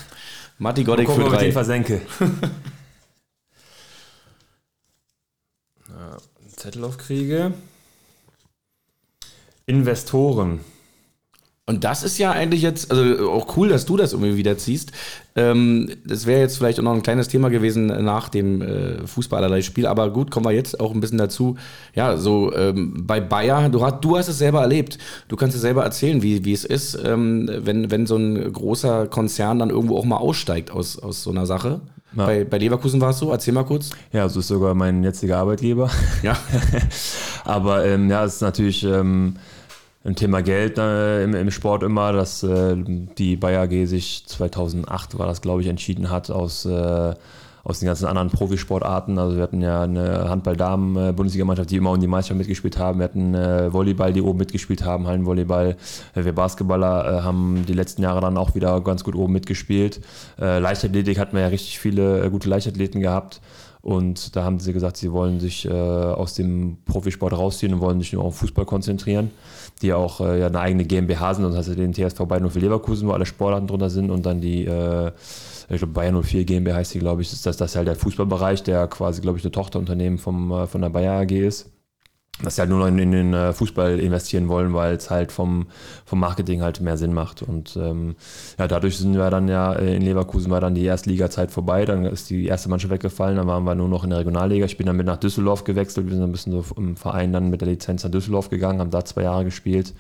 Matti 0.59 0.85
für 0.85 0.95
Gucken, 0.95 1.23
ob 1.23 1.33
ich 1.33 1.39
den 1.39 1.47
3. 1.47 1.51
versenke. 1.51 1.99
ja, 5.89 6.15
Zettel 6.55 6.85
aufkriege. 6.85 7.51
Investoren. 9.65 10.61
Und 11.69 11.83
das 11.83 12.01
ist 12.01 12.17
ja 12.17 12.31
eigentlich 12.31 12.63
jetzt, 12.63 12.89
also 12.91 13.29
auch 13.31 13.55
cool, 13.55 13.69
dass 13.69 13.85
du 13.85 13.95
das 13.95 14.13
irgendwie 14.13 14.37
wieder 14.37 14.57
ziehst. 14.57 14.91
Ähm, 15.35 15.87
das 16.03 16.25
wäre 16.25 16.41
jetzt 16.41 16.57
vielleicht 16.57 16.79
auch 16.79 16.83
noch 16.83 16.93
ein 16.95 17.03
kleines 17.03 17.27
Thema 17.27 17.49
gewesen 17.49 17.85
nach 18.03 18.27
dem 18.29 18.61
äh, 18.63 19.05
Fußballerlei-Spiel, 19.05 19.85
aber 19.85 20.09
gut, 20.09 20.31
kommen 20.31 20.47
wir 20.47 20.51
jetzt 20.51 20.79
auch 20.79 20.91
ein 20.93 20.99
bisschen 20.99 21.19
dazu. 21.19 21.57
Ja, 21.93 22.17
so 22.17 22.51
ähm, 22.55 23.03
bei 23.05 23.19
Bayer, 23.21 23.69
du, 23.69 23.85
hast- 23.85 23.99
du 24.03 24.17
hast 24.17 24.29
es 24.29 24.39
selber 24.39 24.61
erlebt. 24.61 24.97
Du 25.27 25.35
kannst 25.35 25.55
es 25.55 25.61
selber 25.61 25.83
erzählen, 25.83 26.23
wie, 26.23 26.43
wie 26.43 26.53
es 26.53 26.65
ist, 26.65 26.97
ähm, 27.05 27.47
wenn, 27.53 27.91
wenn 27.91 28.07
so 28.07 28.15
ein 28.17 28.51
großer 28.51 29.05
Konzern 29.05 29.59
dann 29.59 29.69
irgendwo 29.69 29.97
auch 29.97 30.05
mal 30.05 30.17
aussteigt 30.17 30.71
aus, 30.71 30.97
aus 30.97 31.21
so 31.21 31.29
einer 31.29 31.45
Sache. 31.45 31.81
Ja. 32.17 32.25
Bei, 32.25 32.43
bei 32.45 32.57
Leverkusen 32.57 32.99
war 32.99 33.11
es 33.11 33.19
so, 33.19 33.29
erzähl 33.31 33.53
mal 33.53 33.63
kurz. 33.65 33.91
Ja, 34.11 34.23
das 34.23 34.35
ist 34.35 34.47
sogar 34.47 34.73
mein 34.73 35.03
jetziger 35.03 35.37
Arbeitgeber. 35.37 35.91
Ja. 36.23 36.35
Aber 37.45 37.85
ähm, 37.85 38.09
ja, 38.09 38.25
es 38.25 38.35
ist 38.35 38.41
natürlich 38.41 38.83
ähm, 38.83 39.35
ein 40.03 40.15
Thema 40.15 40.41
Geld 40.41 40.77
äh, 40.77 41.23
im, 41.23 41.33
im 41.33 41.51
Sport 41.51 41.83
immer, 41.83 42.13
dass 42.13 42.43
äh, 42.43 42.75
die 43.17 43.35
Bayer 43.35 43.63
AG 43.63 43.85
sich 43.85 44.23
2008 44.27 45.17
war 45.17 45.27
das, 45.27 45.41
glaube 45.41 45.61
ich, 45.61 45.67
entschieden 45.67 46.09
hat 46.09 46.31
aus, 46.31 46.65
äh, 46.65 47.13
aus 47.63 47.79
den 47.79 47.87
ganzen 47.87 48.05
anderen 48.05 48.29
Profisportarten. 48.29 49.19
Also 49.19 49.35
wir 49.35 49.43
hatten 49.43 49.61
ja 49.61 49.83
eine 49.83 50.29
Handball-Damen-Bundesligamannschaft, 50.29 51.69
die 51.69 51.77
immer 51.77 51.91
um 51.91 51.99
die 51.99 52.07
Meisterschaft 52.07 52.39
mitgespielt 52.39 52.77
haben. 52.77 52.99
Wir 52.99 53.03
hatten 53.05 53.35
äh, 53.35 53.73
Volleyball, 53.73 54.13
die 54.13 54.21
oben 54.21 54.39
mitgespielt 54.39 54.85
haben, 54.85 55.05
Hallenvolleyball. 55.05 55.75
Äh, 56.15 56.23
wir 56.23 56.33
Basketballer 56.33 57.19
äh, 57.19 57.21
haben 57.21 57.65
die 57.67 57.73
letzten 57.73 58.01
Jahre 58.01 58.21
dann 58.21 58.37
auch 58.37 58.55
wieder 58.55 58.79
ganz 58.81 59.03
gut 59.03 59.15
oben 59.15 59.33
mitgespielt. 59.33 60.01
Leichtathletik 60.37 61.19
hatten 61.19 61.35
wir 61.35 61.41
ja 61.41 61.47
richtig 61.47 61.79
viele 61.79 62.29
gute 62.31 62.49
Leichtathleten 62.49 63.01
gehabt. 63.01 63.41
Und 63.81 64.35
da 64.35 64.43
haben 64.43 64.59
sie 64.59 64.73
gesagt, 64.73 64.97
sie 64.97 65.11
wollen 65.11 65.39
sich 65.39 65.69
aus 65.69 66.33
dem 66.33 66.77
Profisport 66.85 67.33
rausziehen 67.33 67.73
und 67.73 67.79
wollen 67.79 67.99
sich 67.99 68.11
nur 68.11 68.25
auf 68.25 68.37
Fußball 68.37 68.65
konzentrieren, 68.65 69.31
die 69.81 69.93
auch 69.93 70.21
äh, 70.21 70.39
ja 70.39 70.47
eine 70.47 70.59
eigene 70.59 70.85
GmbH 70.85 71.35
sind. 71.35 71.45
Und 71.45 71.53
das 71.53 71.67
heißt 71.67 71.77
den 71.77 71.93
TSV 71.93 72.25
Bayern 72.25 72.49
04 72.49 72.61
Leverkusen, 72.61 73.07
wo 73.07 73.11
alle 73.13 73.25
Sportarten 73.25 73.67
drunter 73.67 73.89
sind. 73.89 74.11
Und 74.11 74.25
dann 74.25 74.41
die, 74.41 74.65
äh, 74.65 75.11
ich 75.69 75.77
glaube 75.77 75.93
Bayern 75.93 76.21
04 76.21 76.45
GmbH 76.45 76.75
heißt 76.75 76.93
die, 76.93 76.99
glaube 76.99 77.21
ich, 77.21 77.31
ist 77.31 77.45
das, 77.45 77.57
das 77.57 77.71
ist 77.71 77.75
halt 77.77 77.87
der 77.87 77.95
Fußballbereich, 77.95 78.63
der 78.63 78.87
quasi, 78.87 79.21
glaube 79.21 79.37
ich, 79.37 79.45
ein 79.45 79.51
Tochterunternehmen 79.51 80.19
vom, 80.19 80.51
äh, 80.51 80.67
von 80.67 80.81
der 80.81 80.89
Bayer 80.89 81.21
AG 81.21 81.31
ist 81.31 81.69
dass 82.43 82.55
sie 82.55 82.61
halt 82.61 82.69
nur 82.69 82.79
noch 82.79 82.87
in, 82.87 82.97
den 82.97 83.33
äh, 83.33 83.51
Fußball 83.51 83.99
investieren 83.99 84.47
wollen, 84.47 84.73
weil 84.73 84.95
es 84.95 85.09
halt 85.09 85.31
vom, 85.31 85.67
vom 86.05 86.19
Marketing 86.19 86.61
halt 86.61 86.79
mehr 86.79 86.97
Sinn 86.97 87.13
macht. 87.13 87.41
Und 87.41 87.75
ähm, 87.75 88.15
ja, 88.57 88.67
dadurch 88.67 88.97
sind 88.97 89.15
wir 89.15 89.29
dann 89.29 89.47
ja 89.47 89.73
äh, 89.73 89.95
in 89.95 90.01
Leverkusen 90.01 90.49
war 90.51 90.61
dann 90.61 90.75
die 90.75 90.85
Erstliga-Zeit 90.85 91.51
vorbei, 91.51 91.85
dann 91.85 92.05
ist 92.05 92.29
die 92.29 92.45
erste 92.45 92.69
Mannschaft 92.69 92.93
weggefallen, 92.93 93.37
dann 93.37 93.47
waren 93.47 93.65
wir 93.65 93.75
nur 93.75 93.89
noch 93.89 94.03
in 94.03 94.11
der 94.11 94.19
Regionalliga. 94.19 94.65
Ich 94.65 94.77
bin 94.77 94.87
dann 94.87 94.95
mit 94.95 95.05
nach 95.05 95.17
Düsseldorf 95.17 95.65
gewechselt, 95.65 96.07
wir 96.07 96.13
sind 96.13 96.23
ein 96.23 96.31
bisschen 96.31 96.53
so 96.53 96.63
im 96.77 96.95
Verein 96.95 97.33
dann 97.33 97.49
mit 97.49 97.61
der 97.61 97.67
Lizenz 97.67 98.03
nach 98.03 98.11
Düsseldorf 98.11 98.49
gegangen, 98.49 98.79
haben 98.79 98.91
da 98.91 99.03
zwei 99.03 99.23
Jahre 99.23 99.43
gespielt. 99.43 99.93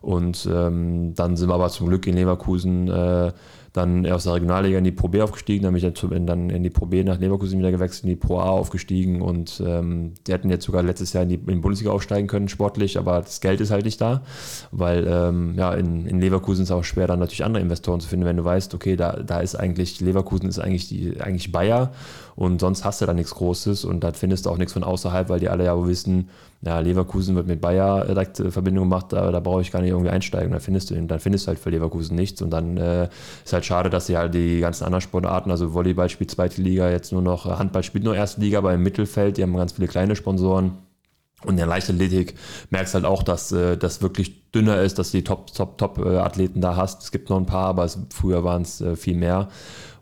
Und 0.00 0.48
ähm, 0.52 1.14
dann 1.14 1.36
sind 1.36 1.48
wir 1.48 1.54
aber 1.54 1.68
zum 1.68 1.88
Glück 1.88 2.06
in 2.06 2.14
Leverkusen 2.14 2.88
äh, 2.88 3.32
dann 3.76 4.06
aus 4.06 4.24
der 4.24 4.34
Regionalliga 4.34 4.78
in 4.78 4.84
die 4.84 4.92
Pro 4.92 5.08
B 5.08 5.20
aufgestiegen, 5.20 5.64
dann 5.64 5.74
bin 5.74 5.84
ich 5.84 6.26
dann 6.26 6.48
in 6.48 6.62
die 6.62 6.70
Pro 6.70 6.86
B 6.86 7.04
nach 7.04 7.18
Leverkusen 7.18 7.58
wieder 7.58 7.70
gewechselt, 7.70 8.04
in 8.04 8.10
die 8.10 8.16
Pro 8.16 8.38
A 8.38 8.48
aufgestiegen 8.48 9.20
und 9.20 9.62
ähm, 9.64 10.14
die 10.26 10.32
hätten 10.32 10.48
jetzt 10.48 10.64
sogar 10.64 10.82
letztes 10.82 11.12
Jahr 11.12 11.24
in 11.24 11.28
die, 11.28 11.34
in 11.34 11.46
die 11.46 11.54
Bundesliga 11.56 11.90
aufsteigen 11.90 12.26
können, 12.26 12.48
sportlich, 12.48 12.98
aber 12.98 13.20
das 13.20 13.40
Geld 13.42 13.60
ist 13.60 13.70
halt 13.70 13.84
nicht 13.84 14.00
da, 14.00 14.22
weil 14.70 15.06
ähm, 15.06 15.54
ja, 15.56 15.74
in, 15.74 16.06
in 16.06 16.20
Leverkusen 16.20 16.62
ist 16.62 16.70
es 16.70 16.74
auch 16.74 16.84
schwer, 16.84 17.06
dann 17.06 17.18
natürlich 17.18 17.44
andere 17.44 17.62
Investoren 17.62 18.00
zu 18.00 18.08
finden, 18.08 18.24
wenn 18.24 18.38
du 18.38 18.44
weißt, 18.44 18.72
okay, 18.72 18.96
da, 18.96 19.12
da 19.12 19.40
ist 19.40 19.56
eigentlich, 19.56 20.00
Leverkusen 20.00 20.48
ist 20.48 20.58
eigentlich 20.58 20.88
die 20.88 21.20
eigentlich 21.20 21.52
Bayer 21.52 21.92
und 22.34 22.60
sonst 22.60 22.84
hast 22.84 23.02
du 23.02 23.06
da 23.06 23.12
nichts 23.12 23.34
Großes 23.34 23.84
und 23.84 24.04
da 24.04 24.12
findest 24.12 24.46
du 24.46 24.50
auch 24.50 24.58
nichts 24.58 24.72
von 24.72 24.84
außerhalb, 24.84 25.28
weil 25.28 25.40
die 25.40 25.50
alle 25.50 25.64
ja 25.64 25.86
wissen, 25.86 26.30
ja, 26.62 26.78
Leverkusen 26.80 27.36
wird 27.36 27.46
mit 27.46 27.60
Bayer 27.60 28.04
direkt 28.06 28.40
äh, 28.40 28.50
Verbindung 28.50 28.84
gemacht, 28.84 29.12
da, 29.12 29.30
da 29.30 29.40
brauche 29.40 29.60
ich 29.60 29.70
gar 29.70 29.82
nicht 29.82 29.90
irgendwie 29.90 30.10
einsteigen. 30.10 30.50
Dann 30.50 30.60
findest 30.60 30.90
du 30.90 31.00
dann 31.00 31.20
findest 31.20 31.46
du 31.46 31.48
halt 31.48 31.58
für 31.58 31.70
Leverkusen 31.70 32.16
nichts. 32.16 32.42
Und 32.42 32.50
dann 32.50 32.76
äh, 32.76 33.08
ist 33.44 33.52
halt 33.52 33.64
schade, 33.64 33.90
dass 33.90 34.06
sie 34.06 34.16
halt 34.16 34.34
die 34.34 34.60
ganzen 34.60 34.84
anderen 34.84 35.02
Sportarten, 35.02 35.50
also 35.50 35.74
Volleyball 35.74 36.08
spielt 36.08 36.30
zweite 36.30 36.60
Liga, 36.62 36.90
jetzt 36.90 37.12
nur 37.12 37.22
noch, 37.22 37.46
äh, 37.46 37.50
Handball 37.50 37.82
spielt 37.82 38.04
nur 38.04 38.16
erste 38.16 38.40
Liga, 38.40 38.58
aber 38.58 38.74
im 38.74 38.82
Mittelfeld, 38.82 39.36
die 39.36 39.42
haben 39.42 39.56
ganz 39.56 39.72
viele 39.72 39.88
kleine 39.88 40.16
Sponsoren. 40.16 40.78
Und 41.44 41.50
in 41.50 41.56
der 41.58 41.66
Leichtathletik 41.66 42.34
merkst 42.70 42.94
halt 42.94 43.04
auch, 43.04 43.22
dass 43.22 43.52
äh, 43.52 43.76
das 43.76 44.00
wirklich 44.00 44.50
dünner 44.52 44.80
ist, 44.80 44.98
dass 44.98 45.10
du 45.10 45.18
die 45.18 45.24
Top, 45.24 45.52
Top, 45.52 45.76
Top-Athleten 45.76 46.62
da 46.62 46.76
hast. 46.76 47.02
Es 47.02 47.12
gibt 47.12 47.28
noch 47.28 47.36
ein 47.36 47.46
paar, 47.46 47.66
aber 47.66 47.84
es, 47.84 47.98
früher 48.10 48.42
waren 48.42 48.62
es 48.62 48.80
äh, 48.80 48.96
viel 48.96 49.16
mehr. 49.16 49.48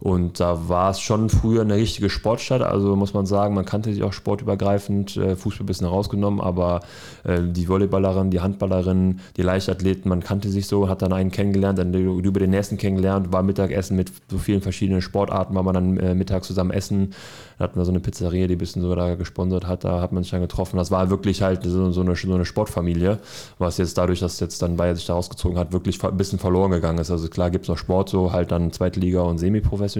Und 0.05 0.39
da 0.39 0.69
war 0.69 0.91
es 0.91 1.01
schon 1.01 1.31
früher 1.31 1.63
eine 1.63 1.77
richtige 1.77 2.11
Sportstadt. 2.11 2.61
Also 2.61 2.95
muss 2.95 3.15
man 3.15 3.25
sagen, 3.25 3.55
man 3.55 3.65
kannte 3.65 3.91
sich 3.91 4.03
auch 4.03 4.13
sportübergreifend, 4.13 5.17
äh, 5.17 5.35
Fußball 5.35 5.65
ein 5.65 5.67
bisschen 5.67 5.87
rausgenommen, 5.87 6.43
aber 6.43 6.81
äh, 7.25 7.41
die 7.43 7.71
Volleyballerin, 7.71 8.31
die 8.31 8.43
Handballerin, 8.43 9.21
die 9.39 9.43
Leichtathleten, 9.43 10.11
man 10.11 10.21
kannte 10.21 10.51
sich 10.51 10.67
so, 10.67 10.91
hat 10.91 11.01
dann 11.01 11.15
einen 11.15 11.31
kennengelernt, 11.31 11.79
dann 11.79 11.95
über 11.95 12.39
den 12.39 12.51
nächsten 12.51 12.77
kennengelernt, 12.77 13.33
war 13.33 13.43
Mittagessen 13.43 13.97
mit 13.97 14.13
so 14.31 14.37
vielen 14.37 14.61
verschiedenen 14.61 15.01
Sportarten, 15.01 15.55
war 15.55 15.63
man 15.63 15.73
dann 15.73 15.97
äh, 15.97 16.15
mittags 16.15 16.49
zusammen 16.49 16.71
essen. 16.71 17.15
Da 17.57 17.65
hatten 17.65 17.79
wir 17.79 17.87
so 17.87 17.93
eine 17.93 18.01
Pizzeria, 18.01 18.47
die 18.47 18.57
ein 18.57 18.59
bisschen 18.59 18.83
so 18.83 18.95
da 18.95 19.15
gesponsert 19.15 19.67
hat, 19.67 19.85
da 19.85 20.03
hat 20.03 20.13
man 20.13 20.23
sich 20.23 20.33
dann 20.33 20.43
getroffen. 20.43 20.77
Das 20.77 20.91
war 20.91 21.09
wirklich 21.09 21.41
halt 21.41 21.63
so, 21.63 21.93
so, 21.93 22.01
eine, 22.03 22.15
so 22.15 22.35
eine 22.35 22.45
Sportfamilie, 22.45 23.21
was 23.59 23.79
jetzt 23.79 23.97
dadurch, 23.97 24.21
dass 24.21 24.39
jetzt 24.41 24.61
dann 24.61 24.77
Bayer 24.77 24.97
sich 24.97 25.07
da 25.07 25.15
rausgezogen 25.15 25.57
hat, 25.59 25.73
wirklich 25.73 26.03
ein 26.05 26.17
bisschen 26.19 26.39
verloren 26.39 26.73
gegangen 26.73 26.99
ist. 26.99 27.11
Also 27.11 27.29
klar 27.29 27.51
gibt 27.51 27.65
es 27.65 27.69
noch 27.69 27.79
Sport, 27.79 28.11
so 28.11 28.33
halt 28.33 28.51
dann 28.51 28.71
Zweitliga 28.71 29.23
und 29.23 29.39
semi-professionell, 29.39 29.94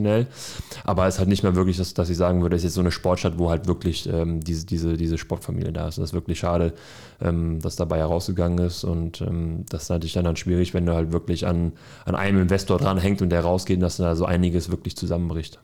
aber 0.85 1.07
es 1.07 1.15
ist 1.15 1.19
halt 1.19 1.29
nicht 1.29 1.43
mehr 1.43 1.55
wirklich, 1.55 1.77
dass, 1.77 1.95
dass 1.95 2.11
ich 2.11 2.17
sagen 2.17 2.43
würde, 2.43 2.57
es 2.57 2.61
ist 2.61 2.65
jetzt 2.65 2.75
so 2.75 2.81
eine 2.81 2.91
Sportstadt, 2.91 3.39
wo 3.39 3.51
halt 3.51 3.67
wirklich 3.67 4.09
ähm, 4.09 4.41
diese, 4.41 4.67
diese, 4.67 4.97
diese 4.97 5.19
Sportfamilie 5.19 5.73
da 5.73 5.89
ist. 5.89 5.99
Das 5.99 6.11
ist 6.11 6.13
wirklich 6.15 6.39
schade, 6.39 6.73
ähm, 7.21 7.61
dass 7.61 7.77
da 7.77 7.85
Bayer 7.85 8.07
rausgegangen 8.07 8.59
ist 8.59 8.85
und 8.85 9.21
ähm, 9.21 9.65
das 9.69 9.85
ist 9.85 9.89
natürlich 9.91 10.15
dann, 10.15 10.25
dann 10.25 10.37
schwierig, 10.37 10.75
wenn 10.75 10.87
du 10.87 10.95
halt 10.95 11.13
wirklich 11.13 11.47
an, 11.47 11.73
an 12.05 12.15
einem 12.15 12.43
Investor 12.43 12.79
dran 12.79 12.99
hängt 12.99 13.23
und 13.23 13.31
der 13.31 13.43
rausgeht, 13.43 13.83
dass 13.83 13.97
da 13.97 14.17
so 14.17 14.25
einiges 14.25 14.71
wirklich 14.71 14.97
zusammenbricht. 14.97 15.61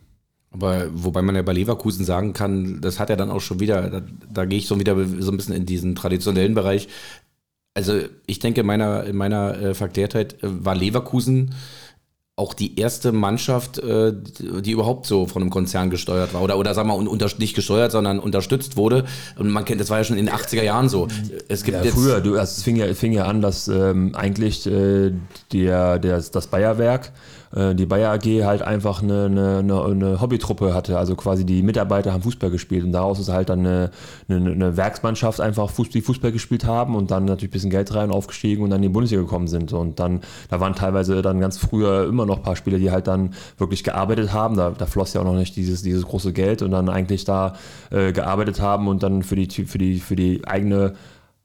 Aber 0.52 0.86
wobei 0.92 1.22
man 1.22 1.36
ja 1.36 1.42
bei 1.42 1.52
Leverkusen 1.52 2.04
sagen 2.04 2.32
kann, 2.32 2.80
das 2.80 2.98
hat 2.98 3.08
ja 3.08 3.16
dann 3.16 3.30
auch 3.30 3.40
schon 3.40 3.60
wieder, 3.60 3.88
da, 3.88 4.02
da 4.32 4.44
gehe 4.44 4.58
ich 4.58 4.66
so 4.66 4.80
wieder 4.80 4.96
so 5.20 5.30
ein 5.30 5.36
bisschen 5.36 5.54
in 5.54 5.64
diesen 5.64 5.94
traditionellen 5.94 6.54
Bereich. 6.54 6.88
Also 7.74 8.00
ich 8.26 8.40
denke, 8.40 8.62
in 8.62 8.66
meiner, 8.66 9.04
in 9.04 9.16
meiner 9.16 9.56
äh, 9.60 9.74
Verklärtheit 9.74 10.42
äh, 10.42 10.64
war 10.64 10.74
Leverkusen 10.74 11.54
auch 12.40 12.54
die 12.54 12.80
erste 12.80 13.12
Mannschaft, 13.12 13.78
äh, 13.78 14.12
die 14.38 14.72
überhaupt 14.72 15.06
so 15.06 15.26
von 15.26 15.42
einem 15.42 15.50
Konzern 15.50 15.90
gesteuert 15.90 16.32
war. 16.32 16.42
Oder, 16.42 16.58
oder 16.58 16.74
sagen 16.74 16.88
wir 16.88 16.96
mal, 16.96 17.06
unter, 17.06 17.28
nicht 17.38 17.54
gesteuert, 17.54 17.92
sondern 17.92 18.18
unterstützt 18.18 18.76
wurde. 18.76 19.04
Und 19.38 19.50
man 19.50 19.66
kennt, 19.66 19.80
das 19.80 19.90
war 19.90 19.98
ja 19.98 20.04
schon 20.04 20.16
in 20.16 20.26
den 20.26 20.34
80er 20.34 20.62
Jahren 20.62 20.88
so. 20.88 21.06
Es 21.48 21.62
gibt 21.62 21.84
ja, 21.84 21.92
früher, 21.92 22.20
du, 22.20 22.32
also 22.32 22.42
es 22.56 22.62
fing 22.62 22.76
ja, 22.76 22.92
fing 22.94 23.12
ja 23.12 23.26
an, 23.26 23.42
dass 23.42 23.68
ähm, 23.68 24.14
eigentlich 24.14 24.66
äh, 24.66 25.12
der, 25.52 25.98
der, 25.98 26.20
das 26.20 26.46
Bayerwerk 26.46 27.12
äh, 27.54 27.74
die 27.74 27.86
Bayer 27.86 28.12
AG 28.12 28.44
halt 28.44 28.62
einfach 28.62 29.02
eine, 29.02 29.26
eine, 29.26 29.84
eine, 29.84 30.20
Hobbytruppe 30.20 30.74
hatte. 30.74 30.98
Also 30.98 31.16
quasi 31.16 31.44
die 31.44 31.62
Mitarbeiter 31.62 32.12
haben 32.12 32.22
Fußball 32.22 32.50
gespielt 32.50 32.84
und 32.84 32.92
daraus 32.92 33.18
ist 33.18 33.28
halt 33.28 33.48
dann 33.48 33.60
eine, 33.60 33.90
eine, 34.28 34.76
Werksmannschaft 34.76 35.40
einfach, 35.40 35.70
die 35.92 36.00
Fußball 36.00 36.32
gespielt 36.32 36.64
haben 36.64 36.94
und 36.94 37.10
dann 37.10 37.24
natürlich 37.24 37.50
ein 37.50 37.52
bisschen 37.52 37.70
Geld 37.70 37.94
rein 37.94 38.10
aufgestiegen 38.10 38.62
und 38.62 38.70
dann 38.70 38.78
in 38.78 38.82
die 38.82 38.88
Bundesliga 38.88 39.22
gekommen 39.22 39.48
sind. 39.48 39.72
Und 39.72 39.98
dann, 39.98 40.20
da 40.48 40.60
waren 40.60 40.74
teilweise 40.74 41.22
dann 41.22 41.40
ganz 41.40 41.58
früher 41.58 42.06
immer 42.06 42.26
noch 42.26 42.38
ein 42.38 42.42
paar 42.42 42.56
Spieler, 42.56 42.78
die 42.78 42.90
halt 42.90 43.06
dann 43.06 43.34
wirklich 43.58 43.84
gearbeitet 43.84 44.32
haben. 44.32 44.56
Da, 44.56 44.70
da 44.70 44.86
floss 44.86 45.12
ja 45.14 45.20
auch 45.20 45.24
noch 45.24 45.34
nicht 45.34 45.56
dieses, 45.56 45.82
dieses 45.82 46.04
große 46.04 46.32
Geld 46.32 46.62
und 46.62 46.70
dann 46.70 46.88
eigentlich 46.88 47.24
da 47.24 47.54
äh, 47.90 48.12
gearbeitet 48.12 48.60
haben 48.60 48.88
und 48.88 49.02
dann 49.02 49.22
für 49.22 49.36
die, 49.36 49.48
für 49.64 49.78
die, 49.78 49.98
für 49.98 50.16
die 50.16 50.46
eigene 50.46 50.94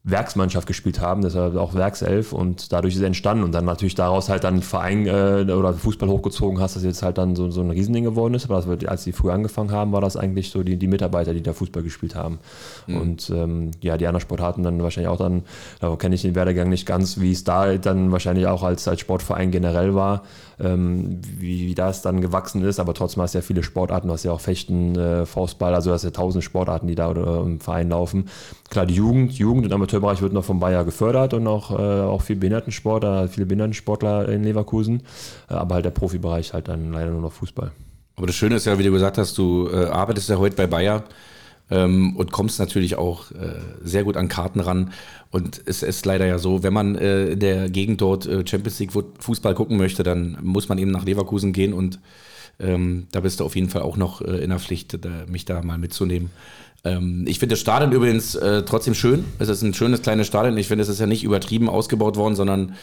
Werksmannschaft 0.08 0.68
gespielt 0.68 1.00
haben, 1.00 1.20
deshalb 1.20 1.56
auch 1.56 1.74
Werkself 1.74 2.32
und 2.32 2.72
dadurch 2.72 2.94
ist 2.94 3.00
es 3.00 3.06
entstanden 3.06 3.42
und 3.42 3.52
dann 3.52 3.64
natürlich 3.64 3.96
daraus 3.96 4.28
halt 4.28 4.44
dann 4.44 4.62
Verein 4.62 5.04
äh, 5.06 5.52
oder 5.52 5.74
Fußball 5.74 6.08
hochgezogen 6.08 6.60
hast, 6.60 6.76
dass 6.76 6.84
jetzt 6.84 7.02
halt 7.02 7.18
dann 7.18 7.34
so, 7.34 7.50
so 7.50 7.60
ein 7.60 7.70
Riesending 7.70 8.04
geworden 8.04 8.34
ist, 8.34 8.48
aber 8.48 8.64
wird, 8.66 8.88
als 8.88 9.02
die 9.02 9.10
früher 9.10 9.34
angefangen 9.34 9.72
haben, 9.72 9.90
war 9.90 10.00
das 10.00 10.16
eigentlich 10.16 10.50
so 10.50 10.62
die, 10.62 10.76
die 10.76 10.86
Mitarbeiter, 10.86 11.34
die 11.34 11.42
da 11.42 11.52
Fußball 11.52 11.82
gespielt 11.82 12.14
haben. 12.14 12.38
Mhm. 12.86 13.00
und 13.00 13.30
ähm, 13.30 13.70
ja, 13.82 13.96
die 13.96 14.06
anderen 14.06 14.20
Sportarten 14.20 14.62
dann 14.62 14.80
wahrscheinlich 14.80 15.08
auch 15.08 15.18
dann, 15.18 15.42
da 15.80 15.96
kenne 15.96 16.14
ich 16.14 16.22
den 16.22 16.36
Werdegang 16.36 16.68
nicht 16.68 16.86
ganz, 16.86 17.18
wie 17.18 17.32
es 17.32 17.42
da 17.42 17.76
dann 17.76 18.12
wahrscheinlich 18.12 18.46
auch 18.46 18.62
als, 18.62 18.86
als 18.86 19.00
Sportverein 19.00 19.50
generell 19.50 19.96
war, 19.96 20.22
ähm, 20.58 21.20
wie, 21.22 21.66
wie 21.66 21.74
das 21.74 22.02
dann 22.02 22.20
gewachsen 22.20 22.62
ist, 22.64 22.80
aber 22.80 22.94
trotzdem 22.94 23.22
hast 23.22 23.34
du 23.34 23.38
ja 23.38 23.42
viele 23.42 23.62
Sportarten, 23.62 24.08
du 24.08 24.14
hast 24.14 24.24
ja 24.24 24.32
auch 24.32 24.40
Fechten, 24.40 24.96
äh, 24.96 25.26
Faustball, 25.26 25.74
also 25.74 25.92
hast 25.92 26.04
ja 26.04 26.10
tausend 26.10 26.44
Sportarten, 26.44 26.86
die 26.86 26.94
da 26.94 27.10
oder, 27.10 27.42
im 27.42 27.60
Verein 27.60 27.90
laufen. 27.90 28.28
Klar, 28.70 28.86
die 28.86 28.94
Jugend, 28.94 29.32
Jugend 29.32 29.66
und 29.66 29.72
Amateurbereich 29.72 30.22
wird 30.22 30.32
noch 30.32 30.44
vom 30.44 30.60
Bayer 30.60 30.84
gefördert 30.84 31.34
und 31.34 31.46
auch, 31.46 31.70
äh, 31.70 32.02
auch 32.02 32.22
viel 32.22 32.36
Behindertensportler, 32.36 33.28
viele 33.28 33.46
Behindertensportler 33.46 34.28
in 34.28 34.44
Leverkusen, 34.44 35.02
äh, 35.50 35.54
aber 35.54 35.76
halt 35.76 35.84
der 35.84 35.90
Profibereich 35.90 36.52
halt 36.52 36.68
dann 36.68 36.92
leider 36.92 37.10
nur 37.10 37.20
noch 37.20 37.32
Fußball. 37.32 37.72
Aber 38.16 38.26
das 38.26 38.36
Schöne 38.36 38.56
ist 38.56 38.64
ja, 38.64 38.78
wie 38.78 38.82
du 38.82 38.92
gesagt 38.92 39.18
hast, 39.18 39.36
du 39.36 39.68
äh, 39.70 39.86
arbeitest 39.86 40.30
ja 40.30 40.38
heute 40.38 40.56
bei 40.56 40.66
Bayer 40.66 41.04
ähm, 41.70 42.16
und 42.16 42.32
kommst 42.32 42.58
natürlich 42.58 42.96
auch 42.96 43.30
äh, 43.32 43.60
sehr 43.82 44.04
gut 44.04 44.16
an 44.16 44.28
Karten 44.28 44.60
ran. 44.60 44.92
Und 45.30 45.60
es 45.66 45.82
ist 45.82 46.06
leider 46.06 46.26
ja 46.26 46.38
so, 46.38 46.62
wenn 46.62 46.72
man 46.72 46.96
äh, 46.96 47.30
in 47.30 47.40
der 47.40 47.68
Gegend 47.68 48.00
dort 48.00 48.26
äh, 48.26 48.46
Champions 48.46 48.78
League 48.78 48.92
Fußball 49.18 49.54
gucken 49.54 49.76
möchte, 49.76 50.02
dann 50.02 50.38
muss 50.42 50.68
man 50.68 50.78
eben 50.78 50.90
nach 50.90 51.04
Leverkusen 51.04 51.52
gehen 51.52 51.72
und 51.72 52.00
ähm, 52.58 53.06
da 53.12 53.20
bist 53.20 53.40
du 53.40 53.44
auf 53.44 53.54
jeden 53.54 53.68
Fall 53.68 53.82
auch 53.82 53.96
noch 53.96 54.22
äh, 54.22 54.38
in 54.38 54.50
der 54.50 54.58
Pflicht, 54.58 55.04
da, 55.04 55.10
mich 55.28 55.44
da 55.44 55.62
mal 55.62 55.78
mitzunehmen. 55.78 56.30
Ähm, 56.84 57.24
ich 57.26 57.38
finde 57.38 57.54
das 57.54 57.60
Stadion 57.60 57.92
übrigens 57.92 58.34
äh, 58.34 58.62
trotzdem 58.62 58.94
schön. 58.94 59.24
Es 59.38 59.48
ist 59.48 59.62
ein 59.62 59.74
schönes 59.74 60.02
kleines 60.02 60.26
Stadion. 60.26 60.56
Ich 60.56 60.68
finde, 60.68 60.82
es 60.82 60.88
ist 60.88 61.00
ja 61.00 61.06
nicht 61.06 61.24
übertrieben 61.24 61.68
ausgebaut 61.68 62.16
worden, 62.16 62.34
sondern 62.34 62.74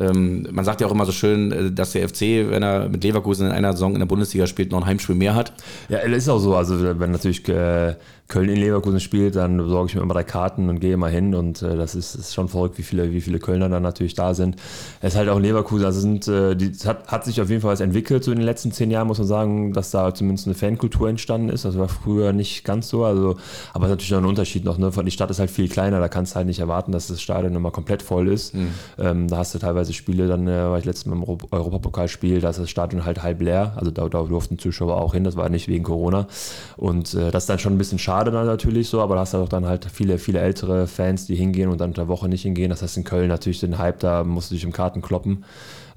ähm, 0.00 0.46
man 0.50 0.64
sagt 0.64 0.80
ja 0.80 0.86
auch 0.86 0.92
immer 0.92 1.06
so 1.06 1.12
schön, 1.12 1.52
äh, 1.52 1.72
dass 1.72 1.92
der 1.92 2.08
FC, 2.08 2.20
wenn 2.50 2.62
er 2.62 2.88
mit 2.88 3.04
Leverkusen 3.04 3.46
in 3.46 3.52
einer 3.52 3.72
Saison 3.72 3.92
in 3.92 4.00
der 4.00 4.06
Bundesliga 4.06 4.46
spielt, 4.46 4.72
noch 4.72 4.80
ein 4.80 4.86
Heimspiel 4.86 5.14
mehr 5.14 5.34
hat. 5.34 5.52
Ja, 5.88 5.98
ist 5.98 6.28
auch 6.28 6.38
so. 6.38 6.56
Also 6.56 6.98
wenn 6.98 7.10
natürlich 7.10 7.46
äh, 7.48 7.94
Köln 8.30 8.48
in 8.48 8.56
Leverkusen 8.56 9.00
spielt, 9.00 9.36
dann 9.36 9.58
besorge 9.58 9.90
ich 9.90 9.94
mir 9.94 10.02
immer 10.02 10.14
drei 10.14 10.22
Karten 10.22 10.68
und 10.70 10.80
gehe 10.80 10.96
mal 10.96 11.10
hin 11.10 11.34
und 11.34 11.60
äh, 11.62 11.76
das 11.76 11.94
ist, 11.94 12.14
ist, 12.14 12.32
schon 12.32 12.48
verrückt, 12.48 12.78
wie 12.78 12.82
viele, 12.82 13.12
wie 13.12 13.20
viele 13.20 13.38
Kölner 13.38 13.68
dann 13.68 13.82
natürlich 13.82 14.14
da 14.14 14.32
sind. 14.32 14.56
Es 15.00 15.12
ist 15.12 15.18
halt 15.18 15.28
auch 15.28 15.36
in 15.36 15.42
Leverkusen, 15.42 15.84
also 15.84 16.00
sind, 16.00 16.26
äh, 16.28 16.54
die, 16.54 16.72
hat, 16.86 17.08
hat 17.08 17.24
sich 17.24 17.40
auf 17.40 17.50
jeden 17.50 17.60
Fall 17.60 17.72
was 17.72 17.80
entwickelt, 17.80 18.24
so 18.24 18.30
in 18.30 18.38
den 18.38 18.46
letzten 18.46 18.72
zehn 18.72 18.90
Jahren 18.90 19.08
muss 19.08 19.18
man 19.18 19.26
sagen, 19.26 19.72
dass 19.72 19.90
da 19.90 20.14
zumindest 20.14 20.46
eine 20.46 20.54
Fankultur 20.54 21.08
entstanden 21.08 21.50
ist. 21.50 21.64
Das 21.64 21.76
war 21.76 21.88
früher 21.88 22.32
nicht 22.32 22.64
ganz 22.64 22.88
so, 22.88 23.04
also, 23.04 23.36
aber 23.74 23.86
es 23.86 23.90
ist 23.90 23.96
natürlich 23.96 24.12
noch 24.12 24.18
ein 24.18 24.26
Unterschied 24.26 24.64
noch, 24.64 24.78
ne? 24.78 24.90
Die 25.04 25.10
Stadt 25.10 25.30
ist 25.30 25.40
halt 25.40 25.50
viel 25.50 25.68
kleiner, 25.68 25.98
da 25.98 26.08
kannst 26.08 26.32
du 26.32 26.36
halt 26.36 26.46
nicht 26.46 26.60
erwarten, 26.60 26.92
dass 26.92 27.08
das 27.08 27.20
Stadion 27.20 27.54
immer 27.54 27.72
komplett 27.72 28.02
voll 28.02 28.28
ist. 28.28 28.54
Mhm. 28.54 28.68
Ähm, 28.98 29.28
da 29.28 29.38
hast 29.38 29.54
du 29.54 29.58
teilweise 29.58 29.89
Spiele, 29.94 30.28
dann 30.28 30.46
äh, 30.46 30.70
war 30.70 30.78
ich 30.78 30.84
letztes 30.84 31.06
Mal 31.06 31.16
im 31.16 31.24
Europapokalspiel, 31.24 32.40
da 32.40 32.50
ist 32.50 32.58
das 32.58 32.70
Stadion 32.70 33.04
halt 33.04 33.22
halb 33.22 33.40
leer, 33.40 33.72
also 33.76 33.90
da, 33.90 34.08
da 34.08 34.22
durften 34.22 34.58
Zuschauer 34.58 35.00
auch 35.00 35.14
hin, 35.14 35.24
das 35.24 35.36
war 35.36 35.48
nicht 35.48 35.68
wegen 35.68 35.84
Corona. 35.84 36.26
Und 36.76 37.14
äh, 37.14 37.30
das 37.30 37.44
ist 37.44 37.50
dann 37.50 37.58
schon 37.58 37.74
ein 37.74 37.78
bisschen 37.78 37.98
schade 37.98 38.30
dann 38.30 38.46
natürlich 38.46 38.88
so, 38.88 39.00
aber 39.00 39.14
da 39.14 39.22
hast 39.22 39.34
du 39.34 39.38
auch 39.38 39.48
dann 39.48 39.66
halt 39.66 39.86
viele, 39.92 40.18
viele 40.18 40.40
ältere 40.40 40.86
Fans, 40.86 41.26
die 41.26 41.34
hingehen 41.34 41.70
und 41.70 41.80
dann 41.80 41.90
unter 41.90 42.08
Woche 42.08 42.28
nicht 42.28 42.42
hingehen. 42.42 42.70
Das 42.70 42.82
heißt 42.82 42.96
in 42.96 43.04
Köln 43.04 43.28
natürlich 43.28 43.60
den 43.60 43.78
Hype, 43.78 44.00
da 44.00 44.24
musst 44.24 44.50
du 44.50 44.54
dich 44.54 44.64
im 44.64 44.72
Karten 44.72 45.02
kloppen. 45.02 45.44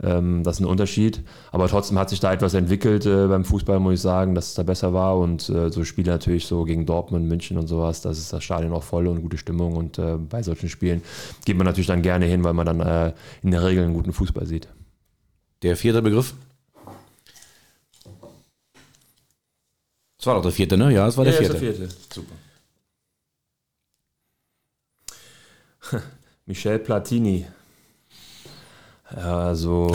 Ähm, 0.04 0.44
das 0.44 0.58
ist 0.58 0.60
ein 0.62 0.66
Unterschied. 0.66 1.22
Aber 1.52 1.68
trotzdem 1.68 1.98
hat 1.98 2.10
sich 2.10 2.20
da 2.20 2.34
etwas 2.34 2.54
entwickelt 2.54 3.06
äh, 3.06 3.28
beim 3.28 3.46
Fußball, 3.46 3.80
muss 3.80 3.96
ich 3.96 4.02
sagen, 4.02 4.36
dass 4.36 4.48
es 4.48 4.54
da 4.54 4.64
besser 4.64 4.94
war. 4.94 5.18
Und 5.18 5.50
äh, 5.50 5.70
so 5.70 5.84
Spiele 5.84 6.12
natürlich 6.12 6.46
so 6.46 6.64
gegen 6.64 6.86
Dortmund, 6.86 7.28
München 7.28 7.58
und 7.58 7.68
sowas, 7.68 8.02
das 8.02 8.18
ist 8.18 8.34
das 8.34 8.44
Stadion 8.44 8.74
auch 8.74 8.84
voll 8.84 9.08
und 9.08 9.22
gute 9.22 9.38
Stimmung. 9.38 9.76
Und 9.76 9.98
äh, 9.98 10.18
bei 10.18 10.44
solchen 10.44 10.70
Spielen 10.70 11.02
geht 11.46 11.58
man 11.58 11.66
natürlich 11.66 11.88
dann 11.88 12.02
gerne 12.02 12.26
hin, 12.26 12.44
weil 12.44 12.54
man 12.54 12.66
dann 12.66 12.80
äh, 12.82 13.14
in 13.42 13.52
der 13.52 13.64
Regel 13.64 13.84
einen 13.84 13.94
guten 13.94 14.14
Fußball 14.14 14.46
sieht. 14.46 14.68
Der 15.62 15.78
vierte 15.78 16.02
Begriff? 16.02 16.34
Das 20.18 20.28
war 20.28 20.36
doch 20.36 20.44
der 20.44 20.52
vierte, 20.52 20.78
ne? 20.78 20.94
Ja, 20.94 21.08
es 21.08 21.18
war 21.18 21.26
der 21.26 21.34
ja, 21.34 21.40
vierte. 21.40 21.60
Der 21.60 21.74
vierte. 21.74 21.96
Super. 22.14 22.34
Michel 26.46 26.80
Platini. 26.80 27.46
Ja, 29.16 29.48
also 29.48 29.92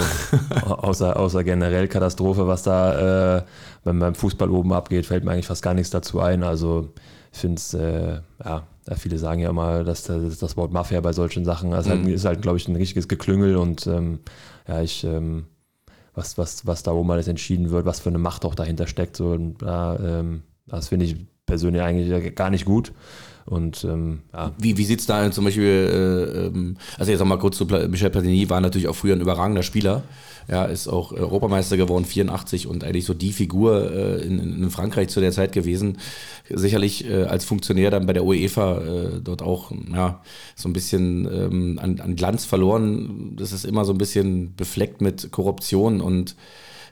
außer, 0.64 1.18
außer 1.18 1.44
generell 1.44 1.88
Katastrophe, 1.88 2.46
was 2.46 2.62
da 2.62 3.38
äh, 3.38 3.42
beim, 3.84 3.98
beim 3.98 4.14
Fußball 4.14 4.50
oben 4.50 4.72
abgeht, 4.72 5.06
fällt 5.06 5.24
mir 5.24 5.32
eigentlich 5.32 5.46
fast 5.46 5.62
gar 5.62 5.74
nichts 5.74 5.90
dazu 5.90 6.20
ein. 6.20 6.42
Also 6.42 6.90
ich 7.32 7.38
finde 7.40 7.56
es, 7.56 7.74
äh, 7.74 8.20
ja, 8.44 8.66
viele 8.96 9.18
sagen 9.18 9.40
ja 9.40 9.50
immer, 9.50 9.84
dass 9.84 10.04
das, 10.04 10.38
das 10.38 10.56
Wort 10.56 10.72
Mafia 10.72 11.00
bei 11.00 11.12
solchen 11.12 11.44
Sachen 11.44 11.72
also 11.72 11.90
mhm. 11.90 12.04
halt, 12.04 12.14
ist 12.14 12.24
halt, 12.24 12.42
glaube 12.42 12.58
ich, 12.58 12.68
ein 12.68 12.76
richtiges 12.76 13.08
Geklüngel 13.08 13.56
und 13.56 13.86
ähm, 13.86 14.20
ja, 14.66 14.82
ich, 14.82 15.04
ähm, 15.04 15.46
was, 16.14 16.38
was, 16.38 16.66
was 16.66 16.82
da 16.82 16.92
oben 16.92 17.10
alles 17.10 17.28
entschieden 17.28 17.70
wird, 17.70 17.86
was 17.86 18.00
für 18.00 18.08
eine 18.08 18.18
Macht 18.18 18.44
auch 18.44 18.54
dahinter 18.54 18.86
steckt, 18.86 19.16
so, 19.16 19.30
und, 19.30 19.58
ähm, 19.62 20.42
das 20.66 20.88
finde 20.88 21.06
ich 21.06 21.16
persönlich 21.46 21.82
eigentlich 21.82 22.34
gar 22.34 22.50
nicht 22.50 22.64
gut. 22.64 22.92
Und 23.48 23.82
ähm, 23.84 24.20
ja. 24.32 24.52
Wie, 24.58 24.76
wie 24.76 24.84
sieht 24.84 25.00
es 25.00 25.06
da 25.06 25.30
zum 25.30 25.44
Beispiel, 25.44 25.64
äh, 25.64 26.46
ähm, 26.46 26.76
also 26.98 27.10
jetzt 27.10 27.20
nochmal 27.20 27.38
kurz 27.38 27.56
zu 27.56 27.64
Michel 27.64 28.10
Platini, 28.10 28.48
war 28.50 28.60
natürlich 28.60 28.88
auch 28.88 28.96
früher 28.96 29.14
ein 29.14 29.20
überragender 29.20 29.62
Spieler. 29.62 30.02
Ja, 30.48 30.64
ist 30.64 30.88
auch 30.88 31.12
Europameister 31.12 31.76
geworden, 31.76 32.06
84 32.06 32.66
und 32.66 32.82
eigentlich 32.82 33.04
so 33.04 33.12
die 33.12 33.32
Figur 33.32 33.90
äh, 33.90 34.22
in, 34.22 34.38
in, 34.38 34.70
Frankreich 34.70 35.08
zu 35.08 35.20
der 35.20 35.32
Zeit 35.32 35.52
gewesen. 35.52 35.98
Sicherlich 36.48 37.08
äh, 37.08 37.24
als 37.24 37.44
Funktionär 37.44 37.90
dann 37.90 38.06
bei 38.06 38.14
der 38.14 38.24
UEFA 38.24 38.78
äh, 38.78 39.20
dort 39.22 39.42
auch 39.42 39.70
ja, 39.92 40.22
so 40.56 40.68
ein 40.68 40.72
bisschen 40.72 41.26
ähm, 41.26 41.78
an, 41.82 42.00
an 42.00 42.16
Glanz 42.16 42.46
verloren. 42.46 43.34
Das 43.36 43.52
ist 43.52 43.64
immer 43.64 43.84
so 43.84 43.92
ein 43.92 43.98
bisschen 43.98 44.54
befleckt 44.56 45.02
mit 45.02 45.30
Korruption 45.32 46.00
und 46.00 46.34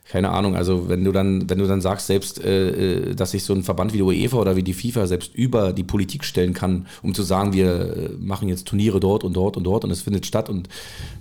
keine 0.09 0.31
Ahnung, 0.31 0.55
also 0.55 0.89
wenn 0.89 1.03
du 1.03 1.11
dann, 1.11 1.51
wenn 1.51 1.59
du 1.59 1.67
dann 1.67 1.81
sagst, 1.81 2.07
selbst, 2.07 2.43
äh, 2.43 3.11
äh, 3.11 3.15
dass 3.15 3.33
sich 3.33 3.43
so 3.43 3.53
ein 3.53 3.65
Verband 3.65 3.93
wie 3.93 3.99
die 3.99 4.03
UEFA 4.03 4.37
oder 4.39 4.55
wie 4.55 4.63
die 4.63 4.73
FIFA 4.73 5.07
selbst 5.07 5.35
über 5.35 5.73
die 5.73 5.83
Politik 5.83 6.25
stellen 6.25 6.55
kann, 6.55 6.87
um 7.03 7.13
zu 7.13 7.23
sagen, 7.23 7.53
wir 7.53 7.97
äh, 7.97 8.09
machen 8.21 8.49
jetzt 8.49 8.69
Turniere 8.69 9.01
dort 9.01 9.25
und 9.25 9.35
dort 9.35 9.57
und 9.57 9.65
dort 9.65 9.85
und 9.85 9.91
es 9.91 10.03
findet 10.03 10.25
statt 10.25 10.49
und 10.49 10.69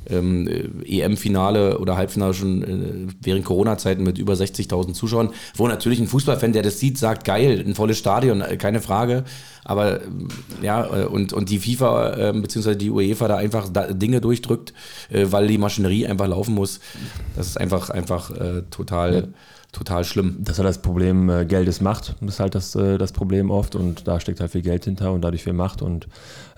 ähm, 0.08 0.48
äh, 0.48 1.02
EM-Finale 1.02 1.80
oder 1.80 1.98
Halbfinale 1.98 2.36
schon 2.36 2.64
äh, 2.64 3.14
während 3.22 3.44
Corona-Zeiten 3.44 4.04
mit 4.04 4.20
über 4.20 4.34
60.000 4.34 4.94
Zuschauern, 4.94 5.30
wo 5.56 5.68
natürlich 5.68 6.00
ein 6.00 6.08
Fußballfan, 6.08 6.54
der 6.54 6.62
das 6.62 6.80
sieht, 6.80 7.00
sagt, 7.00 7.26
geil, 7.26 7.64
ein 7.66 7.74
volles 7.74 7.98
Stadion, 7.98 8.44
keine 8.60 8.82
Frage. 8.82 9.24
Aber 9.68 10.02
ja, 10.62 10.82
und, 10.84 11.34
und 11.34 11.50
die 11.50 11.58
FIFA 11.58 12.30
äh, 12.30 12.34
bzw. 12.34 12.76
die 12.76 12.92
UEFA 12.92 13.28
da 13.28 13.38
einfach 13.38 13.68
da 13.68 13.92
Dinge 13.92 14.22
durchdrückt, 14.22 14.74
äh, 15.10 15.26
weil 15.32 15.48
die 15.48 15.58
Maschinerie 15.58 16.06
einfach 16.06 16.28
laufen 16.28 16.54
muss. 16.54 16.80
Das 17.36 17.48
ist 17.48 17.60
einfach, 17.60 17.90
einfach 17.90 18.30
äh, 18.30 18.62
total. 18.76 19.14
Ja 19.14 19.24
total 19.76 20.06
schlimm. 20.06 20.38
Das 20.40 20.54
ist 20.54 20.60
halt 20.60 20.70
das 20.70 20.82
Problem, 20.82 21.30
äh, 21.30 21.46
Geld 21.46 21.68
ist 21.68 21.82
Macht. 21.82 22.16
Das 22.22 22.36
ist 22.36 22.40
halt 22.40 22.56
das, 22.56 22.76
äh, 22.76 22.98
das 22.98 23.12
Problem 23.12 23.52
oft 23.52 23.76
und 23.76 24.08
da 24.08 24.20
steckt 24.20 24.40
halt 24.40 24.52
viel 24.52 24.62
Geld 24.62 24.86
hinter 24.86 25.12
und 25.12 25.22
dadurch 25.22 25.44
viel 25.44 25.54
Macht 25.54 25.82
und 25.82 26.08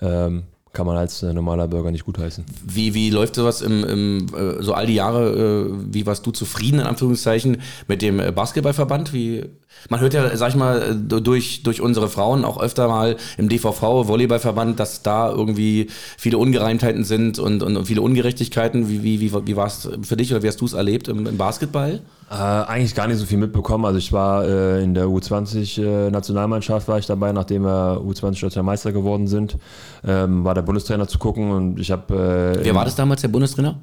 ähm, 0.00 0.44
kann 0.72 0.86
man 0.86 0.96
als 0.96 1.22
äh, 1.22 1.32
normaler 1.32 1.66
Bürger 1.66 1.90
nicht 1.90 2.04
gutheißen. 2.04 2.44
Wie, 2.64 2.94
wie 2.94 3.10
läuft 3.10 3.34
sowas 3.34 3.62
im, 3.62 3.84
im, 3.84 4.26
äh, 4.36 4.62
so 4.62 4.72
all 4.72 4.86
die 4.86 4.94
Jahre, 4.94 5.66
äh, 5.68 5.94
wie 5.94 6.06
warst 6.06 6.24
du 6.26 6.30
zufrieden 6.30 6.80
in 6.80 6.86
Anführungszeichen 6.86 7.60
mit 7.88 8.02
dem 8.02 8.18
Basketballverband? 8.34 9.12
Wie, 9.12 9.44
man 9.88 10.00
hört 10.00 10.14
ja, 10.14 10.36
sag 10.36 10.50
ich 10.50 10.56
mal, 10.56 10.94
durch, 10.94 11.62
durch 11.62 11.80
unsere 11.80 12.08
Frauen 12.08 12.44
auch 12.44 12.60
öfter 12.60 12.88
mal 12.88 13.16
im 13.36 13.48
DVV, 13.48 14.08
Volleyballverband, 14.08 14.78
dass 14.78 15.02
da 15.02 15.30
irgendwie 15.30 15.88
viele 16.16 16.38
Ungereimtheiten 16.38 17.04
sind 17.04 17.38
und, 17.38 17.62
und, 17.62 17.76
und 17.76 17.86
viele 17.86 18.02
Ungerechtigkeiten. 18.02 18.88
Wie, 18.88 19.02
wie, 19.02 19.20
wie, 19.20 19.32
wie 19.46 19.56
war 19.56 19.66
es 19.66 19.88
für 20.02 20.16
dich 20.16 20.32
oder 20.32 20.42
wie 20.42 20.48
hast 20.48 20.60
du 20.60 20.66
es 20.66 20.72
erlebt 20.72 21.08
im, 21.08 21.26
im 21.26 21.36
Basketball? 21.36 22.00
Äh, 22.30 22.34
eigentlich 22.34 22.94
gar 22.94 23.06
nicht 23.06 23.18
so 23.18 23.24
viel 23.24 23.38
mitbekommen. 23.38 23.84
Also 23.84 23.98
ich 23.98 24.12
war 24.12 24.44
äh, 24.44 24.82
in 24.82 24.94
der 24.94 25.06
U20-Nationalmannschaft 25.06 26.86
äh, 26.86 26.90
war 26.90 26.98
ich 26.98 27.06
dabei, 27.06 27.32
nachdem 27.32 27.62
wir 27.62 28.02
U20 28.02 28.40
deutscher 28.40 28.62
Meister 28.62 28.92
geworden 28.92 29.26
sind, 29.28 29.56
ähm, 30.04 30.44
war 30.44 30.54
der 30.54 30.62
Bundestrainer 30.62 31.08
zu 31.08 31.18
gucken 31.18 31.50
und 31.50 31.80
ich 31.80 31.90
habe. 31.90 32.58
Äh, 32.60 32.64
Wer 32.64 32.74
war 32.74 32.84
das 32.84 32.96
damals, 32.96 33.22
der 33.22 33.28
Bundestrainer? 33.28 33.80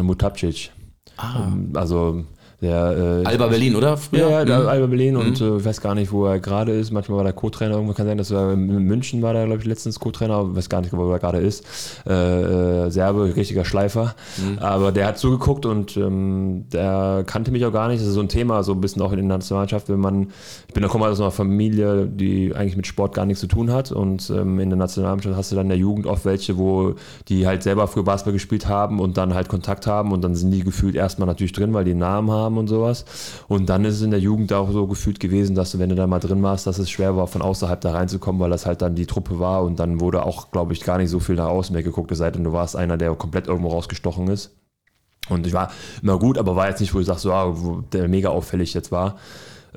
Mutapcic. 0.00 0.70
Ah. 1.16 1.46
Ähm, 1.46 1.72
also 1.74 2.24
der, 2.62 3.22
äh, 3.24 3.26
Alba 3.26 3.48
Berlin, 3.48 3.74
oder? 3.74 3.96
Früher? 3.96 4.30
Ja, 4.30 4.44
der 4.44 4.60
mhm. 4.60 4.68
Alba 4.68 4.86
Berlin 4.86 5.16
und 5.16 5.40
mhm. 5.40 5.46
äh, 5.46 5.56
ich 5.56 5.64
weiß 5.64 5.80
gar 5.80 5.96
nicht, 5.96 6.12
wo 6.12 6.26
er 6.26 6.38
gerade 6.38 6.72
ist. 6.72 6.92
Manchmal 6.92 7.18
war 7.18 7.24
der 7.24 7.32
Co-Trainer, 7.32 7.74
irgendwo 7.74 7.92
kann 7.92 8.06
sein, 8.06 8.18
dass 8.18 8.30
er 8.30 8.52
in 8.52 8.84
München 8.84 9.20
war, 9.20 9.32
der 9.32 9.46
glaube 9.46 9.60
ich 9.60 9.66
letztens 9.66 9.98
Co-Trainer, 9.98 10.54
weiß 10.54 10.68
gar 10.68 10.80
nicht, 10.80 10.92
wo 10.92 11.10
er 11.10 11.18
gerade 11.18 11.38
ist. 11.38 11.64
Äh, 12.06 12.86
äh, 12.86 12.90
Serbe, 12.90 13.34
richtiger 13.34 13.64
Schleifer. 13.64 14.14
Mhm. 14.38 14.60
Aber 14.60 14.92
der 14.92 15.08
hat 15.08 15.18
zugeguckt 15.18 15.66
und 15.66 15.96
ähm, 15.96 16.66
der 16.72 17.24
kannte 17.26 17.50
mich 17.50 17.66
auch 17.66 17.72
gar 17.72 17.88
nicht. 17.88 18.00
Das 18.00 18.08
ist 18.08 18.14
so 18.14 18.20
ein 18.20 18.28
Thema, 18.28 18.62
so 18.62 18.72
ein 18.72 18.80
bisschen 18.80 19.02
auch 19.02 19.10
in 19.10 19.18
der 19.18 19.26
Nationalmannschaft, 19.26 19.88
wenn 19.88 20.00
man, 20.00 20.28
ich 20.68 20.74
bin 20.74 20.84
da 20.84 20.88
komme 20.88 21.08
aus 21.08 21.20
einer 21.20 21.32
Familie, 21.32 22.06
die 22.06 22.54
eigentlich 22.54 22.76
mit 22.76 22.86
Sport 22.86 23.14
gar 23.14 23.26
nichts 23.26 23.40
zu 23.40 23.48
tun 23.48 23.72
hat 23.72 23.90
und 23.90 24.30
ähm, 24.30 24.60
in 24.60 24.70
der 24.70 24.78
Nationalmannschaft 24.78 25.36
hast 25.36 25.50
du 25.50 25.56
dann 25.56 25.66
in 25.66 25.70
der 25.70 25.78
Jugend 25.78 26.06
oft 26.06 26.24
welche, 26.24 26.56
wo 26.58 26.94
die 27.28 27.46
halt 27.46 27.64
selber 27.64 27.88
früher 27.88 28.04
Basketball 28.04 28.34
gespielt 28.34 28.68
haben 28.68 29.00
und 29.00 29.16
dann 29.16 29.34
halt 29.34 29.48
Kontakt 29.48 29.88
haben 29.88 30.12
und 30.12 30.22
dann 30.22 30.36
sind 30.36 30.52
die 30.52 30.62
gefühlt 30.62 30.94
erstmal 30.94 31.26
natürlich 31.26 31.52
drin, 31.52 31.74
weil 31.74 31.84
die 31.84 31.90
einen 31.90 32.00
Namen 32.00 32.30
haben 32.30 32.51
haben 32.52 32.58
und 32.58 32.68
sowas. 32.68 33.04
Und 33.48 33.68
dann 33.68 33.84
ist 33.84 33.94
es 33.94 34.02
in 34.02 34.10
der 34.10 34.20
Jugend 34.20 34.52
auch 34.52 34.70
so 34.70 34.86
gefühlt 34.86 35.20
gewesen, 35.20 35.54
dass 35.54 35.72
du, 35.72 35.78
wenn 35.78 35.88
du 35.88 35.94
da 35.94 36.06
mal 36.06 36.20
drin 36.20 36.42
warst, 36.42 36.66
dass 36.66 36.78
es 36.78 36.90
schwer 36.90 37.16
war, 37.16 37.26
von 37.26 37.42
außerhalb 37.42 37.80
da 37.80 37.92
reinzukommen, 37.92 38.40
weil 38.40 38.50
das 38.50 38.66
halt 38.66 38.82
dann 38.82 38.94
die 38.94 39.06
Truppe 39.06 39.38
war 39.38 39.62
und 39.62 39.78
dann 39.78 40.00
wurde 40.00 40.24
auch, 40.24 40.50
glaube 40.50 40.72
ich, 40.72 40.82
gar 40.82 40.98
nicht 40.98 41.10
so 41.10 41.20
viel 41.20 41.36
nach 41.36 41.48
außen 41.48 41.72
mehr 41.72 41.82
geguckt, 41.82 42.12
es 42.12 42.18
sei 42.18 42.30
denn, 42.30 42.44
du 42.44 42.52
warst 42.52 42.76
einer, 42.76 42.96
der 42.96 43.14
komplett 43.14 43.48
irgendwo 43.48 43.68
rausgestochen 43.68 44.28
ist. 44.28 44.56
Und 45.28 45.46
ich 45.46 45.52
war 45.52 45.70
immer 46.02 46.18
gut, 46.18 46.36
aber 46.36 46.56
war 46.56 46.68
jetzt 46.68 46.80
nicht, 46.80 46.94
wo 46.94 47.00
ich 47.00 47.06
sage, 47.06 47.20
so, 47.20 47.32
ah, 47.32 47.54
der 47.92 48.08
mega 48.08 48.28
auffällig 48.30 48.74
jetzt 48.74 48.90
war 48.92 49.16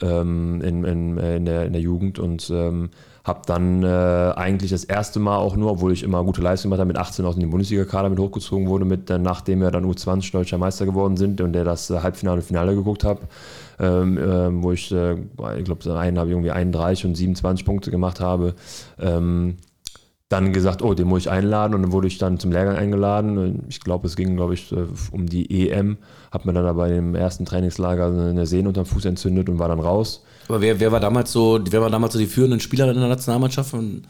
ähm, 0.02 0.62
in, 0.62 0.84
in, 0.84 1.18
in, 1.18 1.46
der, 1.46 1.66
in 1.66 1.74
der 1.74 1.82
Jugend 1.82 2.20
und 2.20 2.50
ähm, 2.50 2.90
habe 3.26 3.42
dann 3.48 3.82
äh, 3.82 3.88
eigentlich 4.36 4.70
das 4.70 4.84
erste 4.84 5.20
Mal 5.20 5.38
auch 5.38 5.56
nur, 5.56 5.72
obwohl 5.72 5.92
ich 5.92 6.04
immer 6.04 6.24
gute 6.24 6.42
Leistung 6.42 6.72
habe, 6.72 6.86
mit 6.86 6.98
18 6.98 7.26
aus 7.26 7.36
dem 7.36 7.50
Bundesliga-Kader 7.50 8.10
mit 8.10 8.20
hochgezogen 8.20 8.68
wurde, 8.68 8.86
mit, 8.86 9.10
äh, 9.10 9.18
nachdem 9.18 9.62
wir 9.62 9.72
dann 9.72 9.84
U20 9.84 10.32
deutscher 10.32 10.60
Meister 10.60 10.86
geworden 10.86 11.18
sind 11.18 11.42
und 11.42 11.54
der 11.54 11.64
das 11.64 11.90
äh, 11.90 12.02
Halbfinale 12.02 12.38
und 12.38 12.44
Finale 12.44 12.76
geguckt 12.76 13.04
habe, 13.04 13.22
ähm, 13.80 14.20
äh, 14.20 14.64
wo 14.64 14.72
ich, 14.72 14.92
äh, 14.92 15.16
ich 15.58 15.66
glaube, 15.66 15.98
einen 15.98 16.20
habe 16.20 16.30
ich 16.30 16.34
irgendwie 16.34 16.52
31 16.52 17.06
und 17.06 17.16
27 17.16 17.66
Punkte 17.66 17.90
gemacht 17.90 18.20
habe. 18.20 18.54
Ähm, 19.00 19.58
dann 20.30 20.54
gesagt, 20.54 20.82
oh, 20.82 20.94
den 20.96 21.08
muss 21.08 21.22
ich 21.22 21.30
einladen 21.30 21.76
und 21.76 21.84
dann 21.84 21.92
wurde 21.92 22.08
ich 22.08 22.18
dann 22.18 22.40
zum 22.40 22.52
Lehrgang 22.52 22.76
eingeladen. 22.76 23.64
Ich 23.70 23.80
glaube, 23.80 24.08
es 24.08 24.16
ging, 24.16 24.36
glaube 24.36 24.56
ich, 24.56 24.72
äh, 24.72 24.88
um 25.12 25.28
die 25.28 25.70
EM. 25.70 25.98
Hab 26.32 26.46
mir 26.46 26.54
dann 26.54 26.66
aber 26.66 26.90
im 26.90 27.14
ersten 27.14 27.46
Trainingslager 27.46 28.08
eine 28.08 28.48
Sehne 28.48 28.70
unter 28.70 28.84
dem 28.84 28.88
Fuß 28.88 29.06
entzündet 29.06 29.50
und 29.50 29.60
war 29.60 29.68
dann 29.68 29.80
raus. 29.80 30.24
Aber 30.48 30.62
wer, 30.62 30.80
wer 30.80 30.92
war 30.92 31.00
damals 31.00 31.32
so, 31.32 31.60
wer 31.70 31.82
war 31.82 31.92
damals 31.92 32.14
so 32.14 32.20
die 32.20 32.26
führenden 32.26 32.60
Spielerin 32.60 32.96
in 32.96 33.02
der 33.02 33.10
Nationalmannschaft? 33.10 33.70
Von 33.70 34.02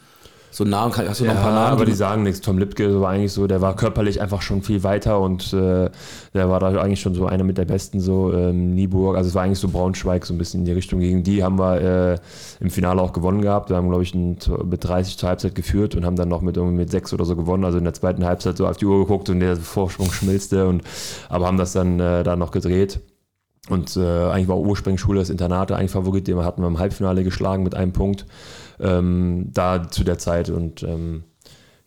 so 0.56 0.64
Namen, 0.64 0.96
hast 0.96 1.20
du 1.20 1.26
noch 1.26 1.34
ein 1.34 1.42
paar 1.42 1.52
Namen? 1.52 1.72
aber 1.72 1.84
die 1.84 1.92
sagen 1.92 2.22
nichts. 2.22 2.40
Tom 2.40 2.56
Lipke 2.56 2.98
war 2.98 3.10
eigentlich 3.10 3.32
so, 3.32 3.46
der 3.46 3.60
war 3.60 3.76
körperlich 3.76 4.22
einfach 4.22 4.40
schon 4.40 4.62
viel 4.62 4.82
weiter 4.82 5.20
und 5.20 5.52
äh, 5.52 5.90
der 6.32 6.48
war 6.48 6.60
da 6.60 6.68
eigentlich 6.80 7.02
schon 7.02 7.14
so 7.14 7.26
einer 7.26 7.44
mit 7.44 7.58
der 7.58 7.66
Besten, 7.66 8.00
so 8.00 8.32
ähm, 8.32 8.74
Nieburg, 8.74 9.18
also 9.18 9.28
es 9.28 9.34
war 9.34 9.42
eigentlich 9.42 9.58
so 9.58 9.68
Braunschweig, 9.68 10.24
so 10.24 10.32
ein 10.32 10.38
bisschen 10.38 10.60
in 10.60 10.64
die 10.64 10.72
Richtung. 10.72 11.00
Gegen 11.00 11.22
die 11.22 11.44
haben 11.44 11.58
wir 11.58 12.14
äh, 12.14 12.18
im 12.60 12.70
Finale 12.70 13.02
auch 13.02 13.12
gewonnen 13.12 13.42
gehabt. 13.42 13.68
Wir 13.68 13.76
haben, 13.76 13.90
glaube 13.90 14.02
ich, 14.02 14.14
ein, 14.14 14.38
mit 14.64 14.82
30 14.82 15.18
zur 15.18 15.28
Halbzeit 15.28 15.54
geführt 15.54 15.94
und 15.94 16.06
haben 16.06 16.16
dann 16.16 16.30
noch 16.30 16.40
mit 16.40 16.56
mit 16.56 16.90
6 16.90 17.12
oder 17.12 17.26
so 17.26 17.36
gewonnen. 17.36 17.66
Also 17.66 17.76
in 17.76 17.84
der 17.84 17.92
zweiten 17.92 18.24
Halbzeit 18.24 18.56
so 18.56 18.66
auf 18.66 18.78
die 18.78 18.86
Uhr 18.86 19.00
geguckt 19.00 19.28
und 19.28 19.40
der 19.40 19.56
Vorsprung 19.56 20.10
schmilzte 20.10 20.66
und 20.66 20.80
aber 21.28 21.48
haben 21.48 21.58
das 21.58 21.74
dann 21.74 22.00
äh, 22.00 22.24
da 22.24 22.34
noch 22.34 22.50
gedreht. 22.50 23.00
Und 23.68 23.94
äh, 23.98 24.00
eigentlich 24.00 24.48
war 24.48 24.56
ursprünglich 24.56 25.02
Schule 25.02 25.18
das 25.18 25.28
Internat 25.28 25.70
eigentlich 25.72 25.90
Favorit, 25.90 26.28
den 26.28 26.42
hatten 26.42 26.62
wir 26.62 26.68
im 26.68 26.78
Halbfinale 26.78 27.24
geschlagen 27.24 27.62
mit 27.62 27.74
einem 27.74 27.92
Punkt 27.92 28.24
ähm, 28.80 29.50
da 29.52 29.90
zu 29.90 30.04
der 30.04 30.18
Zeit 30.18 30.50
und 30.50 30.82
ähm, 30.82 31.24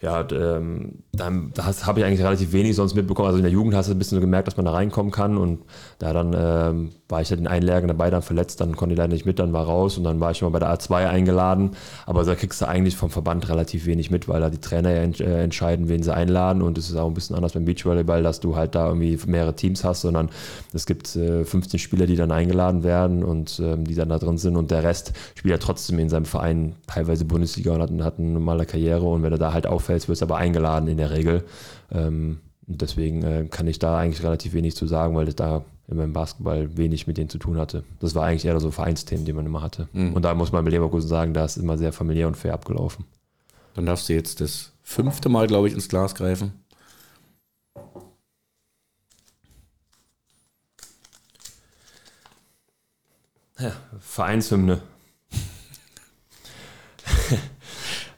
ja, 0.02 0.26
ähm, 0.32 1.04
da, 1.12 1.30
da 1.54 1.66
habe 1.86 2.00
ich 2.00 2.06
eigentlich 2.06 2.24
relativ 2.24 2.54
wenig 2.54 2.74
sonst 2.78 2.95
mitbekommen. 2.95 3.28
Also 3.28 3.38
in 3.38 3.43
der 3.43 3.52
Jugend 3.52 3.76
hast 3.76 3.89
du 3.89 3.93
ein 3.93 4.00
bisschen 4.00 4.16
so 4.16 4.22
gemerkt, 4.22 4.47
dass 4.47 4.56
man 4.56 4.66
da 4.66 4.72
reinkommen 4.72 5.12
kann. 5.12 5.38
Und 5.38 5.64
da 5.97 6.14
dann 6.14 6.34
ähm, 6.34 6.91
war 7.10 7.22
ich 7.22 7.30
halt 7.32 7.41
in 7.41 7.47
Einlagen 7.47 7.89
dabei, 7.89 8.10
dann 8.10 8.22
verletzt, 8.22 8.62
dann 8.62 8.78
konnte 8.78 8.93
ich 8.93 8.97
leider 8.97 9.12
nicht 9.12 9.26
mit, 9.26 9.39
dann 9.39 9.52
war 9.52 9.66
raus. 9.66 9.97
Und 9.97 10.06
dann 10.06 10.22
war 10.22 10.32
ich 10.32 10.41
mal 10.41 10.52
bei 10.52 10.60
der 10.60 10.74
A2 10.74 11.10
eingeladen. 11.10 11.72
Aber 12.06 12.24
da 12.24 12.36
kriegst 12.36 12.62
du 12.62 12.68
eigentlich 12.68 12.95
vom 12.95 13.10
Verband 13.10 13.50
relativ 13.50 13.86
wenig 13.88 14.10
mit, 14.10 14.30
weil 14.30 14.39
da 14.39 14.50
die 14.50 14.62
Trainer 14.62 14.91
ja 14.91 15.02
ent 15.02 15.20
äh, 15.20 15.43
entscheiden, 15.43 15.89
wen 15.89 16.02
sie 16.02 16.14
einladen. 16.14 16.62
Und 16.62 16.78
es 16.78 16.89
ist 16.89 16.95
auch 16.95 17.08
ein 17.08 17.14
bisschen 17.14 17.36
anders 17.36 17.52
beim 17.52 17.66
Beachvolleyball, 17.66 18.24
dass 18.24 18.39
du 18.39 18.56
halt 18.56 18.76
da 18.76 18.88
irgendwie 18.88 19.20
mehrere 19.28 19.56
Teams 19.56 19.84
hast, 19.84 20.02
sondern 20.02 20.30
es 20.72 20.86
gibt 20.86 21.14
äh, 21.18 21.43
15 21.43 21.78
Spieler, 21.78 22.08
die 22.08 22.16
dann 22.16 22.32
eingeladen 22.32 22.84
werden 22.84 23.26
und 23.26 23.60
ähm, 23.62 23.84
die 23.84 23.95
dann 23.95 24.08
da 24.08 24.18
drin 24.18 24.38
sind. 24.38 24.56
Und 24.56 24.72
der 24.72 24.84
Rest 24.84 25.12
spielt 25.36 25.52
ja 25.52 25.58
trotzdem 25.58 26.00
in 26.00 26.08
seinem 26.08 26.26
Verein 26.26 26.76
teilweise 26.88 27.26
Bundesliga 27.26 27.74
und 27.74 27.82
hat, 27.82 27.91
hat 28.06 28.18
eine 28.18 28.30
normale 28.30 28.66
Karriere. 28.66 29.04
Und 29.04 29.24
wenn 29.24 29.32
du 29.32 29.38
da 29.38 29.52
halt 29.52 29.68
auffällst, 29.90 30.10
wirst 30.10 30.24
aber 30.24 30.38
eingeladen 30.38 30.88
in 30.88 30.98
der 30.98 31.12
Regel. 31.12 31.44
Ähm, 31.92 32.40
deswegen 32.68 33.24
äh, 33.24 33.48
kann 33.50 33.68
ich 33.68 33.80
da 33.80 33.98
eigentlich 33.98 34.24
relativ 34.24 34.54
wenig 34.54 34.76
zu 34.76 34.86
sagen, 34.86 35.16
weil 35.16 35.26
das 35.26 35.36
da 35.36 35.64
im 35.88 36.14
Basketball 36.14 36.78
wenig 36.78 37.08
mit 37.08 37.18
denen 37.18 37.30
zu 37.30 37.40
tun 37.40 37.58
hatte. 37.58 37.84
Das 38.00 38.14
war 38.14 38.26
eigentlich 38.26 38.46
eher 38.46 38.60
so 38.60 38.70
Vereinsthemen, 38.70 39.26
die 39.26 39.34
man 39.34 39.48
immer 39.48 39.64
hatte. 39.64 39.90
Mhm. 39.94 40.14
Und 40.14 40.22
da 40.24 40.36
muss 40.36 40.52
man 40.52 40.64
bei 40.64 40.70
Leverkusen 40.70 41.10
sagen, 41.10 41.34
da 41.34 41.46
ist 41.46 41.58
immer 41.58 41.80
sehr 41.80 41.92
familiär 41.92 42.28
und 42.28 42.38
fair 42.38 42.54
abgelaufen. 42.54 43.06
Dann 43.74 43.88
darfst 43.88 44.08
du 44.08 44.14
jetzt 44.14 44.40
das 44.40 44.72
fünfte 44.84 45.30
Mal, 45.30 45.48
glaube 45.48 45.68
ich, 45.68 45.74
ins 45.74 45.90
Glas 45.90 46.14
greifen. 46.14 46.54
Ja, 53.60 53.74
Vereinshymne. 54.00 54.82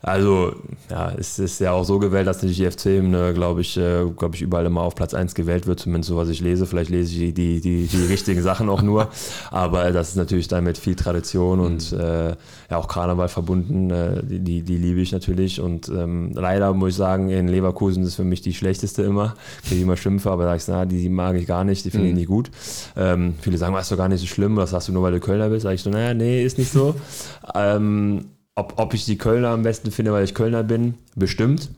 Also, 0.03 0.53
ja, 0.89 1.11
es 1.15 1.37
ist 1.37 1.59
ja 1.59 1.73
auch 1.73 1.83
so 1.83 1.99
gewählt, 1.99 2.25
dass 2.25 2.39
die 2.39 2.51
GFC-Hymne, 2.51 3.33
glaube 3.35 3.61
ich, 3.61 3.77
äh, 3.77 4.05
glaube 4.17 4.35
ich, 4.35 4.41
überall 4.41 4.65
immer 4.65 4.81
auf 4.81 4.95
Platz 4.95 5.13
1 5.13 5.35
gewählt 5.35 5.67
wird, 5.67 5.79
zumindest 5.79 6.09
so, 6.09 6.15
was 6.15 6.29
ich 6.29 6.41
lese. 6.41 6.65
Vielleicht 6.65 6.89
lese 6.89 7.13
ich 7.13 7.33
die, 7.33 7.61
die, 7.61 7.85
die 7.85 8.05
richtigen 8.09 8.41
Sachen 8.41 8.67
auch 8.67 8.81
nur. 8.81 9.09
Aber 9.51 9.91
das 9.91 10.09
ist 10.09 10.15
natürlich 10.15 10.47
dann 10.47 10.63
mit 10.63 10.79
viel 10.79 10.95
Tradition 10.95 11.59
mhm. 11.59 11.65
und 11.65 11.93
äh, 11.93 12.29
ja 12.29 12.77
auch 12.77 12.87
Karneval 12.87 13.27
verbunden. 13.27 13.91
Äh, 13.91 14.23
die, 14.23 14.39
die, 14.39 14.61
die, 14.63 14.77
liebe 14.77 15.01
ich 15.01 15.11
natürlich. 15.11 15.61
Und 15.61 15.89
ähm, 15.89 16.31
leider 16.33 16.73
muss 16.73 16.89
ich 16.89 16.95
sagen, 16.95 17.29
in 17.29 17.47
Leverkusen 17.47 18.03
ist 18.03 18.15
für 18.15 18.23
mich 18.23 18.41
die 18.41 18.55
schlechteste 18.55 19.03
immer. 19.03 19.35
Kriege 19.61 19.75
ich 19.75 19.81
immer 19.83 19.97
Schimpfe, 19.97 20.31
aber 20.31 20.45
da 20.45 20.55
ich 20.55 20.63
na, 20.67 20.85
die 20.85 21.09
mag 21.09 21.35
ich 21.35 21.45
gar 21.45 21.63
nicht, 21.63 21.85
die 21.85 21.91
finde 21.91 22.07
ich 22.07 22.13
mhm. 22.13 22.19
nicht 22.19 22.27
gut. 22.27 22.49
Ähm, 22.95 23.35
viele 23.39 23.59
sagen, 23.59 23.75
weißt 23.75 23.91
du 23.91 23.97
gar 23.97 24.09
nicht 24.09 24.21
so 24.21 24.27
schlimm, 24.27 24.55
das 24.55 24.73
hast 24.73 24.87
du 24.87 24.93
nur, 24.93 25.03
weil 25.03 25.11
du 25.11 25.19
Kölner 25.19 25.49
bist. 25.49 25.63
Sag 25.63 25.75
ich 25.75 25.83
so, 25.83 25.91
naja, 25.91 26.15
nee, 26.15 26.43
ist 26.43 26.57
nicht 26.57 26.71
so. 26.71 26.95
ähm, 27.53 28.25
ob, 28.55 28.73
ob 28.77 28.93
ich 28.93 29.05
die 29.05 29.17
Kölner 29.17 29.49
am 29.49 29.63
besten 29.63 29.91
finde, 29.91 30.11
weil 30.11 30.23
ich 30.23 30.35
Kölner 30.35 30.63
bin, 30.63 30.95
bestimmt, 31.15 31.69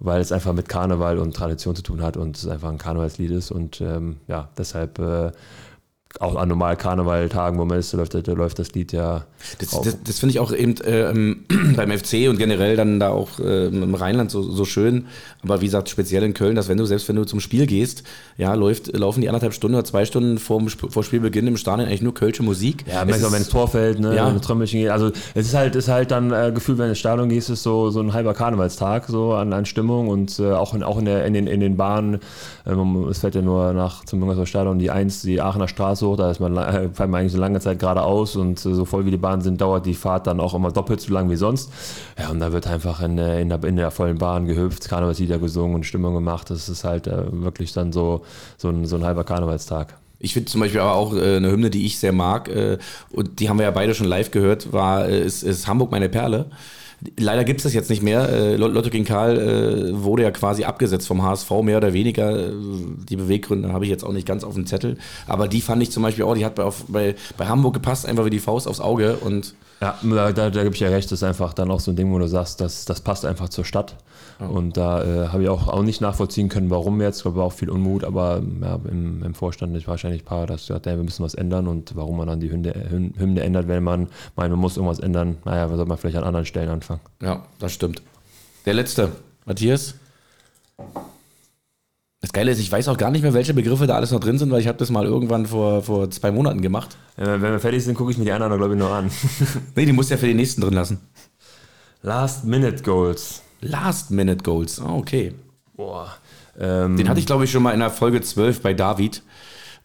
weil 0.00 0.20
es 0.20 0.32
einfach 0.32 0.52
mit 0.52 0.68
Karneval 0.68 1.18
und 1.18 1.34
Tradition 1.34 1.76
zu 1.76 1.82
tun 1.82 2.02
hat 2.02 2.16
und 2.16 2.36
es 2.36 2.46
einfach 2.46 2.70
ein 2.70 2.78
Karnevalslied 2.78 3.30
ist. 3.30 3.50
Und 3.50 3.80
ähm, 3.80 4.16
ja, 4.26 4.48
deshalb 4.56 4.98
äh, 4.98 5.32
auch 6.20 6.36
an 6.36 6.48
normalen 6.48 6.78
Karnevaltagen, 6.78 7.58
wo 7.58 7.64
man 7.64 7.78
ist, 7.78 7.92
läuft, 7.92 8.14
läuft 8.26 8.58
das 8.58 8.72
Lied 8.72 8.92
ja. 8.92 9.24
Das, 9.58 9.70
das, 9.70 10.02
das 10.02 10.18
finde 10.20 10.32
ich 10.32 10.38
auch 10.38 10.52
eben 10.52 10.76
äh, 10.82 11.12
beim 11.76 11.90
FC 11.90 12.28
und 12.28 12.38
generell 12.38 12.76
dann 12.76 13.00
da 13.00 13.10
auch 13.10 13.40
äh, 13.40 13.66
im 13.66 13.94
Rheinland 13.94 14.30
so, 14.30 14.42
so 14.42 14.64
schön. 14.64 15.06
Aber 15.42 15.60
wie 15.60 15.66
gesagt, 15.66 15.88
speziell 15.88 16.22
in 16.22 16.32
Köln, 16.32 16.54
dass 16.54 16.68
wenn 16.68 16.78
du, 16.78 16.84
selbst 16.84 17.08
wenn 17.08 17.16
du 17.16 17.24
zum 17.24 17.40
Spiel 17.40 17.66
gehst, 17.66 18.04
ja, 18.36 18.54
läuft, 18.54 18.96
laufen 18.96 19.20
die 19.22 19.28
anderthalb 19.28 19.54
Stunden 19.54 19.74
oder 19.74 19.84
zwei 19.84 20.04
Stunden 20.04 20.38
vor, 20.38 20.62
vor 20.68 21.02
Spielbeginn 21.02 21.46
im 21.46 21.56
Stadion 21.56 21.88
eigentlich 21.88 22.02
nur 22.02 22.14
kölsche 22.14 22.42
Musik. 22.42 22.84
Ja, 22.86 23.06
wenn 23.06 23.14
es 23.14 23.48
Tor 23.48 23.68
fällt, 23.68 23.98
ne, 23.98 24.14
ja. 24.14 24.30
Trommelchen 24.38 24.80
geht. 24.80 24.90
Also 24.90 25.10
es 25.34 25.46
ist 25.46 25.54
halt, 25.54 25.74
ist 25.74 25.88
halt 25.88 26.10
dann 26.10 26.32
äh, 26.32 26.52
Gefühl, 26.54 26.78
wenn 26.78 26.86
du 26.86 26.90
ins 26.90 26.98
Stadion 26.98 27.28
gehst, 27.28 27.50
ist 27.50 27.62
so, 27.62 27.90
so 27.90 28.00
ein 28.00 28.12
halber 28.12 28.34
Karnevalstag 28.34 29.06
so 29.08 29.32
an, 29.32 29.52
an 29.52 29.66
Stimmung 29.66 30.08
und 30.08 30.38
äh, 30.38 30.52
auch, 30.52 30.74
in, 30.74 30.82
auch 30.82 30.98
in, 30.98 31.06
der, 31.06 31.24
in, 31.24 31.34
den, 31.34 31.46
in 31.46 31.60
den 31.60 31.76
Bahnen. 31.76 32.20
Ähm, 32.66 33.08
es 33.10 33.18
fährt 33.18 33.34
ja 33.34 33.42
nur 33.42 33.72
nach 33.72 34.04
zum 34.04 34.20
Müngersdorf 34.20 34.48
Stadion 34.48 34.78
die 34.78 34.90
1, 34.90 35.22
die 35.22 35.40
Aachener 35.40 35.68
Straße 35.68 36.03
hoch, 36.04 36.16
da 36.16 36.30
ist 36.30 36.40
man, 36.40 36.56
äh, 36.56 36.88
fährt 36.92 37.10
man 37.10 37.20
eigentlich 37.20 37.32
so 37.32 37.38
lange 37.38 37.60
Zeit 37.60 37.78
geradeaus 37.78 38.36
und 38.36 38.64
äh, 38.64 38.74
so 38.74 38.84
voll 38.84 39.06
wie 39.06 39.10
die 39.10 39.16
Bahnen 39.16 39.42
sind, 39.42 39.60
dauert 39.60 39.86
die 39.86 39.94
Fahrt 39.94 40.26
dann 40.26 40.40
auch 40.40 40.54
immer 40.54 40.70
doppelt 40.70 41.00
so 41.00 41.12
lang 41.12 41.30
wie 41.30 41.36
sonst. 41.36 41.70
Ja, 42.18 42.30
und 42.30 42.40
da 42.40 42.52
wird 42.52 42.66
einfach 42.66 43.00
in, 43.00 43.18
in, 43.18 43.48
der, 43.48 43.64
in 43.64 43.76
der 43.76 43.90
vollen 43.90 44.18
Bahn 44.18 44.46
gehüpft, 44.46 44.88
Karnevalslieder 44.88 45.38
gesungen 45.38 45.74
und 45.74 45.86
Stimmung 45.86 46.14
gemacht. 46.14 46.50
Das 46.50 46.68
ist 46.68 46.84
halt 46.84 47.06
äh, 47.06 47.24
wirklich 47.30 47.72
dann 47.72 47.92
so, 47.92 48.22
so, 48.56 48.68
ein, 48.68 48.86
so 48.86 48.96
ein 48.96 49.04
halber 49.04 49.24
Karnevalstag. 49.24 49.94
Ich 50.18 50.32
finde 50.32 50.50
zum 50.50 50.60
Beispiel 50.60 50.80
aber 50.80 50.94
auch 50.94 51.14
äh, 51.14 51.36
eine 51.36 51.50
Hymne, 51.50 51.70
die 51.70 51.84
ich 51.84 51.98
sehr 51.98 52.12
mag, 52.12 52.48
äh, 52.48 52.78
und 53.10 53.40
die 53.40 53.48
haben 53.48 53.58
wir 53.58 53.64
ja 53.64 53.70
beide 53.70 53.94
schon 53.94 54.06
live 54.06 54.30
gehört, 54.30 54.72
war, 54.72 55.06
äh, 55.06 55.20
ist, 55.20 55.42
ist 55.42 55.66
Hamburg 55.66 55.90
meine 55.90 56.08
Perle. 56.08 56.46
Leider 57.18 57.44
gibt 57.44 57.60
es 57.60 57.64
das 57.64 57.74
jetzt 57.74 57.90
nicht 57.90 58.02
mehr. 58.02 58.28
Äh, 58.28 58.56
Lotto 58.56 58.88
gegen 58.88 59.04
Karl 59.04 59.38
äh, 59.38 60.02
wurde 60.02 60.22
ja 60.22 60.30
quasi 60.30 60.64
abgesetzt 60.64 61.06
vom 61.06 61.22
HSV, 61.22 61.50
mehr 61.62 61.76
oder 61.76 61.92
weniger. 61.92 62.48
Äh, 62.48 62.52
die 63.08 63.16
Beweggründe 63.16 63.72
habe 63.72 63.84
ich 63.84 63.90
jetzt 63.90 64.04
auch 64.04 64.12
nicht 64.12 64.26
ganz 64.26 64.42
auf 64.42 64.54
dem 64.54 64.66
Zettel. 64.66 64.96
Aber 65.26 65.46
die 65.46 65.60
fand 65.60 65.82
ich 65.82 65.90
zum 65.90 66.02
Beispiel 66.02 66.24
auch, 66.24 66.34
die 66.34 66.44
hat 66.44 66.54
bei, 66.54 66.70
bei, 66.88 67.14
bei 67.36 67.46
Hamburg 67.46 67.74
gepasst, 67.74 68.06
einfach 68.06 68.24
wie 68.24 68.30
die 68.30 68.40
Faust 68.40 68.66
aufs 68.66 68.80
Auge. 68.80 69.16
Und 69.16 69.54
ja, 69.80 69.98
da, 70.02 70.32
da, 70.32 70.50
da 70.50 70.62
gebe 70.62 70.74
ich 70.74 70.80
ja 70.80 70.88
recht, 70.88 71.12
das 71.12 71.20
ist 71.20 71.24
einfach 71.24 71.52
dann 71.52 71.70
auch 71.70 71.80
so 71.80 71.90
ein 71.90 71.96
Ding, 71.96 72.10
wo 72.12 72.18
du 72.18 72.26
sagst, 72.26 72.60
das, 72.60 72.84
das 72.86 73.02
passt 73.02 73.26
einfach 73.26 73.50
zur 73.50 73.64
Stadt. 73.64 73.96
Und 74.38 74.76
da 74.76 75.02
äh, 75.02 75.28
habe 75.28 75.42
ich 75.44 75.48
auch, 75.48 75.68
auch 75.68 75.82
nicht 75.82 76.00
nachvollziehen 76.00 76.48
können, 76.48 76.70
warum 76.70 77.00
jetzt. 77.00 77.18
Ich 77.18 77.22
glaube, 77.22 77.38
war 77.38 77.44
auch 77.44 77.52
viel 77.52 77.70
Unmut, 77.70 78.04
aber 78.04 78.42
ja, 78.60 78.80
im, 78.90 79.22
im 79.22 79.34
Vorstand 79.34 79.76
ist 79.76 79.86
wahrscheinlich 79.86 80.22
ein 80.22 80.24
paar, 80.24 80.46
dass 80.46 80.66
gesagt, 80.66 80.86
ja, 80.86 80.96
wir 80.96 81.04
müssen 81.04 81.24
was 81.24 81.34
ändern 81.34 81.68
und 81.68 81.94
warum 81.94 82.16
man 82.16 82.26
dann 82.26 82.40
die 82.40 82.50
Hymne, 82.50 82.74
Hymne 83.16 83.42
ändert, 83.42 83.68
wenn 83.68 83.82
man 83.82 84.08
meint, 84.34 84.50
man 84.50 84.58
muss 84.58 84.76
irgendwas 84.76 84.98
ändern. 84.98 85.36
Naja, 85.44 85.68
soll 85.68 85.86
man 85.86 85.98
vielleicht 85.98 86.16
an 86.16 86.24
anderen 86.24 86.46
Stellen 86.46 86.68
anfangen. 86.68 87.00
Ja, 87.22 87.44
das 87.58 87.72
stimmt. 87.72 88.02
Der 88.66 88.74
letzte, 88.74 89.12
Matthias. 89.44 89.94
Das 92.20 92.32
Geile 92.32 92.50
ist, 92.52 92.58
ich 92.58 92.72
weiß 92.72 92.88
auch 92.88 92.96
gar 92.96 93.10
nicht 93.10 93.20
mehr, 93.20 93.34
welche 93.34 93.52
Begriffe 93.52 93.86
da 93.86 93.96
alles 93.96 94.10
noch 94.10 94.18
drin 94.18 94.38
sind, 94.38 94.50
weil 94.50 94.60
ich 94.60 94.66
habe 94.66 94.78
das 94.78 94.90
mal 94.90 95.04
irgendwann 95.04 95.44
vor, 95.44 95.82
vor 95.82 96.10
zwei 96.10 96.32
Monaten 96.32 96.62
gemacht. 96.62 96.96
Wenn 97.16 97.42
wir 97.42 97.60
fertig 97.60 97.84
sind, 97.84 97.94
gucke 97.94 98.10
ich 98.10 98.18
mir 98.18 98.24
die 98.24 98.32
anderen, 98.32 98.56
glaube 98.56 98.72
ich, 98.72 98.80
noch 98.80 98.90
an. 98.90 99.10
nee, 99.76 99.84
die 99.84 99.92
musst 99.92 100.10
du 100.10 100.14
ja 100.14 100.18
für 100.18 100.26
die 100.26 100.34
nächsten 100.34 100.62
drin 100.62 100.72
lassen. 100.72 101.00
Last-Minute-Goals. 102.00 103.43
Last-Minute-Goals, 103.64 104.80
oh, 104.80 104.98
okay. 104.98 105.34
Boah. 105.76 106.12
Ähm, 106.58 106.96
Den 106.96 107.08
hatte 107.08 107.20
ich, 107.20 107.26
glaube 107.26 107.44
ich, 107.44 107.50
schon 107.50 107.62
mal 107.62 107.72
in 107.72 107.80
der 107.80 107.90
Folge 107.90 108.20
12 108.20 108.60
bei 108.60 108.74
David. 108.74 109.22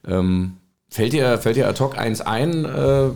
Ähm, 0.08 0.58
fällt, 0.90 1.14
dir, 1.14 1.38
fällt 1.40 1.56
dir 1.56 1.68
ad 1.68 1.80
hoc 1.84 1.98
eins 1.98 2.22
ein? 2.22 2.66
Äh, 2.66 3.10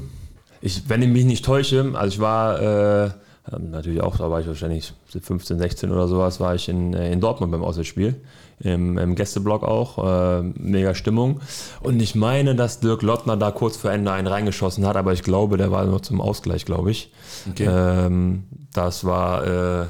ich, 0.61 0.89
wenn 0.89 1.01
ich 1.01 1.09
mich 1.09 1.25
nicht 1.25 1.45
täusche, 1.45 1.91
also 1.93 2.13
ich 2.13 2.19
war 2.19 3.05
äh, 3.05 3.11
natürlich 3.59 4.01
auch, 4.01 4.17
da 4.17 4.31
war 4.31 4.39
ich 4.39 4.47
wahrscheinlich 4.47 4.93
15, 5.09 5.59
16 5.59 5.91
oder 5.91 6.07
sowas, 6.07 6.39
war 6.39 6.55
ich 6.55 6.69
in, 6.69 6.93
äh, 6.93 7.11
in 7.11 7.19
Dortmund 7.19 7.51
beim 7.51 7.63
Auswärtsspiel. 7.63 8.15
Im, 8.59 8.97
im 8.97 9.15
Gästeblock 9.15 9.63
auch, 9.63 9.97
äh, 9.97 10.41
mega 10.41 10.95
Stimmung. 10.95 11.41
Und 11.81 12.01
ich 12.01 12.15
meine, 12.15 12.55
dass 12.55 12.79
Dirk 12.79 13.01
Lottner 13.01 13.35
da 13.35 13.51
kurz 13.51 13.75
vor 13.75 13.91
Ende 13.91 14.11
einen 14.11 14.27
reingeschossen 14.27 14.85
hat, 14.85 14.95
aber 14.95 15.11
ich 15.11 15.23
glaube, 15.23 15.57
der 15.57 15.71
war 15.71 15.83
nur 15.85 16.01
zum 16.01 16.21
Ausgleich, 16.21 16.63
glaube 16.63 16.91
ich. 16.91 17.11
Okay. 17.49 17.67
Ähm, 17.69 18.43
das 18.73 19.03
war 19.03 19.45
äh, 19.81 19.85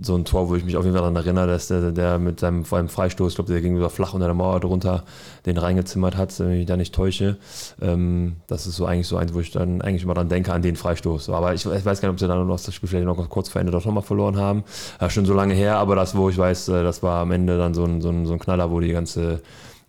so 0.00 0.14
ein 0.14 0.24
Tor, 0.24 0.48
wo 0.48 0.54
ich 0.54 0.64
mich 0.64 0.76
auf 0.76 0.84
jeden 0.84 0.94
Fall 0.94 1.02
daran 1.02 1.16
erinnere, 1.16 1.48
dass 1.48 1.68
der, 1.68 1.90
der 1.90 2.18
mit 2.18 2.40
seinem, 2.40 2.64
vor 2.64 2.78
allem 2.78 2.88
Freistoß, 2.88 3.32
ich 3.32 3.34
glaube, 3.36 3.52
der 3.52 3.60
ging 3.60 3.78
so 3.78 3.88
flach 3.88 4.14
unter 4.14 4.26
der 4.26 4.34
Mauer 4.34 4.60
drunter, 4.60 5.04
den 5.44 5.58
reingezimmert 5.58 6.16
hat, 6.16 6.38
wenn 6.38 6.52
ich 6.52 6.58
mich 6.58 6.66
da 6.66 6.76
nicht 6.76 6.94
täusche. 6.94 7.36
Ähm, 7.80 8.36
das 8.46 8.66
ist 8.66 8.76
so 8.76 8.86
eigentlich 8.86 9.08
so 9.08 9.16
eins, 9.16 9.34
wo 9.34 9.40
ich 9.40 9.50
dann 9.50 9.82
eigentlich 9.82 10.04
immer 10.04 10.14
dran 10.14 10.28
denke, 10.28 10.52
an 10.52 10.62
den 10.62 10.76
Freistoß. 10.76 11.30
Aber 11.30 11.54
ich, 11.54 11.66
ich 11.66 11.84
weiß 11.84 12.00
gar 12.00 12.08
nicht, 12.08 12.14
ob 12.14 12.20
sie 12.20 12.28
dann 12.28 12.46
noch 12.46 12.60
das 12.60 12.74
Spiel 12.74 12.88
vielleicht 12.88 13.06
noch 13.06 13.28
kurz 13.28 13.48
vor 13.48 13.60
Ende 13.60 13.72
doch 13.72 13.84
nochmal 13.84 14.04
verloren 14.04 14.36
haben. 14.36 14.64
Ja, 15.00 15.10
schon 15.10 15.26
so 15.26 15.34
lange 15.34 15.54
her, 15.54 15.78
aber 15.78 15.96
das, 15.96 16.16
wo 16.16 16.28
ich 16.28 16.38
weiß, 16.38 16.68
äh, 16.68 16.82
das 16.82 17.02
war 17.02 17.22
am 17.22 17.32
Ende 17.32 17.58
dann 17.58 17.74
so 17.74 17.84
ein, 17.84 18.00
so 18.00 18.10
ein, 18.10 18.26
so 18.26 18.32
ein 18.32 18.38
Knaller, 18.38 18.70
wo 18.70 18.80
die 18.80 18.92
ganze 18.92 19.42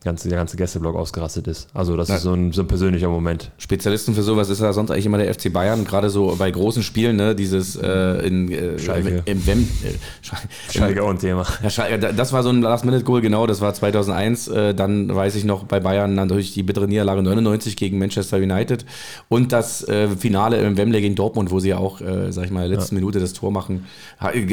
ganze, 0.03 0.29
der 0.29 0.37
ganze 0.37 0.55
Gästeblock 0.55 0.95
ausgerastet 0.95 1.47
ist. 1.47 1.67
Also 1.73 1.97
das 1.97 2.07
ja. 2.07 2.15
ist 2.15 2.21
so 2.21 2.33
ein, 2.33 2.53
so 2.53 2.61
ein, 2.61 2.67
persönlicher 2.67 3.09
Moment. 3.09 3.51
Spezialisten 3.57 4.13
für 4.13 4.23
sowas 4.23 4.49
ist 4.49 4.61
ja 4.61 4.71
sonst 4.71 4.91
eigentlich 4.91 5.05
immer 5.05 5.17
der 5.17 5.33
FC 5.33 5.51
Bayern, 5.51 5.83
gerade 5.83 6.09
so 6.09 6.35
bei 6.37 6.49
großen 6.49 6.83
Spielen, 6.83 7.17
ne, 7.17 7.35
dieses 7.35 7.75
äh, 7.75 8.25
in 8.25 8.49
äh, 8.49 8.79
Schalke. 8.79 9.23
Im, 9.25 9.41
im, 9.45 9.63
äh, 9.63 10.71
Schalke 10.71 11.03
auch 11.03 11.09
ein 11.09 11.19
Thema. 11.19 11.45
Ja, 11.61 11.69
Schalke, 11.69 12.13
das 12.13 12.31
war 12.31 12.43
so 12.43 12.49
ein 12.49 12.61
Last-Minute-Goal, 12.61 13.19
genau, 13.19 13.45
das 13.45 13.59
war 13.59 13.73
2001. 13.73 14.47
Äh, 14.47 14.73
dann 14.73 15.13
weiß 15.13 15.35
ich 15.35 15.43
noch 15.43 15.65
bei 15.65 15.81
Bayern 15.81 16.15
dann 16.15 16.29
durch 16.29 16.53
die 16.53 16.63
bittere 16.63 16.87
Niederlage 16.87 17.21
99 17.21 17.75
gegen 17.75 17.99
Manchester 17.99 18.37
United 18.37 18.85
und 19.27 19.51
das 19.51 19.85
äh, 19.89 20.07
Finale 20.07 20.59
im 20.59 20.77
Wembley 20.77 21.01
gegen 21.01 21.15
Dortmund, 21.15 21.51
wo 21.51 21.59
sie 21.59 21.69
ja 21.69 21.77
auch, 21.77 21.99
äh, 21.99 22.31
sag 22.31 22.45
ich 22.45 22.51
mal, 22.51 22.69
letzte 22.69 22.95
ja. 22.95 23.01
Minute 23.01 23.19
das 23.19 23.33
Tor 23.33 23.51
machen. 23.51 23.85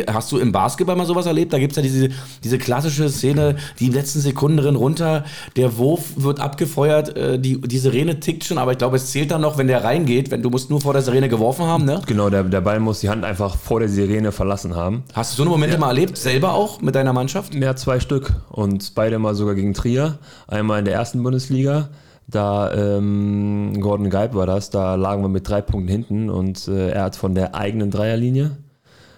Hast 0.08 0.32
du 0.32 0.38
im 0.38 0.50
Basketball 0.50 0.96
mal 0.96 1.06
sowas 1.06 1.26
erlebt? 1.26 1.52
Da 1.52 1.60
gibt 1.60 1.72
es 1.72 1.76
ja 1.76 1.82
diese, 1.82 2.08
diese 2.42 2.58
klassische 2.58 3.08
Szene, 3.10 3.56
die 3.78 3.90
letzten 3.90 4.20
Sekunden 4.20 4.56
drin 4.56 4.74
runter, 4.74 5.24
der 5.56 5.76
Wurf 5.78 6.12
wird 6.16 6.40
abgefeuert, 6.40 7.16
äh, 7.16 7.38
die, 7.38 7.60
die 7.60 7.78
Sirene 7.78 8.20
tickt 8.20 8.44
schon, 8.44 8.58
aber 8.58 8.72
ich 8.72 8.78
glaube, 8.78 8.96
es 8.96 9.10
zählt 9.10 9.30
dann 9.30 9.40
noch, 9.40 9.58
wenn 9.58 9.66
der 9.66 9.84
reingeht, 9.84 10.30
wenn 10.30 10.42
du 10.42 10.50
musst 10.50 10.70
nur 10.70 10.80
vor 10.80 10.92
der 10.92 11.02
Sirene 11.02 11.28
geworfen 11.28 11.66
haben, 11.66 11.84
ne? 11.84 12.00
Genau, 12.06 12.30
der, 12.30 12.44
der 12.44 12.60
Ball 12.60 12.80
muss 12.80 13.00
die 13.00 13.08
Hand 13.08 13.24
einfach 13.24 13.56
vor 13.56 13.80
der 13.80 13.88
Sirene 13.88 14.32
verlassen 14.32 14.74
haben. 14.74 15.04
Hast 15.12 15.32
du 15.32 15.36
so 15.36 15.42
eine 15.42 15.50
Momente 15.50 15.74
ja. 15.74 15.80
mal 15.80 15.88
erlebt, 15.88 16.16
selber 16.16 16.54
auch 16.54 16.80
mit 16.80 16.94
deiner 16.94 17.12
Mannschaft? 17.12 17.54
Ja, 17.54 17.76
zwei 17.76 18.00
Stück 18.00 18.32
und 18.50 18.94
beide 18.94 19.18
mal 19.18 19.34
sogar 19.34 19.54
gegen 19.54 19.74
Trier. 19.74 20.18
Einmal 20.46 20.78
in 20.78 20.84
der 20.84 20.94
ersten 20.94 21.22
Bundesliga, 21.22 21.88
da 22.28 22.72
ähm, 22.72 23.80
Gordon 23.80 24.10
Geib 24.10 24.34
war 24.34 24.46
das, 24.46 24.70
da 24.70 24.96
lagen 24.96 25.22
wir 25.22 25.28
mit 25.28 25.48
drei 25.48 25.60
Punkten 25.60 25.88
hinten 25.88 26.30
und 26.30 26.66
äh, 26.68 26.90
er 26.90 27.04
hat 27.04 27.16
von 27.16 27.34
der 27.34 27.54
eigenen 27.54 27.90
Dreierlinie 27.90 28.56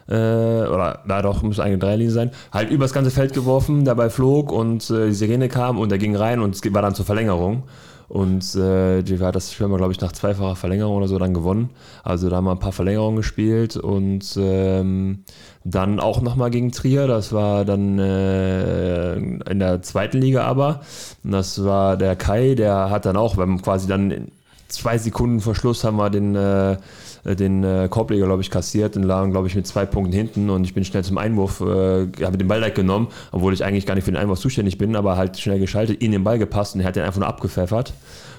äh, 0.08 0.12
oder 0.12 1.00
na 1.04 1.22
doch, 1.22 1.42
muss 1.42 1.60
eigentlich 1.60 1.80
Dreierlinie 1.80 2.12
sein, 2.12 2.30
halt 2.52 2.70
übers 2.70 2.92
ganze 2.92 3.10
Feld 3.10 3.34
geworfen, 3.34 3.84
dabei 3.84 4.10
flog 4.10 4.52
und 4.52 4.88
äh, 4.90 5.06
die 5.06 5.14
Sirene 5.14 5.48
kam 5.48 5.78
und 5.78 5.92
er 5.92 5.98
ging 5.98 6.16
rein 6.16 6.40
und 6.40 6.54
es 6.54 6.74
war 6.74 6.82
dann 6.82 6.94
zur 6.94 7.04
Verlängerung. 7.04 7.64
Und 8.08 8.54
äh, 8.54 9.02
die 9.02 9.18
hat 9.18 9.36
das 9.36 9.52
Spiel, 9.52 9.68
glaube 9.68 9.92
ich, 9.92 10.00
nach 10.00 10.12
zweifacher 10.12 10.56
Verlängerung 10.56 10.96
oder 10.96 11.08
so 11.08 11.18
dann 11.18 11.34
gewonnen. 11.34 11.68
Also 12.02 12.30
da 12.30 12.36
haben 12.36 12.46
wir 12.46 12.52
ein 12.52 12.58
paar 12.58 12.72
Verlängerungen 12.72 13.18
gespielt 13.18 13.76
und 13.76 14.24
ähm, 14.38 15.24
dann 15.64 16.00
auch 16.00 16.22
nochmal 16.22 16.48
gegen 16.48 16.72
Trier. 16.72 17.06
Das 17.06 17.34
war 17.34 17.66
dann 17.66 17.98
äh, 17.98 19.14
in 19.16 19.58
der 19.58 19.82
zweiten 19.82 20.22
Liga 20.22 20.44
aber. 20.44 20.80
Und 21.22 21.32
das 21.32 21.62
war 21.62 21.98
der 21.98 22.16
Kai, 22.16 22.54
der 22.54 22.88
hat 22.88 23.04
dann 23.04 23.18
auch, 23.18 23.36
beim 23.36 23.60
quasi 23.60 23.86
dann 23.86 24.10
in 24.10 24.32
zwei 24.68 24.96
Sekunden 24.96 25.40
Verschluss 25.40 25.84
haben 25.84 25.96
wir 25.96 26.08
den 26.08 26.34
äh, 26.34 26.78
den 27.24 27.64
äh, 27.64 27.88
Korbleger, 27.90 28.26
glaube 28.26 28.42
ich, 28.42 28.50
kassiert 28.50 28.96
und 28.96 29.02
lagen, 29.02 29.30
glaube 29.30 29.48
ich, 29.48 29.54
mit 29.54 29.66
zwei 29.66 29.86
Punkten 29.86 30.12
hinten 30.12 30.50
und 30.50 30.64
ich 30.64 30.74
bin 30.74 30.84
schnell 30.84 31.04
zum 31.04 31.18
Einwurf, 31.18 31.60
äh, 31.60 32.08
habe 32.24 32.38
den 32.38 32.48
Ball 32.48 32.58
direkt 32.58 32.76
genommen, 32.76 33.08
obwohl 33.32 33.52
ich 33.52 33.64
eigentlich 33.64 33.86
gar 33.86 33.94
nicht 33.94 34.04
für 34.04 34.12
den 34.12 34.20
Einwurf 34.20 34.40
zuständig 34.40 34.78
bin, 34.78 34.96
aber 34.96 35.16
halt 35.16 35.38
schnell 35.38 35.58
geschaltet, 35.58 36.02
in 36.02 36.12
den 36.12 36.24
Ball 36.24 36.38
gepasst 36.38 36.74
und 36.74 36.80
er 36.80 36.88
hat 36.88 36.96
den 36.96 37.04
einfach 37.04 37.20
nur 37.20 37.28
abgepfeffert 37.28 37.92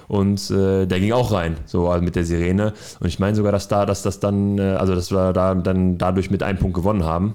und 0.08 0.50
äh, 0.50 0.86
der 0.86 1.00
ging 1.00 1.12
auch 1.12 1.32
rein, 1.32 1.56
so 1.66 1.88
also 1.88 2.04
mit 2.04 2.16
der 2.16 2.24
Sirene 2.24 2.72
und 3.00 3.08
ich 3.08 3.18
meine 3.18 3.36
sogar, 3.36 3.52
dass 3.52 3.68
da, 3.68 3.86
dass 3.86 4.02
das 4.02 4.20
dann, 4.20 4.58
äh, 4.58 4.62
also 4.62 4.94
dass 4.94 5.10
wir 5.10 5.32
da 5.32 5.54
dann 5.54 5.98
dadurch 5.98 6.30
mit 6.30 6.42
einem 6.42 6.58
Punkt 6.58 6.74
gewonnen 6.74 7.04
haben. 7.04 7.34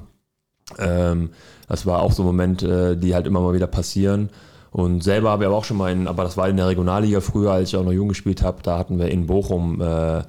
Ähm, 0.80 1.30
das 1.68 1.86
war 1.86 2.02
auch 2.02 2.12
so 2.12 2.24
ein 2.24 2.28
Moment, 2.28 2.64
äh, 2.64 2.96
die 2.96 3.16
halt 3.16 3.28
immer 3.28 3.42
mal 3.42 3.54
wieder 3.54 3.68
passieren. 3.68 4.30
Und 4.72 5.04
selber 5.04 5.30
habe 5.30 5.44
ich 5.44 5.48
aber 5.48 5.56
auch 5.56 5.64
schon 5.64 5.78
mal 5.78 5.92
in, 5.92 6.08
aber 6.08 6.24
das 6.24 6.36
war 6.36 6.50
in 6.50 6.58
der 6.58 6.68
Regionalliga 6.68 7.22
früher, 7.22 7.52
als 7.52 7.70
ich 7.70 7.78
auch 7.78 7.86
noch 7.86 7.94
jung 7.94 8.10
gespielt 8.10 8.42
habe, 8.42 8.58
da 8.62 8.78
hatten 8.78 9.00
wir 9.00 9.08
in 9.08 9.26
Bochum 9.26 9.80
äh, 9.80 10.22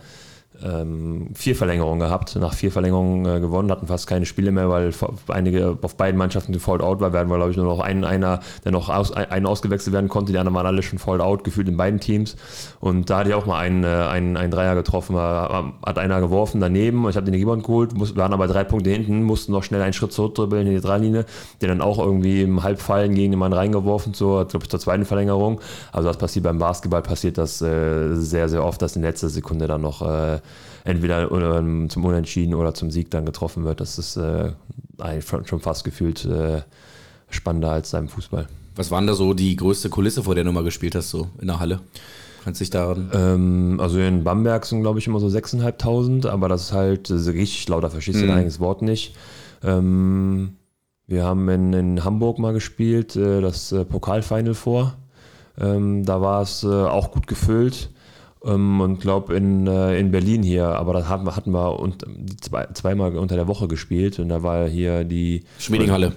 ähm, 0.65 1.29
vier 1.35 1.57
Verlängerungen 1.57 2.01
gehabt, 2.01 2.37
nach 2.37 2.55
vier 2.55 2.73
Verlängerungen 2.73 3.27
äh, 3.27 3.41
gewonnen, 3.41 3.71
hatten 3.71 3.87
fast 3.87 4.07
keine 4.07 4.27
Spiele 4.27 4.51
mehr, 4.51 4.69
weil 4.69 4.93
einige 5.29 5.79
auf 5.83 5.97
beiden 5.97 6.19
Mannschaften 6.19 6.53
gefoult 6.53 6.83
out 6.83 7.01
war. 7.01 7.13
Wir 7.13 7.21
hatten, 7.21 7.29
glaube 7.29 7.51
ich, 7.51 7.57
nur 7.57 7.67
noch 7.67 7.81
einen, 7.81 8.05
einer, 8.05 8.41
der 8.65 8.73
noch 8.73 8.89
aus, 8.89 9.13
einen 9.13 9.47
ausgewechselt 9.47 9.93
werden 9.93 10.09
konnte. 10.09 10.33
Die 10.33 10.39
anderen 10.39 10.55
waren 10.55 10.67
alle 10.67 10.83
schon 10.83 10.99
fouled 10.99 11.21
out, 11.21 11.45
gefühlt 11.45 11.69
in 11.69 11.77
beiden 11.77 12.01
Teams. 12.01 12.37
Und 12.81 13.11
da 13.11 13.19
hatte 13.19 13.31
ich 13.31 13.35
auch 13.35 13.47
mal 13.47 13.59
einen, 13.59 13.85
äh, 13.85 13.87
einen, 13.87 14.37
einen 14.37 14.51
Dreier 14.51 14.75
getroffen, 14.75 15.15
war, 15.15 15.75
hat 15.85 15.99
einer 15.99 16.21
geworfen 16.21 16.61
daneben. 16.61 17.09
Ich 17.09 17.17
habe 17.17 17.31
den 17.31 17.35
Rebound 17.35 17.65
geholt, 17.65 17.95
muss, 17.95 18.17
waren 18.17 18.33
aber 18.33 18.47
drei 18.47 18.65
Punkte 18.65 18.91
hinten, 18.91 19.23
mussten 19.23 19.53
noch 19.53 19.63
schnell 19.63 19.83
einen 19.83 19.93
Schritt 19.93 20.13
zurückdribbeln 20.13 20.67
in 20.67 20.75
die 20.75 20.81
Dreilinie, 20.81 21.25
den 21.61 21.69
dann 21.69 21.81
auch 21.81 21.99
irgendwie 21.99 22.43
im 22.43 22.63
Halbfallen 22.63 23.15
gegen 23.15 23.33
den 23.33 23.39
Mann 23.39 23.53
reingeworfen, 23.53 24.15
zur, 24.15 24.47
glaube 24.47 24.65
ich, 24.65 24.71
zur 24.71 24.81
zweiten 24.81 25.05
Verlängerung. 25.05 25.61
Also 25.93 26.09
das 26.09 26.17
passiert 26.17 26.45
beim 26.45 26.59
Basketball, 26.59 27.03
passiert 27.03 27.39
das 27.39 27.61
äh, 27.63 28.15
sehr, 28.15 28.49
sehr 28.49 28.65
oft, 28.65 28.81
dass 28.83 28.97
in 28.97 29.03
letzter 29.03 29.29
Sekunde 29.29 29.67
dann 29.67 29.83
noch 29.83 30.03
äh, 30.03 30.39
entweder 30.85 31.29
zum 31.89 32.05
Unentschieden 32.05 32.55
oder 32.55 32.75
zum 32.75 32.91
Sieg 32.91 33.11
dann 33.11 33.27
getroffen 33.27 33.65
wird. 33.65 33.81
Das 33.81 33.99
ist 33.99 34.17
äh, 34.17 34.53
schon 35.45 35.61
fast 35.61 35.85
gefühlt 35.85 36.25
äh, 36.25 36.63
spannender 37.31 37.71
als 37.71 37.91
beim 37.93 38.09
Fußball. 38.09 38.47
Was 38.77 38.91
war 38.91 39.01
denn 39.01 39.07
da 39.07 39.15
so 39.15 39.35
die 39.35 39.57
größte 39.57 39.89
Kulisse, 39.89 40.23
vor 40.23 40.35
der 40.35 40.45
du 40.45 40.53
mal 40.53 40.63
gespielt 40.65 40.95
hast, 40.95 41.11
so 41.11 41.29
in 41.41 41.47
der 41.49 41.59
Halle? 41.61 41.81
Kannst 42.45 42.61
dich 42.61 42.71
daran. 42.71 43.11
Ähm, 43.13 43.79
also 43.81 43.99
in 43.99 44.23
Bamberg 44.23 44.67
sind, 44.67 44.83
glaube 44.83 44.99
ich, 45.01 45.07
immer 45.09 45.19
so 45.19 45.27
6.500, 45.27 46.29
aber 46.29 46.49
das 46.49 46.65
ist 46.65 46.73
halt 46.73 47.11
das 47.11 47.23
ist 47.23 47.29
richtig 47.35 47.69
laut, 47.69 47.83
da 47.83 47.89
verstehst 47.91 48.21
du 48.21 48.25
Mhm. 48.25 48.29
dein 48.29 48.39
eigenes 48.39 48.61
Wort 48.61 48.83
nicht. 48.83 49.17
Ähm, 49.65 50.57
wir 51.09 51.25
haben 51.25 51.49
in, 51.49 51.73
in 51.73 52.05
Hamburg 52.05 52.39
mal 52.39 52.53
gespielt, 52.53 53.17
äh, 53.17 53.41
das 53.41 53.73
äh, 53.73 53.85
Pokalfinal 53.85 54.55
vor. 54.55 54.95
Ähm, 55.59 56.05
da 56.05 56.21
war 56.21 56.43
es 56.43 56.63
äh, 56.63 56.67
auch 56.69 57.11
gut 57.13 57.27
gefüllt. 57.27 57.91
Ähm, 58.47 58.81
und 58.81 59.01
glaube 59.01 59.35
in, 59.35 59.67
äh, 59.67 59.99
in 59.99 60.11
Berlin 60.11 60.43
hier, 60.43 60.69
aber 60.69 60.93
da 60.93 61.09
hatten 61.09 61.25
wir, 61.27 61.37
hatten 61.37 61.51
wir 61.51 61.79
und, 61.81 62.05
die 62.07 62.37
zwei, 62.37 62.67
zweimal 62.75 63.17
unter 63.17 63.35
der 63.37 63.49
Woche 63.49 63.69
gespielt 63.69 64.19
und 64.19 64.29
da 64.29 64.43
war 64.43 64.69
hier 64.69 65.05
die 65.05 65.45
Schmiedinghalle. 65.59 66.13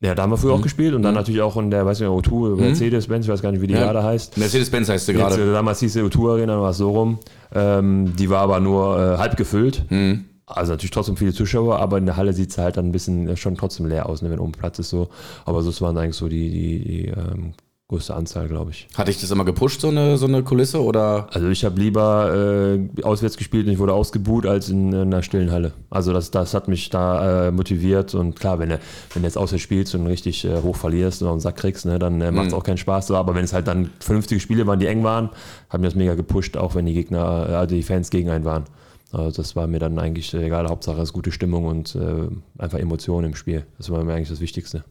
Ja, 0.00 0.14
da 0.14 0.22
haben 0.24 0.30
wir 0.30 0.36
früher 0.36 0.52
auch 0.52 0.60
gespielt 0.60 0.92
und 0.94 1.02
dann 1.02 1.14
natürlich 1.14 1.40
auch 1.40 1.56
in 1.56 1.70
der, 1.70 1.86
weiß 1.86 2.00
nicht, 2.00 2.08
O2, 2.10 2.56
Mercedes-Benz, 2.56 3.24
ich 3.24 3.32
weiß 3.32 3.40
gar 3.40 3.52
nicht, 3.52 3.62
wie 3.62 3.66
die 3.66 3.72
Ja. 3.74 3.80
gerade 3.84 4.02
heißt. 4.02 4.36
Mercedes-Benz 4.36 4.90
heißt 4.90 5.06
sie 5.06 5.14
gerade. 5.14 5.42
äh, 5.42 5.52
damals 5.52 5.80
hieß 5.80 5.94
sie 5.94 6.02
O2 6.02 6.32
Arena, 6.32 6.60
war 6.60 6.70
es 6.70 6.76
so 6.76 6.90
rum. 6.90 7.18
Ähm, 7.54 8.14
die 8.16 8.28
war 8.28 8.40
aber 8.42 8.60
nur 8.60 8.98
äh, 8.98 9.16
halb 9.16 9.38
gefüllt. 9.38 9.86
Mhm. 9.88 10.26
Also 10.46 10.72
natürlich 10.72 10.90
trotzdem 10.90 11.16
viele 11.16 11.32
Zuschauer, 11.32 11.78
aber 11.78 11.96
in 11.96 12.04
der 12.04 12.18
Halle 12.18 12.34
sieht 12.34 12.50
es 12.50 12.58
halt 12.58 12.76
dann 12.76 12.86
ein 12.86 12.92
bisschen 12.92 13.34
schon 13.38 13.56
trotzdem 13.56 13.86
leer 13.86 14.06
aus, 14.06 14.20
ne, 14.20 14.28
wenn 14.30 14.40
oben 14.40 14.52
Platz 14.52 14.78
ist 14.78 14.90
so. 14.90 15.08
Aber 15.46 15.62
so 15.62 15.72
waren 15.82 15.96
eigentlich 15.96 16.16
so 16.16 16.28
die, 16.28 16.50
die, 16.50 16.78
die 16.84 17.06
ähm, 17.06 17.54
größte 17.94 18.14
Anzahl, 18.14 18.48
glaube 18.48 18.72
ich. 18.72 18.88
Hatte 18.94 19.10
ich 19.10 19.20
das 19.20 19.30
immer 19.30 19.44
gepusht, 19.44 19.80
so 19.80 19.88
eine, 19.88 20.16
so 20.16 20.26
eine 20.26 20.42
Kulisse? 20.42 20.82
Oder 20.82 21.28
Also 21.32 21.48
ich 21.48 21.64
habe 21.64 21.78
lieber 21.80 22.34
äh, 22.34 23.02
auswärts 23.02 23.36
gespielt 23.36 23.66
und 23.66 23.72
ich 23.72 23.78
wurde 23.78 23.92
ausgebuht 23.92 24.46
als 24.46 24.68
in, 24.68 24.88
in 24.92 25.00
einer 25.00 25.22
stillen 25.22 25.52
Halle. 25.52 25.72
Also 25.90 26.12
das, 26.12 26.30
das 26.30 26.54
hat 26.54 26.66
mich 26.68 26.90
da 26.90 27.48
äh, 27.48 27.50
motiviert 27.52 28.14
und 28.14 28.38
klar, 28.38 28.58
wenn 28.58 28.70
du, 28.70 28.80
wenn 29.12 29.22
du 29.22 29.28
jetzt 29.28 29.38
auswärts 29.38 29.62
spielst 29.62 29.94
und 29.94 30.06
richtig 30.06 30.44
äh, 30.44 30.60
hoch 30.62 30.76
verlierst 30.76 31.22
und 31.22 31.30
den 31.30 31.40
Sack 31.40 31.56
kriegst, 31.56 31.86
ne, 31.86 31.98
dann 31.98 32.20
äh, 32.20 32.32
macht 32.32 32.48
es 32.48 32.54
auch 32.54 32.64
keinen 32.64 32.78
Spaß. 32.78 33.12
Aber 33.12 33.34
wenn 33.34 33.44
es 33.44 33.52
halt 33.52 33.68
dann 33.68 33.90
vernünftige 34.00 34.40
Spiele 34.40 34.66
waren, 34.66 34.80
die 34.80 34.86
eng 34.86 35.04
waren, 35.04 35.30
hat 35.70 35.80
mir 35.80 35.86
das 35.86 35.94
mega 35.94 36.14
gepusht, 36.14 36.56
auch 36.56 36.74
wenn 36.74 36.86
die 36.86 36.94
Gegner, 36.94 37.48
äh, 37.48 37.54
also 37.54 37.74
die 37.74 37.82
Fans 37.82 38.10
gegen 38.10 38.28
einen 38.28 38.44
waren. 38.44 38.64
Also 39.12 39.42
das 39.42 39.54
war 39.54 39.68
mir 39.68 39.78
dann 39.78 40.00
eigentlich 40.00 40.34
egal, 40.34 40.66
Hauptsache 40.66 40.96
es 40.96 41.10
ist 41.10 41.12
gute 41.12 41.30
Stimmung 41.30 41.66
und 41.66 41.94
äh, 41.94 42.28
einfach 42.58 42.80
Emotionen 42.80 43.28
im 43.28 43.34
Spiel. 43.36 43.64
Das 43.78 43.88
war 43.90 44.02
mir 44.02 44.14
eigentlich 44.14 44.30
das 44.30 44.40
Wichtigste. 44.40 44.82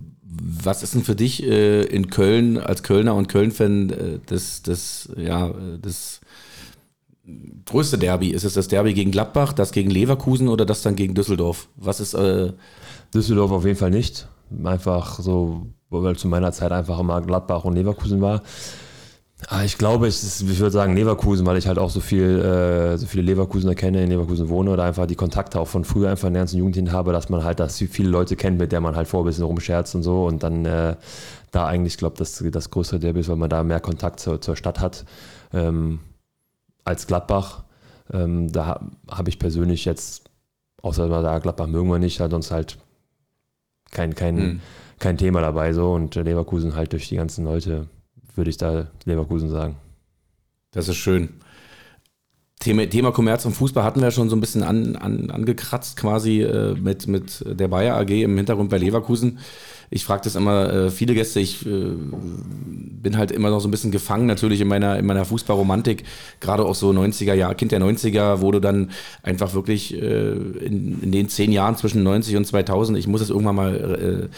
Was 0.42 0.84
ist 0.84 0.96
denn 0.96 1.04
für 1.04 1.16
dich 1.16 1.44
äh, 1.44 1.84
in 1.84 2.10
Köln 2.10 2.58
als 2.58 2.84
Kölner 2.84 3.16
und 3.16 3.28
Köln-Fan 3.28 3.90
äh, 3.90 4.20
das, 4.26 4.62
das, 4.64 5.10
ja, 5.18 5.50
äh, 5.50 5.80
das 5.82 6.22
größte 7.66 7.98
Derby? 7.98 8.30
Ist 8.30 8.44
es 8.44 8.54
das 8.54 8.68
Derby 8.68 8.94
gegen 8.94 9.12
Gladbach, 9.12 9.54
das 9.54 9.72
gegen 9.72 9.90
Leverkusen 9.90 10.48
oder 10.48 10.66
das 10.66 10.82
dann 10.82 10.96
gegen 10.96 11.14
Düsseldorf? 11.14 11.68
Was 11.76 12.00
ist, 12.00 12.14
äh, 12.14 12.54
Düsseldorf 13.14 13.52
auf 13.52 13.66
jeden 13.66 13.78
Fall 13.78 13.92
nicht. 13.92 14.28
Einfach 14.64 15.20
so, 15.20 15.68
weil 15.90 16.16
zu 16.16 16.28
meiner 16.28 16.52
Zeit 16.52 16.72
einfach 16.72 17.00
immer 17.00 17.22
Gladbach 17.22 17.64
und 17.64 17.76
Leverkusen 17.76 18.22
war. 18.22 18.42
Ah, 19.50 19.64
Ich 19.64 19.78
glaube, 19.78 20.08
ist, 20.08 20.42
ich 20.42 20.60
würde 20.60 20.72
sagen 20.72 20.96
Leverkusen, 20.96 21.46
weil 21.46 21.58
ich 21.58 21.68
halt 21.68 21.78
auch 21.78 21.90
so 21.90 22.00
viel, 22.00 22.40
äh, 22.40 22.98
so 22.98 23.06
viele 23.08 23.24
Leverkusener 23.24 23.76
kenne, 23.76 24.04
in 24.04 24.10
Leverkusen 24.10 24.48
wohne 24.50 24.72
oder 24.72 24.84
einfach 24.84 25.06
die 25.06 25.16
Kontakte 25.16 25.60
auch 25.60 25.68
von 25.68 25.84
früher 25.84 26.10
einfach 26.10 26.28
in 26.28 26.34
der 26.34 26.42
ganzen 26.42 26.58
Jugend 26.60 26.76
hin 26.76 26.92
habe, 26.92 27.12
dass 27.12 27.30
man 27.30 27.44
halt, 27.44 27.60
dass 27.60 27.78
viele 27.78 28.10
Leute 28.10 28.36
kennt, 28.36 28.58
mit 28.58 28.72
der 28.72 28.80
man 28.82 28.96
halt 28.96 29.08
vor 29.08 29.22
ein 29.24 29.26
bisschen 29.26 29.44
rumscherzt 29.44 29.96
und 29.96 30.04
so 30.04 30.26
und 30.26 30.44
dann 30.44 30.66
äh, 30.66 30.96
da 31.52 31.66
eigentlich, 31.68 31.98
glaube 31.98 32.16
das 32.18 32.44
das 32.52 32.70
größere 32.72 33.00
Derby 33.00 33.20
ist, 33.20 33.30
weil 33.30 33.36
man 33.36 33.50
da 33.50 33.64
mehr 33.64 33.80
Kontakt 33.80 34.20
zur, 34.20 34.40
zur 34.42 34.56
Stadt 34.56 34.80
hat 34.80 35.06
ähm, 35.54 36.00
als 36.86 37.06
Gladbach. 37.08 37.64
Ähm, 38.12 38.52
da 38.52 38.66
ha- 38.68 38.82
habe 39.10 39.30
ich 39.30 39.40
persönlich 39.40 39.86
jetzt, 39.86 40.30
außer 40.82 41.08
da 41.10 41.40
Gladbach 41.40 41.68
mögen 41.68 41.90
wir 41.90 42.00
nicht, 42.00 42.20
halt 42.20 42.32
sonst 42.32 42.52
halt 42.52 42.78
kein, 43.92 44.16
kein, 44.16 44.38
Hm. 44.38 44.62
kein 45.00 45.18
Thema 45.18 45.42
dabei 45.42 45.74
so 45.74 45.92
und 45.94 46.16
Leverkusen 46.16 46.76
halt 46.76 46.94
durch 46.94 47.10
die 47.10 47.16
ganzen 47.18 47.46
Leute 47.46 47.88
würde 48.36 48.50
ich 48.50 48.58
da 48.58 48.88
Leverkusen 49.06 49.50
sagen. 49.50 49.78
das 50.72 50.88
ist 50.88 50.98
schön. 50.98 51.30
Thema, 52.64 52.88
Thema 52.88 53.12
Kommerz 53.12 53.46
und 53.46 53.52
Fußball 53.52 53.84
hatten 53.84 54.02
wir 54.02 54.12
schon 54.12 54.30
so 54.30 54.38
ein 54.38 54.40
bisschen 54.40 54.64
an, 54.64 54.96
an, 54.96 55.30
angekratzt, 55.30 55.98
quasi 55.98 56.42
äh, 56.42 56.76
mit, 56.76 57.08
mit 57.08 57.44
der 57.46 57.68
Bayer 57.68 57.98
AG 57.98 58.10
im 58.10 58.38
Hintergrund 58.38 58.70
bei 58.70 58.78
Leverkusen. 58.78 59.40
Ich 59.90 60.06
frage 60.06 60.22
das 60.24 60.36
immer 60.36 60.72
äh, 60.72 60.90
viele 60.90 61.14
Gäste, 61.14 61.42
ich 61.42 61.66
äh, 61.66 61.70
bin 61.70 63.18
halt 63.18 63.32
immer 63.32 63.50
noch 63.50 63.60
so 63.60 63.68
ein 63.68 63.72
bisschen 63.72 63.92
gefangen, 63.92 64.28
natürlich 64.28 64.62
in 64.62 64.70
meiner, 64.70 64.98
in 64.98 65.06
meiner 65.06 65.26
Fußballromantik, 65.26 66.04
gerade 66.40 66.64
auch 66.64 66.74
so 66.74 66.92
90er 66.92 67.34
Jahre, 67.34 67.56
Kind 67.56 67.74
der 67.74 67.82
90er, 67.82 68.40
wo 68.40 68.52
du 68.52 68.62
dann 68.62 68.92
einfach 69.24 69.54
wirklich 69.54 69.94
äh, 69.94 70.32
in, 70.32 71.02
in 71.04 71.12
den 71.12 71.28
zehn 71.28 71.52
Jahren 71.52 71.76
zwischen 71.76 72.02
90 72.02 72.38
und 72.38 72.46
2000, 72.46 72.98
ich 72.98 73.08
muss 73.08 73.22
es 73.22 73.30
irgendwann 73.30 73.56
mal 73.56 74.30
äh, 74.32 74.36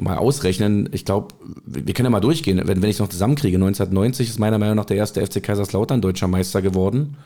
mal 0.00 0.18
ausrechnen. 0.18 0.88
Ich 0.92 1.04
glaube, 1.04 1.34
wir 1.64 1.94
können 1.94 2.06
ja 2.06 2.10
mal 2.10 2.20
durchgehen, 2.20 2.58
wenn, 2.64 2.82
wenn 2.82 2.90
ich 2.90 2.96
es 2.96 3.00
noch 3.00 3.08
zusammenkriege. 3.08 3.56
1990 3.56 4.28
ist 4.28 4.38
meiner 4.38 4.58
Meinung 4.58 4.76
nach 4.76 4.84
der 4.84 4.96
erste 4.96 5.24
FC 5.24 5.42
Kaiserslautern 5.42 6.00
deutscher 6.00 6.28
Meister 6.28 6.62
geworden. 6.62 7.16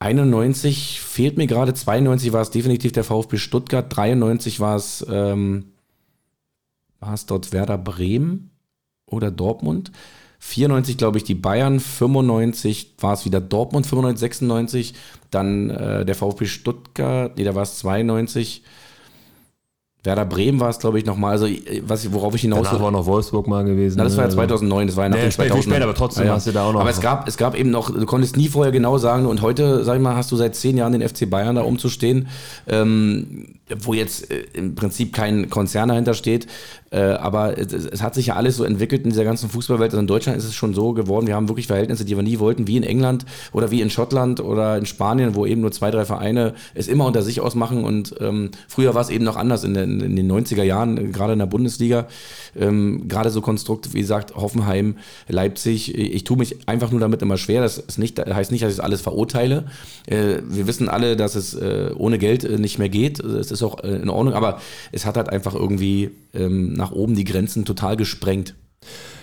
91 0.00 1.00
fehlt 1.00 1.36
mir 1.36 1.46
gerade, 1.46 1.74
92 1.74 2.32
war 2.32 2.40
es 2.40 2.50
definitiv 2.50 2.92
der 2.92 3.04
VfB 3.04 3.36
Stuttgart, 3.36 3.84
93 3.94 4.58
war 4.58 4.76
es, 4.76 5.04
ähm, 5.10 5.66
war 7.00 7.12
es 7.12 7.26
dort 7.26 7.52
Werder 7.52 7.76
Bremen 7.76 8.50
oder 9.06 9.30
Dortmund. 9.30 9.92
94 10.38 10.96
glaube 10.96 11.18
ich 11.18 11.24
die 11.24 11.34
Bayern, 11.34 11.80
95 11.80 12.94
war 12.98 13.12
es 13.12 13.26
wieder 13.26 13.42
Dortmund, 13.42 13.86
95, 13.86 14.20
96, 14.20 14.94
dann 15.30 15.68
äh, 15.68 16.06
der 16.06 16.14
VfB 16.14 16.46
Stuttgart, 16.46 17.36
nee, 17.36 17.44
da 17.44 17.54
war 17.54 17.62
es 17.62 17.78
92. 17.78 18.62
Werder 20.02 20.24
Bremen 20.24 20.58
war 20.60 20.70
es, 20.70 20.78
glaube 20.78 20.98
ich, 20.98 21.04
nochmal. 21.04 21.32
Also, 21.32 21.46
was, 21.82 22.10
worauf 22.12 22.34
ich 22.34 22.40
hinaus 22.40 22.66
Danach 22.68 22.82
war 22.82 22.90
noch 22.90 23.04
Wolfsburg 23.04 23.46
mal 23.46 23.64
gewesen. 23.64 23.96
na, 23.98 24.04
das 24.04 24.16
war 24.16 24.24
ja 24.24 24.28
ne? 24.28 24.34
2009, 24.34 24.86
das 24.86 24.96
war 24.96 25.04
ja 25.04 25.08
nach 25.10 25.16
Nee, 25.18 25.22
dem 25.24 25.30
spät- 25.30 25.42
viel 25.44 25.50
2000. 25.52 25.64
später, 25.74 25.84
aber 25.84 25.94
trotzdem 25.94 26.28
hast 26.30 26.46
du 26.46 26.52
da 26.52 26.64
auch 26.64 26.72
noch- 26.72 26.80
Aber 26.80 26.88
es 26.90 27.00
gab, 27.02 27.28
es 27.28 27.36
gab 27.36 27.54
eben 27.54 27.70
noch, 27.70 27.90
du 27.90 28.06
konntest 28.06 28.36
nie 28.38 28.48
vorher 28.48 28.72
genau 28.72 28.96
sagen, 28.96 29.26
und 29.26 29.42
heute, 29.42 29.84
sag 29.84 29.96
ich 29.96 30.02
mal, 30.02 30.16
hast 30.16 30.32
du 30.32 30.36
seit 30.36 30.56
zehn 30.56 30.78
Jahren 30.78 30.92
den 30.92 31.02
FC 31.06 31.26
Bayern 31.28 31.56
da 31.56 31.62
umzustehen, 31.62 32.28
ähm, 32.66 33.56
wo 33.78 33.94
jetzt 33.94 34.30
äh, 34.30 34.44
im 34.54 34.74
Prinzip 34.74 35.12
kein 35.14 35.50
Konzern 35.50 35.88
dahinter 35.88 36.14
steht. 36.14 36.46
Äh, 36.92 37.00
aber 37.02 37.56
es, 37.56 38.02
hat 38.02 38.14
sich 38.14 38.26
ja 38.26 38.34
alles 38.34 38.56
so 38.56 38.64
entwickelt 38.64 39.04
in 39.04 39.10
dieser 39.10 39.24
ganzen 39.24 39.48
Fußballwelt. 39.48 39.92
Also 39.92 40.00
in 40.00 40.08
Deutschland 40.08 40.38
ist 40.38 40.44
es 40.44 40.54
schon 40.54 40.74
so 40.74 40.92
geworden, 40.92 41.28
wir 41.28 41.36
haben 41.36 41.48
wirklich 41.48 41.68
Verhältnisse, 41.68 42.04
die 42.04 42.16
wir 42.16 42.22
nie 42.24 42.40
wollten, 42.40 42.66
wie 42.66 42.76
in 42.76 42.82
England 42.82 43.26
oder 43.52 43.70
wie 43.70 43.80
in 43.80 43.90
Schottland 43.90 44.40
oder 44.40 44.76
in 44.76 44.86
Spanien, 44.86 45.36
wo 45.36 45.46
eben 45.46 45.60
nur 45.60 45.70
zwei, 45.70 45.92
drei 45.92 46.04
Vereine 46.04 46.54
es 46.74 46.88
immer 46.88 47.06
unter 47.06 47.22
sich 47.22 47.40
ausmachen. 47.40 47.84
Und 47.84 48.16
ähm, 48.20 48.50
früher 48.66 48.94
war 48.94 49.02
es 49.02 49.10
eben 49.10 49.24
noch 49.24 49.36
anders 49.36 49.62
in 49.62 49.74
den, 49.74 50.00
in 50.00 50.16
den 50.16 50.30
90er 50.30 50.64
Jahren, 50.64 50.98
äh, 50.98 51.04
gerade 51.10 51.34
in 51.34 51.38
der 51.38 51.46
Bundesliga. 51.46 52.08
Ähm, 52.58 53.06
gerade 53.06 53.30
so 53.30 53.40
Konstrukt, 53.40 53.94
wie 53.94 54.00
gesagt, 54.00 54.34
Hoffenheim, 54.34 54.96
Leipzig. 55.28 55.94
Ich 55.94 56.24
tue 56.24 56.36
mich 56.36 56.68
einfach 56.68 56.90
nur 56.90 57.00
damit 57.00 57.22
immer 57.22 57.36
schwer. 57.36 57.62
Das 57.62 57.78
ist 57.78 57.98
nicht, 57.98 58.18
heißt 58.18 58.50
nicht, 58.50 58.64
dass 58.64 58.72
ich 58.72 58.76
das 58.76 58.84
alles 58.84 59.00
verurteile. 59.00 59.66
Wir 60.06 60.66
wissen 60.66 60.88
alle, 60.88 61.16
dass 61.16 61.36
es 61.36 61.56
ohne 61.96 62.18
Geld 62.18 62.58
nicht 62.58 62.78
mehr 62.78 62.88
geht. 62.88 63.20
Es 63.20 63.50
ist 63.50 63.59
auch 63.62 63.82
äh, 63.82 63.96
in 63.96 64.08
Ordnung, 64.08 64.34
aber 64.34 64.60
es 64.92 65.06
hat 65.06 65.16
halt 65.16 65.28
einfach 65.28 65.54
irgendwie 65.54 66.10
ähm, 66.34 66.72
nach 66.72 66.92
oben 66.92 67.14
die 67.14 67.24
Grenzen 67.24 67.64
total 67.64 67.96
gesprengt. 67.96 68.54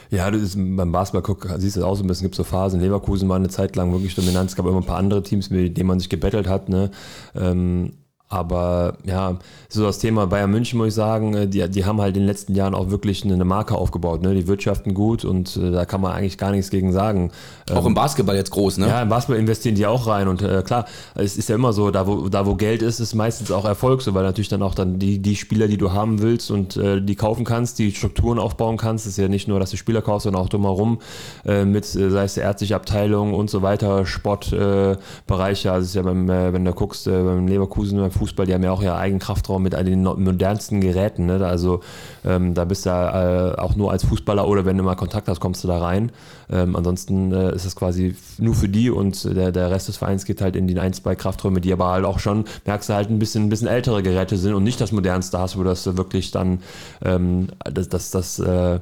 Ja, 0.09 0.31
du 0.31 0.37
ist, 0.37 0.55
beim 0.55 0.91
Basketball 0.91 1.21
guck, 1.21 1.49
siehst 1.57 1.75
du 1.75 1.81
das 1.81 1.89
auch 1.89 1.95
so 1.95 2.03
ein 2.03 2.07
bisschen, 2.07 2.25
gibt 2.25 2.35
so 2.35 2.43
Phasen. 2.43 2.79
Leverkusen 2.79 3.27
war 3.27 3.35
eine 3.35 3.49
Zeit 3.49 3.75
lang 3.75 3.91
wirklich 3.91 4.15
dominant. 4.15 4.49
Es 4.49 4.55
gab 4.55 4.65
immer 4.65 4.77
ein 4.77 4.85
paar 4.85 4.97
andere 4.97 5.21
Teams, 5.21 5.49
mit 5.49 5.77
denen 5.77 5.87
man 5.87 5.99
sich 5.99 6.09
gebettelt 6.09 6.47
hat. 6.47 6.69
Ne? 6.69 6.91
Ähm, 7.35 7.93
aber 8.29 8.97
ja, 9.05 9.37
so 9.69 9.83
das 9.83 9.99
Thema 9.99 10.27
Bayern 10.27 10.51
München 10.51 10.77
muss 10.77 10.89
ich 10.89 10.93
sagen, 10.93 11.33
äh, 11.33 11.47
die, 11.47 11.67
die 11.69 11.85
haben 11.85 12.01
halt 12.01 12.17
in 12.17 12.23
den 12.23 12.27
letzten 12.27 12.55
Jahren 12.55 12.75
auch 12.75 12.89
wirklich 12.89 13.23
eine 13.23 13.45
Marke 13.45 13.75
aufgebaut. 13.75 14.21
Ne? 14.21 14.35
Die 14.35 14.47
wirtschaften 14.47 14.93
gut 14.93 15.23
und 15.23 15.55
äh, 15.55 15.71
da 15.71 15.85
kann 15.85 16.01
man 16.01 16.11
eigentlich 16.11 16.37
gar 16.37 16.51
nichts 16.51 16.69
gegen 16.69 16.91
sagen. 16.91 17.31
Auch 17.73 17.85
im 17.85 17.93
Basketball 17.93 18.35
jetzt 18.35 18.51
groß, 18.51 18.79
ne? 18.79 18.87
Ja, 18.87 19.01
im 19.01 19.09
Basketball 19.09 19.39
investieren 19.39 19.75
die 19.75 19.85
auch 19.85 20.07
rein 20.07 20.27
und 20.27 20.41
äh, 20.41 20.61
klar, 20.61 20.85
es 21.15 21.37
ist 21.37 21.47
ja 21.47 21.55
immer 21.55 21.71
so, 21.71 21.91
da 21.91 22.07
wo, 22.07 22.27
da 22.27 22.45
wo 22.45 22.55
Geld 22.55 22.81
ist, 22.81 22.99
ist 22.99 23.13
meistens 23.13 23.51
auch 23.51 23.65
Erfolg, 23.65 24.01
so 24.01 24.13
weil 24.13 24.23
natürlich 24.23 24.49
dann 24.49 24.61
auch 24.61 24.75
dann 24.75 24.99
die, 24.99 25.19
die 25.19 25.35
Spieler, 25.35 25.67
die 25.67 25.77
du 25.77 25.93
haben 25.93 26.21
willst 26.21 26.51
und 26.51 26.75
äh, 26.75 27.01
die 27.01 27.15
kaufen 27.15 27.45
kannst, 27.45 27.79
die 27.79 27.91
Strukturen 27.91 28.39
aufbauen 28.39 28.77
kannst, 28.77 29.07
ist 29.07 29.17
ja 29.17 29.27
nicht 29.27 29.47
nur, 29.47 29.59
dass 29.59 29.71
du 29.71 29.77
Spieler 29.77 30.01
kaufst, 30.01 30.23
sondern 30.23 30.41
auch 30.41 30.49
drumherum 30.49 30.99
äh, 31.45 31.63
mit, 31.63 31.83
äh, 31.95 32.09
sei 32.09 32.23
es 32.23 32.33
die 32.33 32.41
ärztliche 32.41 32.75
Abteilung 32.75 33.33
und 33.33 33.49
so 33.49 33.61
weiter, 33.61 34.05
Sportbereiche, 34.05 34.99
Bereiche. 35.27 35.71
also 35.71 35.83
es 35.83 35.89
ist 35.89 35.95
ja 35.95 36.01
beim, 36.01 36.27
wenn 36.27 36.65
du 36.65 36.73
guckst, 36.73 37.05
beim 37.05 37.47
Leverkusen, 37.47 37.99
beim 37.99 38.11
Fußball, 38.17 38.45
die 38.45 38.53
haben 38.53 38.63
ja 38.63 38.71
auch 38.71 38.81
ihren 38.81 38.95
eigenen 38.95 39.19
Kraftraum 39.19 39.63
mit 39.63 39.73
den 39.73 40.03
modernsten 40.03 40.81
Geräten, 40.81 41.27
ne? 41.27 41.45
also 41.45 41.81
ähm, 42.25 42.53
da 42.53 42.65
bist 42.65 42.85
du 42.85 42.89
ja, 42.89 43.51
äh, 43.51 43.55
auch 43.57 43.75
nur 43.75 43.91
als 43.91 44.03
Fußballer 44.05 44.47
oder 44.47 44.65
wenn 44.65 44.77
du 44.77 44.83
mal 44.83 44.95
Kontakt 44.95 45.27
hast, 45.27 45.39
kommst 45.39 45.63
du 45.63 45.67
da 45.67 45.79
rein. 45.79 46.11
Ähm, 46.49 46.75
ansonsten 46.75 47.31
äh, 47.33 47.53
ist 47.53 47.65
das 47.65 47.75
quasi 47.75 48.15
nur 48.37 48.55
für 48.55 48.69
die 48.69 48.89
und 48.89 49.23
der, 49.25 49.51
der 49.51 49.69
Rest 49.69 49.89
des 49.89 49.97
Vereins 49.97 50.25
geht 50.25 50.41
halt 50.41 50.55
in 50.55 50.67
die 50.67 50.79
ein, 50.79 50.93
zwei 50.93 51.15
Krafträume, 51.15 51.59
die 51.59 51.73
aber 51.73 51.87
halt 51.87 52.05
auch 52.05 52.19
schon, 52.19 52.45
merkst 52.65 52.89
du 52.89 52.93
halt 52.93 53.09
ein 53.09 53.19
bisschen, 53.19 53.45
ein 53.45 53.49
bisschen 53.49 53.67
ältere 53.67 54.01
Geräte 54.01 54.37
sind 54.37 54.53
und 54.53 54.63
nicht 54.63 54.79
das 54.79 54.91
modernste 54.91 55.39
hast, 55.39 55.57
wo 55.57 55.63
das 55.63 55.97
wirklich 55.97 56.31
dann 56.31 56.59
ähm, 57.03 57.47
das, 57.65 57.89
das, 57.89 58.11
das 58.11 58.39
äh, 58.39 58.79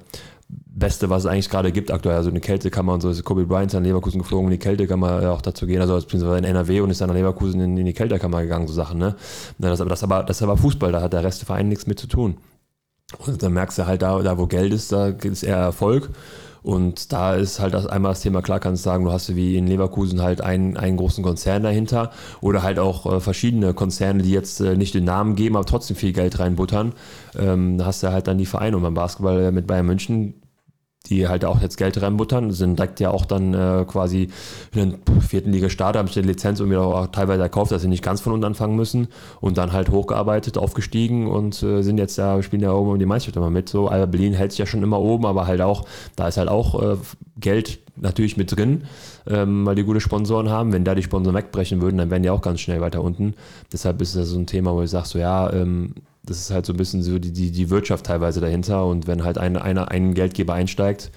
Beste, 0.47 1.09
was 1.09 1.23
es 1.23 1.29
eigentlich 1.29 1.49
gerade 1.49 1.71
gibt 1.71 1.91
aktuell. 1.91 2.17
Also 2.17 2.29
eine 2.29 2.39
Kältekammer 2.39 2.93
und 2.93 3.01
so 3.01 3.09
ist 3.09 3.23
Kobe 3.23 3.45
Bryant 3.45 3.73
an 3.73 3.83
Leverkusen 3.83 4.19
geflogen, 4.19 4.47
in 4.47 4.51
die 4.51 4.59
Kältekammer 4.59 5.23
äh, 5.23 5.27
auch 5.27 5.41
dazu 5.41 5.65
gehen, 5.65 5.81
also 5.81 5.95
beziehungsweise 5.95 6.37
in 6.37 6.43
NRW 6.43 6.81
und 6.81 6.91
ist 6.91 7.01
dann 7.01 7.07
nach 7.07 7.15
Leverkusen 7.15 7.61
in, 7.61 7.77
in 7.77 7.85
die 7.85 7.93
Kältekammer 7.93 8.41
gegangen, 8.41 8.67
so 8.67 8.73
Sachen, 8.73 8.99
ne? 8.99 9.15
Das, 9.57 9.81
aber, 9.81 9.89
das, 9.89 10.03
aber, 10.03 10.23
das 10.23 10.41
aber 10.41 10.57
Fußball, 10.57 10.91
da 10.91 11.01
hat 11.01 11.13
der 11.13 11.23
Rest 11.23 11.41
des 11.41 11.47
Vereins 11.47 11.69
nichts 11.69 11.87
mit 11.87 11.99
zu 11.99 12.07
tun. 12.07 12.37
Und 13.25 13.41
dann 13.41 13.53
merkst 13.53 13.77
du 13.77 13.87
halt, 13.87 14.01
da, 14.01 14.21
da 14.21 14.37
wo 14.37 14.47
Geld 14.47 14.73
ist, 14.73 14.91
da 14.91 15.07
ist 15.07 15.43
eher 15.43 15.57
Erfolg. 15.57 16.09
Und 16.65 17.13
da 17.13 17.35
ist 17.35 17.59
halt 17.59 17.75
das 17.75 17.85
einmal 17.85 18.13
das 18.13 18.21
Thema, 18.21 18.41
klar 18.41 18.59
kannst 18.59 18.83
du 18.83 18.89
sagen, 18.89 19.05
du 19.05 19.11
hast 19.11 19.35
wie 19.35 19.55
in 19.55 19.67
Leverkusen 19.67 20.23
halt 20.23 20.41
einen, 20.41 20.77
einen 20.77 20.97
großen 20.97 21.23
Konzern 21.23 21.61
dahinter 21.61 22.09
oder 22.41 22.63
halt 22.63 22.79
auch 22.79 23.05
äh, 23.05 23.19
verschiedene 23.19 23.75
Konzerne, 23.75 24.23
die 24.23 24.31
jetzt 24.31 24.61
äh, 24.61 24.75
nicht 24.75 24.95
den 24.95 25.03
Namen 25.03 25.35
geben, 25.35 25.57
aber 25.57 25.65
trotzdem 25.65 25.95
viel 25.95 26.11
Geld 26.11 26.39
reinbuttern. 26.39 26.93
Ähm, 27.37 27.77
da 27.77 27.85
hast 27.85 28.01
du 28.01 28.11
halt 28.11 28.27
dann 28.27 28.39
die 28.39 28.47
Vereine 28.47 28.77
und 28.77 28.81
beim 28.81 28.95
Basketball 28.95 29.43
äh, 29.43 29.51
mit 29.51 29.67
Bayern 29.67 29.85
München 29.85 30.41
die 31.09 31.27
halt 31.27 31.45
auch 31.45 31.61
jetzt 31.61 31.77
Geld 31.77 32.01
reinbuttern, 32.01 32.51
sind 32.51 32.79
direkt 32.79 32.99
ja 32.99 33.11
auch 33.11 33.25
dann 33.25 33.53
äh, 33.53 33.85
quasi 33.87 34.29
in 34.73 34.91
den 34.91 35.21
vierten 35.21 35.51
Liga 35.51 35.69
Starter, 35.69 35.99
haben 35.99 36.07
sich 36.07 36.21
die 36.21 36.27
Lizenz 36.27 36.59
irgendwie 36.59 36.77
auch 36.77 37.07
teilweise 37.07 37.43
erkauft, 37.43 37.71
dass 37.71 37.81
sie 37.81 37.87
nicht 37.87 38.03
ganz 38.03 38.21
von 38.21 38.33
unten 38.33 38.45
anfangen 38.45 38.75
müssen 38.75 39.07
und 39.41 39.57
dann 39.57 39.73
halt 39.73 39.89
hochgearbeitet, 39.89 40.57
aufgestiegen 40.57 41.27
und 41.27 41.61
äh, 41.63 41.81
sind 41.81 41.97
jetzt 41.97 42.17
ja, 42.17 42.41
spielen 42.41 42.61
ja 42.61 42.73
oben 42.73 42.91
um 42.91 42.99
die 42.99 43.05
Meisterschaft 43.05 43.37
immer 43.37 43.49
mit. 43.49 43.69
So, 43.69 43.87
Alba 43.87 44.05
Berlin 44.05 44.33
hält 44.33 44.51
sich 44.51 44.59
ja 44.59 44.65
schon 44.65 44.83
immer 44.83 44.99
oben, 44.99 45.25
aber 45.25 45.47
halt 45.47 45.61
auch, 45.61 45.85
da 46.15 46.27
ist 46.27 46.37
halt 46.37 46.49
auch 46.49 46.81
äh, 46.81 46.97
Geld 47.39 47.79
natürlich 47.95 48.37
mit 48.37 48.55
drin, 48.55 48.83
ähm, 49.27 49.65
weil 49.65 49.75
die 49.75 49.83
gute 49.83 50.01
Sponsoren 50.01 50.49
haben. 50.49 50.73
Wenn 50.73 50.83
da 50.83 50.95
die 50.95 51.03
Sponsoren 51.03 51.35
wegbrechen 51.35 51.81
würden, 51.81 51.97
dann 51.97 52.09
wären 52.09 52.23
die 52.23 52.29
auch 52.29 52.41
ganz 52.41 52.59
schnell 52.61 52.81
weiter 52.81 53.01
unten. 53.01 53.35
Deshalb 53.71 54.01
ist 54.01 54.15
das 54.15 54.29
so 54.29 54.39
ein 54.39 54.47
Thema, 54.47 54.73
wo 54.73 54.81
ich 54.81 54.89
sage, 54.89 55.07
so 55.07 55.19
ja, 55.19 55.51
ähm, 55.51 55.95
das 56.25 56.39
ist 56.39 56.51
halt 56.51 56.65
so 56.65 56.73
ein 56.73 56.77
bisschen 56.77 57.03
so 57.03 57.19
die, 57.19 57.31
die, 57.31 57.51
die 57.51 57.69
Wirtschaft 57.69 58.05
teilweise 58.05 58.41
dahinter. 58.41 58.85
Und 58.85 59.07
wenn 59.07 59.23
halt 59.23 59.37
ein, 59.37 59.57
einer, 59.57 59.91
ein 59.91 60.13
Geldgeber 60.13 60.53
einsteigt, 60.53 61.11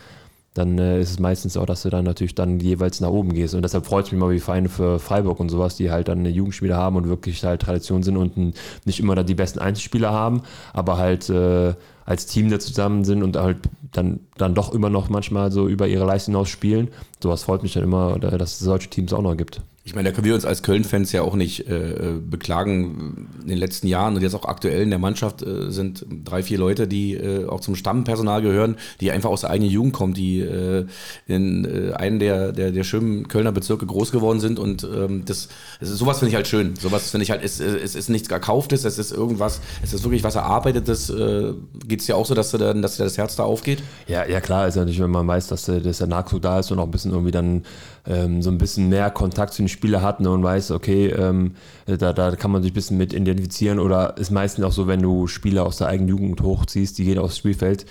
dann 0.55 0.79
äh, 0.79 1.01
ist 1.01 1.11
es 1.11 1.19
meistens 1.21 1.57
auch, 1.57 1.67
dass 1.67 1.83
du 1.83 1.91
dann 1.91 2.05
natürlich 2.05 2.35
dann 2.35 2.59
jeweils 2.59 3.01
nach 3.01 3.11
oben 3.11 3.33
gehst. 3.33 3.55
Und 3.55 3.63
deshalb 3.63 3.87
freut 3.87 4.07
es 4.07 4.13
mich 4.13 4.21
mal 4.21 4.31
wie 4.31 4.41
Vereine 4.41 4.69
für 4.69 4.99
Freiburg 4.99 5.39
und 5.41 5.49
sowas, 5.51 5.77
die 5.77 5.91
halt 5.91 6.09
dann 6.09 6.19
eine 6.19 6.31
Jugendspieler 6.31 6.77
haben 6.77 6.97
und 6.97 7.09
wirklich 7.09 7.45
halt 7.45 7.63
Tradition 7.63 8.03
sind 8.03 8.17
und 8.17 8.55
nicht 8.85 9.01
immer 9.01 9.23
die 9.23 9.35
besten 9.35 9.61
Einzelspieler 9.61 10.11
haben, 10.11 10.43
aber 10.73 10.99
halt 10.99 11.31
äh, 11.31 11.75
als 12.05 12.27
Team 12.27 12.51
da 12.51 12.59
zusammen 12.59 13.05
sind 13.05 13.23
und 13.23 13.37
halt 13.37 13.59
dann, 13.93 14.21
dann 14.37 14.55
doch 14.55 14.75
immer 14.75 14.91
noch 14.91 15.09
manchmal 15.11 15.53
so 15.53 15.69
über 15.69 15.87
ihre 15.87 16.07
Leistung 16.07 16.35
hinaus 16.35 16.49
spielen. 16.49 16.89
Sowas 17.23 17.45
freut 17.45 17.63
mich 17.63 17.75
dann 17.75 17.85
immer, 17.85 18.19
dass 18.19 18.53
es 18.53 18.59
solche 18.59 18.89
Teams 18.91 19.13
auch 19.13 19.23
noch 19.23 19.37
gibt. 19.37 19.61
Ich 19.89 19.95
meine, 19.95 20.11
da 20.11 20.15
können 20.15 20.27
wir 20.27 20.35
uns 20.35 20.45
als 20.45 20.63
Köln-Fans 20.63 21.13
ja 21.13 21.23
auch 21.23 21.35
nicht 21.35 21.67
äh, 21.67 22.13
beklagen. 22.21 23.27
In 23.41 23.49
den 23.49 23.57
letzten 23.57 23.87
Jahren 23.87 24.17
und 24.17 24.21
jetzt 24.21 24.35
auch 24.35 24.45
aktuell 24.45 24.83
in 24.83 24.91
der 24.91 24.99
Mannschaft 24.99 25.43
äh, 25.43 25.71
sind 25.71 26.05
drei, 26.27 26.43
vier 26.43 26.59
Leute, 26.59 26.87
die 26.87 27.15
äh, 27.15 27.47
auch 27.47 27.61
zum 27.61 27.75
Stammpersonal 27.75 28.43
gehören, 28.43 28.77
die 29.01 29.11
einfach 29.13 29.31
aus 29.31 29.41
der 29.41 29.51
eigenen 29.51 29.71
Jugend 29.71 29.95
kommen, 29.95 30.13
die 30.13 30.41
äh, 30.41 30.85
in 31.27 31.65
äh, 31.65 31.95
einen 31.95 32.19
der, 32.19 32.53
der, 32.53 32.71
der 32.71 32.85
schönen 32.85 33.29
Kölner 33.29 33.51
Bezirke 33.51 33.87
groß 33.87 34.13
geworden 34.13 34.41
sind. 34.41 34.59
Und 34.59 34.85
ähm, 34.85 35.25
das, 35.25 35.49
das 35.81 35.89
sowas 35.89 36.19
finde 36.19 36.29
ich 36.29 36.37
halt 36.37 36.49
schön. 36.49 36.77
Sowas 36.77 37.11
finde 37.11 37.23
ich 37.23 37.31
halt, 37.31 37.43
es, 37.43 37.59
es 37.59 37.95
ist 37.95 38.11
nichts 38.11 38.29
Erkauftes, 38.29 38.85
es 38.85 38.99
ist 38.99 39.11
irgendwas, 39.11 39.63
es 39.83 39.95
ist 39.95 40.05
wirklich 40.05 40.23
was 40.23 40.35
Erarbeitetes. 40.35 41.09
Äh, 41.09 41.55
Geht 41.87 42.03
es 42.03 42.07
ja 42.09 42.15
auch 42.15 42.27
so, 42.27 42.35
dass, 42.35 42.51
du 42.51 42.59
dann, 42.59 42.83
dass 42.83 42.99
dir 42.99 43.05
das 43.05 43.17
Herz 43.17 43.37
da 43.37 43.45
aufgeht? 43.45 43.83
Ja, 44.07 44.27
ja 44.27 44.43
klar, 44.43 44.69
ist 44.69 44.77
ja 44.77 44.85
nicht, 44.85 45.01
wenn 45.01 45.11
man 45.11 45.27
weiß, 45.27 45.47
dass, 45.47 45.65
dass 45.65 45.97
der 45.97 46.07
Nachzug 46.09 46.43
da 46.43 46.59
ist 46.59 46.71
und 46.71 46.79
auch 46.79 46.85
ein 46.85 46.91
bisschen 46.91 47.13
irgendwie 47.13 47.31
dann 47.31 47.63
ähm, 48.09 48.43
so 48.43 48.51
ein 48.51 48.59
bisschen 48.59 48.89
mehr 48.89 49.11
Kontakt 49.11 49.53
zu 49.53 49.63
den 49.63 49.69
Spielern 49.69 50.03
hat 50.03 50.21
ne, 50.21 50.31
und 50.31 50.43
weiß, 50.43 50.71
okay, 50.71 51.09
ähm, 51.09 51.55
da, 51.87 52.13
da 52.13 52.35
kann 52.35 52.51
man 52.51 52.63
sich 52.63 52.73
ein 52.73 52.75
bisschen 52.75 52.97
mit 52.97 53.13
identifizieren 53.13 53.79
oder 53.79 54.17
ist 54.17 54.31
meistens 54.31 54.65
auch 54.65 54.73
so, 54.73 54.87
wenn 54.87 55.03
du 55.03 55.27
Spieler 55.27 55.67
aus 55.67 55.79
der 55.79 55.89
eigenen 55.89 56.09
Jugend 56.09 56.41
hochziehst, 56.41 56.99
die 56.99 57.05
gehen 57.05 57.19
aufs 57.19 57.37
Spielfeld, 57.37 57.87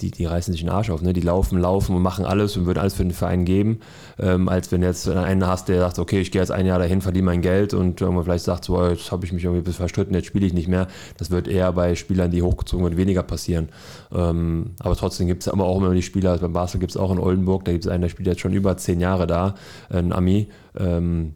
die, 0.00 0.10
die 0.10 0.26
reißen 0.26 0.52
sich 0.52 0.62
den 0.62 0.70
Arsch 0.70 0.90
auf, 0.90 1.02
ne? 1.02 1.12
Die 1.12 1.20
laufen, 1.20 1.58
laufen 1.58 1.94
und 1.94 2.02
machen 2.02 2.24
alles 2.24 2.56
und 2.56 2.66
würden 2.66 2.78
alles 2.78 2.94
für 2.94 3.02
den 3.02 3.12
Verein 3.12 3.44
geben. 3.44 3.80
Ähm, 4.18 4.48
als 4.48 4.72
wenn 4.72 4.82
jetzt 4.82 5.08
einen 5.08 5.46
hast, 5.46 5.68
der 5.68 5.80
sagt, 5.80 5.98
okay, 5.98 6.20
ich 6.20 6.30
gehe 6.30 6.40
jetzt 6.40 6.50
ein 6.50 6.66
Jahr 6.66 6.78
dahin, 6.78 7.00
verdiene 7.00 7.26
mein 7.26 7.42
Geld 7.42 7.74
und 7.74 8.00
irgendwann 8.00 8.24
vielleicht 8.24 8.44
sagt, 8.44 8.64
so, 8.64 8.84
jetzt 8.86 9.12
habe 9.12 9.24
ich 9.24 9.32
mich 9.32 9.44
irgendwie 9.44 9.68
ein 9.68 9.72
verstritten, 9.72 10.14
jetzt 10.14 10.26
spiele 10.26 10.46
ich 10.46 10.52
nicht 10.52 10.68
mehr. 10.68 10.88
Das 11.18 11.30
wird 11.30 11.48
eher 11.48 11.72
bei 11.72 11.94
Spielern, 11.94 12.30
die 12.30 12.42
hochgezogen 12.42 12.84
werden, 12.84 12.98
weniger 12.98 13.22
passieren. 13.22 13.68
Ähm, 14.12 14.72
aber 14.80 14.96
trotzdem 14.96 15.26
gibt 15.26 15.42
es 15.42 15.52
immer 15.52 15.64
auch 15.64 15.78
immer 15.78 15.92
die 15.94 16.02
Spieler, 16.02 16.30
also 16.30 16.42
beim 16.42 16.52
Basel 16.52 16.80
gibt 16.80 16.90
es 16.90 16.96
auch 16.96 17.12
in 17.12 17.18
Oldenburg, 17.18 17.64
da 17.64 17.72
gibt 17.72 17.84
es 17.84 17.90
einen, 17.90 18.02
der 18.02 18.08
spielt 18.08 18.26
jetzt 18.26 18.40
schon 18.40 18.52
über 18.52 18.76
zehn 18.76 19.00
Jahre 19.00 19.26
da, 19.26 19.54
ein 19.90 20.12
Ami. 20.12 20.48
Ähm, 20.78 21.34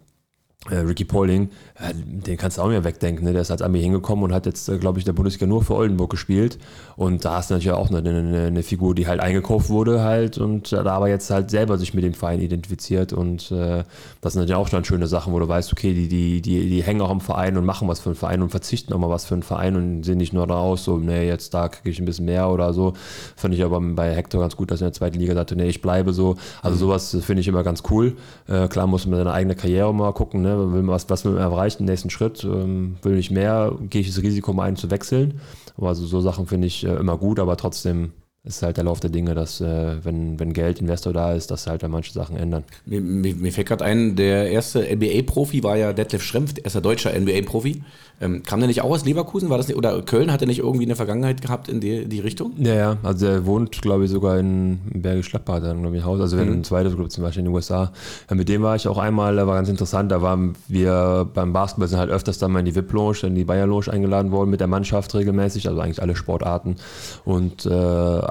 äh, 0.71 0.77
Ricky 0.77 1.05
Pauling, 1.05 1.51
äh, 1.77 1.93
den 1.93 2.37
kannst 2.37 2.59
du 2.59 2.63
auch 2.63 2.69
mehr 2.69 2.85
wegdenken. 2.85 3.25
Ne? 3.25 3.33
Der 3.33 3.43
ist 3.43 3.51
als 3.51 3.61
Ami 3.61 3.81
hingekommen 3.81 4.25
und 4.25 4.33
hat 4.33 4.47
jetzt, 4.47 4.69
äh, 4.69 4.79
glaube 4.79 5.01
ich, 5.01 5.05
der 5.05 5.13
Bundesliga 5.13 5.47
nur 5.47 5.65
für 5.65 5.75
Oldenburg 5.75 6.11
gespielt. 6.11 6.57
Und 6.97 7.25
da 7.25 7.41
ist 7.41 7.51
natürlich 7.51 7.73
auch 7.73 7.91
eine, 7.91 7.99
eine, 7.99 8.47
eine, 8.47 8.63
Figur, 8.63 8.95
die 8.95 9.09
halt 9.09 9.19
eingekauft 9.19 9.71
wurde 9.71 10.03
halt 10.03 10.39
und 10.39 10.73
da 10.73 10.85
aber 10.85 11.09
jetzt 11.09 11.29
halt 11.31 11.51
selber 11.51 11.77
sich 11.77 11.93
mit 11.93 12.05
dem 12.05 12.15
Verein 12.15 12.41
identifiziert. 12.41 13.13
Und 13.13 13.51
äh, 13.51 13.83
das 14.21 14.35
sind 14.35 14.43
natürlich 14.43 14.61
auch 14.61 14.69
schon 14.69 14.85
schöne 14.85 15.09
Sachen, 15.09 15.33
wo 15.33 15.41
du 15.41 15.49
weißt, 15.49 15.73
okay, 15.73 15.93
die, 15.95 16.07
die, 16.07 16.41
die, 16.41 16.69
die 16.69 16.83
hängen 16.85 17.01
auch 17.01 17.11
im 17.11 17.21
Verein 17.21 17.57
und 17.57 17.65
machen 17.65 17.89
was 17.89 17.99
für 17.99 18.11
einen 18.11 18.17
Verein 18.17 18.43
und 18.43 18.51
verzichten 18.51 18.93
auch 18.93 18.99
mal 18.99 19.11
was 19.11 19.25
für 19.25 19.35
einen 19.35 19.43
Verein 19.43 19.75
und 19.75 20.05
sehen 20.05 20.19
nicht 20.19 20.33
nur 20.33 20.47
daraus, 20.47 20.85
so, 20.85 20.99
nee, 20.99 21.27
jetzt 21.27 21.55
da 21.55 21.69
kriege 21.69 21.91
ich 21.91 21.99
ein 21.99 22.05
bisschen 22.05 22.27
mehr 22.27 22.51
oder 22.51 22.73
so. 22.73 22.93
Fand 23.35 23.53
ich 23.53 23.65
aber 23.65 23.81
bei 23.81 24.15
Hector 24.15 24.41
ganz 24.41 24.55
gut, 24.55 24.71
dass 24.71 24.81
er 24.81 24.87
in 24.87 24.93
der 24.93 24.99
zweiten 24.99 25.19
Liga 25.19 25.35
sagte, 25.35 25.57
nee, 25.57 25.69
ich 25.69 25.83
bleibe 25.83 26.13
so. 26.13 26.37
Also 26.63 26.77
mhm. 26.77 26.81
sowas 26.81 27.17
finde 27.21 27.41
ich 27.41 27.49
immer 27.49 27.65
ganz 27.65 27.83
cool. 27.91 28.17
Äh, 28.47 28.69
klar 28.69 28.87
muss 28.87 29.07
man 29.07 29.19
seine 29.19 29.33
eigene 29.33 29.57
Karriere 29.57 29.93
mal 29.93 30.13
gucken, 30.13 30.43
ne? 30.43 30.87
was, 30.87 31.11
was 31.11 31.25
will 31.25 31.33
man 31.33 31.43
erreichen, 31.43 31.64
den 31.73 31.87
nächsten 31.87 32.11
Schritt, 32.11 32.45
ähm, 32.45 32.97
will 33.03 33.17
ich 33.19 33.31
mehr, 33.31 33.77
gehe 33.91 34.01
ich 34.01 34.09
das 34.09 34.23
Risiko 34.23 34.53
mal 34.53 34.65
ein 34.65 34.77
zu 34.77 34.91
wechseln. 34.91 35.41
Also 35.81 36.07
so 36.07 36.21
Sachen 36.21 36.47
finde 36.47 36.67
ich 36.67 36.85
äh, 36.85 36.95
immer 36.95 37.19
gut, 37.19 37.41
aber 37.41 37.57
trotzdem 37.57 38.13
ist 38.45 38.63
halt 38.63 38.77
der 38.77 38.85
Lauf 38.85 39.01
der 39.01 39.09
Dinge, 39.11 39.35
dass 39.35 39.61
äh, 39.63 40.05
wenn, 40.05 40.39
wenn 40.39 40.53
Geld, 40.53 40.79
Investor 40.79 41.15
da 41.15 41.33
ist, 41.33 41.51
dass 41.51 41.67
halt 41.67 41.83
da 41.83 41.89
manche 41.89 42.13
Sachen 42.13 42.37
ändern. 42.37 42.65
Mir, 42.85 43.01
mir, 43.01 43.35
mir 43.35 43.53
fällt 43.53 43.69
gerade 43.69 43.85
ein, 43.85 44.17
der 44.17 44.51
erste 44.51 44.81
NBA-Profi 44.81 45.63
war 45.63 45.77
ja 45.77 45.95
Detlef 45.95 46.23
Schrempf, 46.23 46.53
der 46.53 46.65
erste 46.65 46.83
deutscher 46.83 47.19
NBA-Profi. 47.19 47.83
Ähm, 48.21 48.43
kam 48.45 48.61
der 48.61 48.69
nicht 48.69 48.81
auch 48.81 48.91
aus 48.91 49.05
Leverkusen? 49.05 49.51
War 49.51 49.59
das 49.59 49.67
nicht, 49.67 49.77
oder 49.77 50.01
Köln 50.03 50.31
hat 50.31 50.41
er 50.41 50.47
nicht 50.47 50.61
irgendwie 50.61 50.85
eine 50.85 50.95
Vergangenheit 50.95 51.43
gehabt 51.43 51.69
in 51.69 51.81
die, 51.81 52.07
die 52.07 52.21
Richtung? 52.21 52.53
Ja, 52.59 52.75
ja, 52.75 52.97
also 53.03 53.27
er 53.27 53.45
wohnt, 53.45 53.83
glaube 53.83 54.05
ich, 54.05 54.11
sogar 54.11 54.39
in 54.39 54.79
Bergisch 54.95 55.31
Gladbach, 55.31 55.63
er, 55.63 55.75
glaube 55.75 55.97
ich, 55.97 56.03
ein 56.03 56.07
Haus. 56.07 56.21
Also 56.21 56.37
wenn 56.37 56.49
mhm. 56.49 56.55
ein 56.59 56.65
zweites 56.65 56.95
Club 56.95 57.11
zum 57.11 57.25
Beispiel 57.25 57.41
in 57.41 57.47
den 57.47 57.55
USA. 57.55 57.93
Ja, 58.31 58.37
mit 58.37 58.49
dem 58.49 58.63
war 58.63 58.77
ich 58.77 58.87
auch 58.87 58.99
einmal, 58.99 59.35
da 59.35 59.47
war 59.47 59.57
ganz 59.57 59.69
interessant, 59.69 60.13
da 60.13 60.23
waren 60.23 60.55
wir 60.69 61.29
beim 61.35 61.53
Basketball 61.53 61.89
sind 61.89 61.99
halt 61.99 62.11
öfters 62.11 62.39
dann 62.39 62.53
mal 62.53 62.61
in 62.61 62.67
die 62.67 62.77
VIP-Lounge, 62.77 63.19
in 63.25 63.35
die 63.35 63.45
Bayer-Lounge 63.45 63.91
eingeladen 63.91 64.31
worden 64.31 64.51
mit 64.51 64.61
der 64.61 64.69
Mannschaft 64.69 65.15
regelmäßig, 65.15 65.67
also 65.69 65.81
eigentlich 65.81 66.01
alle 66.01 66.15
Sportarten. 66.15 66.77
Und 67.25 67.67
äh, 67.67 67.71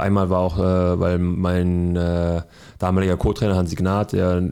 einmal 0.03 0.29
war 0.29 0.39
auch, 0.39 0.59
äh, 0.59 0.99
weil 0.99 1.17
mein 1.17 1.95
äh, 1.95 2.41
damaliger 2.77 3.17
Co-Trainer 3.17 3.55
Hansi 3.55 3.75
Gnad, 3.75 4.13
der 4.13 4.43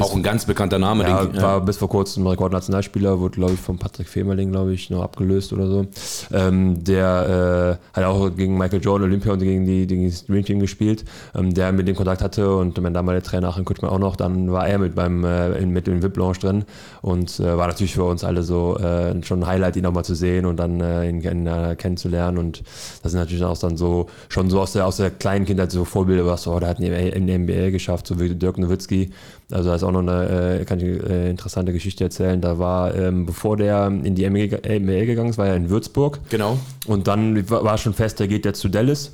auch 0.00 0.14
ein 0.14 0.22
ganz 0.22 0.46
bekannter 0.46 0.78
Name. 0.78 1.04
Ja, 1.04 1.24
den, 1.24 1.34
ja. 1.34 1.42
war 1.42 1.60
bis 1.60 1.76
vor 1.76 1.88
kurzem 1.88 2.26
Rekordnationalspieler, 2.26 3.20
wurde, 3.20 3.36
glaube 3.36 3.52
ich, 3.54 3.60
von 3.60 3.78
Patrick 3.78 4.08
Femerling, 4.08 4.52
glaube 4.52 4.72
ich, 4.72 4.90
noch 4.90 5.02
abgelöst 5.02 5.52
oder 5.52 5.66
so. 5.66 5.86
Ähm, 6.32 6.82
der 6.84 7.78
äh, 7.94 7.96
hat 7.96 8.04
auch 8.04 8.30
gegen 8.34 8.56
Michael 8.56 8.82
Jordan 8.82 9.08
Olympia 9.08 9.32
und 9.32 9.40
gegen, 9.40 9.66
die, 9.66 9.86
gegen 9.86 10.06
das 10.08 10.26
Dream 10.26 10.44
Team 10.44 10.60
gespielt, 10.60 11.04
ähm, 11.34 11.54
der 11.54 11.72
mit 11.72 11.88
dem 11.88 11.96
Kontakt 11.96 12.22
hatte 12.22 12.54
und 12.56 12.80
mein 12.80 12.94
damaliger 12.94 13.24
Trainer 13.24 13.48
Achim 13.48 13.64
Kutschmann 13.64 13.90
auch 13.90 13.98
noch, 13.98 14.16
dann 14.16 14.52
war 14.52 14.68
er 14.68 14.78
mit 14.78 14.94
beim 14.94 15.24
äh, 15.24 15.58
in, 15.58 15.70
mit 15.70 15.86
dem 15.86 16.02
VIP-Lounge 16.02 16.38
drin 16.38 16.64
und 17.02 17.40
äh, 17.40 17.56
war 17.56 17.66
natürlich 17.66 17.94
für 17.94 18.04
uns 18.04 18.24
alle 18.24 18.42
so 18.42 18.78
äh, 18.78 19.22
schon 19.22 19.42
ein 19.42 19.46
Highlight, 19.46 19.76
ihn 19.76 19.82
nochmal 19.82 20.04
zu 20.04 20.14
sehen 20.14 20.46
und 20.46 20.56
dann 20.56 20.80
äh, 20.80 21.08
ihn, 21.08 21.20
ihn 21.22 21.46
äh, 21.46 21.76
kennenzulernen 21.76 22.38
und 22.38 22.62
das 23.02 23.12
sind 23.12 23.20
natürlich 23.20 23.44
auch 23.44 23.58
dann 23.58 23.76
so, 23.76 24.06
schon 24.28 24.50
so 24.50 24.60
aus 24.60 24.72
der, 24.72 24.86
aus 24.86 24.96
der 24.96 25.10
kleinen 25.10 25.44
Kindheit 25.44 25.70
so 25.72 25.84
Vorbilder, 25.84 26.26
was 26.26 26.44
so, 26.44 26.52
oh, 26.52 26.60
der 26.60 26.68
hat 26.68 26.80
in 26.80 27.26
der 27.26 27.38
NBA 27.38 27.70
geschafft, 27.70 28.06
so 28.06 28.20
wie 28.20 28.34
Dirk 28.34 28.58
Nowitzki, 28.58 29.10
also 29.50 29.70
da 29.70 29.76
ist 29.76 29.82
auch 29.82 29.92
noch 29.92 30.00
eine, 30.00 30.60
äh, 30.60 30.64
kann 30.64 30.78
ich 30.78 31.02
äh, 31.02 31.30
interessante 31.30 31.72
Geschichte 31.72 32.04
erzählen. 32.04 32.40
Da 32.40 32.58
war, 32.58 32.94
ähm, 32.94 33.24
bevor 33.24 33.56
der 33.56 33.86
in 33.86 34.14
die 34.14 34.28
ML 34.28 35.06
gegangen 35.06 35.30
ist, 35.30 35.38
war 35.38 35.46
er 35.46 35.56
in 35.56 35.70
Würzburg. 35.70 36.20
Genau. 36.28 36.58
Und 36.86 37.08
dann 37.08 37.48
war 37.48 37.78
schon 37.78 37.94
fest, 37.94 38.20
der 38.20 38.28
geht 38.28 38.44
jetzt 38.44 38.60
zu 38.60 38.68
Dallas. 38.68 39.12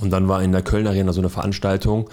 Und 0.00 0.10
dann 0.10 0.28
war 0.28 0.42
in 0.42 0.52
der 0.52 0.62
Köln 0.62 0.86
Arena 0.86 1.12
so 1.12 1.20
eine 1.20 1.30
Veranstaltung 1.30 2.10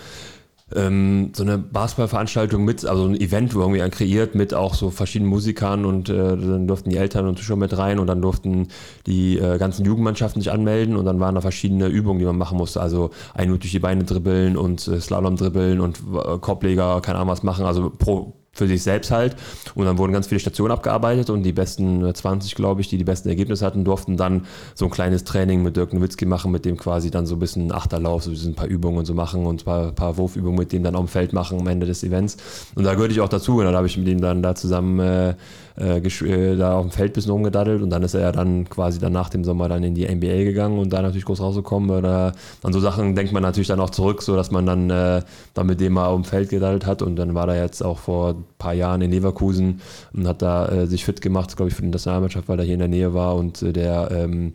ähm, 0.74 1.32
so 1.36 1.44
eine 1.44 1.58
Basketballveranstaltung 1.58 2.64
mit, 2.66 2.86
also 2.86 3.06
ein 3.06 3.20
Event 3.20 3.54
irgendwie 3.54 3.88
kreiert 3.90 4.34
mit 4.34 4.54
auch 4.54 4.74
so 4.74 4.90
verschiedenen 4.90 5.30
Musikern 5.30 5.86
und 5.86 6.10
äh, 6.10 6.16
dann 6.16 6.68
durften 6.68 6.90
die 6.90 6.98
Eltern 6.98 7.28
und 7.28 7.38
Zuschauer 7.38 7.58
mit 7.58 7.78
rein 7.78 8.00
und 8.00 8.08
dann 8.08 8.22
durften 8.22 8.70
die 9.06 9.38
äh, 9.38 9.60
ganzen 9.60 9.86
Jugendmannschaften 9.86 10.42
sich 10.42 10.52
anmelden 10.52 10.96
und 10.96 11.06
dann 11.06 11.20
waren 11.20 11.36
da 11.36 11.42
verschiedene 11.42 11.88
Übungen, 11.88 12.20
die 12.20 12.26
man 12.26 12.38
machen 12.38 12.58
musste. 12.58 12.82
Also 12.82 13.12
ein 13.36 13.50
durch 13.50 13.72
die 13.72 13.80
Beine 13.80 14.06
dribbeln 14.06 14.58
und 14.58 14.88
äh, 14.88 15.00
Slalom 15.00 15.36
dribbeln 15.36 15.82
und 15.82 16.00
äh, 16.00 16.38
Korbleger, 16.40 17.00
keine 17.02 17.20
Ahnung 17.20 17.30
was 17.30 17.44
machen, 17.44 17.66
also 17.66 17.92
pro 17.92 18.34
für 18.56 18.68
sich 18.68 18.82
selbst 18.82 19.12
halt. 19.12 19.36
Und 19.76 19.86
dann 19.86 19.98
wurden 19.98 20.14
ganz 20.14 20.28
viele 20.28 20.40
Stationen 20.40 20.72
abgearbeitet 20.72 21.30
und 21.30 21.44
die 21.44 21.54
besten 21.54 22.14
20, 22.14 22.52
äh, 22.52 22.56
glaube 22.56 22.82
ich, 22.82 22.88
die 22.88 22.98
die 22.98 23.04
besten 23.04 23.30
Ergebnisse 23.30 23.66
hatten, 23.66 23.84
durften 23.84 24.18
dann 24.18 24.46
so 24.74 24.86
ein 24.86 24.92
kleines 24.92 25.26
Training 25.26 25.62
mit 25.62 25.76
Dirk 25.76 25.94
Nowitzki 25.94 26.26
machen, 26.26 26.52
mit 26.52 26.66
dem 26.66 26.78
quasi 26.78 27.12
dann 27.12 27.26
so 27.26 27.36
ein 27.36 27.40
bisschen 27.40 27.72
Achterlauf, 27.72 28.24
so 28.24 28.32
ein 28.32 28.56
paar 28.56 28.68
Übungen 28.68 28.98
und 28.98 29.06
so 29.06 29.14
machen 29.14 29.46
und 29.46 29.62
ein 29.62 29.66
paar, 29.66 29.92
paar 29.92 30.18
Wurfübungen 30.18 30.58
mit 30.58 30.72
dem 30.72 30.84
dann 30.84 30.96
auf 30.96 31.06
dem 31.06 31.10
Feld 31.10 31.34
machen 31.34 31.60
am 31.60 31.68
Ende 31.68 31.86
des 31.86 32.04
Events. 32.04 32.38
Und 32.76 32.86
da 32.86 32.94
gehörte 32.94 33.14
ich 33.14 33.20
auch 33.20 33.30
dazu 33.30 33.58
und 33.58 33.66
dann 33.66 33.76
habe 33.76 33.88
ich 33.88 33.98
mit 33.98 34.08
ihm 34.08 34.22
dann 34.22 34.42
da 34.42 34.56
zusammen 34.56 35.00
äh, 35.00 35.36
äh, 35.78 35.98
äh, 35.98 36.56
da 36.56 36.78
auf 36.78 36.86
dem 36.86 36.92
Feld 36.92 37.12
ein 37.12 37.14
bisschen 37.14 37.32
rumgedaddelt 37.32 37.82
und 37.82 37.90
dann 37.90 38.04
ist 38.04 38.14
er 38.14 38.22
ja 38.22 38.32
dann 38.32 38.70
quasi 38.70 39.00
dann 39.00 39.14
nach 39.14 39.30
dem 39.30 39.44
Sommer 39.44 39.68
dann 39.68 39.84
in 39.84 39.94
die 39.94 40.08
NBA 40.08 40.44
gegangen 40.44 40.80
und 40.80 40.92
da 40.94 41.02
natürlich 41.02 41.26
groß 41.26 41.42
rausgekommen. 41.42 41.90
Oder 41.90 42.34
an 42.64 42.74
so 42.74 42.80
Sachen 42.80 43.16
denkt 43.16 43.34
man 43.34 43.44
natürlich 43.44 43.68
dann 43.68 43.80
auch 43.80 43.90
zurück, 43.90 44.22
so 44.22 44.36
dass 44.36 44.52
man 44.52 44.66
dann, 44.66 44.90
äh, 44.90 45.22
dann 45.54 45.68
mit 45.68 45.82
dem 45.82 45.94
mal 45.94 46.08
auf 46.08 46.22
dem 46.22 46.26
Feld 46.26 46.50
gedaddelt 46.50 46.86
hat 46.86 47.02
und 47.02 47.16
dann 47.18 47.34
war 47.36 47.48
er 47.50 47.62
jetzt 47.62 47.84
auch 47.84 48.00
vor 48.00 48.30
ein 48.30 48.46
paar 48.58 48.74
Jahren 48.74 49.02
in 49.02 49.12
Leverkusen 49.12 49.82
und 50.14 50.28
hat 50.28 50.42
da 50.42 50.68
äh, 50.68 50.88
sich 50.88 51.06
fit 51.06 51.22
gemacht, 51.22 51.56
glaube 51.56 51.70
ich, 51.70 51.76
für 51.76 51.82
die 51.82 51.90
Nationalmannschaft, 51.90 52.48
weil 52.48 52.60
er 52.60 52.66
hier 52.66 52.76
in 52.76 52.80
der 52.80 52.88
Nähe 52.88 53.14
war 53.14 53.36
und 53.36 53.62
äh, 53.62 53.74
der 53.74 54.10
ähm, 54.12 54.54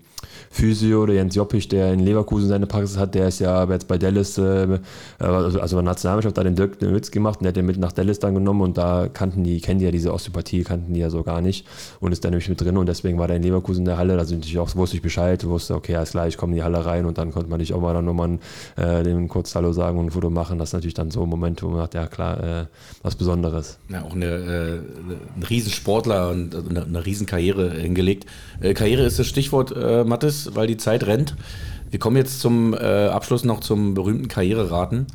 Physio, 0.51 1.07
der 1.07 1.16
Jens 1.16 1.35
Joppich, 1.35 1.68
der 1.68 1.93
in 1.93 2.01
Leverkusen 2.01 2.49
seine 2.49 2.66
Praxis 2.66 2.99
hat, 2.99 3.14
der 3.14 3.29
ist 3.29 3.39
ja 3.39 3.64
jetzt 3.71 3.89
bei 3.89 3.99
Dallas, 3.99 4.37
äh, 4.39 4.79
also, 5.18 5.61
also 5.61 5.77
bei 5.77 5.83
Nationalmannschaft, 5.83 6.37
da 6.37 6.45
den 6.45 6.57
Dirk 6.57 6.81
Witz 6.81 7.11
gemacht 7.11 7.39
und 7.39 7.45
der 7.45 7.51
hat 7.51 7.57
den 7.57 7.66
mit 7.66 7.79
nach 7.79 7.93
Dallas 7.93 8.18
dann 8.18 8.35
genommen 8.35 8.61
und 8.61 8.79
da 8.79 9.09
kannten 9.09 9.45
die, 9.45 9.61
kennen 9.61 9.79
die 9.79 9.85
ja 9.85 9.91
diese 9.91 10.12
Osteopathie, 10.12 10.64
kannten 10.64 10.93
die 10.93 11.01
ja 11.01 11.11
so 11.11 11.23
gar 11.23 11.41
nicht 11.41 11.66
und 12.01 12.12
ist 12.12 12.25
dann 12.25 12.33
nämlich 12.33 12.49
mit 12.49 12.61
drin 12.61 12.77
und 12.77 12.87
deswegen 12.87 13.18
war 13.18 13.29
der 13.29 13.37
in 13.37 13.43
Leverkusen 13.43 13.81
in 13.81 13.85
der 13.87 13.99
Halle, 13.99 14.16
da 14.16 14.25
sind 14.25 14.39
natürlich 14.41 14.59
auch, 14.59 14.75
wusste 14.77 14.97
ich 14.97 15.03
Bescheid, 15.03 15.45
wusste, 15.47 15.75
okay, 15.75 15.97
alles 15.97 16.11
klar, 16.11 16.27
ich 16.27 16.37
komme 16.37 16.53
in 16.53 16.57
die 16.57 16.62
Halle 16.62 16.85
rein 16.85 17.07
und 17.07 17.18
dann 17.18 17.33
konnte 17.33 17.49
man 17.49 17.61
nicht 17.61 17.73
auch 17.73 17.81
mal 17.81 17.95
dann 17.95 18.05
nochmal 18.05 18.39
äh, 18.77 19.03
dem 19.03 19.29
kurz 19.29 19.55
Hallo 19.55 19.73
sagen 19.73 19.99
und 19.99 20.07
ein 20.07 20.11
Foto 20.11 20.31
machen, 20.31 20.59
das 20.59 20.71
ist 20.71 20.73
natürlich 20.75 20.95
dann 20.95 21.11
so 21.11 21.23
ein 21.23 21.29
Moment, 21.29 21.62
wo 21.62 21.68
man 21.68 21.79
sagt, 21.79 21.95
ja 21.95 22.07
klar, 22.07 22.43
äh, 22.43 22.66
was 23.03 23.14
Besonderes. 23.16 23.79
Ja, 23.89 24.03
auch 24.03 24.14
eine, 24.14 24.27
äh, 24.27 24.79
ein 25.37 25.43
Riesensportler 25.49 26.31
und 26.31 26.55
eine, 26.55 26.85
eine 26.85 27.07
Riesenkarriere 27.07 27.71
hingelegt. 27.71 28.27
Äh, 28.61 28.75
Karriere 28.75 29.05
ist 29.05 29.18
das 29.18 29.27
Stichwort, 29.27 29.75
äh, 29.77 30.05
Mathis, 30.11 30.50
weil 30.54 30.66
die 30.66 30.76
Zeit 30.76 31.06
rennt. 31.06 31.34
Wir 31.90 31.98
kommen 31.98 32.16
jetzt 32.16 32.40
zum 32.40 32.74
äh, 32.74 33.06
Abschluss 33.06 33.44
noch 33.44 33.61
zum 33.61 33.94
berühmten 33.94 34.28
Karriereraten. 34.28 35.06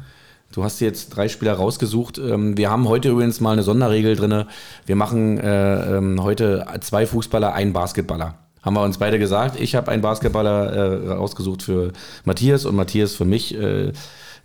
Du 0.51 0.63
hast 0.63 0.79
jetzt 0.79 1.09
drei 1.09 1.27
Spieler 1.27 1.53
rausgesucht. 1.53 2.17
Ähm, 2.17 2.57
wir 2.57 2.71
haben 2.71 2.87
heute 2.87 3.09
übrigens 3.09 3.39
mal 3.39 3.51
eine 3.51 3.63
Sonderregel 3.63 4.15
drin. 4.15 4.45
Wir 4.85 4.95
machen 4.95 5.37
äh, 5.37 5.97
ähm, 5.97 6.23
heute 6.23 6.65
zwei 6.81 7.05
Fußballer, 7.05 7.53
einen 7.53 7.73
Basketballer. 7.73 8.35
Haben 8.61 8.73
wir 8.73 8.83
uns 8.83 8.97
beide 8.97 9.19
gesagt. 9.19 9.59
Ich 9.59 9.75
habe 9.75 9.91
einen 9.91 10.01
Basketballer 10.01 10.73
äh, 10.73 11.13
rausgesucht 11.13 11.61
für 11.61 11.93
Matthias 12.23 12.65
und 12.65 12.75
Matthias 12.75 13.13
für 13.13 13.25
mich. 13.25 13.55
Äh, 13.55 13.91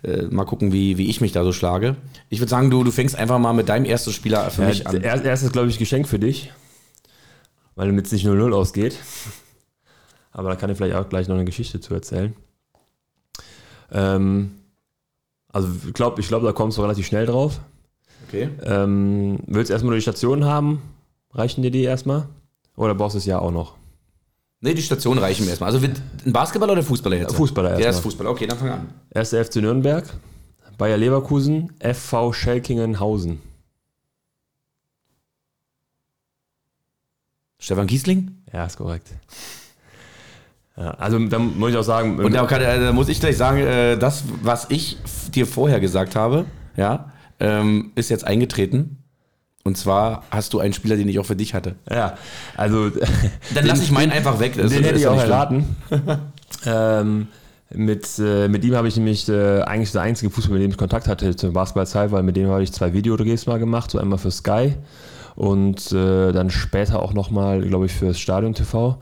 äh, 0.03 0.23
mal 0.29 0.45
gucken, 0.45 0.71
wie, 0.71 0.97
wie 0.97 1.09
ich 1.09 1.21
mich 1.21 1.31
da 1.31 1.43
so 1.43 1.53
schlage. 1.53 1.95
Ich 2.29 2.39
würde 2.39 2.49
sagen, 2.49 2.69
du, 2.69 2.83
du 2.83 2.91
fängst 2.91 3.15
einfach 3.15 3.39
mal 3.39 3.53
mit 3.53 3.69
deinem 3.69 3.85
ersten 3.85 4.11
Spieler 4.11 4.49
für 4.49 4.63
mich 4.63 4.87
an. 4.87 5.01
Erstes, 5.01 5.51
glaube 5.51 5.69
ich, 5.69 5.77
Geschenk 5.77 6.07
für 6.07 6.19
dich, 6.19 6.51
weil 7.75 7.87
damit 7.87 8.07
es 8.07 8.11
nicht 8.11 8.25
0-0 8.25 8.53
ausgeht. 8.53 8.95
Aber 10.31 10.49
da 10.49 10.55
kann 10.55 10.69
ich 10.69 10.77
vielleicht 10.77 10.95
auch 10.95 11.07
gleich 11.09 11.27
noch 11.27 11.35
eine 11.35 11.45
Geschichte 11.45 11.79
zu 11.79 11.93
erzählen. 11.93 12.33
Ähm, 13.91 14.51
also 15.51 15.67
ich 15.85 15.93
glaube, 15.93 16.21
ich 16.21 16.27
glaub, 16.27 16.43
da 16.43 16.53
kommst 16.53 16.77
du 16.77 16.81
relativ 16.81 17.05
schnell 17.05 17.25
drauf. 17.25 17.59
Okay. 18.27 18.49
Ähm, 18.63 19.39
willst 19.47 19.69
du 19.69 19.73
erstmal 19.73 19.91
nur 19.91 19.97
die 19.97 20.01
Stationen 20.01 20.45
haben? 20.45 20.81
Reichen 21.33 21.61
dir 21.61 21.71
die 21.71 21.83
erstmal? 21.83 22.27
Oder 22.75 22.95
brauchst 22.95 23.15
du 23.15 23.17
es 23.17 23.25
ja 23.25 23.39
auch 23.39 23.51
noch? 23.51 23.75
Nee, 24.61 24.73
die 24.73 24.81
Stationen 24.81 25.19
reichen 25.19 25.43
mir 25.43 25.49
erstmal. 25.49 25.73
Also 25.73 25.85
ein 25.85 26.33
Basketballer 26.33 26.73
oder 26.73 26.83
Fußballer 26.83 27.17
jetzt? 27.17 27.35
Fußballer 27.35 27.69
erstmal. 27.69 27.83
Der 27.83 27.91
ist 27.91 27.99
Fußballer, 27.99 28.29
okay, 28.29 28.47
dann 28.47 28.57
fang 28.57 28.69
an. 28.69 28.93
Erster 29.09 29.43
FC 29.43 29.57
Nürnberg, 29.57 30.05
Bayer 30.77 30.97
Leverkusen, 30.97 31.73
FV 31.79 32.31
Schelkingenhausen. 32.31 33.41
Stefan 37.59 37.87
Giesling? 37.87 38.43
Ja, 38.53 38.65
ist 38.65 38.77
korrekt. 38.77 39.07
Ja, 40.81 40.91
also 40.97 41.19
da 41.19 41.37
muss 41.37 41.69
ich 41.69 41.77
auch 41.77 41.83
sagen. 41.83 42.17
Und 42.17 42.33
da, 42.33 42.43
kann, 42.45 42.61
da 42.61 42.91
muss 42.91 43.07
ich 43.07 43.19
gleich 43.19 43.37
sagen, 43.37 43.59
äh, 43.59 43.97
das, 43.97 44.23
was 44.41 44.65
ich 44.69 44.97
dir 45.33 45.45
vorher 45.45 45.79
gesagt 45.79 46.15
habe, 46.15 46.45
ja, 46.75 47.11
ähm, 47.39 47.91
ist 47.93 48.09
jetzt 48.09 48.25
eingetreten. 48.25 48.97
Und 49.63 49.77
zwar 49.77 50.23
hast 50.31 50.53
du 50.53 50.59
einen 50.59 50.73
Spieler, 50.73 50.95
den 50.95 51.07
ich 51.07 51.19
auch 51.19 51.25
für 51.25 51.35
dich 51.35 51.53
hatte. 51.53 51.75
Ja, 51.89 52.17
also. 52.57 52.89
Dann 53.53 53.65
lass 53.65 53.83
ich 53.83 53.91
meinen 53.91 54.11
einfach 54.11 54.39
weg. 54.39 54.53
Das 54.57 54.71
den 54.71 54.83
hätte 54.83 54.97
ich 54.97 55.05
auch 55.05 55.19
erraten. 55.19 55.75
ähm, 56.65 57.27
mit, 57.71 58.07
äh, 58.17 58.47
mit 58.47 58.65
ihm 58.65 58.75
habe 58.75 58.87
ich 58.87 58.95
nämlich 58.95 59.29
äh, 59.29 59.61
eigentlich 59.61 59.91
der 59.91 60.01
einzige 60.01 60.31
Fußball, 60.31 60.53
mit 60.53 60.63
dem 60.63 60.71
ich 60.71 60.77
Kontakt 60.77 61.07
hatte 61.07 61.35
zur 61.35 61.53
Basketballzeit, 61.53 62.11
weil 62.11 62.23
mit 62.23 62.35
dem 62.37 62.47
habe 62.49 62.63
ich 62.63 62.73
zwei 62.73 62.91
Videodrehs 62.93 63.45
mal 63.45 63.59
gemacht, 63.59 63.91
so 63.91 63.99
einmal 63.99 64.17
für 64.17 64.31
Sky 64.31 64.73
und 65.35 65.91
äh, 65.91 66.31
dann 66.31 66.49
später 66.49 67.01
auch 67.01 67.13
nochmal, 67.13 67.61
glaube 67.61 67.85
ich, 67.85 67.93
fürs 67.93 68.19
Stadion 68.19 68.53
TV. 68.53 68.97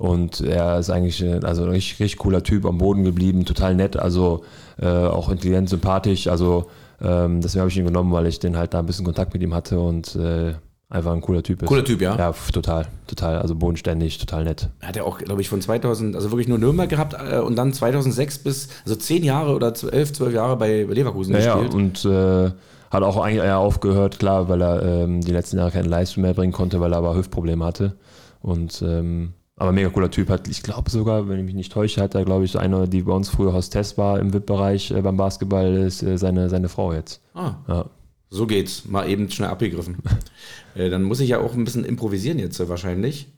Und 0.00 0.40
er 0.40 0.78
ist 0.78 0.88
eigentlich 0.88 1.22
äh, 1.22 1.40
also 1.42 1.64
ein 1.64 1.68
richtig, 1.68 2.00
richtig 2.00 2.20
cooler 2.20 2.42
Typ, 2.42 2.64
am 2.64 2.78
Boden 2.78 3.04
geblieben, 3.04 3.44
total 3.44 3.74
nett, 3.74 3.98
also 3.98 4.44
äh, 4.80 4.86
auch 4.86 5.28
intelligent, 5.28 5.68
sympathisch. 5.68 6.26
Also 6.26 6.70
ähm, 7.02 7.42
deswegen 7.42 7.60
habe 7.60 7.70
ich 7.70 7.76
ihn 7.76 7.84
genommen, 7.84 8.10
weil 8.10 8.26
ich 8.26 8.38
den 8.38 8.56
halt 8.56 8.72
da 8.72 8.78
ein 8.78 8.86
bisschen 8.86 9.04
Kontakt 9.04 9.34
mit 9.34 9.42
ihm 9.42 9.52
hatte 9.52 9.78
und 9.78 10.16
äh, 10.16 10.54
einfach 10.88 11.12
ein 11.12 11.20
cooler 11.20 11.42
Typ 11.42 11.60
ist. 11.60 11.68
Cooler 11.68 11.84
Typ, 11.84 12.00
ja? 12.00 12.16
Ja, 12.16 12.32
total, 12.50 12.86
total. 13.08 13.40
Also 13.40 13.54
bodenständig, 13.54 14.16
total 14.16 14.44
nett. 14.44 14.70
Hat 14.80 14.96
er 14.96 15.04
auch, 15.04 15.18
glaube 15.18 15.42
ich, 15.42 15.50
von 15.50 15.60
2000, 15.60 16.16
also 16.16 16.30
wirklich 16.30 16.48
nur 16.48 16.56
Nürnberg 16.56 16.88
gehabt 16.88 17.14
äh, 17.14 17.36
und 17.36 17.56
dann 17.56 17.74
2006 17.74 18.38
bis, 18.38 18.68
also 18.86 18.96
zehn 18.96 19.22
Jahre 19.22 19.54
oder 19.54 19.74
elf, 19.92 20.14
zwölf 20.14 20.32
Jahre 20.32 20.56
bei 20.56 20.84
Leverkusen 20.84 21.34
ja, 21.34 21.56
gespielt. 21.56 21.74
Ja, 21.74 21.78
und 21.78 22.04
äh, 22.06 22.52
hat 22.90 23.02
auch 23.02 23.18
eigentlich 23.18 23.44
eher 23.44 23.58
aufgehört, 23.58 24.18
klar, 24.18 24.48
weil 24.48 24.62
er 24.62 24.82
ähm, 24.82 25.20
die 25.20 25.32
letzten 25.32 25.58
Jahre 25.58 25.72
keine 25.72 25.88
Leistung 25.88 26.22
mehr 26.22 26.32
bringen 26.32 26.54
konnte, 26.54 26.80
weil 26.80 26.94
er 26.94 26.98
aber 26.98 27.14
Hüftprobleme 27.14 27.66
hatte. 27.66 27.96
Und 28.40 28.80
ähm, 28.80 29.34
aber 29.60 29.72
mega 29.72 29.90
cooler 29.90 30.10
Typ 30.10 30.30
hat, 30.30 30.48
ich 30.48 30.62
glaube 30.62 30.90
sogar, 30.90 31.28
wenn 31.28 31.38
ich 31.38 31.44
mich 31.44 31.54
nicht 31.54 31.70
täusche, 31.70 32.00
hat 32.00 32.14
er, 32.14 32.24
glaube 32.24 32.46
ich, 32.46 32.58
eine, 32.58 32.88
die 32.88 33.02
bei 33.02 33.12
uns 33.12 33.28
früher 33.28 33.52
Hostess 33.52 33.98
war 33.98 34.18
im 34.18 34.32
VIP-Bereich 34.32 34.90
äh, 34.90 35.02
beim 35.02 35.18
Basketball, 35.18 35.74
ist 35.74 36.02
äh, 36.02 36.16
seine, 36.16 36.48
seine 36.48 36.70
Frau 36.70 36.94
jetzt. 36.94 37.20
Ah. 37.34 37.56
Ja. 37.68 37.84
So 38.30 38.46
geht's. 38.46 38.86
Mal 38.86 39.06
eben 39.10 39.30
schnell 39.30 39.50
abgegriffen. 39.50 39.98
äh, 40.74 40.88
dann 40.88 41.02
muss 41.02 41.20
ich 41.20 41.28
ja 41.28 41.40
auch 41.40 41.52
ein 41.52 41.64
bisschen 41.64 41.84
improvisieren 41.84 42.38
jetzt 42.38 42.58
äh, 42.58 42.70
wahrscheinlich. 42.70 43.28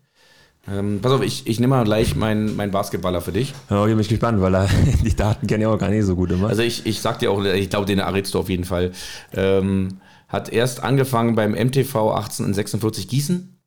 Ähm, 0.70 1.00
pass 1.02 1.10
auf, 1.10 1.22
ich, 1.22 1.48
ich 1.48 1.58
nehme 1.58 1.74
mal 1.74 1.82
gleich 1.82 2.14
meinen 2.14 2.54
mein 2.54 2.70
Basketballer 2.70 3.20
für 3.20 3.32
dich. 3.32 3.52
Ja, 3.68 3.84
ich 3.84 3.96
bin 3.96 4.06
gespannt, 4.06 4.40
weil 4.40 4.54
er, 4.54 4.68
die 5.04 5.16
Daten 5.16 5.48
kennen 5.48 5.62
ja 5.62 5.70
auch 5.70 5.78
gar 5.78 5.90
nicht 5.90 6.04
so 6.04 6.14
gut 6.14 6.30
immer. 6.30 6.46
Also 6.46 6.62
ich, 6.62 6.86
ich 6.86 7.00
sag 7.00 7.18
dir 7.18 7.32
auch, 7.32 7.44
ich 7.44 7.68
glaube, 7.68 7.86
den 7.86 7.98
errätst 7.98 8.32
du 8.34 8.38
auf 8.38 8.48
jeden 8.48 8.64
Fall. 8.64 8.92
Ähm, 9.32 9.98
hat 10.28 10.50
erst 10.50 10.84
angefangen 10.84 11.34
beim 11.34 11.50
MTV 11.50 12.12
1846 12.12 13.08
Gießen, 13.08 13.60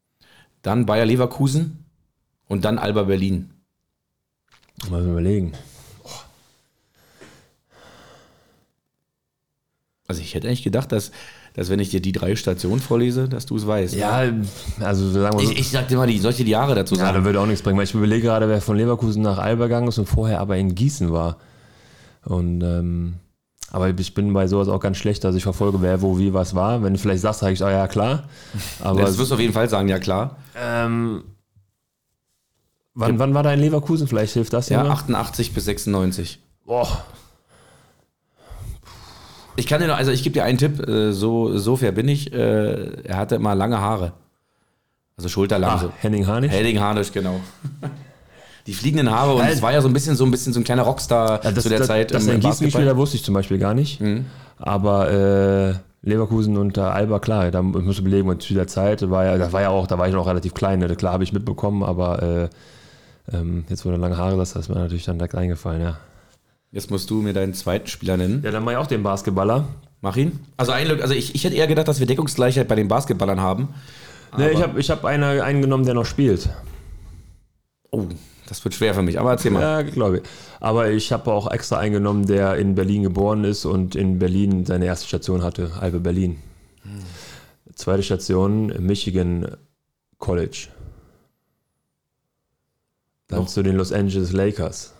dann 0.61 0.85
Bayer 0.85 1.05
Leverkusen, 1.05 1.84
und 2.47 2.65
dann 2.65 2.77
Alba 2.77 3.03
Berlin. 3.03 3.51
Mal 4.89 5.03
überlegen. 5.03 5.53
Also 10.07 10.21
ich 10.21 10.35
hätte 10.35 10.47
eigentlich 10.47 10.63
gedacht, 10.63 10.91
dass, 10.91 11.11
dass 11.55 11.69
wenn 11.69 11.79
ich 11.79 11.89
dir 11.89 11.99
die 11.99 12.11
drei 12.11 12.35
Stationen 12.35 12.79
vorlese, 12.79 13.27
dass 13.27 13.47
du 13.47 13.55
es 13.55 13.65
weißt. 13.65 13.95
Ja, 13.95 14.31
also 14.79 15.09
sagen 15.09 15.39
wir 15.39 15.45
so. 15.45 15.51
Ich, 15.51 15.59
ich 15.59 15.69
sag 15.71 15.87
dir 15.87 15.97
mal, 15.97 16.05
die, 16.07 16.19
soll 16.19 16.31
ich 16.31 16.37
dir 16.37 16.45
die 16.45 16.51
Jahre 16.51 16.75
dazu 16.75 16.93
sagen? 16.95 17.07
Ja, 17.07 17.19
da 17.19 17.25
würde 17.25 17.39
auch 17.39 17.47
nichts 17.47 17.63
bringen, 17.63 17.77
weil 17.77 17.85
ich 17.85 17.93
überlege 17.93 18.21
gerade, 18.21 18.47
wer 18.47 18.61
von 18.61 18.77
Leverkusen 18.77 19.23
nach 19.23 19.39
Alba 19.39 19.63
gegangen 19.63 19.87
ist 19.87 19.97
und 19.97 20.05
vorher 20.05 20.41
aber 20.41 20.57
in 20.57 20.75
Gießen 20.75 21.11
war. 21.11 21.37
Und 22.23 22.61
ähm, 22.61 23.15
aber 23.71 23.89
ich 23.89 24.13
bin 24.13 24.31
bei 24.31 24.47
sowas 24.47 24.67
auch 24.67 24.79
ganz 24.79 24.97
schlecht, 24.97 25.23
dass 25.23 25.35
ich 25.35 25.43
verfolge, 25.43 25.81
wer 25.81 26.01
wo 26.01 26.19
wie 26.19 26.33
was 26.33 26.53
war. 26.53 26.83
Wenn 26.83 26.93
du 26.93 26.99
vielleicht 26.99 27.21
sagst, 27.21 27.39
sage 27.39 27.53
ich, 27.53 27.63
oh 27.63 27.67
ja 27.67 27.87
klar. 27.87 28.23
Aber 28.81 29.01
das 29.01 29.17
wirst 29.17 29.31
du 29.31 29.35
auf 29.35 29.41
jeden 29.41 29.53
Fall 29.53 29.67
sagen, 29.67 29.89
ja 29.89 29.99
klar. 29.99 30.37
Ähm, 30.55 31.23
Wann, 32.95 33.19
wann 33.19 33.33
war 33.33 33.43
da 33.43 33.53
in 33.53 33.59
Leverkusen? 33.59 34.07
Vielleicht 34.07 34.33
hilft 34.33 34.53
das 34.53 34.69
ja. 34.69 34.83
Ja, 34.83 34.89
88 34.89 35.53
bis 35.53 35.65
96. 35.65 36.39
Boah. 36.65 37.03
Ich 39.57 39.67
kann 39.67 39.81
dir 39.81 39.87
noch, 39.87 39.97
also 39.97 40.11
ich 40.11 40.23
gebe 40.23 40.33
dir 40.33 40.43
einen 40.43 40.57
Tipp, 40.57 40.87
äh, 40.87 41.11
so, 41.11 41.57
so 41.57 41.75
fair 41.75 41.91
bin 41.91 42.07
ich. 42.07 42.33
Äh, 42.33 43.03
er 43.03 43.17
hatte 43.17 43.35
immer 43.35 43.53
lange 43.53 43.79
Haare. 43.79 44.13
Also 45.17 45.29
schulterlang. 45.29 45.71
Ach, 45.73 45.81
so. 45.81 45.91
Henning 45.99 46.25
Harnisch? 46.25 46.51
Henning 46.51 46.79
Harnisch, 46.79 47.11
genau. 47.11 47.39
Die 48.67 48.73
fliegenden 48.73 49.11
Haare 49.11 49.35
und 49.35 49.45
es 49.45 49.61
war 49.61 49.71
ja 49.71 49.81
so 49.81 49.87
ein 49.87 49.93
bisschen 49.93 50.15
so 50.15 50.25
ein 50.25 50.31
bisschen 50.31 50.51
so 50.51 50.59
ein 50.59 50.63
kleiner 50.63 50.81
Rockstar 50.81 51.43
ja, 51.43 51.51
das, 51.51 51.63
zu 51.63 51.69
der 51.69 51.79
das, 51.79 51.87
Zeit. 51.87 52.13
Das 52.13 52.25
im 52.25 52.39
Gießen 52.39 52.97
wusste 52.97 53.17
ich 53.17 53.23
zum 53.23 53.35
Beispiel 53.35 53.59
gar 53.59 53.75
nicht. 53.75 54.01
Mhm. 54.01 54.25
Aber 54.57 55.11
äh, 55.11 55.75
Leverkusen 56.01 56.57
unter 56.57 56.93
Alba, 56.93 57.19
klar, 57.19 57.51
da 57.51 57.61
musst 57.61 57.99
du 57.99 58.03
belegen, 58.03 58.27
und 58.27 58.41
zu 58.41 58.53
der 58.53 58.67
Zeit 58.67 59.07
war 59.09 59.25
ja, 59.25 59.37
da 59.37 59.51
war 59.51 59.61
ja 59.61 59.69
auch, 59.69 59.85
da 59.85 59.97
war 59.97 60.07
ich 60.07 60.13
noch 60.13 60.27
relativ 60.27 60.53
klein, 60.53 60.79
ne? 60.79 60.95
klar 60.95 61.13
habe 61.13 61.23
ich 61.23 61.33
mitbekommen, 61.33 61.83
aber 61.83 62.23
äh, 62.23 62.49
ähm, 63.31 63.65
jetzt, 63.69 63.85
wo 63.85 63.89
du 63.89 63.97
lange 63.97 64.17
Haare 64.17 64.37
hast, 64.37 64.55
ist 64.55 64.69
mir 64.69 64.75
natürlich 64.75 65.05
dann 65.05 65.17
direkt 65.17 65.35
eingefallen, 65.35 65.81
ja. 65.81 65.97
Jetzt 66.71 66.91
musst 66.91 67.09
du 67.09 67.21
mir 67.21 67.33
deinen 67.33 67.53
zweiten 67.53 67.87
Spieler 67.87 68.17
nennen. 68.17 68.41
Ja, 68.43 68.51
dann 68.51 68.63
mach 68.63 68.73
ich 68.73 68.77
auch 68.77 68.87
den 68.87 69.01
Basketballer. 69.01 69.67
Mach 70.01 70.17
ihn. 70.17 70.39
Also, 70.57 70.71
ein, 70.73 70.89
also 71.01 71.13
ich, 71.13 71.33
ich 71.33 71.43
hätte 71.43 71.55
eher 71.55 71.67
gedacht, 71.67 71.87
dass 71.87 71.99
wir 71.99 72.05
Deckungsgleichheit 72.05 72.67
bei 72.67 72.75
den 72.75 72.87
Basketballern 72.87 73.39
haben. 73.39 73.69
Nee, 74.37 74.49
ich 74.49 74.61
habe 74.61 74.79
ich 74.79 74.91
hab 74.91 75.05
eine, 75.05 75.43
einen 75.43 75.61
genommen, 75.61 75.85
der 75.85 75.93
noch 75.93 76.05
spielt. 76.05 76.49
Oh, 77.91 78.05
das 78.47 78.63
wird 78.63 78.75
schwer 78.75 78.93
für 78.93 79.01
mich, 79.01 79.19
aber 79.19 79.31
erzähl 79.31 79.51
mal. 79.51 79.61
Ja, 79.61 79.81
glaube 79.81 80.17
ich. 80.17 80.23
Aber 80.59 80.89
ich 80.89 81.11
habe 81.11 81.31
auch 81.31 81.49
extra 81.49 81.77
eingenommen, 81.77 82.27
der 82.27 82.57
in 82.57 82.75
Berlin 82.75 83.03
geboren 83.03 83.43
ist 83.45 83.65
und 83.65 83.95
in 83.95 84.19
Berlin 84.19 84.65
seine 84.65 84.85
erste 84.85 85.07
Station 85.07 85.43
hatte, 85.43 85.71
Albe 85.79 85.99
Berlin. 85.99 86.37
Hm. 86.83 86.99
Zweite 87.73 88.03
Station, 88.03 88.73
Michigan 88.79 89.55
College. 90.17 90.67
Dann 93.27 93.39
Noch? 93.39 93.47
zu 93.47 93.63
den 93.63 93.75
Los 93.75 93.91
Angeles 93.91 94.31
Lakers. 94.31 94.93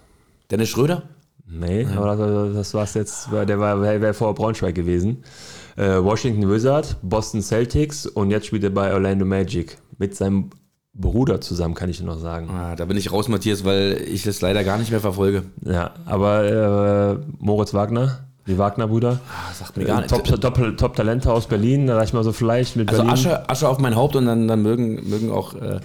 Dennis 0.49 0.69
Schröder? 0.69 1.03
Nee, 1.47 1.83
ja. 1.83 1.97
aber 1.97 2.15
das, 2.15 2.53
das 2.55 2.73
war's 2.73 2.93
jetzt. 2.95 3.29
Der 3.31 3.59
war 3.59 3.81
wäre 3.81 4.13
vor 4.13 4.33
Braunschweig 4.33 4.73
gewesen. 4.73 5.23
Äh, 5.75 6.03
Washington 6.03 6.49
Wizard, 6.49 6.97
Boston 7.03 7.41
Celtics 7.41 8.07
und 8.07 8.31
jetzt 8.31 8.47
spielt 8.47 8.63
er 8.63 8.69
bei 8.71 8.93
Orlando 8.93 9.25
Magic 9.25 9.77
mit 9.97 10.15
seinem 10.15 10.49
Bruder 10.93 11.41
zusammen, 11.41 11.73
kann 11.75 11.89
ich 11.89 12.01
noch 12.01 12.17
sagen. 12.17 12.49
Ah, 12.49 12.75
da 12.75 12.85
bin 12.85 12.95
ich 12.95 13.11
raus, 13.11 13.27
Matthias, 13.27 13.65
weil 13.65 14.01
ich 14.07 14.23
das 14.23 14.41
leider 14.41 14.63
gar 14.63 14.77
nicht 14.77 14.91
mehr 14.91 15.01
verfolge. 15.01 15.43
Ja, 15.63 15.91
aber 16.05 17.19
äh, 17.19 17.25
Moritz 17.37 17.73
Wagner, 17.73 18.19
die 18.47 18.57
Wagner-Brüder. 18.57 19.19
Ah, 19.27 19.53
sagt 19.53 19.75
mir 19.75 19.83
gar 19.83 20.01
nicht. 20.01 20.09
Top, 20.09 20.23
top, 20.23 20.77
top, 20.77 20.95
Talente 20.95 21.31
aus 21.33 21.47
Berlin, 21.47 21.87
da 21.87 22.01
ich 22.01 22.13
mal 22.13 22.23
so 22.23 22.31
vielleicht 22.31 22.77
mit 22.77 22.89
also 22.89 23.03
Berlin. 23.03 23.13
Asche, 23.13 23.49
Asche 23.49 23.67
auf 23.67 23.79
mein 23.79 23.95
Haupt 23.95 24.15
und 24.15 24.25
dann, 24.25 24.47
dann 24.47 24.61
mögen, 24.61 25.09
mögen 25.09 25.31
auch 25.31 25.55
äh, 25.55 25.81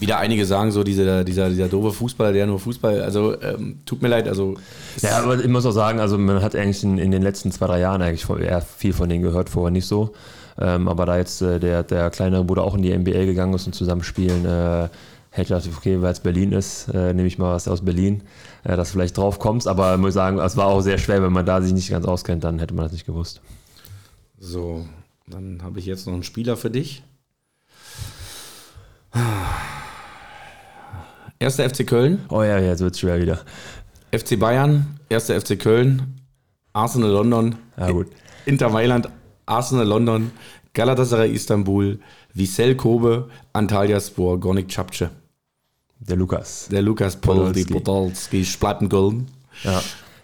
wieder 0.00 0.18
einige 0.18 0.44
sagen, 0.44 0.70
so 0.72 0.82
dieser, 0.82 1.24
dieser, 1.24 1.48
dieser 1.48 1.68
doofe 1.68 1.92
Fußballer, 1.92 2.32
der 2.32 2.46
nur 2.46 2.58
Fußball, 2.58 3.02
also 3.02 3.40
ähm, 3.40 3.78
tut 3.86 4.02
mir 4.02 4.08
leid, 4.08 4.28
also. 4.28 4.54
Ja, 5.00 5.22
aber 5.22 5.38
ich 5.38 5.48
muss 5.48 5.66
auch 5.66 5.72
sagen, 5.72 6.00
also 6.00 6.18
man 6.18 6.42
hat 6.42 6.56
eigentlich 6.56 6.82
in, 6.82 6.98
in 6.98 7.10
den 7.10 7.22
letzten 7.22 7.52
zwei, 7.52 7.66
drei 7.66 7.80
Jahren 7.80 8.02
eigentlich 8.02 8.28
eher 8.28 8.60
viel 8.60 8.92
von 8.92 9.08
denen 9.08 9.22
gehört, 9.22 9.48
vorher 9.48 9.70
nicht 9.70 9.86
so. 9.86 10.12
Ähm, 10.58 10.88
aber 10.88 11.06
da 11.06 11.16
jetzt 11.16 11.42
äh, 11.42 11.58
der, 11.58 11.82
der 11.82 12.10
kleinere 12.10 12.44
Bruder 12.44 12.62
auch 12.62 12.74
in 12.74 12.82
die 12.82 12.96
NBA 12.96 13.24
gegangen 13.24 13.54
ist 13.54 13.66
und 13.66 13.74
zusammen 13.74 14.02
spielen, 14.02 14.44
äh, 14.44 14.88
hätte 15.30 15.42
ich 15.42 15.48
gedacht, 15.48 15.68
okay, 15.76 16.00
weil 16.00 16.12
es 16.12 16.20
Berlin 16.20 16.52
ist, 16.52 16.88
äh, 16.88 17.12
nehme 17.12 17.26
ich 17.26 17.38
mal 17.38 17.54
was 17.54 17.66
aus 17.66 17.84
Berlin, 17.84 18.22
äh, 18.62 18.76
dass 18.76 18.88
du 18.88 18.92
vielleicht 18.92 19.16
drauf 19.16 19.38
kommst. 19.40 19.66
Aber 19.66 19.94
ich 19.94 20.00
muss 20.00 20.14
sagen, 20.14 20.38
es 20.38 20.56
war 20.56 20.66
auch 20.66 20.80
sehr 20.80 20.98
schwer, 20.98 21.22
wenn 21.22 21.32
man 21.32 21.44
da 21.44 21.60
sich 21.60 21.72
nicht 21.72 21.90
ganz 21.90 22.06
auskennt, 22.06 22.44
dann 22.44 22.60
hätte 22.60 22.74
man 22.74 22.84
das 22.84 22.92
nicht 22.92 23.06
gewusst. 23.06 23.40
So, 24.38 24.86
dann 25.26 25.62
habe 25.62 25.80
ich 25.80 25.86
jetzt 25.86 26.06
noch 26.06 26.14
einen 26.14 26.22
Spieler 26.22 26.56
für 26.56 26.70
dich. 26.70 27.02
Erster 31.38 31.68
FC 31.68 31.86
Köln. 31.86 32.24
Oh 32.28 32.42
ja, 32.42 32.58
jetzt 32.58 32.80
wird 32.80 32.94
es 32.94 33.00
schwer 33.00 33.20
wieder. 33.20 33.40
FC 34.12 34.38
Bayern, 34.38 34.98
erster 35.08 35.40
FC 35.40 35.58
Köln, 35.58 36.20
Arsenal 36.72 37.10
London, 37.10 37.56
ja, 37.76 37.90
gut. 37.90 38.06
Inter 38.46 38.70
Mailand, 38.70 39.08
Arsenal 39.46 39.86
London, 39.86 40.30
Galatasaray 40.72 41.32
Istanbul, 41.32 41.98
Vissel 42.32 42.76
Kobe, 42.76 43.28
Antalya 43.52 44.00
Spor, 44.00 44.38
Gornik 44.38 44.68
Czapce. 44.68 45.10
Der 45.98 46.16
Lukas. 46.16 46.68
Der 46.70 46.82
Lukas 46.82 47.16
Podolski, 47.16 47.72
Podolski 47.72 48.44
Splattengolden. 48.44 49.28
Ja. 49.62 49.82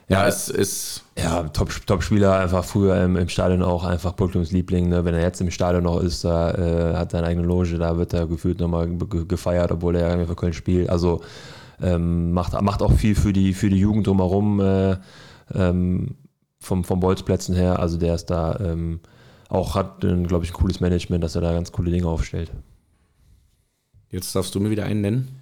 Ja, 0.08 0.26
es 0.26 0.48
ist. 0.48 1.04
Ja, 1.22 1.42
Top-Spieler, 1.44 2.32
Top 2.32 2.40
einfach 2.40 2.64
früher 2.64 3.02
im, 3.02 3.16
im, 3.16 3.28
Stadion 3.28 3.62
auch 3.62 3.84
einfach 3.84 4.16
Publikumsliebling. 4.16 4.88
Ne? 4.88 5.04
Wenn 5.04 5.14
er 5.14 5.22
jetzt 5.22 5.40
im 5.40 5.50
Stadion 5.50 5.84
noch 5.84 6.00
ist, 6.00 6.24
da 6.24 6.52
äh, 6.52 6.96
hat 6.96 7.10
seine 7.10 7.26
eigene 7.26 7.46
Loge, 7.46 7.76
da 7.78 7.98
wird 7.98 8.14
er 8.14 8.26
gefühlt 8.26 8.60
nochmal 8.60 8.88
gefeiert, 8.96 9.70
obwohl 9.70 9.96
er 9.96 10.16
ja 10.16 10.24
für 10.24 10.34
Köln 10.34 10.52
spielt. 10.52 10.88
Also 10.88 11.20
ähm, 11.82 12.32
macht, 12.32 12.60
macht 12.62 12.82
auch 12.82 12.92
viel 12.92 13.14
für 13.14 13.32
die, 13.32 13.52
für 13.52 13.68
die 13.68 13.78
Jugend 13.78 14.06
drumherum 14.06 14.60
äh, 14.60 14.96
ähm, 15.54 16.16
vom, 16.58 16.84
vom 16.84 17.00
Bolzplätzen 17.00 17.54
her. 17.54 17.78
Also 17.80 17.98
der 17.98 18.14
ist 18.14 18.26
da 18.26 18.58
ähm, 18.60 19.00
auch, 19.48 19.74
hat, 19.74 20.00
glaube 20.00 20.44
ich, 20.44 20.52
ein 20.52 20.54
cooles 20.54 20.80
Management, 20.80 21.22
dass 21.22 21.34
er 21.34 21.42
da 21.42 21.52
ganz 21.52 21.72
coole 21.72 21.90
Dinge 21.90 22.06
aufstellt. 22.06 22.50
Jetzt 24.10 24.34
darfst 24.34 24.54
du 24.54 24.60
mir 24.60 24.70
wieder 24.70 24.84
einen 24.84 25.00
nennen. 25.00 25.39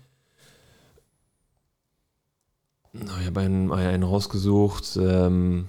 Ich 3.01 3.27
habe 3.27 3.41
einen, 3.41 3.73
einen 3.73 4.03
rausgesucht, 4.03 4.99
ähm, 5.01 5.69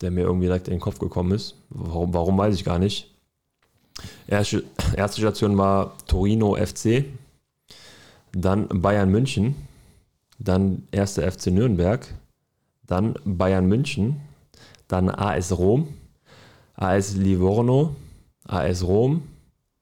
der 0.00 0.10
mir 0.10 0.22
irgendwie 0.22 0.46
direkt 0.46 0.68
in 0.68 0.74
den 0.74 0.80
Kopf 0.80 0.98
gekommen 0.98 1.32
ist. 1.32 1.56
Warum, 1.68 2.14
warum 2.14 2.38
weiß 2.38 2.54
ich 2.54 2.64
gar 2.64 2.78
nicht. 2.78 3.14
Erste, 4.26 4.64
erste 4.96 5.20
Station 5.20 5.56
war 5.58 5.96
Torino 6.06 6.56
FC, 6.56 7.04
dann 8.32 8.68
Bayern 8.68 9.10
München, 9.10 9.54
dann 10.38 10.86
erste 10.90 11.30
FC 11.30 11.48
Nürnberg, 11.48 12.06
dann 12.86 13.14
Bayern 13.24 13.66
München, 13.66 14.20
dann 14.88 15.10
AS 15.10 15.56
Rom, 15.56 15.88
AS 16.74 17.14
Livorno, 17.14 17.94
AS 18.44 18.82
Rom, 18.84 19.22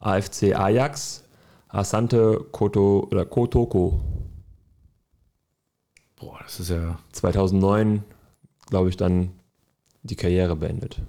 AFC 0.00 0.54
Ajax, 0.54 1.24
Asante 1.68 2.44
Koto, 2.50 3.06
oder 3.10 3.24
Kotoko. 3.24 4.00
Boah, 6.20 6.38
das 6.42 6.60
ist 6.60 6.70
ja. 6.70 6.98
2009, 7.12 8.02
glaube 8.68 8.88
ich, 8.88 8.96
dann 8.96 9.30
die 10.02 10.16
Karriere 10.16 10.56
beendet. 10.56 11.00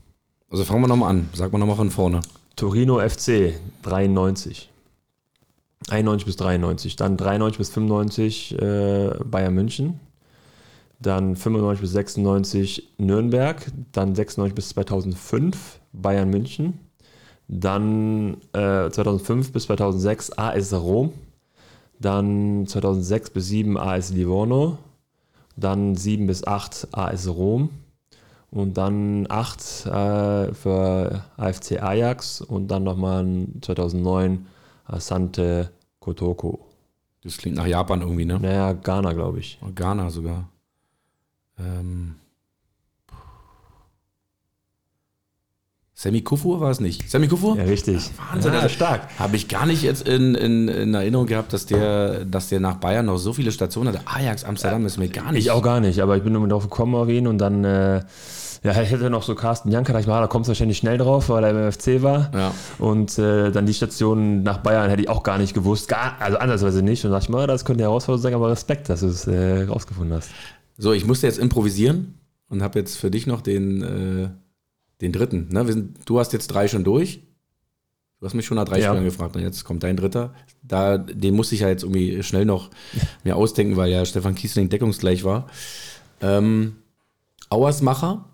Also 0.51 0.64
fangen 0.64 0.82
wir 0.82 0.88
nochmal 0.88 1.10
an. 1.12 1.30
Sag 1.34 1.51
mal 1.51 1.60
nochmal 1.60 1.76
von 1.76 1.91
vorne. 1.91 2.22
Torino 2.55 2.99
FC, 2.99 3.53
93. 3.84 4.70
91 5.89 6.26
bis 6.26 6.36
93. 6.36 6.95
Dann 6.95 7.18
93 7.18 7.57
bis 7.57 7.70
95 7.70 8.60
äh, 8.60 9.12
Bayern 9.24 9.53
München. 9.53 9.99
Dann 10.99 11.36
95 11.36 11.82
bis 11.82 11.91
96 11.91 12.89
Nürnberg. 12.97 13.72
Dann 13.91 14.14
96 14.14 14.55
bis 14.55 14.70
2005 14.70 15.80
Bayern 15.93 16.30
München. 16.30 16.80
Dann 17.47 18.38
äh, 18.53 18.89
2005 18.89 19.53
bis 19.53 19.64
2006 19.64 20.38
AS 20.38 20.74
Rom. 20.74 21.14
Dann 21.99 22.68
2006 22.68 23.30
bis 23.32 23.47
2007 23.47 23.78
AS 23.78 24.12
Livorno 24.12 24.78
dann 25.60 25.95
7 25.95 26.28
bis 26.28 26.45
8 26.45 26.89
AS 26.91 27.28
Rom 27.28 27.70
und 28.51 28.78
dann 28.78 29.28
8 29.30 29.86
äh, 29.86 30.53
für 30.53 31.24
AFC 31.38 31.82
Ajax 31.82 32.41
und 32.41 32.70
dann 32.70 32.84
nochmal 32.84 33.47
2009 33.62 34.47
Asante 34.86 35.72
Kotoko. 35.99 36.66
Das 37.24 37.38
klingt 37.38 37.57
nach 37.57 37.68
Japan 37.68 38.01
irgendwie, 38.01 38.26
ne? 38.26 38.39
Naja, 38.39 38.74
Ghana, 38.74 39.14
glaube 39.14 39.39
ich. 39.39 39.60
Ghana 39.76 40.10
sogar. 40.10 40.49
Ähm, 41.60 42.16
Sammy 46.02 46.22
Kufur 46.22 46.62
war 46.62 46.72
es 46.72 46.80
nicht. 46.80 47.12
Sammy 47.12 47.28
Kufur? 47.28 47.58
Ja, 47.58 47.64
richtig. 47.64 48.10
Wahnsinn, 48.32 48.54
ja, 48.54 48.70
stark. 48.70 49.02
Habe 49.20 49.36
ich 49.36 49.50
gar 49.50 49.66
nicht 49.66 49.84
jetzt 49.84 50.08
in, 50.08 50.34
in, 50.34 50.70
in, 50.70 50.93
Erinnerung 50.93 51.26
gehabt, 51.26 51.52
dass 51.52 51.66
der, 51.66 52.24
dass 52.24 52.47
der 52.47 52.62
nach 52.62 52.76
Bayern 52.76 53.08
noch 53.08 53.18
so 53.18 53.34
viele 53.34 53.52
Stationen 53.52 53.89
hatte. 53.89 54.08
Ajax 54.08 54.45
Amsterdam 54.45 54.86
ist 54.86 54.97
mir 54.97 55.10
gar 55.10 55.34
nicht. 55.34 55.43
Ich 55.43 55.52
auch 55.52 55.62
gar 55.62 55.82
nicht, 55.82 56.00
aber 56.00 56.16
ich 56.16 56.24
bin 56.24 56.34
immer 56.34 56.47
drauf 56.47 56.64
gekommen 56.64 56.95
auf 56.95 57.10
ihn 57.10 57.28
und 57.28 57.38
dann 57.38 57.66
äh, 57.66 58.02
ja, 58.64 58.72
hätte 58.72 59.10
noch 59.10 59.24
so 59.24 59.36
Carsten 59.36 59.72
Janker, 59.72 59.91
da 59.91 60.00
ich 60.00 60.08
mal, 60.08 60.22
da 60.22 60.28
kommt 60.28 60.43
es 60.43 60.47
wahrscheinlich 60.47 60.78
schnell 60.78 60.97
drauf, 60.97 61.28
weil 61.28 61.43
er 61.43 61.50
im 61.50 61.70
FC 61.70 62.02
war. 62.02 62.32
Ja. 62.34 62.54
Und 62.78 63.20
äh, 63.20 63.52
dann 63.52 63.66
die 63.66 63.74
Station 63.74 64.41
nach 64.41 64.60
Bayern 64.60 64.89
hätte 64.89 65.02
ich 65.02 65.10
auch 65.10 65.24
gar 65.24 65.38
nicht 65.38 65.54
gewusst. 65.54 65.89
Gar, 65.89 66.16
also 66.22 66.38
andersweise 66.38 66.82
nicht. 66.82 67.04
Und 67.04 67.12
dachte 67.12 67.24
ich 67.24 67.30
mal, 67.30 67.45
das 67.45 67.66
könnte 67.66 67.84
Herausforderung 67.84 68.22
sein, 68.22 68.34
aber 68.36 68.50
Respekt, 68.50 68.88
dass 68.88 69.02
du 69.02 69.08
es 69.08 69.28
äh, 69.28 69.64
rausgefunden 69.64 70.16
hast. 70.16 70.30
So, 70.78 70.93
ich 70.93 71.06
musste 71.06 71.28
jetzt 71.28 71.39
improvisieren 71.39 72.14
und 72.47 72.64
habe 72.64 72.80
jetzt 72.80 72.95
für 72.95 73.12
dich 73.12 73.28
noch 73.28 73.41
den 73.41 73.84
äh, 73.84 74.30
den 75.02 75.12
dritten. 75.12 75.50
Ne? 75.50 75.66
Sind, 75.66 75.97
du 76.06 76.20
hast 76.20 76.34
jetzt 76.34 76.47
drei 76.47 76.68
schon 76.68 76.84
durch. 76.84 77.22
Du 78.20 78.26
hast 78.26 78.34
mich 78.34 78.45
schon 78.45 78.56
nach 78.56 78.66
drei 78.66 78.80
ja. 78.80 78.88
Spielern 78.88 79.06
gefragt 79.06 79.36
und 79.36 79.41
jetzt 79.41 79.64
kommt 79.64 79.84
dein 79.84 79.95
dritter. 79.95 80.34
Da, 80.62 80.97
den 80.97 81.36
musste 81.36 81.56
ich 81.56 81.62
ja 81.62 81.70
jetzt 81.70 81.84
irgendwie 81.84 82.22
schnell 82.22 82.45
noch 82.45 82.70
mir 83.24 83.36
ausdenken, 83.36 83.78
weil 83.78 83.91
ja 83.91 84.06
Stefan 84.06 84.36
Kiesling 84.36 84.70
deckungsgleich 84.70 85.24
war. 85.24 85.47
Ähm, 86.22 86.76
Auersmacher, 87.50 88.26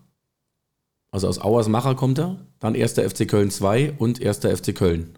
also 1.12 1.28
aus 1.28 1.40
Auersmacher 1.40 1.94
kommt 1.94 2.18
er, 2.18 2.36
dann 2.58 2.74
erster 2.74 3.08
FC 3.08 3.28
Köln 3.28 3.50
2 3.50 3.94
und 3.98 4.20
erster 4.20 4.54
FC 4.54 4.74
Köln. 4.74 5.16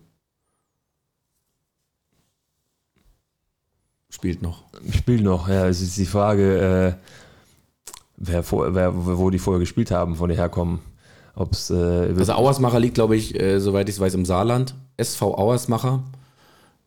Spielt 4.10 4.42
noch. 4.42 4.64
Spielt 4.94 5.22
noch, 5.22 5.48
ja. 5.48 5.66
Es 5.68 5.80
ist 5.80 5.96
die 5.96 6.06
Frage, 6.06 6.96
äh, 6.98 7.08
wer, 8.16 8.42
vor, 8.42 8.74
wer, 8.74 8.92
wo 8.94 9.30
die 9.30 9.38
vorher 9.38 9.60
gespielt 9.60 9.90
haben, 9.90 10.16
von 10.16 10.28
der 10.28 10.38
herkommen. 10.38 10.80
Ob's, 11.38 11.70
äh, 11.70 11.74
also 12.18 12.32
Auersmacher 12.32 12.80
liegt, 12.80 12.94
glaube 12.94 13.16
ich, 13.16 13.40
äh, 13.40 13.60
soweit 13.60 13.88
ich 13.88 13.94
es 13.94 14.00
weiß, 14.00 14.14
im 14.14 14.24
Saarland. 14.24 14.74
SV 14.96 15.36
Auersmacher 15.36 16.02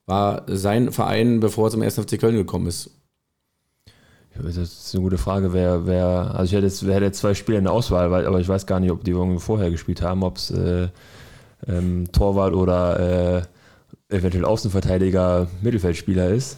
war 0.06 0.43
sein 0.47 0.91
Verein, 0.91 1.39
bevor 1.39 1.68
er 1.68 1.72
zum 1.72 1.82
1. 1.82 1.99
FC 1.99 2.20
Köln 2.20 2.36
gekommen 2.36 2.68
ist. 2.68 2.91
Das 4.36 4.58
ist 4.58 4.93
eine 4.93 5.04
gute 5.04 5.18
Frage. 5.18 5.54
Wer, 5.54 5.86
wer, 5.86 6.34
also 6.36 6.43
ich 6.45 6.54
hätte 6.54 6.66
jetzt, 6.66 6.82
hätte 6.82 7.06
jetzt 7.06 7.20
zwei 7.20 7.34
Spieler 7.34 7.60
in 7.60 7.64
der 7.66 7.74
Auswahl, 7.74 8.12
weil, 8.12 8.26
aber 8.26 8.39
ich 8.39 8.47
weiß 8.47 8.66
gar 8.66 8.80
nicht, 8.80 8.91
ob 8.91 9.04
die 9.04 9.12
irgendwie 9.12 9.39
vorher 9.39 9.72
gespielt 9.72 10.02
haben, 10.02 10.24
ob 10.24 10.38
es 10.38 10.52
äh, 10.52 10.89
ähm, 11.68 12.12
Torwart 12.12 12.54
oder 12.54 12.99
äh, 14.10 14.16
eventuell 14.16 14.45
Außenverteidiger 14.45 15.47
Mittelfeldspieler 15.62 16.30
ist. 16.30 16.58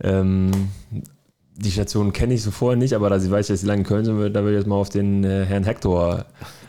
Ähm, 0.00 0.50
die 1.54 1.70
Station 1.70 2.12
kenne 2.12 2.34
ich 2.34 2.42
so 2.42 2.50
vorher 2.50 2.76
nicht, 2.76 2.94
aber 2.94 3.08
da 3.08 3.20
sie 3.20 3.30
weiß, 3.30 3.48
dass 3.48 3.60
sie 3.60 3.66
lange 3.66 3.82
in 3.82 3.86
Köln 3.86 4.04
sind, 4.04 4.16
da 4.16 4.42
würde 4.42 4.52
ich 4.52 4.60
jetzt 4.60 4.66
mal 4.66 4.76
auf 4.76 4.88
den 4.88 5.22
äh, 5.22 5.44
Herrn 5.44 5.64
Hector 5.64 6.24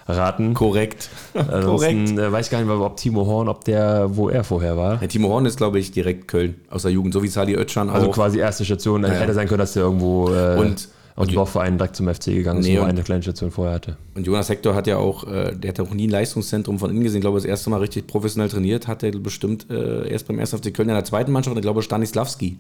raten. 0.08 0.54
Korrekt. 0.54 1.10
Korrekt. 1.34 2.10
Äh, 2.12 2.32
weiß 2.32 2.48
ich 2.48 2.52
gar 2.52 2.62
nicht, 2.62 2.70
ob 2.70 2.98
Timo 2.98 3.26
Horn, 3.26 3.48
ob 3.48 3.64
der, 3.66 4.16
wo 4.16 4.30
er 4.30 4.44
vorher 4.44 4.78
war. 4.78 5.02
Ja, 5.02 5.08
Timo 5.08 5.30
Horn 5.30 5.46
ist, 5.46 5.58
glaube 5.58 5.80
ich, 5.80 5.92
direkt 5.92 6.28
Köln 6.28 6.56
aus 6.70 6.84
der 6.84 6.92
Jugend, 6.92 7.14
so 7.14 7.24
wie 7.24 7.28
Sali 7.28 7.56
Özcan 7.56 7.90
also 7.90 7.92
auch. 7.92 7.96
Also 7.96 8.12
quasi 8.12 8.40
erste 8.40 8.66
Station. 8.66 9.04
Ja. 9.04 9.10
Hätte 9.10 9.34
sein 9.34 9.48
können, 9.48 9.60
dass 9.60 9.74
der 9.74 9.84
irgendwo 9.84 10.30
äh, 10.34 10.58
und, 10.58 10.90
aus 11.16 11.28
dem 11.28 11.36
Dorfverein 11.36 11.78
direkt 11.78 11.96
zum 11.96 12.14
FC 12.14 12.26
gegangen 12.26 12.60
ist, 12.60 12.68
nee, 12.68 12.80
wo 12.80 12.84
eine 12.84 13.04
kleine 13.04 13.22
Station 13.22 13.52
vorher 13.52 13.76
hatte. 13.76 13.98
Und 14.16 14.26
Jonas 14.26 14.50
Hector 14.50 14.74
hat 14.74 14.88
ja 14.88 14.98
auch, 14.98 15.32
äh, 15.32 15.56
der 15.56 15.70
hat 15.70 15.80
auch 15.80 15.94
nie 15.94 16.08
ein 16.08 16.10
Leistungszentrum 16.10 16.80
von 16.80 16.90
innen 16.90 17.04
gesehen, 17.04 17.22
glaube 17.22 17.38
ich, 17.38 17.44
das 17.44 17.50
erste 17.50 17.70
Mal 17.70 17.78
richtig 17.78 18.08
professionell 18.08 18.50
trainiert, 18.50 18.88
hat 18.88 19.04
er 19.04 19.12
bestimmt 19.12 19.68
äh, 19.70 20.10
erst 20.10 20.28
beim 20.28 20.40
1. 20.40 20.56
FC 20.56 20.74
Köln 20.74 20.90
in 20.90 20.96
der 20.96 21.06
zweiten 21.06 21.32
Mannschaft, 21.32 21.56
ich 21.56 21.62
glaube 21.62 21.84
Stanislavski 21.84 22.58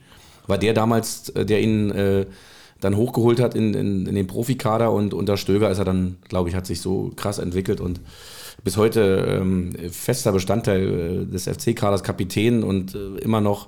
war 0.48 0.58
der 0.58 0.74
damals, 0.74 1.30
äh, 1.30 1.46
der 1.46 1.62
ihn 1.62 1.92
äh, 1.92 2.26
dann 2.84 2.98
hochgeholt 2.98 3.40
hat 3.40 3.56
in, 3.56 3.74
in, 3.74 4.06
in 4.06 4.16
den 4.16 4.28
Profikader 4.28 4.92
und 4.92 5.14
unter 5.14 5.38
Stöger 5.38 5.70
ist 5.70 5.80
er 5.80 5.86
dann, 5.86 6.18
glaube 6.28 6.50
ich, 6.50 6.56
hat 6.56 6.66
sich 6.66 6.82
so 6.82 7.12
krass 7.16 7.40
entwickelt 7.40 7.82
und 7.82 8.02
bis 8.64 8.78
heute 8.78 9.26
ähm, 9.28 9.74
fester 9.92 10.32
Bestandteil 10.32 11.24
äh, 11.24 11.26
des 11.26 11.46
FC-Kaders, 11.46 12.04
Kapitän 12.04 12.64
und 12.64 12.96
äh, 12.96 13.20
immer 13.20 13.42
noch 13.42 13.68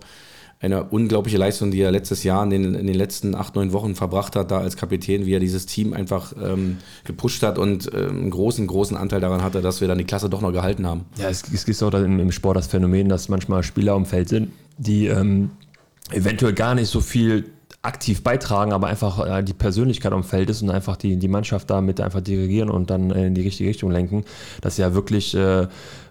eine 0.61 0.85
unglaubliche 0.85 1.37
Leistung, 1.37 1.69
die 1.69 1.81
er 1.81 1.91
letztes 1.91 2.23
Jahr 2.23 2.43
in 2.43 2.49
den, 2.49 2.75
in 2.75 2.87
den 2.87 2.95
letzten 2.95 3.35
acht, 3.35 3.55
neun 3.55 3.73
Wochen 3.73 3.93
verbracht 3.93 4.35
hat, 4.35 4.51
da 4.51 4.59
als 4.59 4.77
Kapitän, 4.77 5.25
wie 5.25 5.33
er 5.33 5.41
dieses 5.41 5.65
Team 5.65 5.93
einfach 5.93 6.33
ähm, 6.41 6.77
gepusht 7.03 7.43
hat 7.43 7.57
und 7.57 7.91
ähm, 7.93 8.09
einen 8.09 8.29
großen, 8.31 8.65
großen 8.65 8.95
Anteil 8.95 9.19
daran 9.19 9.43
hatte, 9.43 9.61
dass 9.61 9.81
wir 9.81 9.87
dann 9.87 9.97
die 9.97 10.05
Klasse 10.05 10.29
doch 10.29 10.41
noch 10.41 10.53
gehalten 10.53 10.87
haben. 10.87 11.05
Ja, 11.17 11.29
es, 11.29 11.43
es 11.53 11.65
gibt 11.65 11.83
auch 11.83 11.93
im, 11.93 12.19
im 12.19 12.31
Sport 12.31 12.55
das 12.55 12.67
Phänomen, 12.67 13.09
dass 13.09 13.27
manchmal 13.27 13.63
Spieler 13.63 13.93
am 13.93 14.05
Feld 14.05 14.29
sind 14.29 14.51
die 14.77 15.07
ähm, 15.07 15.51
eventuell 16.11 16.53
gar 16.53 16.75
nicht 16.75 16.89
so 16.89 17.01
viel 17.01 17.45
aktiv 17.85 18.23
beitragen, 18.23 18.73
aber 18.73 18.87
einfach 18.87 19.25
äh, 19.25 19.43
die 19.43 19.53
Persönlichkeit 19.53 20.11
am 20.11 20.23
Feld 20.23 20.49
ist 20.49 20.61
und 20.61 20.69
einfach 20.69 20.97
die, 20.97 21.17
die 21.17 21.27
Mannschaft 21.27 21.69
damit 21.69 22.01
einfach 22.01 22.21
dirigieren 22.21 22.69
und 22.69 22.89
dann 22.89 23.11
in 23.11 23.35
die 23.35 23.41
richtige 23.41 23.69
Richtung 23.69 23.91
lenken, 23.91 24.25
dass 24.61 24.77
ja 24.77 24.93
wirklich 24.93 25.35
äh, 25.35 25.67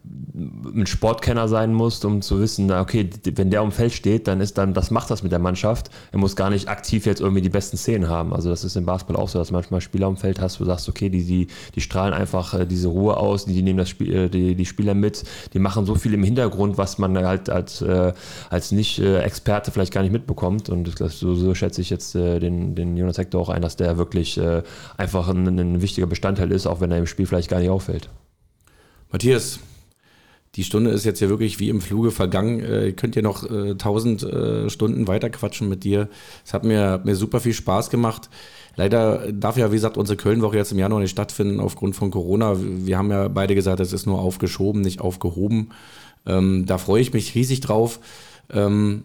ein 0.06 0.86
Sportkenner 0.86 1.48
sein 1.48 1.72
musst, 1.72 2.04
um 2.04 2.20
zu 2.20 2.40
wissen, 2.40 2.70
okay, 2.70 3.08
wenn 3.36 3.50
der 3.50 3.60
am 3.60 3.72
Feld 3.72 3.92
steht, 3.92 4.26
dann 4.26 4.40
ist 4.40 4.58
dann, 4.58 4.74
das 4.74 4.90
macht 4.90 5.10
das 5.10 5.22
mit 5.22 5.32
der 5.32 5.38
Mannschaft. 5.38 5.90
Er 6.12 6.18
muss 6.18 6.36
gar 6.36 6.50
nicht 6.50 6.68
aktiv 6.68 7.06
jetzt 7.06 7.20
irgendwie 7.20 7.40
die 7.40 7.48
besten 7.48 7.76
Szenen 7.76 8.08
haben. 8.08 8.34
Also 8.34 8.50
das 8.50 8.64
ist 8.64 8.76
im 8.76 8.84
Basketball 8.84 9.16
auch 9.16 9.28
so, 9.28 9.38
dass 9.38 9.50
manchmal 9.50 9.80
Spieler 9.80 10.08
am 10.08 10.16
Feld 10.16 10.40
hast, 10.40 10.60
wo 10.60 10.64
du 10.64 10.70
sagst, 10.70 10.88
okay, 10.88 11.08
die, 11.08 11.24
die, 11.24 11.46
die 11.74 11.80
strahlen 11.80 12.12
einfach 12.12 12.52
äh, 12.52 12.66
diese 12.66 12.88
Ruhe 12.88 13.16
aus, 13.16 13.46
die, 13.46 13.54
die 13.54 13.62
nehmen 13.62 13.78
das 13.78 13.88
Spiel, 13.88 14.14
äh, 14.14 14.28
die, 14.28 14.54
die 14.54 14.66
Spieler 14.66 14.94
mit, 14.94 15.24
die 15.52 15.58
machen 15.58 15.86
so 15.86 15.94
viel 15.94 16.12
im 16.12 16.24
Hintergrund, 16.24 16.76
was 16.76 16.98
man 16.98 17.16
halt 17.16 17.48
als, 17.48 17.80
äh, 17.80 18.12
als 18.50 18.72
Nicht-Experte 18.72 19.70
vielleicht 19.70 19.92
gar 19.92 20.02
nicht 20.02 20.12
mitbekommt. 20.12 20.68
Und 20.68 21.00
das, 21.00 21.18
so, 21.18 21.34
so 21.34 21.54
schätze 21.54 21.80
ich 21.80 21.90
jetzt 21.90 22.14
den, 22.14 22.74
den 22.74 22.96
Jonas 22.96 23.18
Hector 23.18 23.40
auch 23.40 23.48
ein, 23.48 23.62
dass 23.62 23.76
der 23.76 23.96
wirklich 23.96 24.40
einfach 24.96 25.28
ein, 25.28 25.46
ein 25.58 25.82
wichtiger 25.82 26.06
Bestandteil 26.06 26.50
ist, 26.52 26.66
auch 26.66 26.80
wenn 26.80 26.90
er 26.90 26.98
im 26.98 27.06
Spiel 27.06 27.26
vielleicht 27.26 27.48
gar 27.48 27.60
nicht 27.60 27.70
auffällt. 27.70 28.08
Matthias, 29.10 29.60
die 30.56 30.64
Stunde 30.64 30.90
ist 30.90 31.04
jetzt 31.04 31.20
ja 31.20 31.28
wirklich 31.28 31.58
wie 31.58 31.68
im 31.68 31.80
Fluge 31.80 32.10
vergangen. 32.10 32.60
Äh, 32.60 32.92
könnt 32.92 33.16
ihr 33.16 33.22
noch 33.22 33.48
äh, 33.50 33.74
tausend 33.74 34.22
äh, 34.22 34.70
Stunden 34.70 35.08
weiter 35.08 35.30
quatschen 35.30 35.68
mit 35.68 35.84
dir. 35.84 36.08
Es 36.44 36.54
hat 36.54 36.64
mir, 36.64 37.00
mir 37.04 37.16
super 37.16 37.40
viel 37.40 37.54
Spaß 37.54 37.90
gemacht. 37.90 38.30
Leider 38.76 39.32
darf 39.32 39.56
ja, 39.56 39.70
wie 39.70 39.76
gesagt, 39.76 39.96
unsere 39.96 40.16
Kölnwoche 40.16 40.56
jetzt 40.56 40.72
im 40.72 40.78
Januar 40.78 41.00
nicht 41.00 41.10
stattfinden 41.10 41.60
aufgrund 41.60 41.96
von 41.96 42.10
Corona. 42.10 42.56
Wir 42.58 42.98
haben 42.98 43.10
ja 43.10 43.28
beide 43.28 43.54
gesagt, 43.54 43.80
es 43.80 43.92
ist 43.92 44.06
nur 44.06 44.20
aufgeschoben, 44.20 44.80
nicht 44.80 45.00
aufgehoben. 45.00 45.70
Ähm, 46.26 46.66
da 46.66 46.78
freue 46.78 47.02
ich 47.02 47.12
mich 47.12 47.34
riesig 47.34 47.60
drauf. 47.60 48.00
Ähm, 48.50 49.04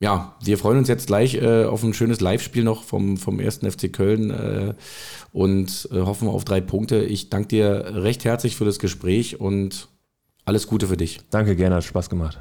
ja, 0.00 0.36
wir 0.42 0.58
freuen 0.58 0.78
uns 0.78 0.88
jetzt 0.88 1.06
gleich 1.06 1.34
äh, 1.36 1.64
auf 1.64 1.82
ein 1.82 1.94
schönes 1.94 2.20
Live-Spiel 2.20 2.64
noch 2.64 2.82
vom, 2.82 3.16
vom 3.16 3.38
1. 3.38 3.60
FC 3.60 3.92
Köln 3.92 4.30
äh, 4.30 4.74
und 5.32 5.88
äh, 5.92 6.00
hoffen 6.00 6.28
auf 6.28 6.44
drei 6.44 6.60
Punkte. 6.60 7.04
Ich 7.04 7.30
danke 7.30 7.48
dir 7.48 7.92
recht 7.94 8.24
herzlich 8.24 8.56
für 8.56 8.64
das 8.64 8.78
Gespräch 8.78 9.40
und 9.40 9.88
alles 10.44 10.66
Gute 10.66 10.86
für 10.86 10.96
dich. 10.96 11.20
Danke, 11.30 11.56
gerne, 11.56 11.76
hat 11.76 11.84
Spaß 11.84 12.10
gemacht. 12.10 12.38